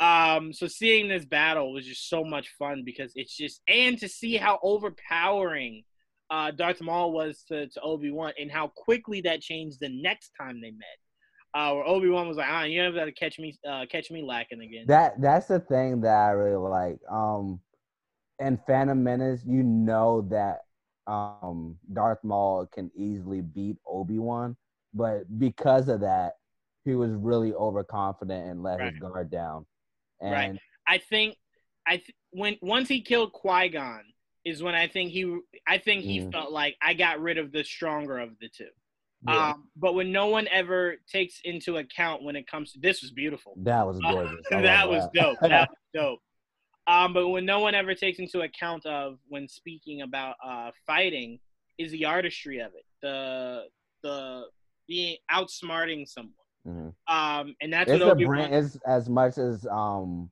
Um, 0.02 0.52
so 0.52 0.66
seeing 0.68 1.08
this 1.08 1.26
battle 1.26 1.72
was 1.72 1.86
just 1.86 2.10
so 2.10 2.24
much 2.24 2.50
fun 2.58 2.82
because 2.84 3.12
it's 3.16 3.38
just 3.38 3.62
and 3.68 3.98
to 4.00 4.10
see 4.10 4.36
how 4.36 4.60
overpowering 4.64 5.84
uh, 6.32 6.50
Darth 6.50 6.82
Maul 6.82 7.12
was 7.12 7.44
to, 7.50 7.68
to 7.68 7.82
Obi 7.82 8.10
Wan 8.10 8.34
and 8.40 8.52
how 8.52 8.68
quickly 8.76 9.22
that 9.22 9.42
changed 9.42 9.80
the 9.80 9.90
next 9.90 10.32
time 10.40 10.60
they 10.60 10.72
met. 10.72 10.98
Uh, 11.54 11.74
where 11.74 11.86
Obi 11.86 12.08
Wan 12.10 12.28
was 12.30 12.38
like, 12.38 12.48
"Ah, 12.50 12.64
you 12.64 12.82
never 12.82 12.96
got 12.96 13.06
to 13.06 13.12
catch 13.12 13.38
me, 13.38 13.58
uh, 13.70 13.86
catch 13.92 14.10
me 14.10 14.24
lacking 14.24 14.62
again." 14.62 14.86
That 14.88 15.22
that's 15.22 15.48
the 15.48 15.60
thing 15.60 16.02
that 16.02 16.16
I 16.16 16.32
really 16.32 16.56
like. 16.56 17.00
Um, 17.12 17.60
in 18.40 18.58
Phantom 18.66 19.04
Menace, 19.04 19.42
you 19.46 19.62
know 19.62 20.22
that 20.30 20.62
um 21.08 21.78
Darth 21.92 22.24
Maul 22.24 22.68
can 22.68 22.90
easily 22.96 23.42
beat 23.42 23.76
Obi 23.86 24.18
Wan, 24.18 24.56
but 24.94 25.24
because 25.38 25.90
of 25.90 26.00
that, 26.00 26.38
he 26.86 26.96
was 26.96 27.12
really 27.12 27.54
overconfident 27.54 28.48
and 28.48 28.64
let 28.64 28.80
Right. 28.80 28.94
his 28.94 29.00
guard 29.02 29.30
down. 29.30 29.66
And 30.22 30.32
Right. 30.32 30.60
I 30.88 30.98
think 31.00 31.38
I 31.88 31.98
th- 31.98 32.16
when 32.30 32.58
once 32.62 32.88
he 32.88 33.02
killed 33.02 33.34
Qui-Gon 33.34 34.04
is 34.46 34.62
when 34.64 34.76
I 34.76 34.88
think 34.88 35.12
he 35.12 35.40
I 35.68 35.78
think 35.80 36.04
he 36.04 36.20
Mhm. 36.20 36.32
felt 36.32 36.52
like 36.52 36.78
I 36.82 36.94
got 36.94 37.20
rid 37.20 37.38
of 37.38 37.52
the 37.52 37.64
stronger 37.64 38.20
of 38.20 38.38
the 38.40 38.50
two. 38.50 38.70
Yeah. 39.28 39.52
Um, 39.52 39.70
but 39.76 39.94
when 39.94 40.12
no 40.12 40.28
one 40.28 40.48
ever 40.48 40.98
takes 41.08 41.42
into 41.44 41.78
account 41.78 42.24
when 42.24 42.36
it 42.36 42.48
comes 42.48 42.72
to 42.74 42.80
this 42.80 43.02
was 43.02 43.12
beautiful. 43.12 43.54
that 43.58 43.86
was 43.86 44.00
gorgeous. 44.02 44.46
That 44.50 44.88
was 44.90 45.08
dope. 45.14 45.38
That 45.42 45.70
was 45.70 45.78
dope. 45.94 46.20
Um, 46.88 47.14
but 47.14 47.28
when 47.30 47.46
no 47.46 47.60
one 47.60 47.76
ever 47.76 47.94
takes 47.94 48.20
into 48.20 48.42
account 48.42 48.86
of 48.86 49.20
when 49.28 49.48
speaking 49.48 50.02
about 50.02 50.36
uh, 50.44 50.72
fighting 50.88 51.40
is 51.78 51.92
the 51.92 52.06
artistry 52.06 52.60
of 52.60 52.74
it, 52.76 52.86
the 53.02 53.68
the 54.04 54.50
being 54.88 55.18
outsmarting 55.32 56.08
someone. 56.08 56.34
Mhm. 56.68 56.94
Um, 57.08 57.56
and 57.62 57.74
that's 57.74 57.92
It's 57.92 58.04
what 58.04 58.22
a 58.22 58.26
brain. 58.26 58.54
It's 58.54 58.78
as 58.86 59.10
much 59.10 59.38
as 59.38 59.66
um 59.68 60.30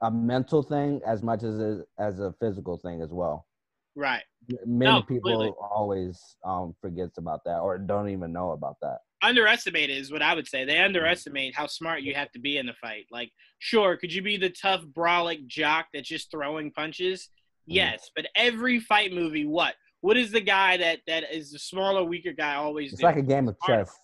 a 0.00 0.10
mental 0.10 0.62
thing 0.62 1.00
as 1.06 1.22
much 1.22 1.44
as 1.44 1.58
it, 1.58 1.86
as 1.98 2.18
a 2.18 2.32
physical 2.40 2.76
thing 2.78 3.00
as 3.02 3.10
well. 3.12 3.46
right. 3.94 4.24
Many 4.66 4.90
No, 4.90 5.02
people 5.02 5.30
completely. 5.30 5.54
always 5.70 6.36
um 6.44 6.74
forgets 6.80 7.18
about 7.18 7.44
that 7.44 7.58
or 7.60 7.78
don't 7.78 8.08
even 8.08 8.32
know 8.32 8.50
about 8.52 8.76
that. 8.82 8.98
underestimated 9.22 9.96
is 9.96 10.10
what 10.10 10.20
I 10.22 10.34
would 10.34 10.48
say. 10.48 10.64
They 10.64 10.78
underestimate 10.78 11.54
how 11.54 11.68
smart 11.68 12.02
you 12.02 12.12
have 12.16 12.32
to 12.32 12.40
be 12.40 12.58
in 12.58 12.66
the 12.66 12.74
fight. 12.74 13.06
Like, 13.12 13.30
sure, 13.60 13.96
could 13.96 14.12
you 14.12 14.20
be 14.20 14.36
the 14.36 14.50
tough 14.50 14.82
brolic 14.84 15.46
jock 15.46 15.86
that's 15.94 16.08
just 16.08 16.28
throwing 16.32 16.72
punches? 16.72 17.28
Yes, 17.66 18.10
but 18.16 18.26
every 18.34 18.80
fight 18.80 19.12
movie, 19.12 19.46
what? 19.46 19.76
What 20.00 20.16
is 20.16 20.32
the 20.32 20.40
guy 20.40 20.76
that 20.78 20.98
that 21.06 21.32
is 21.32 21.52
the 21.52 21.60
smaller, 21.60 22.02
weaker 22.02 22.32
guy 22.32 22.56
always 22.56 22.90
It's 22.90 23.00
do? 23.00 23.06
like 23.06 23.16
a 23.16 23.22
game 23.22 23.46
of 23.46 23.56
chess. 23.64 23.96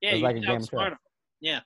Yeah, 0.00 0.10
it's 0.10 0.18
you 0.18 0.24
like 0.24 0.36
a 0.36 0.40
can 0.40 0.58
game 0.58 0.68
of 0.78 0.86
him. 0.92 0.98
Yeah. 1.40 1.60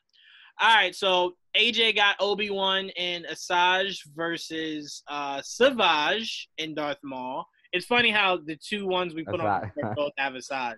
All 0.60 0.74
right, 0.74 0.94
so 0.94 1.34
AJ 1.56 1.96
got 1.96 2.16
Obi 2.20 2.50
Wan 2.50 2.90
and 2.96 3.24
Asajj 3.24 3.98
versus 4.14 5.02
uh, 5.08 5.40
Savage 5.42 6.50
and 6.58 6.76
Darth 6.76 6.98
Maul. 7.02 7.46
It's 7.72 7.86
funny 7.86 8.10
how 8.10 8.38
the 8.44 8.56
two 8.56 8.86
ones 8.86 9.14
we 9.14 9.24
put 9.24 9.40
on 9.40 9.46
Asajj. 9.46 9.70
the 9.76 9.92
both 9.96 10.12
have 10.18 10.34
Asajj. 10.34 10.74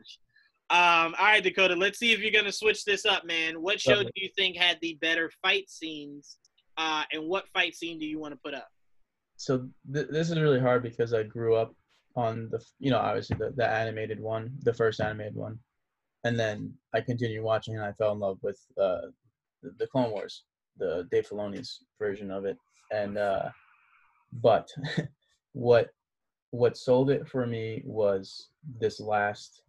Um, 0.71 1.15
all 1.19 1.27
right, 1.27 1.43
Dakota, 1.43 1.75
let's 1.75 1.99
see 1.99 2.13
if 2.13 2.21
you're 2.21 2.31
gonna 2.31 2.53
switch 2.53 2.85
this 2.85 3.05
up, 3.05 3.25
man. 3.25 3.61
What 3.61 3.81
show 3.81 4.03
do 4.03 4.11
you 4.15 4.31
think 4.37 4.57
had 4.57 4.79
the 4.81 4.97
better 5.01 5.31
fight 5.43 5.69
scenes? 5.69 6.39
Uh, 6.79 7.03
and 7.13 7.29
what 7.29 7.45
fight 7.53 7.75
scene 7.75 7.99
do 7.99 8.07
you 8.07 8.19
want 8.19 8.33
to 8.33 8.41
put 8.43 8.55
up? 8.55 8.69
so 9.43 9.69
th- 9.93 10.07
this 10.09 10.31
is 10.31 10.39
really 10.39 10.61
hard 10.61 10.85
because 10.85 11.13
I 11.13 11.25
grew 11.25 11.57
up 11.57 11.75
on 12.15 12.49
the 12.51 12.65
you 12.79 12.91
know 12.91 12.99
obviously 12.99 13.37
the, 13.39 13.53
the 13.57 13.67
animated 13.67 14.21
one, 14.21 14.53
the 14.63 14.73
first 14.73 15.01
animated 15.01 15.35
one, 15.35 15.59
and 16.25 16.39
then 16.39 16.73
I 16.95 17.01
continued 17.01 17.43
watching 17.43 17.75
and 17.75 17.85
I 17.85 17.93
fell 17.93 18.13
in 18.13 18.21
love 18.21 18.39
with 18.43 18.61
uh, 18.81 19.09
the, 19.63 19.87
Clone 19.87 20.11
Wars, 20.11 20.45
the 20.79 21.07
Dave 21.11 21.29
Filoni's 21.29 21.85
version 21.99 22.31
of 22.31 22.45
it, 22.45 22.57
and 22.93 23.19
uh, 23.19 23.51
but 24.33 24.69
what 25.53 25.91
what 26.51 26.77
sold 26.77 27.11
it 27.11 27.27
for 27.27 27.47
me 27.47 27.83
was 27.85 28.49
this 28.79 29.01
last 29.01 29.63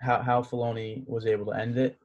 how 0.00 0.22
how 0.22 0.42
Filoni 0.42 1.06
was 1.06 1.26
able 1.26 1.46
to 1.46 1.58
end 1.58 1.76
it. 1.76 1.98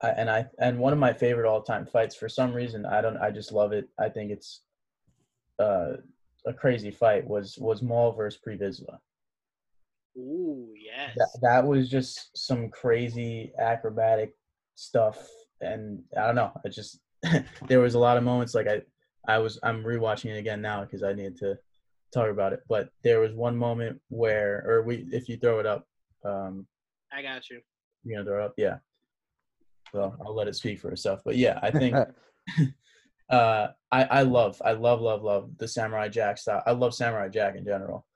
I, 0.00 0.10
and 0.10 0.30
I 0.30 0.46
and 0.60 0.78
one 0.78 0.92
of 0.92 0.98
my 0.98 1.12
favorite 1.12 1.48
all 1.48 1.62
time 1.62 1.86
fights 1.86 2.14
for 2.14 2.28
some 2.28 2.52
reason 2.52 2.86
I 2.86 3.00
don't 3.00 3.16
I 3.16 3.30
just 3.30 3.52
love 3.52 3.72
it. 3.72 3.88
I 3.98 4.08
think 4.08 4.30
it's 4.30 4.62
uh, 5.58 5.94
a 6.46 6.52
crazy 6.52 6.90
fight 6.90 7.26
was 7.26 7.58
was 7.58 7.82
Maul 7.82 8.12
versus 8.12 8.40
Pre 8.40 8.56
Vizsla. 8.56 8.98
Ooh, 10.18 10.74
yes. 10.76 11.16
That, 11.16 11.38
that 11.42 11.66
was 11.66 11.88
just 11.88 12.36
some 12.36 12.68
crazy 12.70 13.52
acrobatic 13.58 14.34
stuff, 14.74 15.18
and 15.60 16.02
I 16.16 16.26
don't 16.26 16.34
know. 16.34 16.52
I 16.64 16.68
just 16.68 17.00
there 17.68 17.80
was 17.80 17.94
a 17.94 17.98
lot 17.98 18.16
of 18.16 18.24
moments 18.24 18.54
like 18.54 18.66
I 18.66 18.82
I 19.26 19.38
was 19.38 19.60
I'm 19.62 19.84
rewatching 19.84 20.26
it 20.26 20.38
again 20.38 20.60
now 20.60 20.82
because 20.82 21.02
I 21.02 21.12
needed 21.12 21.36
to 21.38 21.58
talk 22.12 22.30
about 22.30 22.52
it. 22.52 22.60
But 22.68 22.88
there 23.04 23.20
was 23.20 23.32
one 23.32 23.56
moment 23.56 24.00
where, 24.08 24.64
or 24.66 24.82
we 24.82 25.06
if 25.12 25.28
you 25.28 25.36
throw 25.36 25.60
it 25.60 25.66
up, 25.66 25.86
um, 26.24 26.66
I 27.12 27.22
got 27.22 27.48
you. 27.48 27.60
you 28.04 28.16
gonna 28.16 28.24
throw 28.24 28.42
it 28.42 28.46
up, 28.46 28.54
yeah. 28.56 28.78
Well, 29.92 30.16
I'll 30.24 30.34
let 30.34 30.48
it 30.48 30.56
speak 30.56 30.80
for 30.80 30.90
itself. 30.90 31.20
But 31.24 31.36
yeah, 31.36 31.60
I 31.62 31.70
think 31.70 31.96
uh, 33.30 33.68
I 33.92 34.04
I 34.04 34.22
love 34.22 34.60
I 34.64 34.72
love 34.72 35.00
love 35.00 35.22
love 35.22 35.50
the 35.58 35.68
Samurai 35.68 36.08
Jack 36.08 36.38
style. 36.38 36.62
I 36.66 36.72
love 36.72 36.94
Samurai 36.94 37.28
Jack 37.28 37.54
in 37.54 37.64
general. 37.64 38.06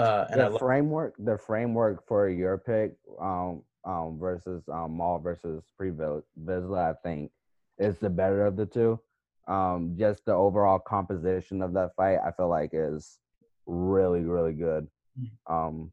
Uh, 0.00 0.26
and 0.30 0.40
I 0.40 0.44
the 0.44 0.50
love 0.50 0.60
framework, 0.60 1.14
the 1.18 1.38
framework 1.38 2.06
for 2.06 2.28
your 2.28 2.58
pick, 2.58 2.94
um, 3.20 3.62
um, 3.84 4.18
versus 4.18 4.62
um, 4.68 4.92
Maul 4.92 5.18
versus 5.18 5.64
Pre 5.76 5.90
Vizsla, 5.90 6.90
I 6.90 6.94
think, 7.02 7.30
is 7.78 7.98
the 7.98 8.10
better 8.10 8.44
of 8.44 8.56
the 8.56 8.66
two. 8.66 9.00
Um, 9.48 9.96
just 9.98 10.24
the 10.26 10.32
overall 10.34 10.78
composition 10.78 11.62
of 11.62 11.72
that 11.72 11.94
fight, 11.96 12.18
I 12.24 12.30
feel 12.32 12.48
like 12.48 12.70
is 12.72 13.18
really, 13.66 14.20
really 14.20 14.52
good. 14.52 14.86
Mm. 15.18 15.28
Um, 15.46 15.92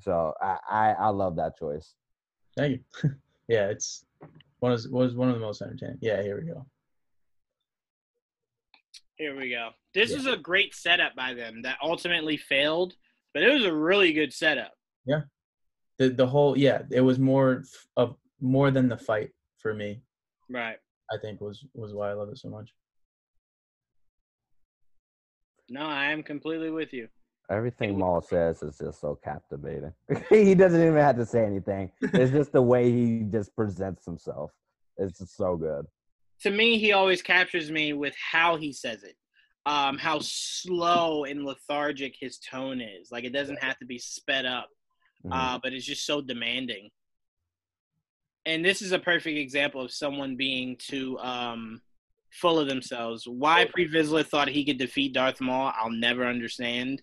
so 0.00 0.34
I, 0.40 0.58
I, 0.68 0.92
I 0.92 1.08
love 1.08 1.36
that 1.36 1.58
choice. 1.58 1.94
Thank 2.56 2.80
you. 3.02 3.10
yeah, 3.48 3.68
it's 3.68 4.04
one 4.60 4.72
of 4.72 4.80
was 4.90 5.14
one 5.14 5.28
of 5.28 5.34
the 5.34 5.40
most 5.40 5.62
entertaining. 5.62 5.98
Yeah, 6.00 6.22
here 6.22 6.40
we 6.40 6.46
go. 6.46 6.66
Here 9.16 9.36
we 9.36 9.50
go. 9.50 9.70
This 9.94 10.10
Yeah. 10.10 10.16
was 10.16 10.26
a 10.26 10.36
great 10.36 10.74
setup 10.74 11.14
by 11.14 11.34
them 11.34 11.62
that 11.62 11.78
ultimately 11.82 12.36
failed, 12.36 12.94
but 13.34 13.42
it 13.42 13.52
was 13.52 13.64
a 13.64 13.72
really 13.72 14.12
good 14.12 14.32
setup. 14.32 14.72
Yeah, 15.06 15.22
the 15.98 16.10
the 16.10 16.26
whole 16.26 16.56
yeah, 16.56 16.82
it 16.90 17.00
was 17.00 17.18
more 17.18 17.64
of 17.96 18.16
more 18.40 18.70
than 18.70 18.88
the 18.88 18.96
fight 18.96 19.30
for 19.58 19.74
me. 19.74 20.02
Right. 20.50 20.76
I 21.10 21.16
think 21.18 21.40
was 21.40 21.64
was 21.74 21.94
why 21.94 22.10
I 22.10 22.12
love 22.14 22.28
it 22.28 22.38
so 22.38 22.48
much. 22.48 22.70
No, 25.70 25.82
I 25.82 26.06
am 26.06 26.22
completely 26.22 26.70
with 26.70 26.92
you. 26.92 27.08
Everything 27.50 27.98
Maul 27.98 28.20
says 28.20 28.62
is 28.62 28.76
just 28.78 29.00
so 29.00 29.18
captivating. 29.22 29.92
he 30.28 30.54
doesn't 30.54 30.80
even 30.80 30.96
have 30.96 31.16
to 31.16 31.26
say 31.26 31.44
anything. 31.44 31.90
It's 32.00 32.30
just 32.30 32.52
the 32.52 32.62
way 32.62 32.90
he 32.90 33.24
just 33.30 33.54
presents 33.56 34.04
himself. 34.04 34.50
It's 34.98 35.18
just 35.18 35.36
so 35.36 35.56
good. 35.56 35.86
To 36.42 36.50
me, 36.50 36.78
he 36.78 36.92
always 36.92 37.22
captures 37.22 37.70
me 37.70 37.94
with 37.94 38.14
how 38.16 38.56
he 38.56 38.72
says 38.72 39.02
it. 39.02 39.16
Um, 39.66 39.98
how 39.98 40.18
slow 40.20 41.24
and 41.24 41.44
lethargic 41.44 42.14
his 42.18 42.38
tone 42.38 42.80
is. 42.80 43.10
Like 43.12 43.24
it 43.24 43.32
doesn't 43.32 43.62
have 43.62 43.78
to 43.78 43.84
be 43.86 43.98
sped 43.98 44.46
up. 44.46 44.68
Mhm. 45.24 45.30
uh, 45.32 45.58
but 45.62 45.72
it's 45.72 45.84
just 45.84 46.06
so 46.06 46.20
demanding. 46.20 46.90
And 48.46 48.64
this 48.64 48.82
is 48.82 48.92
a 48.92 48.98
perfect 48.98 49.36
example 49.36 49.80
of 49.82 49.90
someone 49.90 50.36
being 50.36 50.76
too 50.78 51.18
um, 51.18 51.82
full 52.30 52.58
of 52.58 52.68
themselves. 52.68 53.26
Why 53.26 53.66
Pre 53.66 53.88
Vizsla 53.88 54.24
thought 54.24 54.48
he 54.48 54.64
could 54.64 54.78
defeat 54.78 55.12
Darth 55.12 55.40
Maul, 55.40 55.72
I'll 55.76 55.90
never 55.90 56.24
understand. 56.24 57.02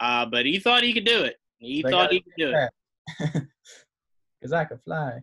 Uh, 0.00 0.26
but 0.26 0.46
he 0.46 0.58
thought 0.58 0.82
he 0.84 0.92
could 0.92 1.04
do 1.04 1.24
it. 1.24 1.36
He 1.58 1.82
They 1.82 1.90
thought 1.90 2.12
he 2.12 2.20
could 2.20 2.32
do 2.38 2.52
it. 2.54 2.70
Cause 4.42 4.52
I 4.52 4.64
could 4.64 4.80
fly. 4.82 5.22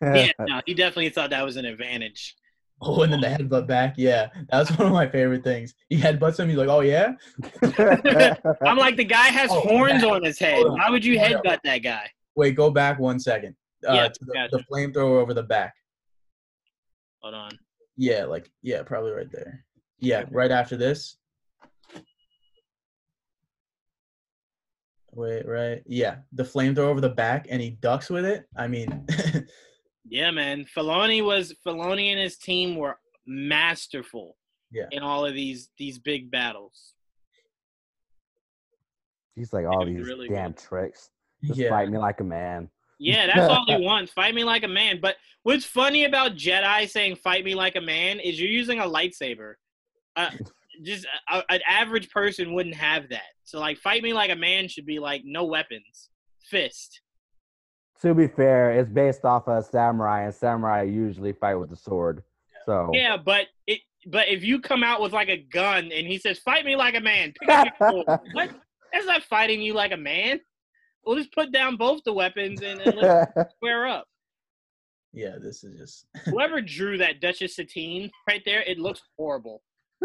yeah, 0.00 0.32
no, 0.40 0.60
he 0.64 0.74
definitely 0.74 1.10
thought 1.10 1.30
that 1.30 1.44
was 1.44 1.56
an 1.56 1.64
advantage. 1.64 2.34
Oh, 2.80 3.02
and 3.02 3.12
then 3.12 3.20
the 3.20 3.26
headbutt 3.26 3.66
back. 3.66 3.94
Yeah, 3.96 4.28
that 4.50 4.58
was 4.58 4.70
one 4.78 4.86
of 4.86 4.92
my 4.92 5.08
favorite 5.08 5.42
things. 5.42 5.74
He 5.88 5.96
headbutts 6.00 6.38
him. 6.38 6.48
He's 6.48 6.58
like, 6.58 6.68
"Oh 6.68 6.80
yeah." 6.80 7.12
I'm 8.64 8.76
like, 8.76 8.96
the 8.96 9.04
guy 9.04 9.26
has 9.28 9.50
Oh, 9.50 9.60
horns 9.60 10.02
man. 10.02 10.10
on 10.12 10.24
his 10.24 10.38
head. 10.38 10.64
On. 10.64 10.72
Why 10.72 10.88
would 10.90 11.04
you 11.04 11.18
headbutt 11.18 11.58
that 11.64 11.78
guy? 11.78 12.08
Wait, 12.36 12.54
go 12.54 12.70
back 12.70 12.98
one 13.00 13.18
second. 13.18 13.56
Uh, 13.88 13.94
Yeah, 13.94 14.08
the, 14.20 14.32
gotcha. 14.32 14.56
the 14.56 14.64
flamethrower 14.72 15.20
over 15.20 15.34
the 15.34 15.42
back. 15.42 15.74
Hold 17.20 17.34
on. 17.34 17.50
Yeah, 17.96 18.24
like 18.26 18.48
yeah, 18.62 18.82
probably 18.84 19.10
right 19.10 19.30
there. 19.32 19.64
Yeah, 19.98 20.24
right 20.30 20.52
after 20.52 20.76
this. 20.76 21.16
Wait, 25.12 25.46
right? 25.48 25.82
Yeah, 25.86 26.16
the 26.32 26.44
flamethrower 26.44 26.78
over 26.90 27.00
the 27.00 27.08
back, 27.08 27.46
and 27.50 27.60
he 27.60 27.70
ducks 27.70 28.08
with 28.08 28.24
it. 28.24 28.46
I 28.56 28.68
mean, 28.68 29.04
Yeah, 30.10 30.30
man. 30.30 30.64
Filoni 30.64 31.24
was 31.24 31.54
Filoni 31.66 32.10
and 32.10 32.18
his 32.20 32.38
team 32.38 32.76
were 32.76 32.98
masterful 33.26 34.36
Yeah. 34.72 34.86
in 34.90 35.02
all 35.02 35.24
of 35.24 35.34
these 35.34 35.70
these 35.78 35.98
big 35.98 36.30
battles. 36.30 36.94
He's 39.36 39.52
like 39.52 39.66
all 39.66 39.86
these 39.86 40.06
really 40.06 40.28
damn 40.28 40.52
was. 40.52 40.62
tricks. 40.62 41.10
Just 41.44 41.58
yeah, 41.58 41.68
fight 41.68 41.90
me 41.90 41.98
like 41.98 42.20
a 42.20 42.24
man. 42.24 42.68
Yeah, 42.98 43.26
that's 43.28 43.52
all 43.52 43.64
he 43.66 43.84
wants. 43.84 44.10
Fight 44.12 44.34
me 44.34 44.42
like 44.42 44.64
a 44.64 44.68
man. 44.68 44.98
But 45.00 45.16
what's 45.44 45.64
funny 45.64 46.04
about 46.04 46.32
Jedi 46.34 46.88
saying 46.88 47.16
"fight 47.16 47.44
me 47.44 47.54
like 47.54 47.76
a 47.76 47.80
man" 47.80 48.18
is 48.18 48.40
you're 48.40 48.50
using 48.50 48.80
a 48.80 48.84
lightsaber. 48.84 49.54
Uh, 50.16 50.30
just 50.84 51.06
a, 51.30 51.42
an 51.48 51.60
average 51.68 52.10
person 52.10 52.54
wouldn't 52.54 52.74
have 52.74 53.08
that. 53.10 53.22
So 53.44 53.60
like, 53.60 53.78
fight 53.78 54.02
me 54.02 54.12
like 54.12 54.30
a 54.30 54.36
man 54.36 54.66
should 54.68 54.86
be 54.86 54.98
like 54.98 55.22
no 55.24 55.44
weapons, 55.44 56.10
fist. 56.42 57.00
To 58.02 58.14
be 58.14 58.28
fair, 58.28 58.72
it's 58.72 58.88
based 58.88 59.24
off 59.24 59.48
of 59.48 59.64
samurai, 59.64 60.22
and 60.22 60.34
samurai 60.34 60.82
usually 60.82 61.32
fight 61.32 61.56
with 61.56 61.70
the 61.70 61.76
sword. 61.76 62.22
So 62.64 62.90
Yeah, 62.92 63.16
but 63.16 63.46
it. 63.66 63.80
But 64.06 64.28
if 64.28 64.44
you 64.44 64.60
come 64.60 64.84
out 64.84 65.00
with 65.00 65.12
like 65.12 65.28
a 65.28 65.36
gun 65.36 65.90
and 65.92 66.06
he 66.06 66.18
says, 66.18 66.38
"Fight 66.38 66.64
me 66.64 66.76
like 66.76 66.94
a 66.94 67.00
man," 67.00 67.32
pick 67.38 67.48
up 67.48 67.68
your 67.80 68.04
what? 68.32 68.50
That's 68.92 69.06
not 69.06 69.22
fighting 69.24 69.60
you 69.60 69.74
like 69.74 69.92
a 69.92 69.96
man. 69.96 70.40
We'll 71.04 71.16
just 71.16 71.32
put 71.32 71.52
down 71.52 71.76
both 71.76 72.02
the 72.04 72.12
weapons 72.12 72.62
and, 72.62 72.80
and 72.80 72.96
let's 72.96 73.50
square 73.56 73.86
up. 73.88 74.06
yeah. 75.12 75.36
This 75.42 75.64
is 75.64 75.76
just 75.78 76.06
Whoever 76.26 76.60
drew 76.60 76.98
that 76.98 77.20
Duchess 77.20 77.56
Satine 77.56 78.10
right 78.28 78.42
there, 78.44 78.62
it 78.62 78.78
looks 78.78 79.02
horrible. 79.18 79.62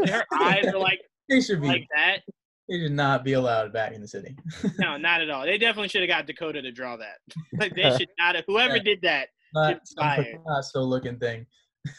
Her 0.07 0.23
eyes 0.33 0.65
are 0.65 0.79
like 0.79 1.01
they 1.29 1.41
should 1.41 1.61
be. 1.61 1.67
like 1.67 1.87
that. 1.95 2.21
They 2.69 2.79
should 2.79 2.91
not 2.93 3.23
be 3.23 3.33
allowed 3.33 3.73
back 3.73 3.93
in 3.93 4.01
the 4.01 4.07
city. 4.07 4.35
No, 4.79 4.97
not 4.97 5.21
at 5.21 5.29
all. 5.29 5.43
They 5.45 5.57
definitely 5.57 5.89
should 5.89 6.01
have 6.01 6.09
got 6.09 6.27
Dakota 6.27 6.61
to 6.61 6.71
draw 6.71 6.97
that. 6.97 7.17
Like 7.59 7.75
they 7.75 7.95
should 7.97 8.09
not 8.19 8.35
have. 8.35 8.45
Whoever 8.47 8.77
Yeah. 8.77 8.83
did 8.83 9.01
that, 9.03 9.27
not 9.53 9.73
It's 9.77 9.93
some 9.93 10.03
fired. 10.03 10.25
Picasso 10.45 10.81
looking 10.81 11.19
thing. 11.19 11.45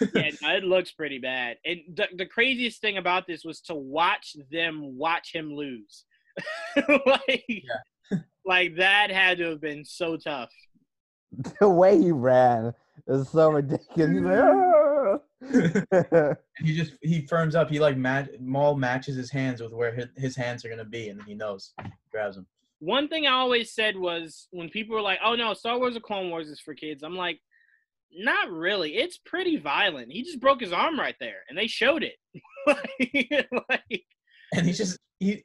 yeah, 0.14 0.30
no, 0.40 0.56
it 0.56 0.64
looks 0.64 0.92
pretty 0.92 1.18
bad. 1.18 1.58
And 1.66 1.80
the, 1.94 2.08
the 2.16 2.24
craziest 2.26 2.80
thing 2.80 2.96
about 2.96 3.26
this 3.26 3.44
was 3.44 3.60
to 3.62 3.74
watch 3.74 4.34
them 4.50 4.96
watch 4.96 5.30
him 5.34 5.52
lose. 5.54 6.04
like, 7.06 7.44
like 8.46 8.76
that 8.76 9.10
had 9.10 9.38
to 9.38 9.50
have 9.50 9.60
been 9.60 9.84
so 9.84 10.16
tough. 10.16 10.50
the 11.60 11.68
way 11.68 11.98
he 12.00 12.10
ran 12.12 12.72
is 13.08 13.28
so 13.28 13.50
ridiculous. 13.50 14.10
He's 14.10 14.24
"Ah." 14.26 15.18
he 16.58 16.74
just 16.74 16.92
he 17.02 17.26
firms 17.26 17.54
up. 17.54 17.70
He 17.70 17.78
like 17.78 17.96
match 17.96 18.28
Maul 18.40 18.76
matches 18.76 19.16
his 19.16 19.30
hands 19.30 19.60
with 19.60 19.72
where 19.72 19.94
his, 19.94 20.06
his 20.16 20.36
hands 20.36 20.64
are 20.64 20.68
gonna 20.68 20.84
be, 20.84 21.08
and 21.08 21.18
then 21.18 21.26
he 21.26 21.34
knows. 21.34 21.74
Grabs 22.10 22.36
him. 22.36 22.46
One 22.80 23.08
thing 23.08 23.26
I 23.26 23.32
always 23.32 23.72
said 23.72 23.96
was 23.96 24.48
when 24.50 24.68
people 24.68 24.94
were 24.94 25.02
like, 25.02 25.18
"Oh 25.24 25.34
no, 25.34 25.52
Star 25.54 25.78
Wars: 25.78 25.94
The 25.94 26.00
Clone 26.00 26.30
Wars 26.30 26.48
is 26.48 26.60
for 26.60 26.74
kids," 26.74 27.02
I'm 27.02 27.16
like, 27.16 27.40
not 28.16 28.50
really. 28.50 28.96
It's 28.96 29.18
pretty 29.18 29.56
violent. 29.56 30.12
He 30.12 30.22
just 30.22 30.40
broke 30.40 30.60
his 30.60 30.72
arm 30.72 30.98
right 30.98 31.16
there, 31.20 31.42
and 31.48 31.58
they 31.58 31.66
showed 31.66 32.02
it. 32.02 32.16
like, 32.66 33.48
like, 33.68 34.04
And 34.52 34.66
he 34.66 34.72
just 34.72 34.98
he 35.20 35.42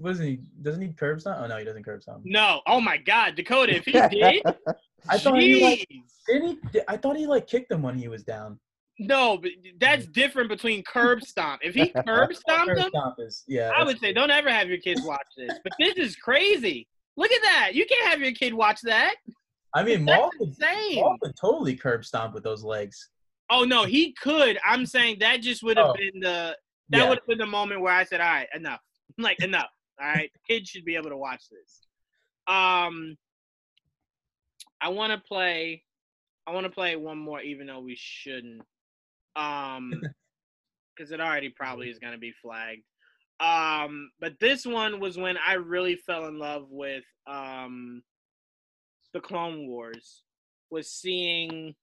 wasn't 0.00 0.28
he 0.28 0.40
doesn't 0.62 0.82
he 0.82 0.88
curb 0.92 1.20
stomp? 1.20 1.38
Oh 1.42 1.46
no, 1.46 1.56
he 1.58 1.64
doesn't 1.64 1.84
curb 1.84 2.02
stomp. 2.02 2.22
no, 2.24 2.60
oh 2.66 2.80
my 2.80 2.96
God, 2.98 3.34
Dakota, 3.36 3.74
if 3.76 3.84
he 3.84 3.92
did, 4.10 4.42
I 5.08 5.18
thought 5.18 5.38
he 5.40 5.62
like 5.62 5.88
didn't 6.28 6.58
he? 6.72 6.80
I 6.88 6.96
thought 6.96 7.16
he 7.16 7.26
like 7.26 7.46
kicked 7.46 7.70
him 7.72 7.82
when 7.82 7.96
he 7.98 8.08
was 8.08 8.22
down. 8.22 8.58
no, 8.98 9.38
but 9.38 9.50
that's 9.80 10.06
different 10.06 10.48
between 10.48 10.82
curb 10.82 11.22
stomp. 11.22 11.62
If 11.64 11.74
he 11.74 11.88
curb 12.06 12.34
stomped 12.34 12.68
Curb 12.68 12.78
him, 12.78 12.88
stomp 12.90 13.14
is 13.18 13.44
yeah. 13.48 13.70
I 13.76 13.84
would 13.84 13.98
say 13.98 14.12
don't 14.12 14.30
ever 14.30 14.50
have 14.50 14.68
your 14.68 14.78
kids 14.78 15.02
watch 15.04 15.26
this. 15.36 15.58
But 15.64 15.72
this 15.78 15.94
is 15.96 16.16
crazy. 16.16 16.86
Look 17.16 17.32
at 17.32 17.42
that. 17.42 17.70
You 17.74 17.84
can't 17.86 18.08
have 18.10 18.20
your 18.20 18.32
kid 18.32 18.54
watch 18.54 18.80
that. 18.82 19.14
I 19.74 19.82
mean, 19.82 20.04
Maul 20.04 20.30
could. 20.38 20.54
Maul 20.94 21.16
could 21.22 21.34
totally 21.40 21.74
curb 21.76 22.04
stomp 22.04 22.34
with 22.34 22.42
those 22.44 22.62
legs. 22.62 23.08
Oh 23.50 23.64
no, 23.64 23.84
he 23.84 24.12
could. 24.12 24.58
I'm 24.66 24.84
saying 24.86 25.16
that 25.20 25.40
just 25.40 25.62
would 25.62 25.76
have 25.78 25.88
Oh. 25.88 25.94
been 25.94 26.20
the 26.20 26.56
that 26.90 26.98
Yeah. 26.98 27.08
would 27.08 27.18
have 27.18 27.26
been 27.26 27.38
the 27.38 27.46
moment 27.46 27.80
where 27.80 27.92
I 27.94 28.04
said, 28.04 28.20
"All 28.20 28.26
right, 28.28 28.48
enough." 28.54 28.80
like 29.18 29.42
enough. 29.42 29.70
All 30.00 30.08
right, 30.08 30.30
kids 30.48 30.70
should 30.70 30.84
be 30.84 30.96
able 30.96 31.10
to 31.10 31.16
watch 31.16 31.44
this. 31.50 31.86
Um, 32.46 33.16
I 34.80 34.88
want 34.88 35.12
to 35.12 35.18
play. 35.18 35.84
I 36.46 36.52
want 36.52 36.64
to 36.64 36.72
play 36.72 36.96
one 36.96 37.18
more, 37.18 37.40
even 37.40 37.66
though 37.66 37.80
we 37.80 37.96
shouldn't. 37.96 38.62
Um, 39.36 40.02
because 40.96 41.12
it 41.12 41.20
already 41.20 41.48
probably 41.48 41.88
is 41.88 41.98
going 41.98 42.12
to 42.12 42.18
be 42.18 42.32
flagged. 42.42 42.82
Um, 43.40 44.10
but 44.20 44.38
this 44.40 44.66
one 44.66 45.00
was 45.00 45.16
when 45.16 45.36
I 45.36 45.54
really 45.54 45.96
fell 45.96 46.26
in 46.26 46.38
love 46.38 46.66
with 46.68 47.04
um, 47.26 48.02
the 49.12 49.20
Clone 49.20 49.68
Wars. 49.68 50.22
Was 50.70 50.90
seeing 50.90 51.74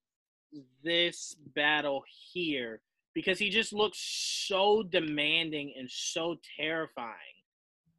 this 0.84 1.36
battle 1.54 2.04
here 2.32 2.82
because 3.20 3.38
he 3.38 3.50
just 3.50 3.74
looks 3.74 3.98
so 4.48 4.82
demanding 4.82 5.74
and 5.78 5.92
so 5.92 6.38
terrifying 6.58 7.36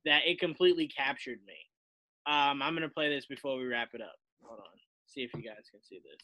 that 0.07 0.23
it 0.25 0.41
completely 0.41 0.89
captured 0.89 1.41
me. 1.47 1.53
Um, 2.27 2.63
I'm 2.63 2.73
gonna 2.73 2.89
play 2.89 3.11
this 3.15 3.27
before 3.27 3.59
we 3.59 3.67
wrap 3.67 3.91
it 3.93 4.01
up. 4.01 4.15
Hold 4.43 4.61
on, 4.61 4.65
see 5.07 5.21
if 5.21 5.31
you 5.35 5.43
guys 5.43 5.67
can 5.71 5.83
see 5.83 5.99
this. 5.99 6.23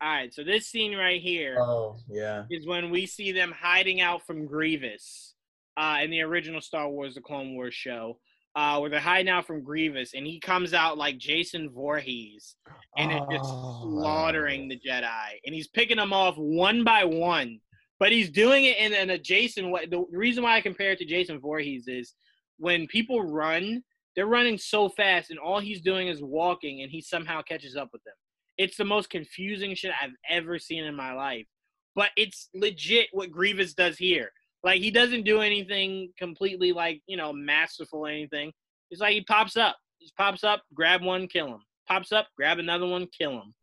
All 0.00 0.08
right, 0.08 0.32
so 0.32 0.42
this 0.42 0.66
scene 0.66 0.96
right 0.96 1.20
here 1.20 1.58
Oh 1.60 1.98
yeah. 2.08 2.44
is 2.50 2.66
when 2.66 2.88
we 2.88 3.04
see 3.04 3.32
them 3.32 3.52
hiding 3.52 4.00
out 4.00 4.26
from 4.26 4.46
Grievous 4.46 5.34
uh, 5.76 5.98
in 6.02 6.10
the 6.10 6.22
original 6.22 6.62
Star 6.62 6.88
Wars: 6.88 7.14
The 7.16 7.20
Clone 7.20 7.54
Wars 7.54 7.74
show, 7.74 8.18
uh, 8.54 8.78
where 8.78 8.90
they're 8.90 9.00
hiding 9.00 9.28
out 9.30 9.46
from 9.46 9.62
Grievous, 9.62 10.14
and 10.14 10.26
he 10.26 10.40
comes 10.40 10.74
out 10.74 10.98
like 10.98 11.18
Jason 11.18 11.70
Voorhees 11.70 12.56
and 12.96 13.12
is 13.12 13.20
just 13.30 13.44
Oh. 13.44 13.80
slaughtering 14.00 14.68
the 14.68 14.78
Jedi, 14.78 15.38
and 15.44 15.54
he's 15.54 15.68
picking 15.68 15.96
them 15.98 16.12
off 16.12 16.36
one 16.36 16.82
by 16.84 17.04
one. 17.04 17.60
But 17.98 18.12
he's 18.12 18.30
doing 18.30 18.64
it 18.64 18.78
in 18.78 18.94
an 18.94 19.10
adjacent 19.10 19.70
way. 19.70 19.86
The 19.86 20.04
reason 20.10 20.42
why 20.42 20.56
I 20.56 20.60
compare 20.62 20.92
it 20.92 20.98
to 20.98 21.04
Jason 21.04 21.38
Voorhees 21.38 21.86
is 21.86 22.14
when 22.56 22.86
people 22.86 23.22
run, 23.22 23.82
they're 24.16 24.26
running 24.26 24.58
so 24.58 24.88
fast, 24.88 25.30
and 25.30 25.38
all 25.38 25.60
he's 25.60 25.82
doing 25.82 26.08
is 26.08 26.22
walking, 26.22 26.82
and 26.82 26.90
he 26.90 27.00
somehow 27.02 27.42
catches 27.42 27.76
up 27.76 27.90
with 27.92 28.02
them. 28.04 28.14
It's 28.58 28.76
the 28.76 28.84
most 28.84 29.10
confusing 29.10 29.74
shit 29.74 29.92
I've 30.02 30.14
ever 30.28 30.58
seen 30.58 30.84
in 30.84 30.94
my 30.94 31.12
life. 31.12 31.46
But 31.94 32.10
it's 32.16 32.48
legit 32.54 33.08
what 33.12 33.30
Grievous 33.30 33.74
does 33.74 33.96
here. 33.98 34.32
Like 34.62 34.80
he 34.80 34.90
doesn't 34.90 35.24
do 35.24 35.40
anything 35.40 36.12
completely 36.18 36.72
like, 36.72 37.02
you 37.06 37.16
know, 37.16 37.32
masterful 37.32 38.06
or 38.06 38.08
anything. 38.08 38.52
It's 38.90 39.00
like 39.00 39.14
he 39.14 39.22
pops 39.22 39.56
up. 39.56 39.76
He 39.98 40.06
just 40.06 40.16
pops 40.16 40.44
up, 40.44 40.62
grab 40.74 41.02
one, 41.02 41.28
kill 41.28 41.48
him. 41.48 41.62
Pops 41.88 42.12
up, 42.12 42.28
grab 42.36 42.58
another 42.58 42.86
one, 42.86 43.06
kill 43.16 43.32
him. 43.32 43.54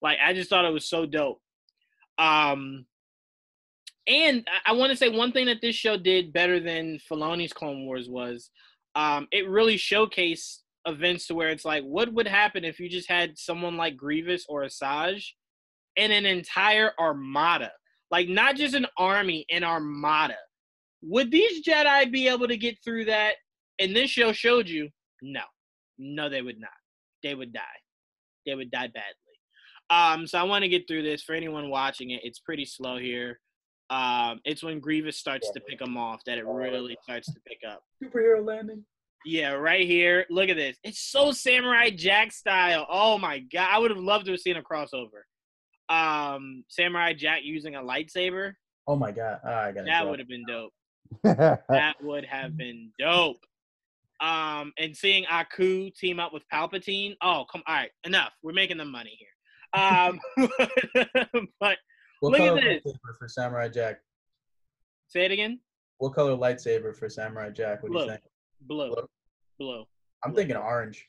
Like 0.00 0.18
I 0.24 0.32
just 0.32 0.50
thought 0.50 0.64
it 0.64 0.72
was 0.72 0.88
so 0.88 1.06
dope. 1.06 1.40
Um 2.18 2.86
and 4.06 4.46
I, 4.66 4.72
I 4.72 4.74
want 4.74 4.90
to 4.90 4.96
say 4.96 5.08
one 5.08 5.32
thing 5.32 5.46
that 5.46 5.60
this 5.60 5.76
show 5.76 5.96
did 5.96 6.32
better 6.32 6.60
than 6.60 6.98
Filoni's 7.10 7.52
Clone 7.52 7.86
Wars 7.86 8.08
was 8.08 8.50
um, 8.94 9.28
it 9.30 9.48
really 9.48 9.76
showcased 9.76 10.58
events 10.86 11.26
to 11.26 11.34
where 11.34 11.50
it's 11.50 11.64
like, 11.64 11.84
what 11.84 12.12
would 12.12 12.26
happen 12.26 12.64
if 12.64 12.80
you 12.80 12.88
just 12.88 13.08
had 13.08 13.38
someone 13.38 13.76
like 13.76 13.96
Grievous 13.96 14.44
or 14.48 14.64
Asajj 14.64 15.24
and 15.96 16.12
an 16.12 16.26
entire 16.26 16.92
armada? 16.98 17.72
Like, 18.12 18.28
not 18.28 18.54
just 18.54 18.74
an 18.74 18.86
army, 18.96 19.46
an 19.50 19.64
armada. 19.64 20.36
Would 21.02 21.32
these 21.32 21.64
Jedi 21.64 22.12
be 22.12 22.28
able 22.28 22.46
to 22.46 22.56
get 22.56 22.76
through 22.84 23.06
that? 23.06 23.34
And 23.80 23.96
this 23.96 24.10
show 24.10 24.32
showed 24.32 24.68
you, 24.68 24.90
no, 25.22 25.40
no, 25.98 26.28
they 26.28 26.42
would 26.42 26.60
not. 26.60 26.70
They 27.24 27.34
would 27.34 27.52
die. 27.52 27.62
They 28.46 28.54
would 28.54 28.70
die 28.70 28.88
badly. 28.88 29.16
Um, 29.90 30.26
so 30.26 30.38
I 30.38 30.42
want 30.44 30.62
to 30.62 30.68
get 30.68 30.86
through 30.86 31.02
this 31.02 31.22
for 31.22 31.34
anyone 31.34 31.70
watching 31.70 32.10
it. 32.10 32.20
It's 32.22 32.38
pretty 32.38 32.64
slow 32.64 32.98
here. 32.98 33.40
Um, 33.90 34.40
it's 34.44 34.62
when 34.62 34.80
Grievous 34.80 35.18
starts 35.18 35.50
to 35.50 35.60
pick 35.60 35.78
them 35.78 35.96
off 35.96 36.20
that 36.26 36.38
it 36.38 36.46
really 36.46 36.96
starts 37.02 37.26
to 37.32 37.40
pick 37.46 37.58
up. 37.68 37.82
Superhero 38.02 38.44
landing. 38.44 38.84
Yeah, 39.24 39.52
right 39.52 39.86
here. 39.86 40.26
Look 40.30 40.48
at 40.48 40.56
this. 40.56 40.76
It's 40.82 41.00
so 41.00 41.32
Samurai 41.32 41.90
Jack 41.90 42.32
style. 42.32 42.86
Oh 42.90 43.18
my 43.18 43.40
god, 43.40 43.68
I 43.70 43.78
would 43.78 43.90
have 43.90 44.00
loved 44.00 44.26
to 44.26 44.32
have 44.32 44.40
seen 44.40 44.56
a 44.56 44.62
crossover. 44.62 45.22
Um, 45.92 46.64
Samurai 46.68 47.12
Jack 47.12 47.40
using 47.42 47.74
a 47.76 47.80
lightsaber. 47.80 48.54
Oh 48.86 48.96
my 48.96 49.12
god. 49.12 49.40
Oh, 49.44 49.52
I 49.52 49.72
got 49.72 49.84
That 49.84 50.08
would 50.08 50.18
have 50.18 50.28
been 50.28 50.44
dope. 50.46 50.72
That 51.68 51.96
would 52.02 52.24
have 52.24 52.56
been 52.56 52.90
dope. 52.98 53.44
Um, 54.20 54.72
and 54.78 54.96
seeing 54.96 55.24
Aku 55.26 55.90
team 55.90 56.20
up 56.20 56.32
with 56.32 56.44
Palpatine. 56.52 57.16
Oh, 57.20 57.44
come 57.50 57.62
all 57.66 57.74
right, 57.74 57.90
enough. 58.04 58.32
We're 58.42 58.52
making 58.52 58.78
the 58.78 58.84
money 58.84 59.18
here. 59.18 59.80
Um, 59.82 60.20
but 61.60 61.76
What 62.20 62.32
Look 62.32 62.40
at 62.40 62.48
color 62.48 62.60
this. 62.60 62.82
lightsaber 62.84 63.18
for 63.18 63.28
Samurai 63.28 63.68
Jack? 63.68 63.96
say 65.08 65.24
it 65.26 65.30
again. 65.32 65.60
What 65.98 66.14
color 66.14 66.36
lightsaber 66.36 66.96
for 66.96 67.08
Samurai 67.10 67.50
Jack? 67.50 67.82
What 67.82 67.92
do 67.92 67.98
you 67.98 68.04
Blue. 68.04 68.10
think? 68.12 68.22
Blue, 68.62 68.88
Blue. 68.94 69.08
blue. 69.58 69.84
I'm 70.24 70.34
thinking 70.34 70.56
orange. 70.56 71.06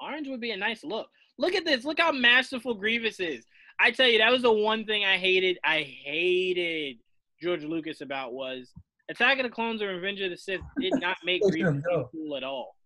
Orange 0.00 0.28
would 0.28 0.40
be 0.40 0.52
a 0.52 0.56
nice 0.56 0.82
look. 0.84 1.08
Look 1.38 1.54
at 1.54 1.64
this. 1.64 1.84
Look 1.84 1.98
how 2.00 2.12
masterful 2.12 2.74
Grievous 2.74 3.20
is. 3.20 3.44
I 3.80 3.90
tell 3.90 4.06
you, 4.08 4.18
that 4.18 4.30
was 4.30 4.42
the 4.42 4.52
one 4.52 4.84
thing 4.84 5.04
I 5.04 5.16
hated. 5.16 5.58
I 5.64 5.80
hated 5.82 6.98
George 7.42 7.64
Lucas 7.64 8.00
about 8.00 8.32
was 8.32 8.70
Attack 9.10 9.38
of 9.38 9.44
the 9.44 9.50
Clones 9.50 9.82
or 9.82 9.88
Revenge 9.88 10.20
of 10.20 10.30
the 10.30 10.36
Sith 10.36 10.60
did 10.80 10.92
not 11.00 11.16
make 11.24 11.42
Look 11.42 11.52
at 11.54 11.60
Grievous 11.60 11.82
cool 12.12 12.36
at 12.36 12.44
all. 12.44 12.76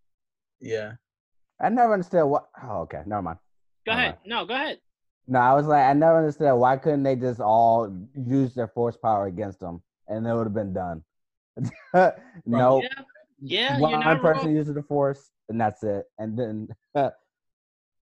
Yeah. 0.61 0.93
I 1.61 1.69
never 1.69 1.93
understood 1.93 2.25
what. 2.27 2.49
Oh, 2.63 2.81
okay, 2.83 3.03
never 3.07 3.23
mind. 3.23 3.39
Go 3.85 3.93
Alright. 3.93 4.09
ahead. 4.09 4.19
No, 4.25 4.45
go 4.47 4.55
ahead. 4.55 4.79
No, 5.27 5.41
I 5.41 5.53
was 5.55 5.67
like, 5.67 5.85
I 5.85 5.93
never 5.93 6.19
understood 6.19 6.55
why 6.57 6.77
couldn't 6.79 7.03
they 7.03 7.17
just 7.17 7.41
all 7.41 7.95
use 8.15 8.55
their 8.55 8.69
force 8.69 8.97
power 8.97 9.27
against 9.27 9.61
them, 9.61 9.83
and 10.07 10.27
it 10.27 10.33
would 10.33 10.45
have 10.47 10.55
been 10.55 10.73
done. 10.73 11.03
no, 12.47 12.81
Yeah, 12.83 12.89
yeah, 13.41 13.79
one 13.81 13.91
you're 13.91 14.01
not 14.01 14.23
person 14.23 14.47
wrong. 14.47 14.57
uses 14.57 14.75
the 14.75 14.83
force, 14.83 15.31
and 15.51 15.61
that's 15.61 15.83
it. 15.83 16.05
And 16.19 16.39
then 16.39 16.69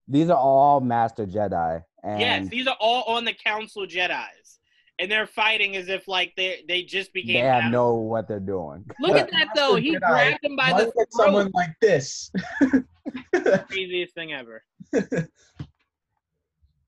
these 0.08 0.28
are 0.30 0.36
all 0.38 0.80
master 0.80 1.26
Jedi, 1.26 1.82
and 2.02 2.20
Yes, 2.20 2.48
these 2.48 2.66
are 2.66 2.76
all 2.80 3.02
on 3.04 3.24
the 3.24 3.32
Council 3.34 3.86
Jedi's, 3.86 4.58
and 4.98 5.10
they're 5.10 5.26
fighting 5.26 5.76
as 5.76 5.88
if 5.88 6.06
like 6.08 6.32
they 6.36 6.64
they 6.68 6.82
just 6.82 7.12
became. 7.12 7.34
they 7.34 7.40
have 7.40 7.56
Adams. 7.58 7.72
know 7.72 7.94
what 7.94 8.28
they're 8.28 8.40
doing. 8.40 8.84
Look 9.00 9.16
at 9.16 9.30
that 9.32 9.48
though. 9.54 9.76
He 9.76 9.96
Jedi. 9.96 10.00
grabbed 10.00 10.44
him 10.44 10.56
by 10.56 10.72
the 10.72 10.90
throat. 10.92 11.06
someone 11.10 11.50
like 11.54 11.74
this? 11.80 12.30
Craziest 13.70 14.14
thing 14.14 14.32
ever. 14.32 14.62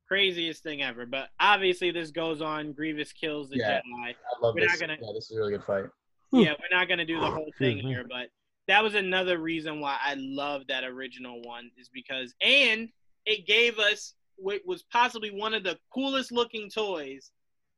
Craziest 0.08 0.62
thing 0.62 0.82
ever. 0.82 1.04
But 1.06 1.28
obviously, 1.40 1.90
this 1.90 2.10
goes 2.10 2.40
on. 2.40 2.72
Grievous 2.72 3.12
kills 3.12 3.48
the 3.48 3.56
Yeah. 3.56 3.80
Jedi. 3.80 4.08
I 4.10 4.14
love 4.40 4.54
We're 4.54 4.62
not 4.66 4.72
this. 4.72 4.80
gonna- 4.80 4.96
Yeah, 5.00 5.12
this 5.14 5.30
is 5.30 5.36
a 5.36 5.40
really 5.40 5.52
good 5.52 5.64
fight. 5.64 5.84
yeah, 6.32 6.52
we're 6.60 6.76
not 6.76 6.88
gonna 6.88 7.04
do 7.04 7.18
the 7.20 7.30
whole 7.30 7.50
thing 7.58 7.78
here, 7.78 8.04
but 8.08 8.28
that 8.68 8.82
was 8.82 8.94
another 8.94 9.38
reason 9.38 9.80
why 9.80 9.96
I 10.00 10.14
love 10.18 10.62
that 10.68 10.84
original 10.84 11.40
one 11.42 11.70
is 11.76 11.88
because 11.88 12.34
and 12.40 12.88
it 13.26 13.46
gave 13.46 13.78
us 13.78 14.14
what 14.36 14.60
was 14.64 14.84
possibly 14.84 15.30
one 15.30 15.54
of 15.54 15.64
the 15.64 15.78
coolest 15.92 16.32
looking 16.32 16.70
toys. 16.70 17.30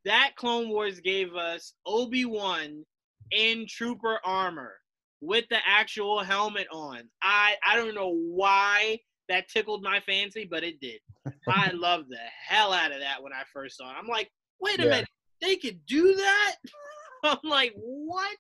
That 0.05 0.33
Clone 0.37 0.69
Wars 0.69 1.01
gave 1.01 1.35
us 1.35 1.75
Obi 1.87 2.25
Wan 2.25 2.85
in 3.33 3.67
Trooper 3.69 4.21
armor 4.25 4.75
with 5.21 5.45
the 5.51 5.59
actual 5.67 6.23
helmet 6.23 6.67
on. 6.73 7.03
I 7.23 7.55
I 7.67 7.77
don't 7.77 7.95
know 7.95 8.15
why 8.15 9.01
that 9.29 9.49
tickled 9.49 9.83
my 9.83 10.01
fancy, 10.01 10.47
but 10.49 10.65
it 10.65 10.81
did. 10.81 11.01
I 11.49 11.73
loved 11.73 12.09
the 12.09 12.19
hell 12.47 12.73
out 12.73 12.93
of 12.93 13.01
that 13.01 13.23
when 13.23 13.33
I 13.33 13.43
first 13.53 13.77
saw 13.77 13.91
it. 13.91 13.97
I'm 13.99 14.07
like, 14.07 14.31
wait 14.61 14.79
a 14.81 14.85
Yeah. 14.85 14.91
minute, 14.91 15.09
they 15.41 15.57
could 15.57 15.85
do 15.87 16.15
that? 16.15 16.57
I'm 17.25 17.39
like, 17.43 17.73
what? 17.75 18.39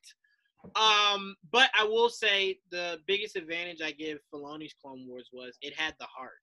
Um, 0.76 1.34
but 1.50 1.70
I 1.78 1.84
will 1.84 2.08
say 2.08 2.58
the 2.70 2.98
biggest 3.06 3.36
advantage 3.36 3.80
I 3.82 3.90
give 3.92 4.18
Filoni's 4.32 4.74
Clone 4.80 5.06
Wars 5.06 5.28
was 5.32 5.56
it 5.62 5.74
had 5.74 5.94
the 5.98 6.06
heart. 6.06 6.38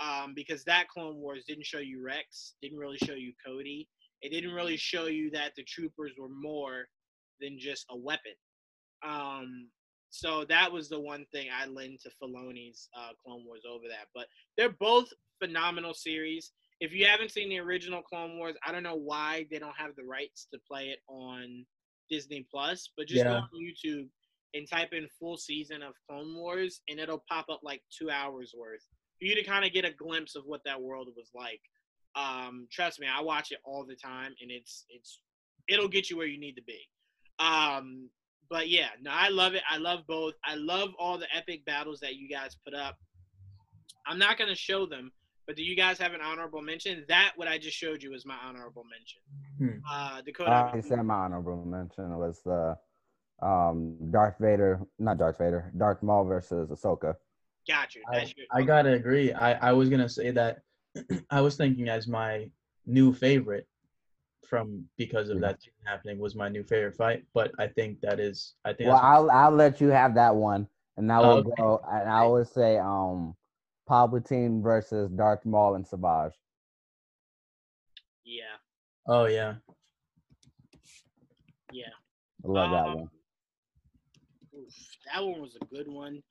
Um, 0.00 0.32
because 0.34 0.64
that 0.64 0.88
Clone 0.88 1.16
Wars 1.16 1.44
didn't 1.46 1.66
show 1.66 1.78
you 1.78 2.02
Rex, 2.04 2.54
didn't 2.60 2.78
really 2.78 2.98
show 2.98 3.14
you 3.14 3.32
Cody. 3.46 3.88
It 4.22 4.30
didn't 4.30 4.54
really 4.54 4.76
show 4.76 5.06
you 5.06 5.30
that 5.32 5.52
the 5.56 5.64
troopers 5.64 6.12
were 6.18 6.28
more 6.28 6.86
than 7.40 7.58
just 7.58 7.86
a 7.90 7.96
weapon. 7.96 8.32
Um, 9.06 9.68
so 10.10 10.44
that 10.48 10.70
was 10.72 10.88
the 10.88 11.00
one 11.00 11.26
thing 11.32 11.48
I 11.52 11.66
lend 11.66 11.98
to 12.02 12.10
Filoni's 12.22 12.88
uh, 12.96 13.10
Clone 13.24 13.44
Wars 13.44 13.62
over 13.68 13.84
that. 13.88 14.06
But 14.14 14.26
they're 14.56 14.70
both 14.70 15.08
phenomenal 15.40 15.94
series. 15.94 16.52
If 16.80 16.92
you 16.92 17.06
haven't 17.06 17.30
seen 17.30 17.48
the 17.48 17.58
original 17.58 18.02
Clone 18.02 18.38
Wars, 18.38 18.56
I 18.66 18.72
don't 18.72 18.82
know 18.82 18.96
why 18.96 19.46
they 19.50 19.58
don't 19.58 19.76
have 19.76 19.94
the 19.96 20.04
rights 20.04 20.46
to 20.52 20.60
play 20.68 20.84
it 20.86 21.00
on 21.08 21.64
Disney 22.10 22.46
Plus, 22.50 22.90
but 22.96 23.08
just 23.08 23.24
go 23.24 23.32
on 23.32 23.48
YouTube 23.54 24.08
and 24.54 24.68
type 24.70 24.90
in 24.92 25.08
full 25.18 25.36
season 25.36 25.82
of 25.82 25.94
Clone 26.08 26.34
Wars, 26.34 26.80
and 26.88 27.00
it'll 27.00 27.24
pop 27.28 27.46
up 27.50 27.60
like 27.62 27.82
two 27.96 28.10
hours 28.10 28.54
worth 28.56 28.86
for 29.24 29.28
you 29.28 29.34
to 29.34 29.42
kind 29.42 29.64
of 29.64 29.72
get 29.72 29.86
a 29.86 29.90
glimpse 29.90 30.36
of 30.36 30.44
what 30.44 30.60
that 30.66 30.80
world 30.80 31.08
was 31.16 31.30
like. 31.34 31.60
Um, 32.14 32.68
trust 32.70 33.00
me, 33.00 33.06
I 33.06 33.22
watch 33.22 33.52
it 33.52 33.58
all 33.64 33.84
the 33.86 33.96
time, 33.96 34.34
and 34.40 34.50
it's 34.50 34.84
it's 34.90 35.20
it'll 35.66 35.88
get 35.88 36.10
you 36.10 36.18
where 36.18 36.26
you 36.26 36.38
need 36.38 36.56
to 36.56 36.62
be. 36.62 36.78
Um, 37.38 38.10
but 38.50 38.68
yeah, 38.68 38.88
no, 39.00 39.10
I 39.12 39.30
love 39.30 39.54
it. 39.54 39.62
I 39.68 39.78
love 39.78 40.00
both. 40.06 40.34
I 40.44 40.56
love 40.56 40.90
all 40.98 41.18
the 41.18 41.26
epic 41.34 41.64
battles 41.64 42.00
that 42.00 42.16
you 42.16 42.28
guys 42.28 42.54
put 42.64 42.74
up. 42.74 42.98
I'm 44.06 44.18
not 44.18 44.36
gonna 44.36 44.54
show 44.54 44.84
them, 44.84 45.10
but 45.46 45.56
do 45.56 45.64
you 45.64 45.74
guys 45.74 45.98
have 45.98 46.12
an 46.12 46.20
honorable 46.20 46.60
mention? 46.60 47.02
That 47.08 47.32
what 47.36 47.48
I 47.48 47.56
just 47.56 47.78
showed 47.78 48.02
you 48.02 48.10
was 48.10 48.26
my 48.26 48.36
honorable 48.46 48.84
mention. 48.84 49.22
Hmm. 49.58 49.80
Uh, 49.90 50.20
Dakota. 50.20 50.70
I 50.74 50.80
said 50.80 51.02
my 51.02 51.14
honorable 51.14 51.64
mention 51.64 52.14
was 52.18 52.42
the 52.44 52.76
um, 53.42 53.96
Darth 54.10 54.36
Vader, 54.38 54.80
not 54.98 55.16
Darth 55.16 55.38
Vader, 55.38 55.72
Darth 55.78 56.02
Maul 56.02 56.24
versus 56.24 56.68
Ahsoka. 56.68 57.16
Got 57.68 57.94
you. 57.94 58.02
I, 58.12 58.32
I 58.50 58.62
gotta 58.62 58.92
agree. 58.92 59.32
I, 59.32 59.70
I 59.70 59.72
was 59.72 59.88
gonna 59.88 60.08
say 60.08 60.30
that 60.32 60.60
I 61.30 61.40
was 61.40 61.56
thinking 61.56 61.88
as 61.88 62.06
my 62.06 62.50
new 62.86 63.12
favorite 63.12 63.66
from 64.48 64.84
because 64.98 65.30
of 65.30 65.40
Yeah. 65.40 65.48
that 65.48 65.58
happening 65.84 66.18
was 66.18 66.34
my 66.34 66.48
new 66.48 66.62
favorite 66.62 66.96
fight. 66.96 67.24
But 67.32 67.52
I 67.58 67.66
think 67.68 68.00
that 68.02 68.20
is 68.20 68.54
I 68.64 68.72
think 68.72 68.88
Well, 68.88 68.96
that's 68.96 69.04
I'll 69.04 69.30
I'll 69.30 69.50
let 69.50 69.80
you 69.80 69.88
have 69.88 70.14
that 70.14 70.34
one, 70.34 70.68
and 70.96 71.10
I 71.10 71.20
will 71.20 71.40
Okay. 71.40 71.50
go. 71.56 71.80
And 71.90 72.08
I 72.08 72.26
would 72.26 72.48
say 72.48 72.78
um, 72.78 73.34
Palpatine 73.88 74.62
versus 74.62 75.10
Darth 75.10 75.44
Maul 75.44 75.74
and 75.74 75.86
Savage. 75.86 76.34
yeah, 78.24 78.56
oh 79.06 79.26
yeah. 79.26 79.54
yeah. 81.72 81.88
I 82.44 82.48
love 82.48 82.70
that 82.70 82.84
Um, 82.86 82.94
one. 82.96 83.08
Oof, 84.56 84.74
that 85.12 85.24
one 85.24 85.40
was 85.40 85.56
a 85.60 85.64
good 85.74 85.88
one. 85.88 86.22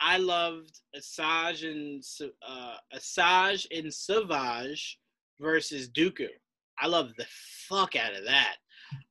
I 0.00 0.18
loved 0.18 0.80
Asajj 0.96 1.70
and 1.70 2.04
uh, 2.46 2.76
Asajj 2.94 3.66
and 3.76 3.92
Savage 3.92 4.98
versus 5.40 5.88
Dooku. 5.90 6.28
I 6.80 6.86
loved 6.86 7.14
the 7.18 7.26
fuck 7.68 7.96
out 7.96 8.14
of 8.14 8.24
that. 8.24 8.56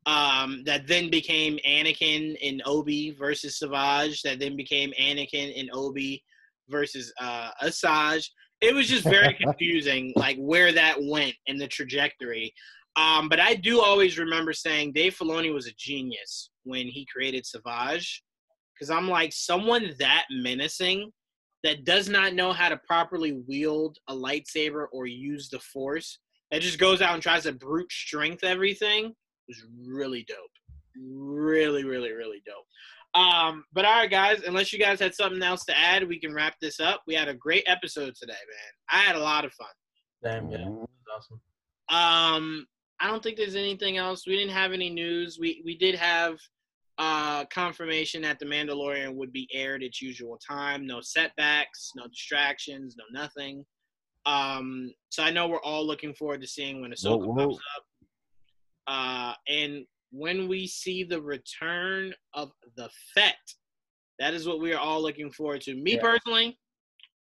Um, 0.05 0.63
that 0.65 0.87
then 0.87 1.09
became 1.09 1.59
Anakin 1.67 2.37
and 2.41 2.61
Obi 2.65 3.11
versus 3.11 3.59
Savage. 3.59 4.21
That 4.21 4.39
then 4.39 4.55
became 4.55 4.91
Anakin 4.99 5.59
and 5.59 5.69
Obi 5.73 6.23
versus 6.69 7.13
uh, 7.19 7.49
Asajj. 7.63 8.27
It 8.61 8.73
was 8.73 8.87
just 8.87 9.03
very 9.03 9.33
confusing, 9.41 10.13
like 10.15 10.37
where 10.37 10.71
that 10.71 10.97
went 10.99 11.35
in 11.45 11.57
the 11.57 11.67
trajectory. 11.67 12.53
Um, 12.95 13.29
but 13.29 13.39
I 13.39 13.53
do 13.53 13.81
always 13.81 14.17
remember 14.17 14.53
saying 14.53 14.93
Dave 14.93 15.15
Filoni 15.15 15.53
was 15.53 15.67
a 15.67 15.73
genius 15.77 16.49
when 16.63 16.87
he 16.87 17.05
created 17.13 17.45
Savage 17.45 18.23
because 18.77 18.89
I'm 18.89 19.09
like 19.09 19.33
someone 19.33 19.93
that 19.99 20.25
menacing 20.29 21.11
that 21.63 21.85
does 21.85 22.07
not 22.07 22.33
know 22.33 22.53
how 22.53 22.69
to 22.69 22.77
properly 22.87 23.41
wield 23.47 23.97
a 24.07 24.13
lightsaber 24.13 24.85
or 24.91 25.07
use 25.07 25.49
the 25.49 25.59
force 25.59 26.19
that 26.51 26.61
just 26.61 26.79
goes 26.79 27.01
out 27.01 27.13
and 27.13 27.23
tries 27.23 27.43
to 27.43 27.51
brute 27.53 27.91
strength 27.91 28.43
everything 28.43 29.13
was 29.47 29.63
really 29.85 30.23
dope 30.27 30.37
really 30.95 31.83
really 31.83 32.11
really 32.11 32.41
dope 32.45 33.21
um 33.21 33.63
but 33.73 33.85
all 33.85 33.91
right 33.91 34.11
guys 34.11 34.41
unless 34.47 34.71
you 34.71 34.79
guys 34.79 34.99
had 34.99 35.13
something 35.13 35.41
else 35.41 35.63
to 35.65 35.77
add 35.77 36.07
we 36.07 36.19
can 36.19 36.33
wrap 36.33 36.55
this 36.61 36.79
up 36.79 37.01
we 37.07 37.13
had 37.15 37.27
a 37.27 37.33
great 37.33 37.63
episode 37.67 38.13
today 38.15 38.33
man 38.33 38.73
i 38.91 38.97
had 38.99 39.15
a 39.15 39.19
lot 39.19 39.43
of 39.45 39.51
fun 39.53 39.67
Damn 40.23 40.49
yeah. 40.49 40.57
Mhm. 40.59 40.81
That 40.81 41.15
was 41.15 41.27
awesome. 41.89 42.35
um, 42.35 42.67
I 42.99 43.07
don't 43.07 43.21
think 43.21 43.37
there's 43.37 43.55
anything 43.55 43.97
else. 43.97 44.25
We 44.25 44.35
didn't 44.35 44.53
have 44.53 44.73
any 44.73 44.89
news. 44.89 45.37
We 45.39 45.61
we 45.63 45.77
did 45.77 45.93
have 45.95 46.37
uh 46.99 47.45
confirmation 47.45 48.21
that 48.23 48.39
the 48.39 48.45
Mandalorian 48.45 49.13
would 49.15 49.31
be 49.31 49.47
aired 49.53 49.83
its 49.83 50.01
usual 50.01 50.37
time. 50.45 50.85
No 50.87 50.99
setbacks, 51.01 51.91
no 51.95 52.07
distractions, 52.07 52.95
no 52.97 53.03
nothing. 53.21 53.63
Um, 54.25 54.91
so 55.09 55.23
I 55.23 55.31
know 55.31 55.47
we're 55.47 55.61
all 55.61 55.85
looking 55.85 56.13
forward 56.13 56.41
to 56.41 56.47
seeing 56.47 56.81
when 56.81 56.91
Ahsoka 56.91 57.19
Whoa, 57.19 57.27
whoa. 57.33 57.47
pops 57.49 57.59
up. 57.77 57.83
Uh, 58.87 59.33
and 59.47 59.85
when 60.11 60.47
we 60.47 60.67
see 60.67 61.03
the 61.03 61.21
return 61.21 62.13
of 62.33 62.51
the 62.75 62.89
Fett, 63.13 63.35
that 64.19 64.33
is 64.33 64.47
what 64.47 64.59
we 64.59 64.73
are 64.73 64.79
all 64.79 65.01
looking 65.01 65.31
forward 65.31 65.61
to. 65.61 65.75
Me 65.75 65.93
Yeah. 65.95 66.01
personally, 66.01 66.57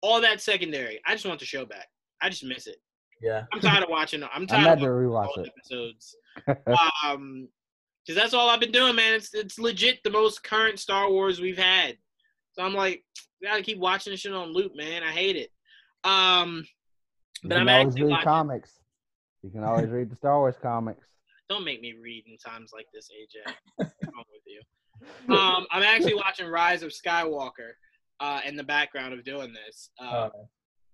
all 0.03 0.21
that 0.21 0.41
secondary. 0.41 1.01
I 1.07 1.13
just 1.13 1.27
want 1.27 1.41
the 1.41 1.47
show 1.47 1.65
back. 1.67 1.87
I 2.23 2.29
just 2.31 2.45
miss 2.45 2.67
it. 2.67 2.77
Yeah. 3.21 3.45
I'm 3.53 3.61
tired 3.61 3.83
of 3.83 3.91
watching. 3.91 4.23
I'm 4.23 4.29
I'm 4.35 4.47
tired 4.47 4.79
of 4.79 4.85
to 4.85 5.09
watching 5.09 5.45
rewatch 5.45 5.47
it. 5.47 5.53
episodes. 5.59 6.17
um, 7.05 7.49
because 8.07 8.21
that's 8.21 8.35
all 8.35 8.49
I've 8.49 8.61
been 8.61 8.73
doing, 8.73 8.95
man. 8.95 9.15
It's 9.15 9.35
it's 9.35 9.59
legit 9.59 10.03
the 10.05 10.11
most 10.11 10.43
current 10.45 10.79
Star 10.79 11.11
Wars 11.11 11.41
we've 11.41 11.59
had. 11.59 11.97
So 12.53 12.63
I'm 12.63 12.75
like, 12.75 13.05
gotta 13.43 13.63
keep 13.63 13.79
watching 13.79 14.13
this 14.13 14.21
shit 14.21 14.33
on 14.33 14.53
loop, 14.53 14.73
man. 14.77 15.03
I 15.03 15.11
hate 15.13 15.37
it. 15.37 15.51
Um, 16.09 16.67
You 17.43 17.49
but 17.49 17.57
can 17.57 17.69
I'm 17.69 17.87
actually 17.89 18.03
read 18.05 18.11
watching. 18.13 18.25
comics. 18.25 18.73
You 19.43 19.51
can 19.51 19.65
always 19.65 19.91
read 19.91 20.11
the 20.11 20.17
Star 20.17 20.39
Wars 20.39 20.57
comics. 20.61 21.07
Don't 21.49 21.65
make 21.65 21.81
me 21.81 21.95
read 22.01 22.25
in 22.27 22.37
times 22.39 22.71
like 22.75 22.87
this, 22.93 23.09
AJ. 23.11 23.53
What's 23.77 23.93
wrong 24.15 24.25
with 24.33 24.43
you? 24.47 24.61
um, 25.37 25.67
I'm 25.71 25.83
actually 25.83 26.15
watching 26.15 26.47
Rise 26.49 26.83
of 26.83 26.91
Skywalker 26.91 27.73
uh, 28.21 28.41
in 28.47 28.57
the 28.57 28.65
background 28.65 29.13
of 29.15 29.23
doing 29.25 29.53
this, 29.53 29.91
uh, 30.01 30.05
Uh, 30.05 30.31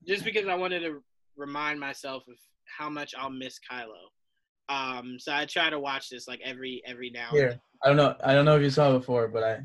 just 0.06 0.24
because 0.24 0.48
I 0.48 0.54
wanted 0.54 0.80
to 0.80 1.02
remind 1.36 1.78
myself 1.80 2.24
of 2.28 2.34
how 2.66 2.90
much 2.90 3.14
I'll 3.16 3.30
miss 3.30 3.58
Kylo. 3.70 4.10
Um, 4.72 5.18
so 5.18 5.32
I 5.34 5.44
try 5.44 5.68
to 5.70 5.78
watch 5.78 6.08
this 6.08 6.26
like 6.26 6.40
every 6.42 6.82
every 6.86 7.10
now 7.10 7.28
and 7.30 7.38
here, 7.38 7.48
then. 7.50 7.60
I 7.84 7.88
don't 7.88 7.96
know. 7.96 8.14
I 8.24 8.32
don't 8.32 8.44
know 8.44 8.56
if 8.56 8.62
you 8.62 8.70
saw 8.70 8.94
it 8.94 8.98
before, 8.98 9.28
but 9.28 9.42
I. 9.42 9.60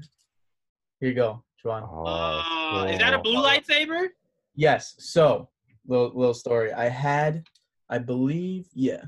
Here 1.00 1.10
you 1.10 1.16
go, 1.16 1.44
Juan. 1.64 1.84
Oh, 1.88 2.88
is 2.92 3.00
that 3.00 3.14
a 3.14 3.20
blue 3.20 3.42
lightsaber? 3.42 4.08
Yes. 4.56 4.96
So, 4.98 5.50
little 5.88 6.12
little 6.14 6.34
story. 6.34 6.74
I 6.74 6.90
had, 6.90 7.44
I 7.90 8.00
believe, 8.00 8.66
yeah, 8.74 9.04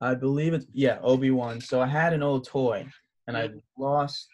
I 0.00 0.14
believe 0.14 0.54
it's 0.54 0.66
yeah 0.72 0.98
Obi 1.02 1.30
Wan. 1.30 1.60
So 1.60 1.80
I 1.80 1.86
had 1.86 2.12
an 2.12 2.22
old 2.22 2.46
toy, 2.46 2.86
and 3.26 3.36
I 3.36 3.50
lost 3.76 4.28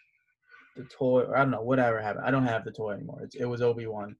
the 0.77 0.83
toy. 0.83 1.23
Or 1.23 1.35
I 1.35 1.39
don't 1.39 1.51
know 1.51 1.61
whatever 1.61 1.99
happened. 2.01 2.25
I 2.25 2.31
don't 2.31 2.45
have 2.45 2.63
the 2.63 2.71
toy 2.71 2.91
anymore. 2.91 3.21
It's, 3.23 3.35
it 3.35 3.45
was 3.45 3.61
Obi 3.61 3.87
Wan, 3.87 4.15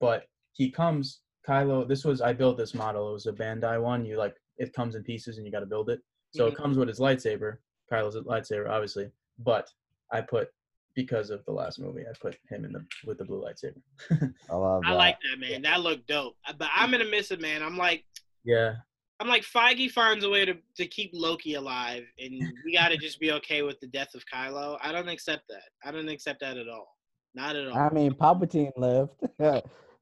but 0.00 0.24
he 0.52 0.70
comes. 0.70 1.20
Kylo. 1.48 1.86
This 1.86 2.04
was 2.04 2.22
I 2.22 2.32
built 2.32 2.56
this 2.56 2.74
model. 2.74 3.10
It 3.10 3.12
was 3.12 3.26
a 3.26 3.32
Bandai 3.32 3.80
one. 3.80 4.04
You 4.04 4.16
like 4.16 4.34
it 4.58 4.72
comes 4.72 4.94
in 4.94 5.02
pieces 5.02 5.36
and 5.38 5.46
you 5.46 5.52
got 5.52 5.60
to 5.60 5.66
build 5.66 5.90
it. 5.90 6.00
So 6.30 6.46
it 6.46 6.54
Mhm. 6.54 6.56
comes 6.56 6.78
with 6.78 6.88
his 6.88 6.98
lightsaber. 7.00 7.58
Kylo's 7.90 8.16
lightsaber, 8.16 8.68
obviously. 8.68 9.10
But 9.38 9.70
I 10.10 10.20
put 10.20 10.48
because 10.94 11.30
of 11.30 11.44
the 11.44 11.52
last 11.52 11.80
movie, 11.80 12.02
I 12.08 12.12
put 12.20 12.36
him 12.48 12.64
in 12.64 12.72
the 12.72 12.86
with 13.04 13.18
the 13.18 13.24
blue 13.24 13.42
lightsaber. 13.42 13.82
I 14.50 14.54
love 14.54 14.82
that. 14.82 14.90
I 14.90 14.94
like 14.94 15.18
that 15.30 15.38
man. 15.40 15.62
That 15.62 15.80
looked 15.80 16.06
dope. 16.06 16.36
But 16.56 16.70
I'm 16.74 16.90
gonna 16.90 17.04
miss 17.04 17.30
it, 17.30 17.40
man. 17.40 17.62
I'm 17.62 17.76
like 17.76 18.04
yeah. 18.44 18.76
I'm 19.20 19.28
like 19.28 19.42
Feige 19.44 19.90
finds 19.90 20.24
a 20.24 20.28
way 20.30 20.44
to, 20.44 20.56
to 20.76 20.86
keep 20.86 21.10
Loki 21.14 21.54
alive, 21.54 22.04
and 22.18 22.32
we 22.64 22.72
got 22.74 22.88
to 22.88 22.96
just 22.96 23.20
be 23.20 23.30
okay 23.32 23.62
with 23.62 23.78
the 23.80 23.86
death 23.86 24.12
of 24.14 24.24
Kylo. 24.26 24.76
I 24.82 24.90
don't 24.90 25.08
accept 25.08 25.44
that. 25.48 25.62
I 25.84 25.92
don't 25.92 26.08
accept 26.08 26.40
that 26.40 26.56
at 26.58 26.68
all. 26.68 26.96
Not 27.32 27.54
at 27.54 27.68
all. 27.68 27.76
I 27.78 27.90
mean, 27.90 28.12
Palpatine 28.12 28.72
lived, 28.76 29.12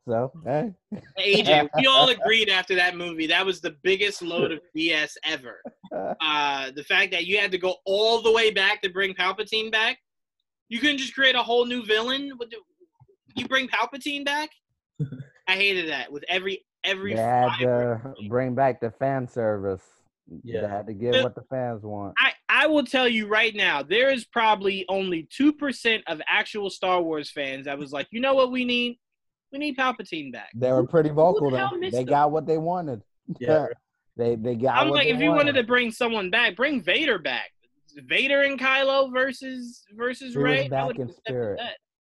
so 0.08 0.32
hey. 0.44 0.72
AJ, 1.18 1.68
we 1.76 1.86
all 1.86 2.08
agreed 2.08 2.48
after 2.48 2.74
that 2.74 2.96
movie 2.96 3.26
that 3.26 3.44
was 3.46 3.60
the 3.60 3.76
biggest 3.82 4.22
load 4.22 4.52
of 4.52 4.60
BS 4.76 5.12
ever. 5.24 5.60
Uh, 6.22 6.70
the 6.74 6.82
fact 6.84 7.10
that 7.12 7.26
you 7.26 7.36
had 7.38 7.50
to 7.52 7.58
go 7.58 7.76
all 7.84 8.22
the 8.22 8.32
way 8.32 8.50
back 8.50 8.80
to 8.80 8.88
bring 8.88 9.12
Palpatine 9.12 9.70
back. 9.70 9.98
You 10.70 10.78
couldn't 10.78 10.96
just 10.96 11.14
create 11.14 11.34
a 11.34 11.42
whole 11.42 11.66
new 11.66 11.84
villain. 11.84 12.30
What 12.38 12.48
the- 12.50 12.56
You 13.36 13.46
bring 13.46 13.68
Palpatine 13.68 14.24
back? 14.24 14.48
I 15.48 15.52
hated 15.52 15.90
that 15.90 16.10
with 16.10 16.24
every 16.28 16.64
every. 16.82 17.12
They 17.14 17.20
had 17.20 17.58
to 17.58 18.14
bring 18.26 18.54
back 18.54 18.80
the 18.80 18.90
fan 18.92 19.28
service. 19.28 19.82
Yeah. 20.42 20.62
They 20.62 20.68
had 20.68 20.86
to 20.86 20.94
give 20.94 21.14
Yeah. 21.14 21.24
what 21.24 21.34
the 21.34 21.42
fans 21.50 21.82
want. 21.82 22.14
I, 22.18 22.32
I 22.48 22.66
will 22.68 22.84
tell 22.84 23.06
you 23.08 23.26
right 23.26 23.54
now, 23.54 23.82
there 23.82 24.10
is 24.10 24.24
probably 24.24 24.86
only 24.88 25.28
2% 25.38 26.02
of 26.06 26.22
actual 26.26 26.70
Star 26.70 27.02
Wars 27.02 27.30
fans 27.30 27.66
that 27.66 27.78
was 27.78 27.92
like, 27.92 28.06
you 28.10 28.20
know 28.20 28.32
what 28.34 28.50
we 28.50 28.64
need? 28.64 28.98
We 29.52 29.58
need 29.58 29.76
Palpatine 29.76 30.32
back. 30.32 30.50
They 30.54 30.72
were 30.72 30.86
pretty 30.86 31.10
vocal 31.10 31.50
the 31.50 31.56
though. 31.56 31.78
They 31.80 31.90
them? 31.90 32.04
got 32.04 32.30
what 32.30 32.46
they 32.46 32.58
wanted. 32.58 33.02
Yeah. 33.38 33.68
they 34.16 34.34
they 34.34 34.56
got. 34.56 34.76
I'm 34.76 34.88
what 34.88 34.96
like, 34.96 35.06
they 35.06 35.12
if 35.12 35.20
you 35.20 35.30
wanted 35.30 35.54
to 35.54 35.62
bring 35.62 35.92
someone 35.92 36.28
back, 36.28 36.56
bring 36.56 36.82
Vader 36.82 37.18
back. 37.18 37.50
Vader 37.96 38.42
and 38.42 38.58
Kylo 38.58 39.12
versus 39.12 39.84
versus 39.96 40.32
He 40.32 40.38
was 40.38 40.44
Rey. 40.44 40.64
I 40.64 40.68
back 40.68 40.98
in 40.98 41.12
spirit. 41.12 41.60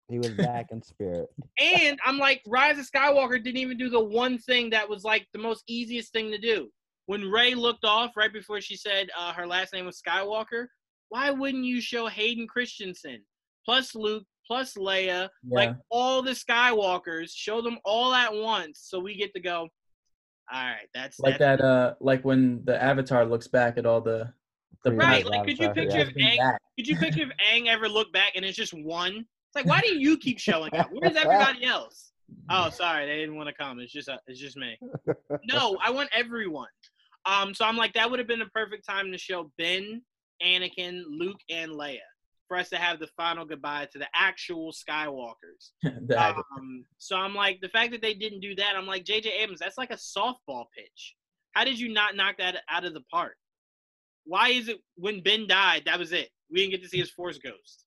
he 0.07 0.19
was 0.19 0.29
back 0.29 0.67
in 0.71 0.81
spirit. 0.81 1.27
And 1.59 1.99
I'm 2.05 2.19
like, 2.19 2.43
Rise 2.45 2.77
of 2.77 2.89
Skywalker 2.89 3.43
didn't 3.43 3.57
even 3.57 3.77
do 3.77 3.89
the 3.89 3.99
one 3.99 4.37
thing 4.37 4.69
that 4.69 4.87
was 4.87 5.03
like 5.03 5.27
the 5.33 5.39
most 5.39 5.63
easiest 5.67 6.13
thing 6.13 6.29
to 6.31 6.37
do. 6.37 6.69
When 7.07 7.31
Rey 7.31 7.55
looked 7.55 7.83
off 7.83 8.15
right 8.15 8.31
before 8.31 8.61
she 8.61 8.77
said 8.77 9.09
uh, 9.17 9.33
her 9.33 9.47
last 9.47 9.73
name 9.73 9.85
was 9.85 10.01
Skywalker, 10.01 10.67
why 11.09 11.31
wouldn't 11.31 11.65
you 11.65 11.81
show 11.81 12.07
Hayden 12.07 12.47
Christensen 12.47 13.23
plus 13.65 13.95
Luke 13.95 14.25
plus 14.47 14.75
Leia, 14.75 15.29
like 15.47 15.75
all 15.89 16.21
the 16.21 16.31
Skywalkers, 16.31 17.31
show 17.33 17.61
them 17.61 17.77
all 17.83 18.13
at 18.13 18.33
once 18.33 18.79
so 18.81 18.99
we 18.99 19.15
get 19.15 19.33
to 19.33 19.41
go. 19.41 19.67
All 20.51 20.63
right, 20.63 20.87
that's 20.93 21.19
like 21.19 21.37
that's, 21.37 21.61
that 21.61 21.65
uh 21.65 21.95
like 21.99 22.23
when 22.23 22.63
the 22.63 22.81
avatar 22.81 23.25
looks 23.25 23.47
back 23.47 23.77
at 23.77 23.85
all 23.85 23.99
the 23.99 24.31
the 24.83 24.93
Right, 24.93 25.25
like, 25.25 25.45
could 25.45 25.59
you 25.59 25.69
picture 25.71 25.97
yeah. 25.97 26.03
if 26.03 26.39
Aang, 26.39 26.57
could 26.77 26.87
you 26.87 26.95
picture 26.95 27.23
if 27.23 27.29
Aang 27.51 27.67
ever 27.67 27.89
looked 27.89 28.13
back 28.13 28.31
and 28.35 28.45
it's 28.45 28.55
just 28.55 28.73
one? 28.73 29.13
It's 29.17 29.55
like, 29.55 29.65
why 29.65 29.81
do 29.81 29.93
you 29.93 30.17
keep 30.17 30.39
showing 30.39 30.73
up? 30.75 30.89
Where's 30.91 31.15
everybody 31.17 31.65
else? 31.65 32.11
Oh, 32.49 32.69
sorry, 32.69 33.05
they 33.05 33.15
didn't 33.15 33.35
want 33.35 33.49
to 33.49 33.55
come. 33.55 33.79
It's 33.79 33.91
just, 33.91 34.07
uh, 34.07 34.17
it's 34.27 34.39
just 34.39 34.55
me. 34.57 34.77
No, 35.45 35.77
I 35.83 35.89
want 35.91 36.09
everyone. 36.13 36.67
Um, 37.25 37.53
so 37.53 37.65
I'm 37.65 37.75
like, 37.75 37.93
that 37.93 38.09
would 38.09 38.19
have 38.19 38.27
been 38.27 38.41
a 38.41 38.49
perfect 38.49 38.85
time 38.87 39.11
to 39.11 39.17
show 39.17 39.51
Ben, 39.57 40.01
Anakin, 40.43 41.03
Luke, 41.09 41.39
and 41.49 41.71
Leia 41.71 41.97
for 42.47 42.57
us 42.57 42.69
to 42.69 42.77
have 42.77 42.99
the 42.99 43.07
final 43.17 43.45
goodbye 43.45 43.87
to 43.91 43.99
the 43.99 44.07
actual 44.15 44.71
Skywalkers. 44.71 45.71
Um, 46.17 46.85
so 46.97 47.15
I'm 47.15 47.35
like, 47.35 47.59
the 47.61 47.69
fact 47.69 47.91
that 47.91 48.01
they 48.01 48.13
didn't 48.13 48.39
do 48.39 48.55
that, 48.55 48.73
I'm 48.75 48.87
like, 48.87 49.03
J.J. 49.03 49.29
Abrams, 49.29 49.59
that's 49.59 49.77
like 49.77 49.91
a 49.91 49.95
softball 49.95 50.65
pitch. 50.75 51.15
How 51.51 51.63
did 51.63 51.79
you 51.79 51.93
not 51.93 52.15
knock 52.15 52.37
that 52.37 52.57
out 52.69 52.85
of 52.85 52.93
the 52.93 53.03
park? 53.11 53.35
Why 54.25 54.49
is 54.49 54.67
it 54.67 54.77
when 54.95 55.21
Ben 55.21 55.47
died, 55.47 55.83
that 55.85 55.99
was 55.99 56.11
it? 56.11 56.29
We 56.51 56.59
didn't 56.59 56.71
get 56.71 56.83
to 56.83 56.89
see 56.89 56.99
his 56.99 57.09
Force 57.09 57.37
ghost. 57.37 57.85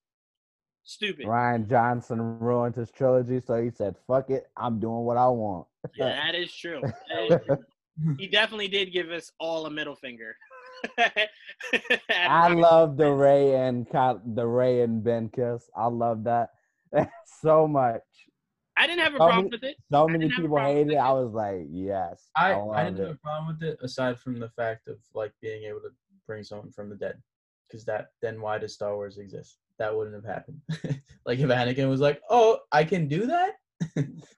Stupid. 0.84 1.26
Rian 1.26 1.68
Johnson 1.68 2.38
ruined 2.40 2.74
his 2.74 2.90
trilogy, 2.90 3.40
so 3.46 3.62
he 3.62 3.70
said, 3.70 3.94
"Fuck 4.06 4.30
it, 4.30 4.46
I'm 4.56 4.80
doing 4.80 5.04
what 5.04 5.16
I 5.16 5.28
want." 5.28 5.66
Yeah, 5.94 6.08
that 6.08 6.34
is 6.34 6.52
true. 6.54 6.80
That 6.82 7.30
is 7.30 7.46
true. 7.46 7.58
he 8.18 8.26
definitely 8.26 8.68
did 8.68 8.92
give 8.92 9.10
us 9.10 9.30
all 9.38 9.66
a 9.66 9.70
middle 9.70 9.96
finger. 9.96 10.34
I 12.10 12.48
love 12.52 12.96
the 12.96 13.10
Rey 13.12 13.54
and 13.54 13.86
Ky- 13.88 14.20
the 14.34 14.46
Rey 14.46 14.82
and 14.82 15.02
Ben 15.02 15.28
kiss. 15.28 15.68
I 15.76 15.86
love 15.86 16.24
that 16.24 16.50
so 17.42 17.66
much. 17.68 18.02
I 18.76 18.86
didn't 18.86 19.00
have 19.02 19.14
a 19.14 19.18
How 19.18 19.26
problem 19.26 19.44
many- 19.44 19.50
with 19.50 19.64
it. 19.64 19.76
So 19.92 20.06
many 20.08 20.18
didn't 20.24 20.32
have 20.32 20.38
a 20.38 20.42
people 20.42 20.56
problem 20.56 20.76
hated 20.76 20.92
it. 20.92 20.96
it. 20.96 20.98
I 20.98 21.12
was 21.12 21.32
like, 21.32 21.66
yes, 21.70 22.30
I, 22.36 22.54
love 22.54 22.70
I 22.70 22.84
didn't 22.84 22.98
have 23.06 23.14
a 23.16 23.18
problem 23.18 23.46
with 23.48 23.62
it 23.62 23.78
aside 23.82 24.18
from 24.18 24.38
the 24.40 24.48
fact 24.48 24.88
of 24.88 24.96
like 25.14 25.32
being 25.42 25.64
able 25.64 25.80
to 25.80 25.90
bring 26.26 26.42
someone 26.44 26.70
from 26.70 26.88
the 26.88 26.96
dead. 26.96 27.20
Because 27.68 27.84
that 27.84 28.08
then 28.22 28.40
why 28.40 28.58
does 28.58 28.74
Star 28.74 28.94
Wars 28.96 29.18
exist? 29.18 29.58
That 29.78 29.94
wouldn't 29.94 30.16
have 30.16 30.24
happened. 30.24 30.60
like 31.26 31.38
if 31.38 31.48
Anakin 31.48 31.88
was 31.88 32.00
like, 32.00 32.20
Oh, 32.30 32.58
I 32.72 32.84
can 32.84 33.06
do 33.06 33.26
that? 33.26 33.52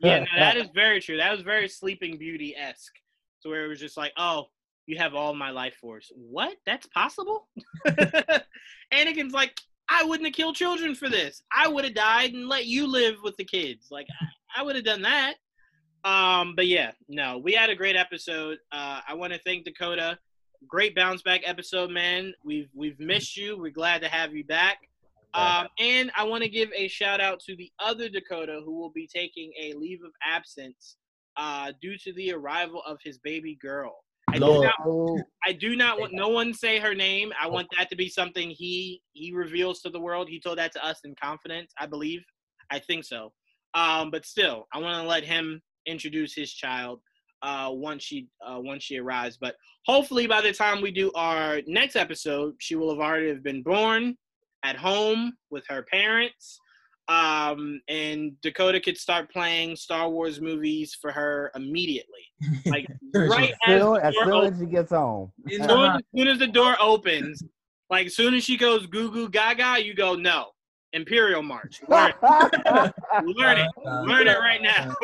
Yeah, 0.00 0.20
no, 0.20 0.26
that 0.38 0.56
is 0.56 0.68
very 0.74 1.00
true. 1.00 1.16
That 1.16 1.32
was 1.32 1.40
very 1.42 1.68
Sleeping 1.68 2.16
Beauty 2.18 2.54
esque. 2.56 2.94
So 3.40 3.50
where 3.50 3.64
it 3.64 3.68
was 3.68 3.80
just 3.80 3.96
like, 3.96 4.12
oh, 4.16 4.46
you 4.86 4.98
have 4.98 5.14
all 5.14 5.34
my 5.34 5.50
life 5.50 5.74
force. 5.80 6.10
What? 6.14 6.56
That's 6.66 6.86
possible? 6.88 7.48
Anakin's 8.92 9.32
like, 9.32 9.60
I 9.88 10.04
wouldn't 10.04 10.26
have 10.26 10.34
killed 10.34 10.56
children 10.56 10.94
for 10.94 11.08
this. 11.08 11.42
I 11.52 11.68
would 11.68 11.84
have 11.84 11.94
died 11.94 12.32
and 12.32 12.48
let 12.48 12.66
you 12.66 12.86
live 12.86 13.16
with 13.22 13.36
the 13.36 13.44
kids. 13.44 13.88
Like, 13.90 14.06
I, 14.20 14.60
I 14.60 14.62
would 14.62 14.76
have 14.76 14.84
done 14.84 15.02
that. 15.02 15.34
Um, 16.04 16.54
but 16.56 16.66
yeah, 16.66 16.92
no, 17.08 17.38
we 17.38 17.52
had 17.52 17.70
a 17.70 17.76
great 17.76 17.96
episode. 17.96 18.58
Uh, 18.72 19.00
I 19.06 19.14
want 19.14 19.32
to 19.32 19.38
thank 19.40 19.64
Dakota. 19.64 20.18
Great 20.66 20.94
bounce 20.94 21.22
back 21.22 21.42
episode, 21.44 21.90
man. 21.90 22.32
We've 22.44 22.68
we've 22.74 22.98
missed 22.98 23.36
you. 23.36 23.58
We're 23.58 23.72
glad 23.72 24.02
to 24.02 24.08
have 24.08 24.34
you 24.34 24.44
back. 24.44 24.78
Um, 25.34 25.68
and 25.78 26.12
I 26.16 26.24
want 26.24 26.42
to 26.42 26.48
give 26.48 26.68
a 26.76 26.88
shout 26.88 27.20
out 27.20 27.40
to 27.40 27.56
the 27.56 27.70
other 27.78 28.08
Dakota 28.08 28.60
who 28.64 28.78
will 28.78 28.90
be 28.90 29.06
taking 29.06 29.50
a 29.60 29.72
leave 29.72 30.02
of 30.04 30.12
absence 30.22 30.96
uh, 31.36 31.72
due 31.80 31.96
to 31.98 32.12
the 32.12 32.32
arrival 32.32 32.82
of 32.86 32.98
his 33.02 33.18
baby 33.18 33.56
girl. 33.60 34.04
I 34.32 34.38
do, 34.38 34.62
not, 34.62 35.24
I 35.46 35.52
do 35.52 35.76
not 35.76 36.00
want 36.00 36.12
no 36.12 36.28
one 36.28 36.54
say 36.54 36.78
her 36.78 36.94
name. 36.94 37.32
I 37.40 37.48
want 37.48 37.68
that 37.76 37.90
to 37.90 37.96
be 37.96 38.08
something 38.08 38.50
he 38.50 39.02
he 39.12 39.32
reveals 39.32 39.80
to 39.82 39.90
the 39.90 40.00
world. 40.00 40.28
He 40.28 40.40
told 40.40 40.58
that 40.58 40.72
to 40.72 40.84
us 40.84 41.00
in 41.04 41.14
confidence, 41.22 41.72
I 41.78 41.86
believe. 41.86 42.22
I 42.70 42.78
think 42.78 43.04
so. 43.04 43.32
Um, 43.74 44.10
but 44.10 44.24
still, 44.24 44.66
I 44.72 44.78
want 44.78 45.02
to 45.02 45.08
let 45.08 45.24
him 45.24 45.60
introduce 45.86 46.34
his 46.34 46.52
child 46.52 47.00
uh, 47.42 47.68
once 47.70 48.02
she 48.02 48.28
uh, 48.46 48.58
once 48.60 48.84
she 48.84 48.98
arrives. 48.98 49.36
But 49.40 49.56
hopefully, 49.86 50.26
by 50.26 50.40
the 50.40 50.52
time 50.52 50.80
we 50.80 50.90
do 50.90 51.12
our 51.14 51.60
next 51.66 51.96
episode, 51.96 52.54
she 52.58 52.74
will 52.74 52.90
have 52.90 53.00
already 53.00 53.28
have 53.28 53.42
been 53.42 53.62
born 53.62 54.16
at 54.64 54.76
home 54.76 55.32
with 55.50 55.64
her 55.68 55.84
parents. 55.90 56.58
Um, 57.08 57.80
and 57.88 58.40
Dakota 58.42 58.80
could 58.80 58.96
start 58.96 59.30
playing 59.30 59.76
Star 59.76 60.08
Wars 60.08 60.40
movies 60.40 60.96
for 61.00 61.12
her 61.12 61.50
immediately. 61.54 62.08
Like 62.66 62.86
right 63.14 63.52
as 63.68 63.80
soon, 63.80 64.00
as 64.00 64.14
door 64.14 64.24
soon 64.24 64.32
opens. 64.32 64.54
as 64.54 64.60
he 64.60 64.66
gets 64.66 64.90
home. 64.90 65.32
As 65.48 65.56
soon, 65.68 65.90
as 65.92 66.02
soon 66.16 66.28
as 66.28 66.38
the 66.38 66.46
door 66.48 66.76
opens, 66.80 67.42
like 67.88 68.06
as 68.06 68.16
soon 68.16 68.34
as 68.34 68.42
she 68.42 68.56
goes 68.56 68.86
goo 68.86 69.10
goo 69.12 69.28
gaga, 69.28 69.84
you 69.84 69.94
go 69.94 70.14
no. 70.14 70.48
Imperial 70.92 71.42
March. 71.42 71.80
Learn 71.88 72.10
it. 72.10 72.16
Learn 73.24 73.58
it. 73.58 73.68
Learn 73.84 74.28
it 74.28 74.38
right 74.38 74.60
now. 74.60 74.94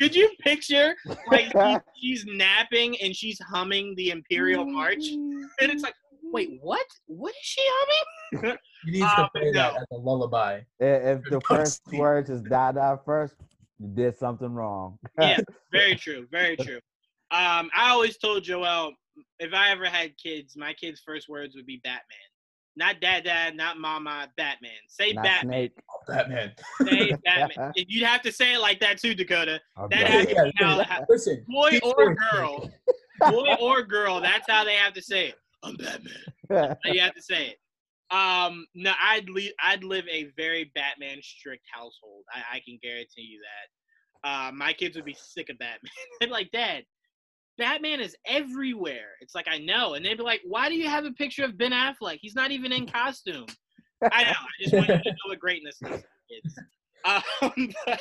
Could 0.00 0.14
you 0.14 0.30
picture 0.40 0.96
like 1.30 1.52
she's 1.96 2.24
napping 2.26 3.00
and 3.00 3.14
she's 3.14 3.38
humming 3.40 3.94
the 3.96 4.10
Imperial 4.10 4.64
March? 4.64 5.06
And 5.10 5.48
it's 5.60 5.82
like, 5.82 5.94
wait, 6.32 6.58
what? 6.60 6.86
What 7.06 7.30
is 7.30 7.36
she 7.42 7.62
humming? 7.64 8.56
He 8.84 8.90
needs 8.92 9.04
Uh, 9.06 9.16
to 9.24 9.30
play 9.36 9.52
that 9.52 9.74
no. 9.74 9.78
as 9.78 9.86
a 9.92 9.96
lullaby. 9.96 10.60
if 10.80 11.18
if 11.18 11.22
the 11.24 11.30
Good 11.38 11.42
first 11.46 11.84
sleep. 11.88 12.00
words 12.00 12.30
is 12.30 12.42
da 12.42 12.72
da 12.72 12.96
first, 12.96 13.36
you 13.78 13.88
did 13.94 14.16
something 14.16 14.52
wrong. 14.52 14.98
Yeah. 15.20 15.38
Very 15.72 15.94
true. 15.94 16.26
Very 16.32 16.56
true. 16.56 16.80
Um, 17.30 17.70
I 17.76 17.90
always 17.90 18.18
told 18.18 18.42
Joel 18.42 18.92
if 19.38 19.52
I 19.54 19.70
ever 19.70 19.86
had 19.86 20.16
kids, 20.18 20.56
my 20.56 20.72
kids' 20.72 21.00
first 21.06 21.28
words 21.28 21.54
would 21.54 21.66
be 21.66 21.80
Batman. 21.84 22.28
not 22.74 23.00
dad, 23.00 23.22
dad, 23.24 23.54
not 23.56 23.78
mama, 23.78 24.28
Batman. 24.36 24.72
Say 24.88 25.12
Not 25.12 25.24
Batman. 25.24 25.52
Snake. 25.52 25.72
Batman. 26.08 26.52
Say 26.88 27.12
Batman. 27.24 27.72
You'd 27.76 28.04
have 28.06 28.22
to 28.22 28.32
say 28.32 28.54
it 28.54 28.58
like 28.58 28.80
that 28.80 28.98
too, 28.98 29.14
Dakota. 29.14 29.60
Okay. 29.78 29.96
That 30.02 30.06
has 30.10 30.26
to 30.26 30.52
be 30.56 30.64
how, 30.84 31.04
Listen, 31.08 31.44
boy 31.48 31.78
or 31.84 32.14
girl, 32.14 32.70
boy 33.30 33.54
or 33.60 33.82
girl. 33.82 34.20
That's 34.20 34.48
how 34.50 34.64
they 34.64 34.74
have 34.74 34.94
to 34.94 35.02
say 35.02 35.28
it. 35.28 35.34
I'm 35.62 35.76
Batman. 35.76 36.76
You 36.84 37.00
have 37.00 37.14
to 37.14 37.22
say 37.22 37.48
it. 37.54 37.58
Um, 38.14 38.66
no, 38.74 38.92
I'd 39.02 39.30
li- 39.30 39.54
I'd 39.62 39.84
live 39.84 40.04
a 40.10 40.24
very 40.36 40.70
Batman 40.74 41.20
strict 41.22 41.64
household. 41.72 42.24
I, 42.30 42.56
I 42.56 42.60
can 42.60 42.78
guarantee 42.82 43.22
you 43.22 43.40
that. 43.40 44.28
Uh, 44.28 44.52
my 44.52 44.72
kids 44.74 44.96
would 44.96 45.06
be 45.06 45.16
sick 45.18 45.48
of 45.48 45.58
Batman. 45.58 45.90
They'd 46.20 46.26
be 46.26 46.32
like, 46.32 46.50
Dad, 46.50 46.84
Batman 47.56 48.00
is 48.00 48.14
everywhere. 48.26 49.10
It's 49.20 49.34
like 49.34 49.48
I 49.48 49.58
know, 49.58 49.94
and 49.94 50.04
they'd 50.04 50.18
be 50.18 50.22
like, 50.22 50.42
Why 50.44 50.68
do 50.68 50.74
you 50.74 50.88
have 50.88 51.04
a 51.04 51.12
picture 51.12 51.44
of 51.44 51.56
Ben 51.56 51.72
Affleck? 51.72 52.18
He's 52.20 52.34
not 52.34 52.50
even 52.50 52.70
in 52.72 52.86
costume. 52.86 53.46
I 54.10 54.24
know. 54.24 54.30
I 54.30 54.62
just 54.62 54.74
want 54.74 54.88
you 54.88 54.98
to 54.98 55.10
know 55.10 55.28
what 55.28 55.38
greatness 55.38 55.78
is, 55.82 56.02
kids. 56.30 56.58
Um, 57.04 57.50
but 57.84 58.00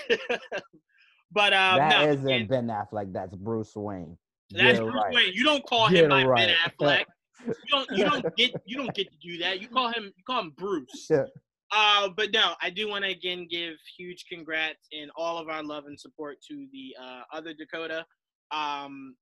but 1.31 1.53
um, 1.53 1.77
that 1.77 2.05
no, 2.05 2.11
isn't 2.11 2.49
Ben 2.49 2.67
Affleck. 2.67 3.11
That's 3.11 3.35
Bruce 3.35 3.75
Wayne. 3.75 4.15
that's 4.51 4.77
Bruce 4.77 4.93
right. 4.93 5.11
Wayne. 5.11 5.33
You 5.33 5.43
don't 5.43 5.65
call 5.65 5.89
Get 5.89 6.03
him 6.03 6.09
by 6.11 6.21
it 6.21 6.35
Ben. 6.35 6.55
Affleck. 6.67 7.05
You 7.45 7.53
don't. 7.69 7.89
You 7.91 8.05
don't 8.05 8.35
get. 8.35 8.51
You 8.65 8.77
don't 8.77 8.93
get 8.93 9.11
to 9.11 9.18
do 9.22 9.38
that. 9.39 9.61
You 9.61 9.68
call 9.68 9.89
him. 9.89 10.05
You 10.05 10.23
call 10.26 10.41
him 10.41 10.53
Bruce. 10.57 11.07
Yeah. 11.09 11.26
Uh, 11.72 12.09
but 12.15 12.31
no, 12.31 12.53
I 12.61 12.69
do 12.69 12.89
want 12.89 13.05
to 13.05 13.11
again 13.11 13.47
give 13.49 13.76
huge 13.97 14.26
congrats 14.30 14.88
and 14.91 15.09
all 15.15 15.38
of 15.38 15.47
our 15.47 15.63
love 15.63 15.85
and 15.85 15.99
support 15.99 16.38
to 16.49 16.68
the 16.73 16.95
uh, 17.01 17.22
other 17.34 17.53
Dakota. 17.53 18.05
Um, 18.51 19.15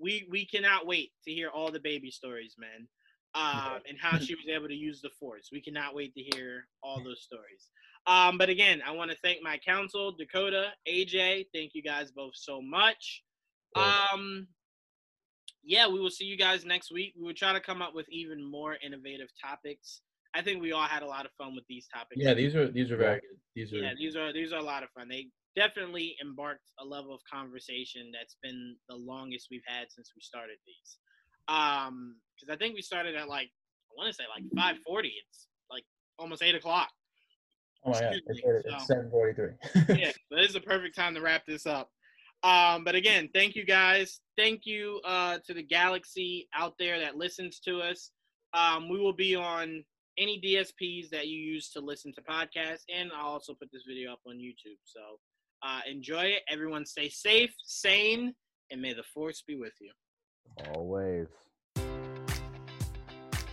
we 0.00 0.26
we 0.30 0.46
cannot 0.46 0.86
wait 0.86 1.12
to 1.26 1.32
hear 1.32 1.50
all 1.50 1.70
the 1.70 1.80
baby 1.80 2.10
stories, 2.10 2.54
man, 2.58 2.88
um, 3.34 3.80
and 3.88 3.98
how 4.00 4.18
she 4.18 4.34
was 4.34 4.46
able 4.48 4.68
to 4.68 4.74
use 4.74 5.02
the 5.02 5.10
force. 5.20 5.50
We 5.52 5.60
cannot 5.60 5.94
wait 5.94 6.14
to 6.14 6.22
hear 6.22 6.66
all 6.82 7.02
those 7.04 7.22
stories. 7.22 7.68
Um, 8.06 8.38
but 8.38 8.48
again, 8.48 8.82
I 8.86 8.92
want 8.92 9.10
to 9.10 9.16
thank 9.22 9.42
my 9.42 9.58
counsel, 9.58 10.12
Dakota, 10.12 10.72
AJ. 10.88 11.46
Thank 11.54 11.72
you 11.74 11.82
guys 11.82 12.10
both 12.10 12.34
so 12.34 12.60
much. 12.60 13.22
Um, 13.76 14.46
yeah, 15.64 15.88
we 15.88 16.00
will 16.00 16.10
see 16.10 16.24
you 16.24 16.36
guys 16.36 16.64
next 16.64 16.92
week. 16.92 17.14
We 17.16 17.24
will 17.24 17.34
try 17.34 17.52
to 17.52 17.60
come 17.60 17.82
up 17.82 17.94
with 17.94 18.06
even 18.10 18.42
more 18.48 18.76
innovative 18.84 19.28
topics. 19.42 20.02
I 20.34 20.42
think 20.42 20.60
we 20.60 20.72
all 20.72 20.82
had 20.82 21.02
a 21.02 21.06
lot 21.06 21.24
of 21.26 21.32
fun 21.38 21.54
with 21.54 21.64
these 21.68 21.86
topics. 21.92 22.16
Yeah, 22.16 22.34
these 22.34 22.54
are 22.54 22.70
these 22.70 22.90
are 22.90 22.96
very 22.96 23.20
good. 23.20 23.38
These 23.54 23.72
are 23.72 23.76
yeah, 23.76 23.92
these 23.98 24.16
are 24.16 24.32
these 24.32 24.52
are 24.52 24.58
a 24.58 24.62
lot 24.62 24.82
of 24.82 24.90
fun. 24.90 25.08
They 25.08 25.26
definitely 25.56 26.16
embarked 26.20 26.70
a 26.80 26.84
level 26.84 27.14
of 27.14 27.20
conversation 27.32 28.10
that's 28.12 28.36
been 28.42 28.76
the 28.88 28.96
longest 28.96 29.48
we've 29.50 29.62
had 29.66 29.86
since 29.90 30.10
we 30.16 30.20
started 30.20 30.56
these. 30.66 30.98
Um, 31.46 32.16
because 32.36 32.52
I 32.52 32.58
think 32.58 32.74
we 32.74 32.82
started 32.82 33.14
at 33.14 33.28
like 33.28 33.46
I 33.46 33.92
want 33.96 34.08
to 34.08 34.14
say 34.14 34.24
like 34.34 34.44
five 34.56 34.76
forty. 34.84 35.12
It's 35.28 35.46
like 35.70 35.84
almost 36.18 36.42
eight 36.42 36.56
o'clock. 36.56 36.90
oh 37.84 37.92
my 37.92 38.00
god, 38.00 38.14
it's, 38.26 38.40
it's 38.44 38.70
so- 38.70 38.94
seven 38.94 39.10
forty 39.10 39.34
three. 39.34 39.96
yeah, 39.96 40.10
this 40.30 40.50
is 40.50 40.56
a 40.56 40.60
perfect 40.60 40.96
time 40.96 41.14
to 41.14 41.20
wrap 41.20 41.46
this 41.46 41.64
up. 41.64 41.90
Um, 42.44 42.84
but 42.84 42.94
again, 42.94 43.30
thank 43.34 43.56
you 43.56 43.64
guys. 43.64 44.20
Thank 44.36 44.66
you 44.66 45.00
uh, 45.04 45.38
to 45.46 45.54
the 45.54 45.62
galaxy 45.62 46.46
out 46.54 46.74
there 46.78 47.00
that 47.00 47.16
listens 47.16 47.58
to 47.60 47.80
us. 47.80 48.10
Um, 48.52 48.90
we 48.90 49.00
will 49.00 49.14
be 49.14 49.34
on 49.34 49.82
any 50.18 50.40
DSPs 50.40 51.08
that 51.08 51.26
you 51.26 51.38
use 51.38 51.70
to 51.70 51.80
listen 51.80 52.12
to 52.14 52.22
podcasts, 52.22 52.84
and 52.94 53.10
I'll 53.16 53.28
also 53.28 53.54
put 53.54 53.70
this 53.72 53.84
video 53.88 54.12
up 54.12 54.20
on 54.28 54.36
YouTube. 54.36 54.78
So 54.84 55.00
uh, 55.62 55.80
enjoy 55.90 56.24
it. 56.24 56.42
Everyone 56.48 56.84
stay 56.84 57.08
safe, 57.08 57.52
sane, 57.64 58.34
and 58.70 58.80
may 58.80 58.92
the 58.92 59.02
force 59.02 59.42
be 59.46 59.56
with 59.56 59.72
you. 59.80 59.90
Always. 60.74 61.28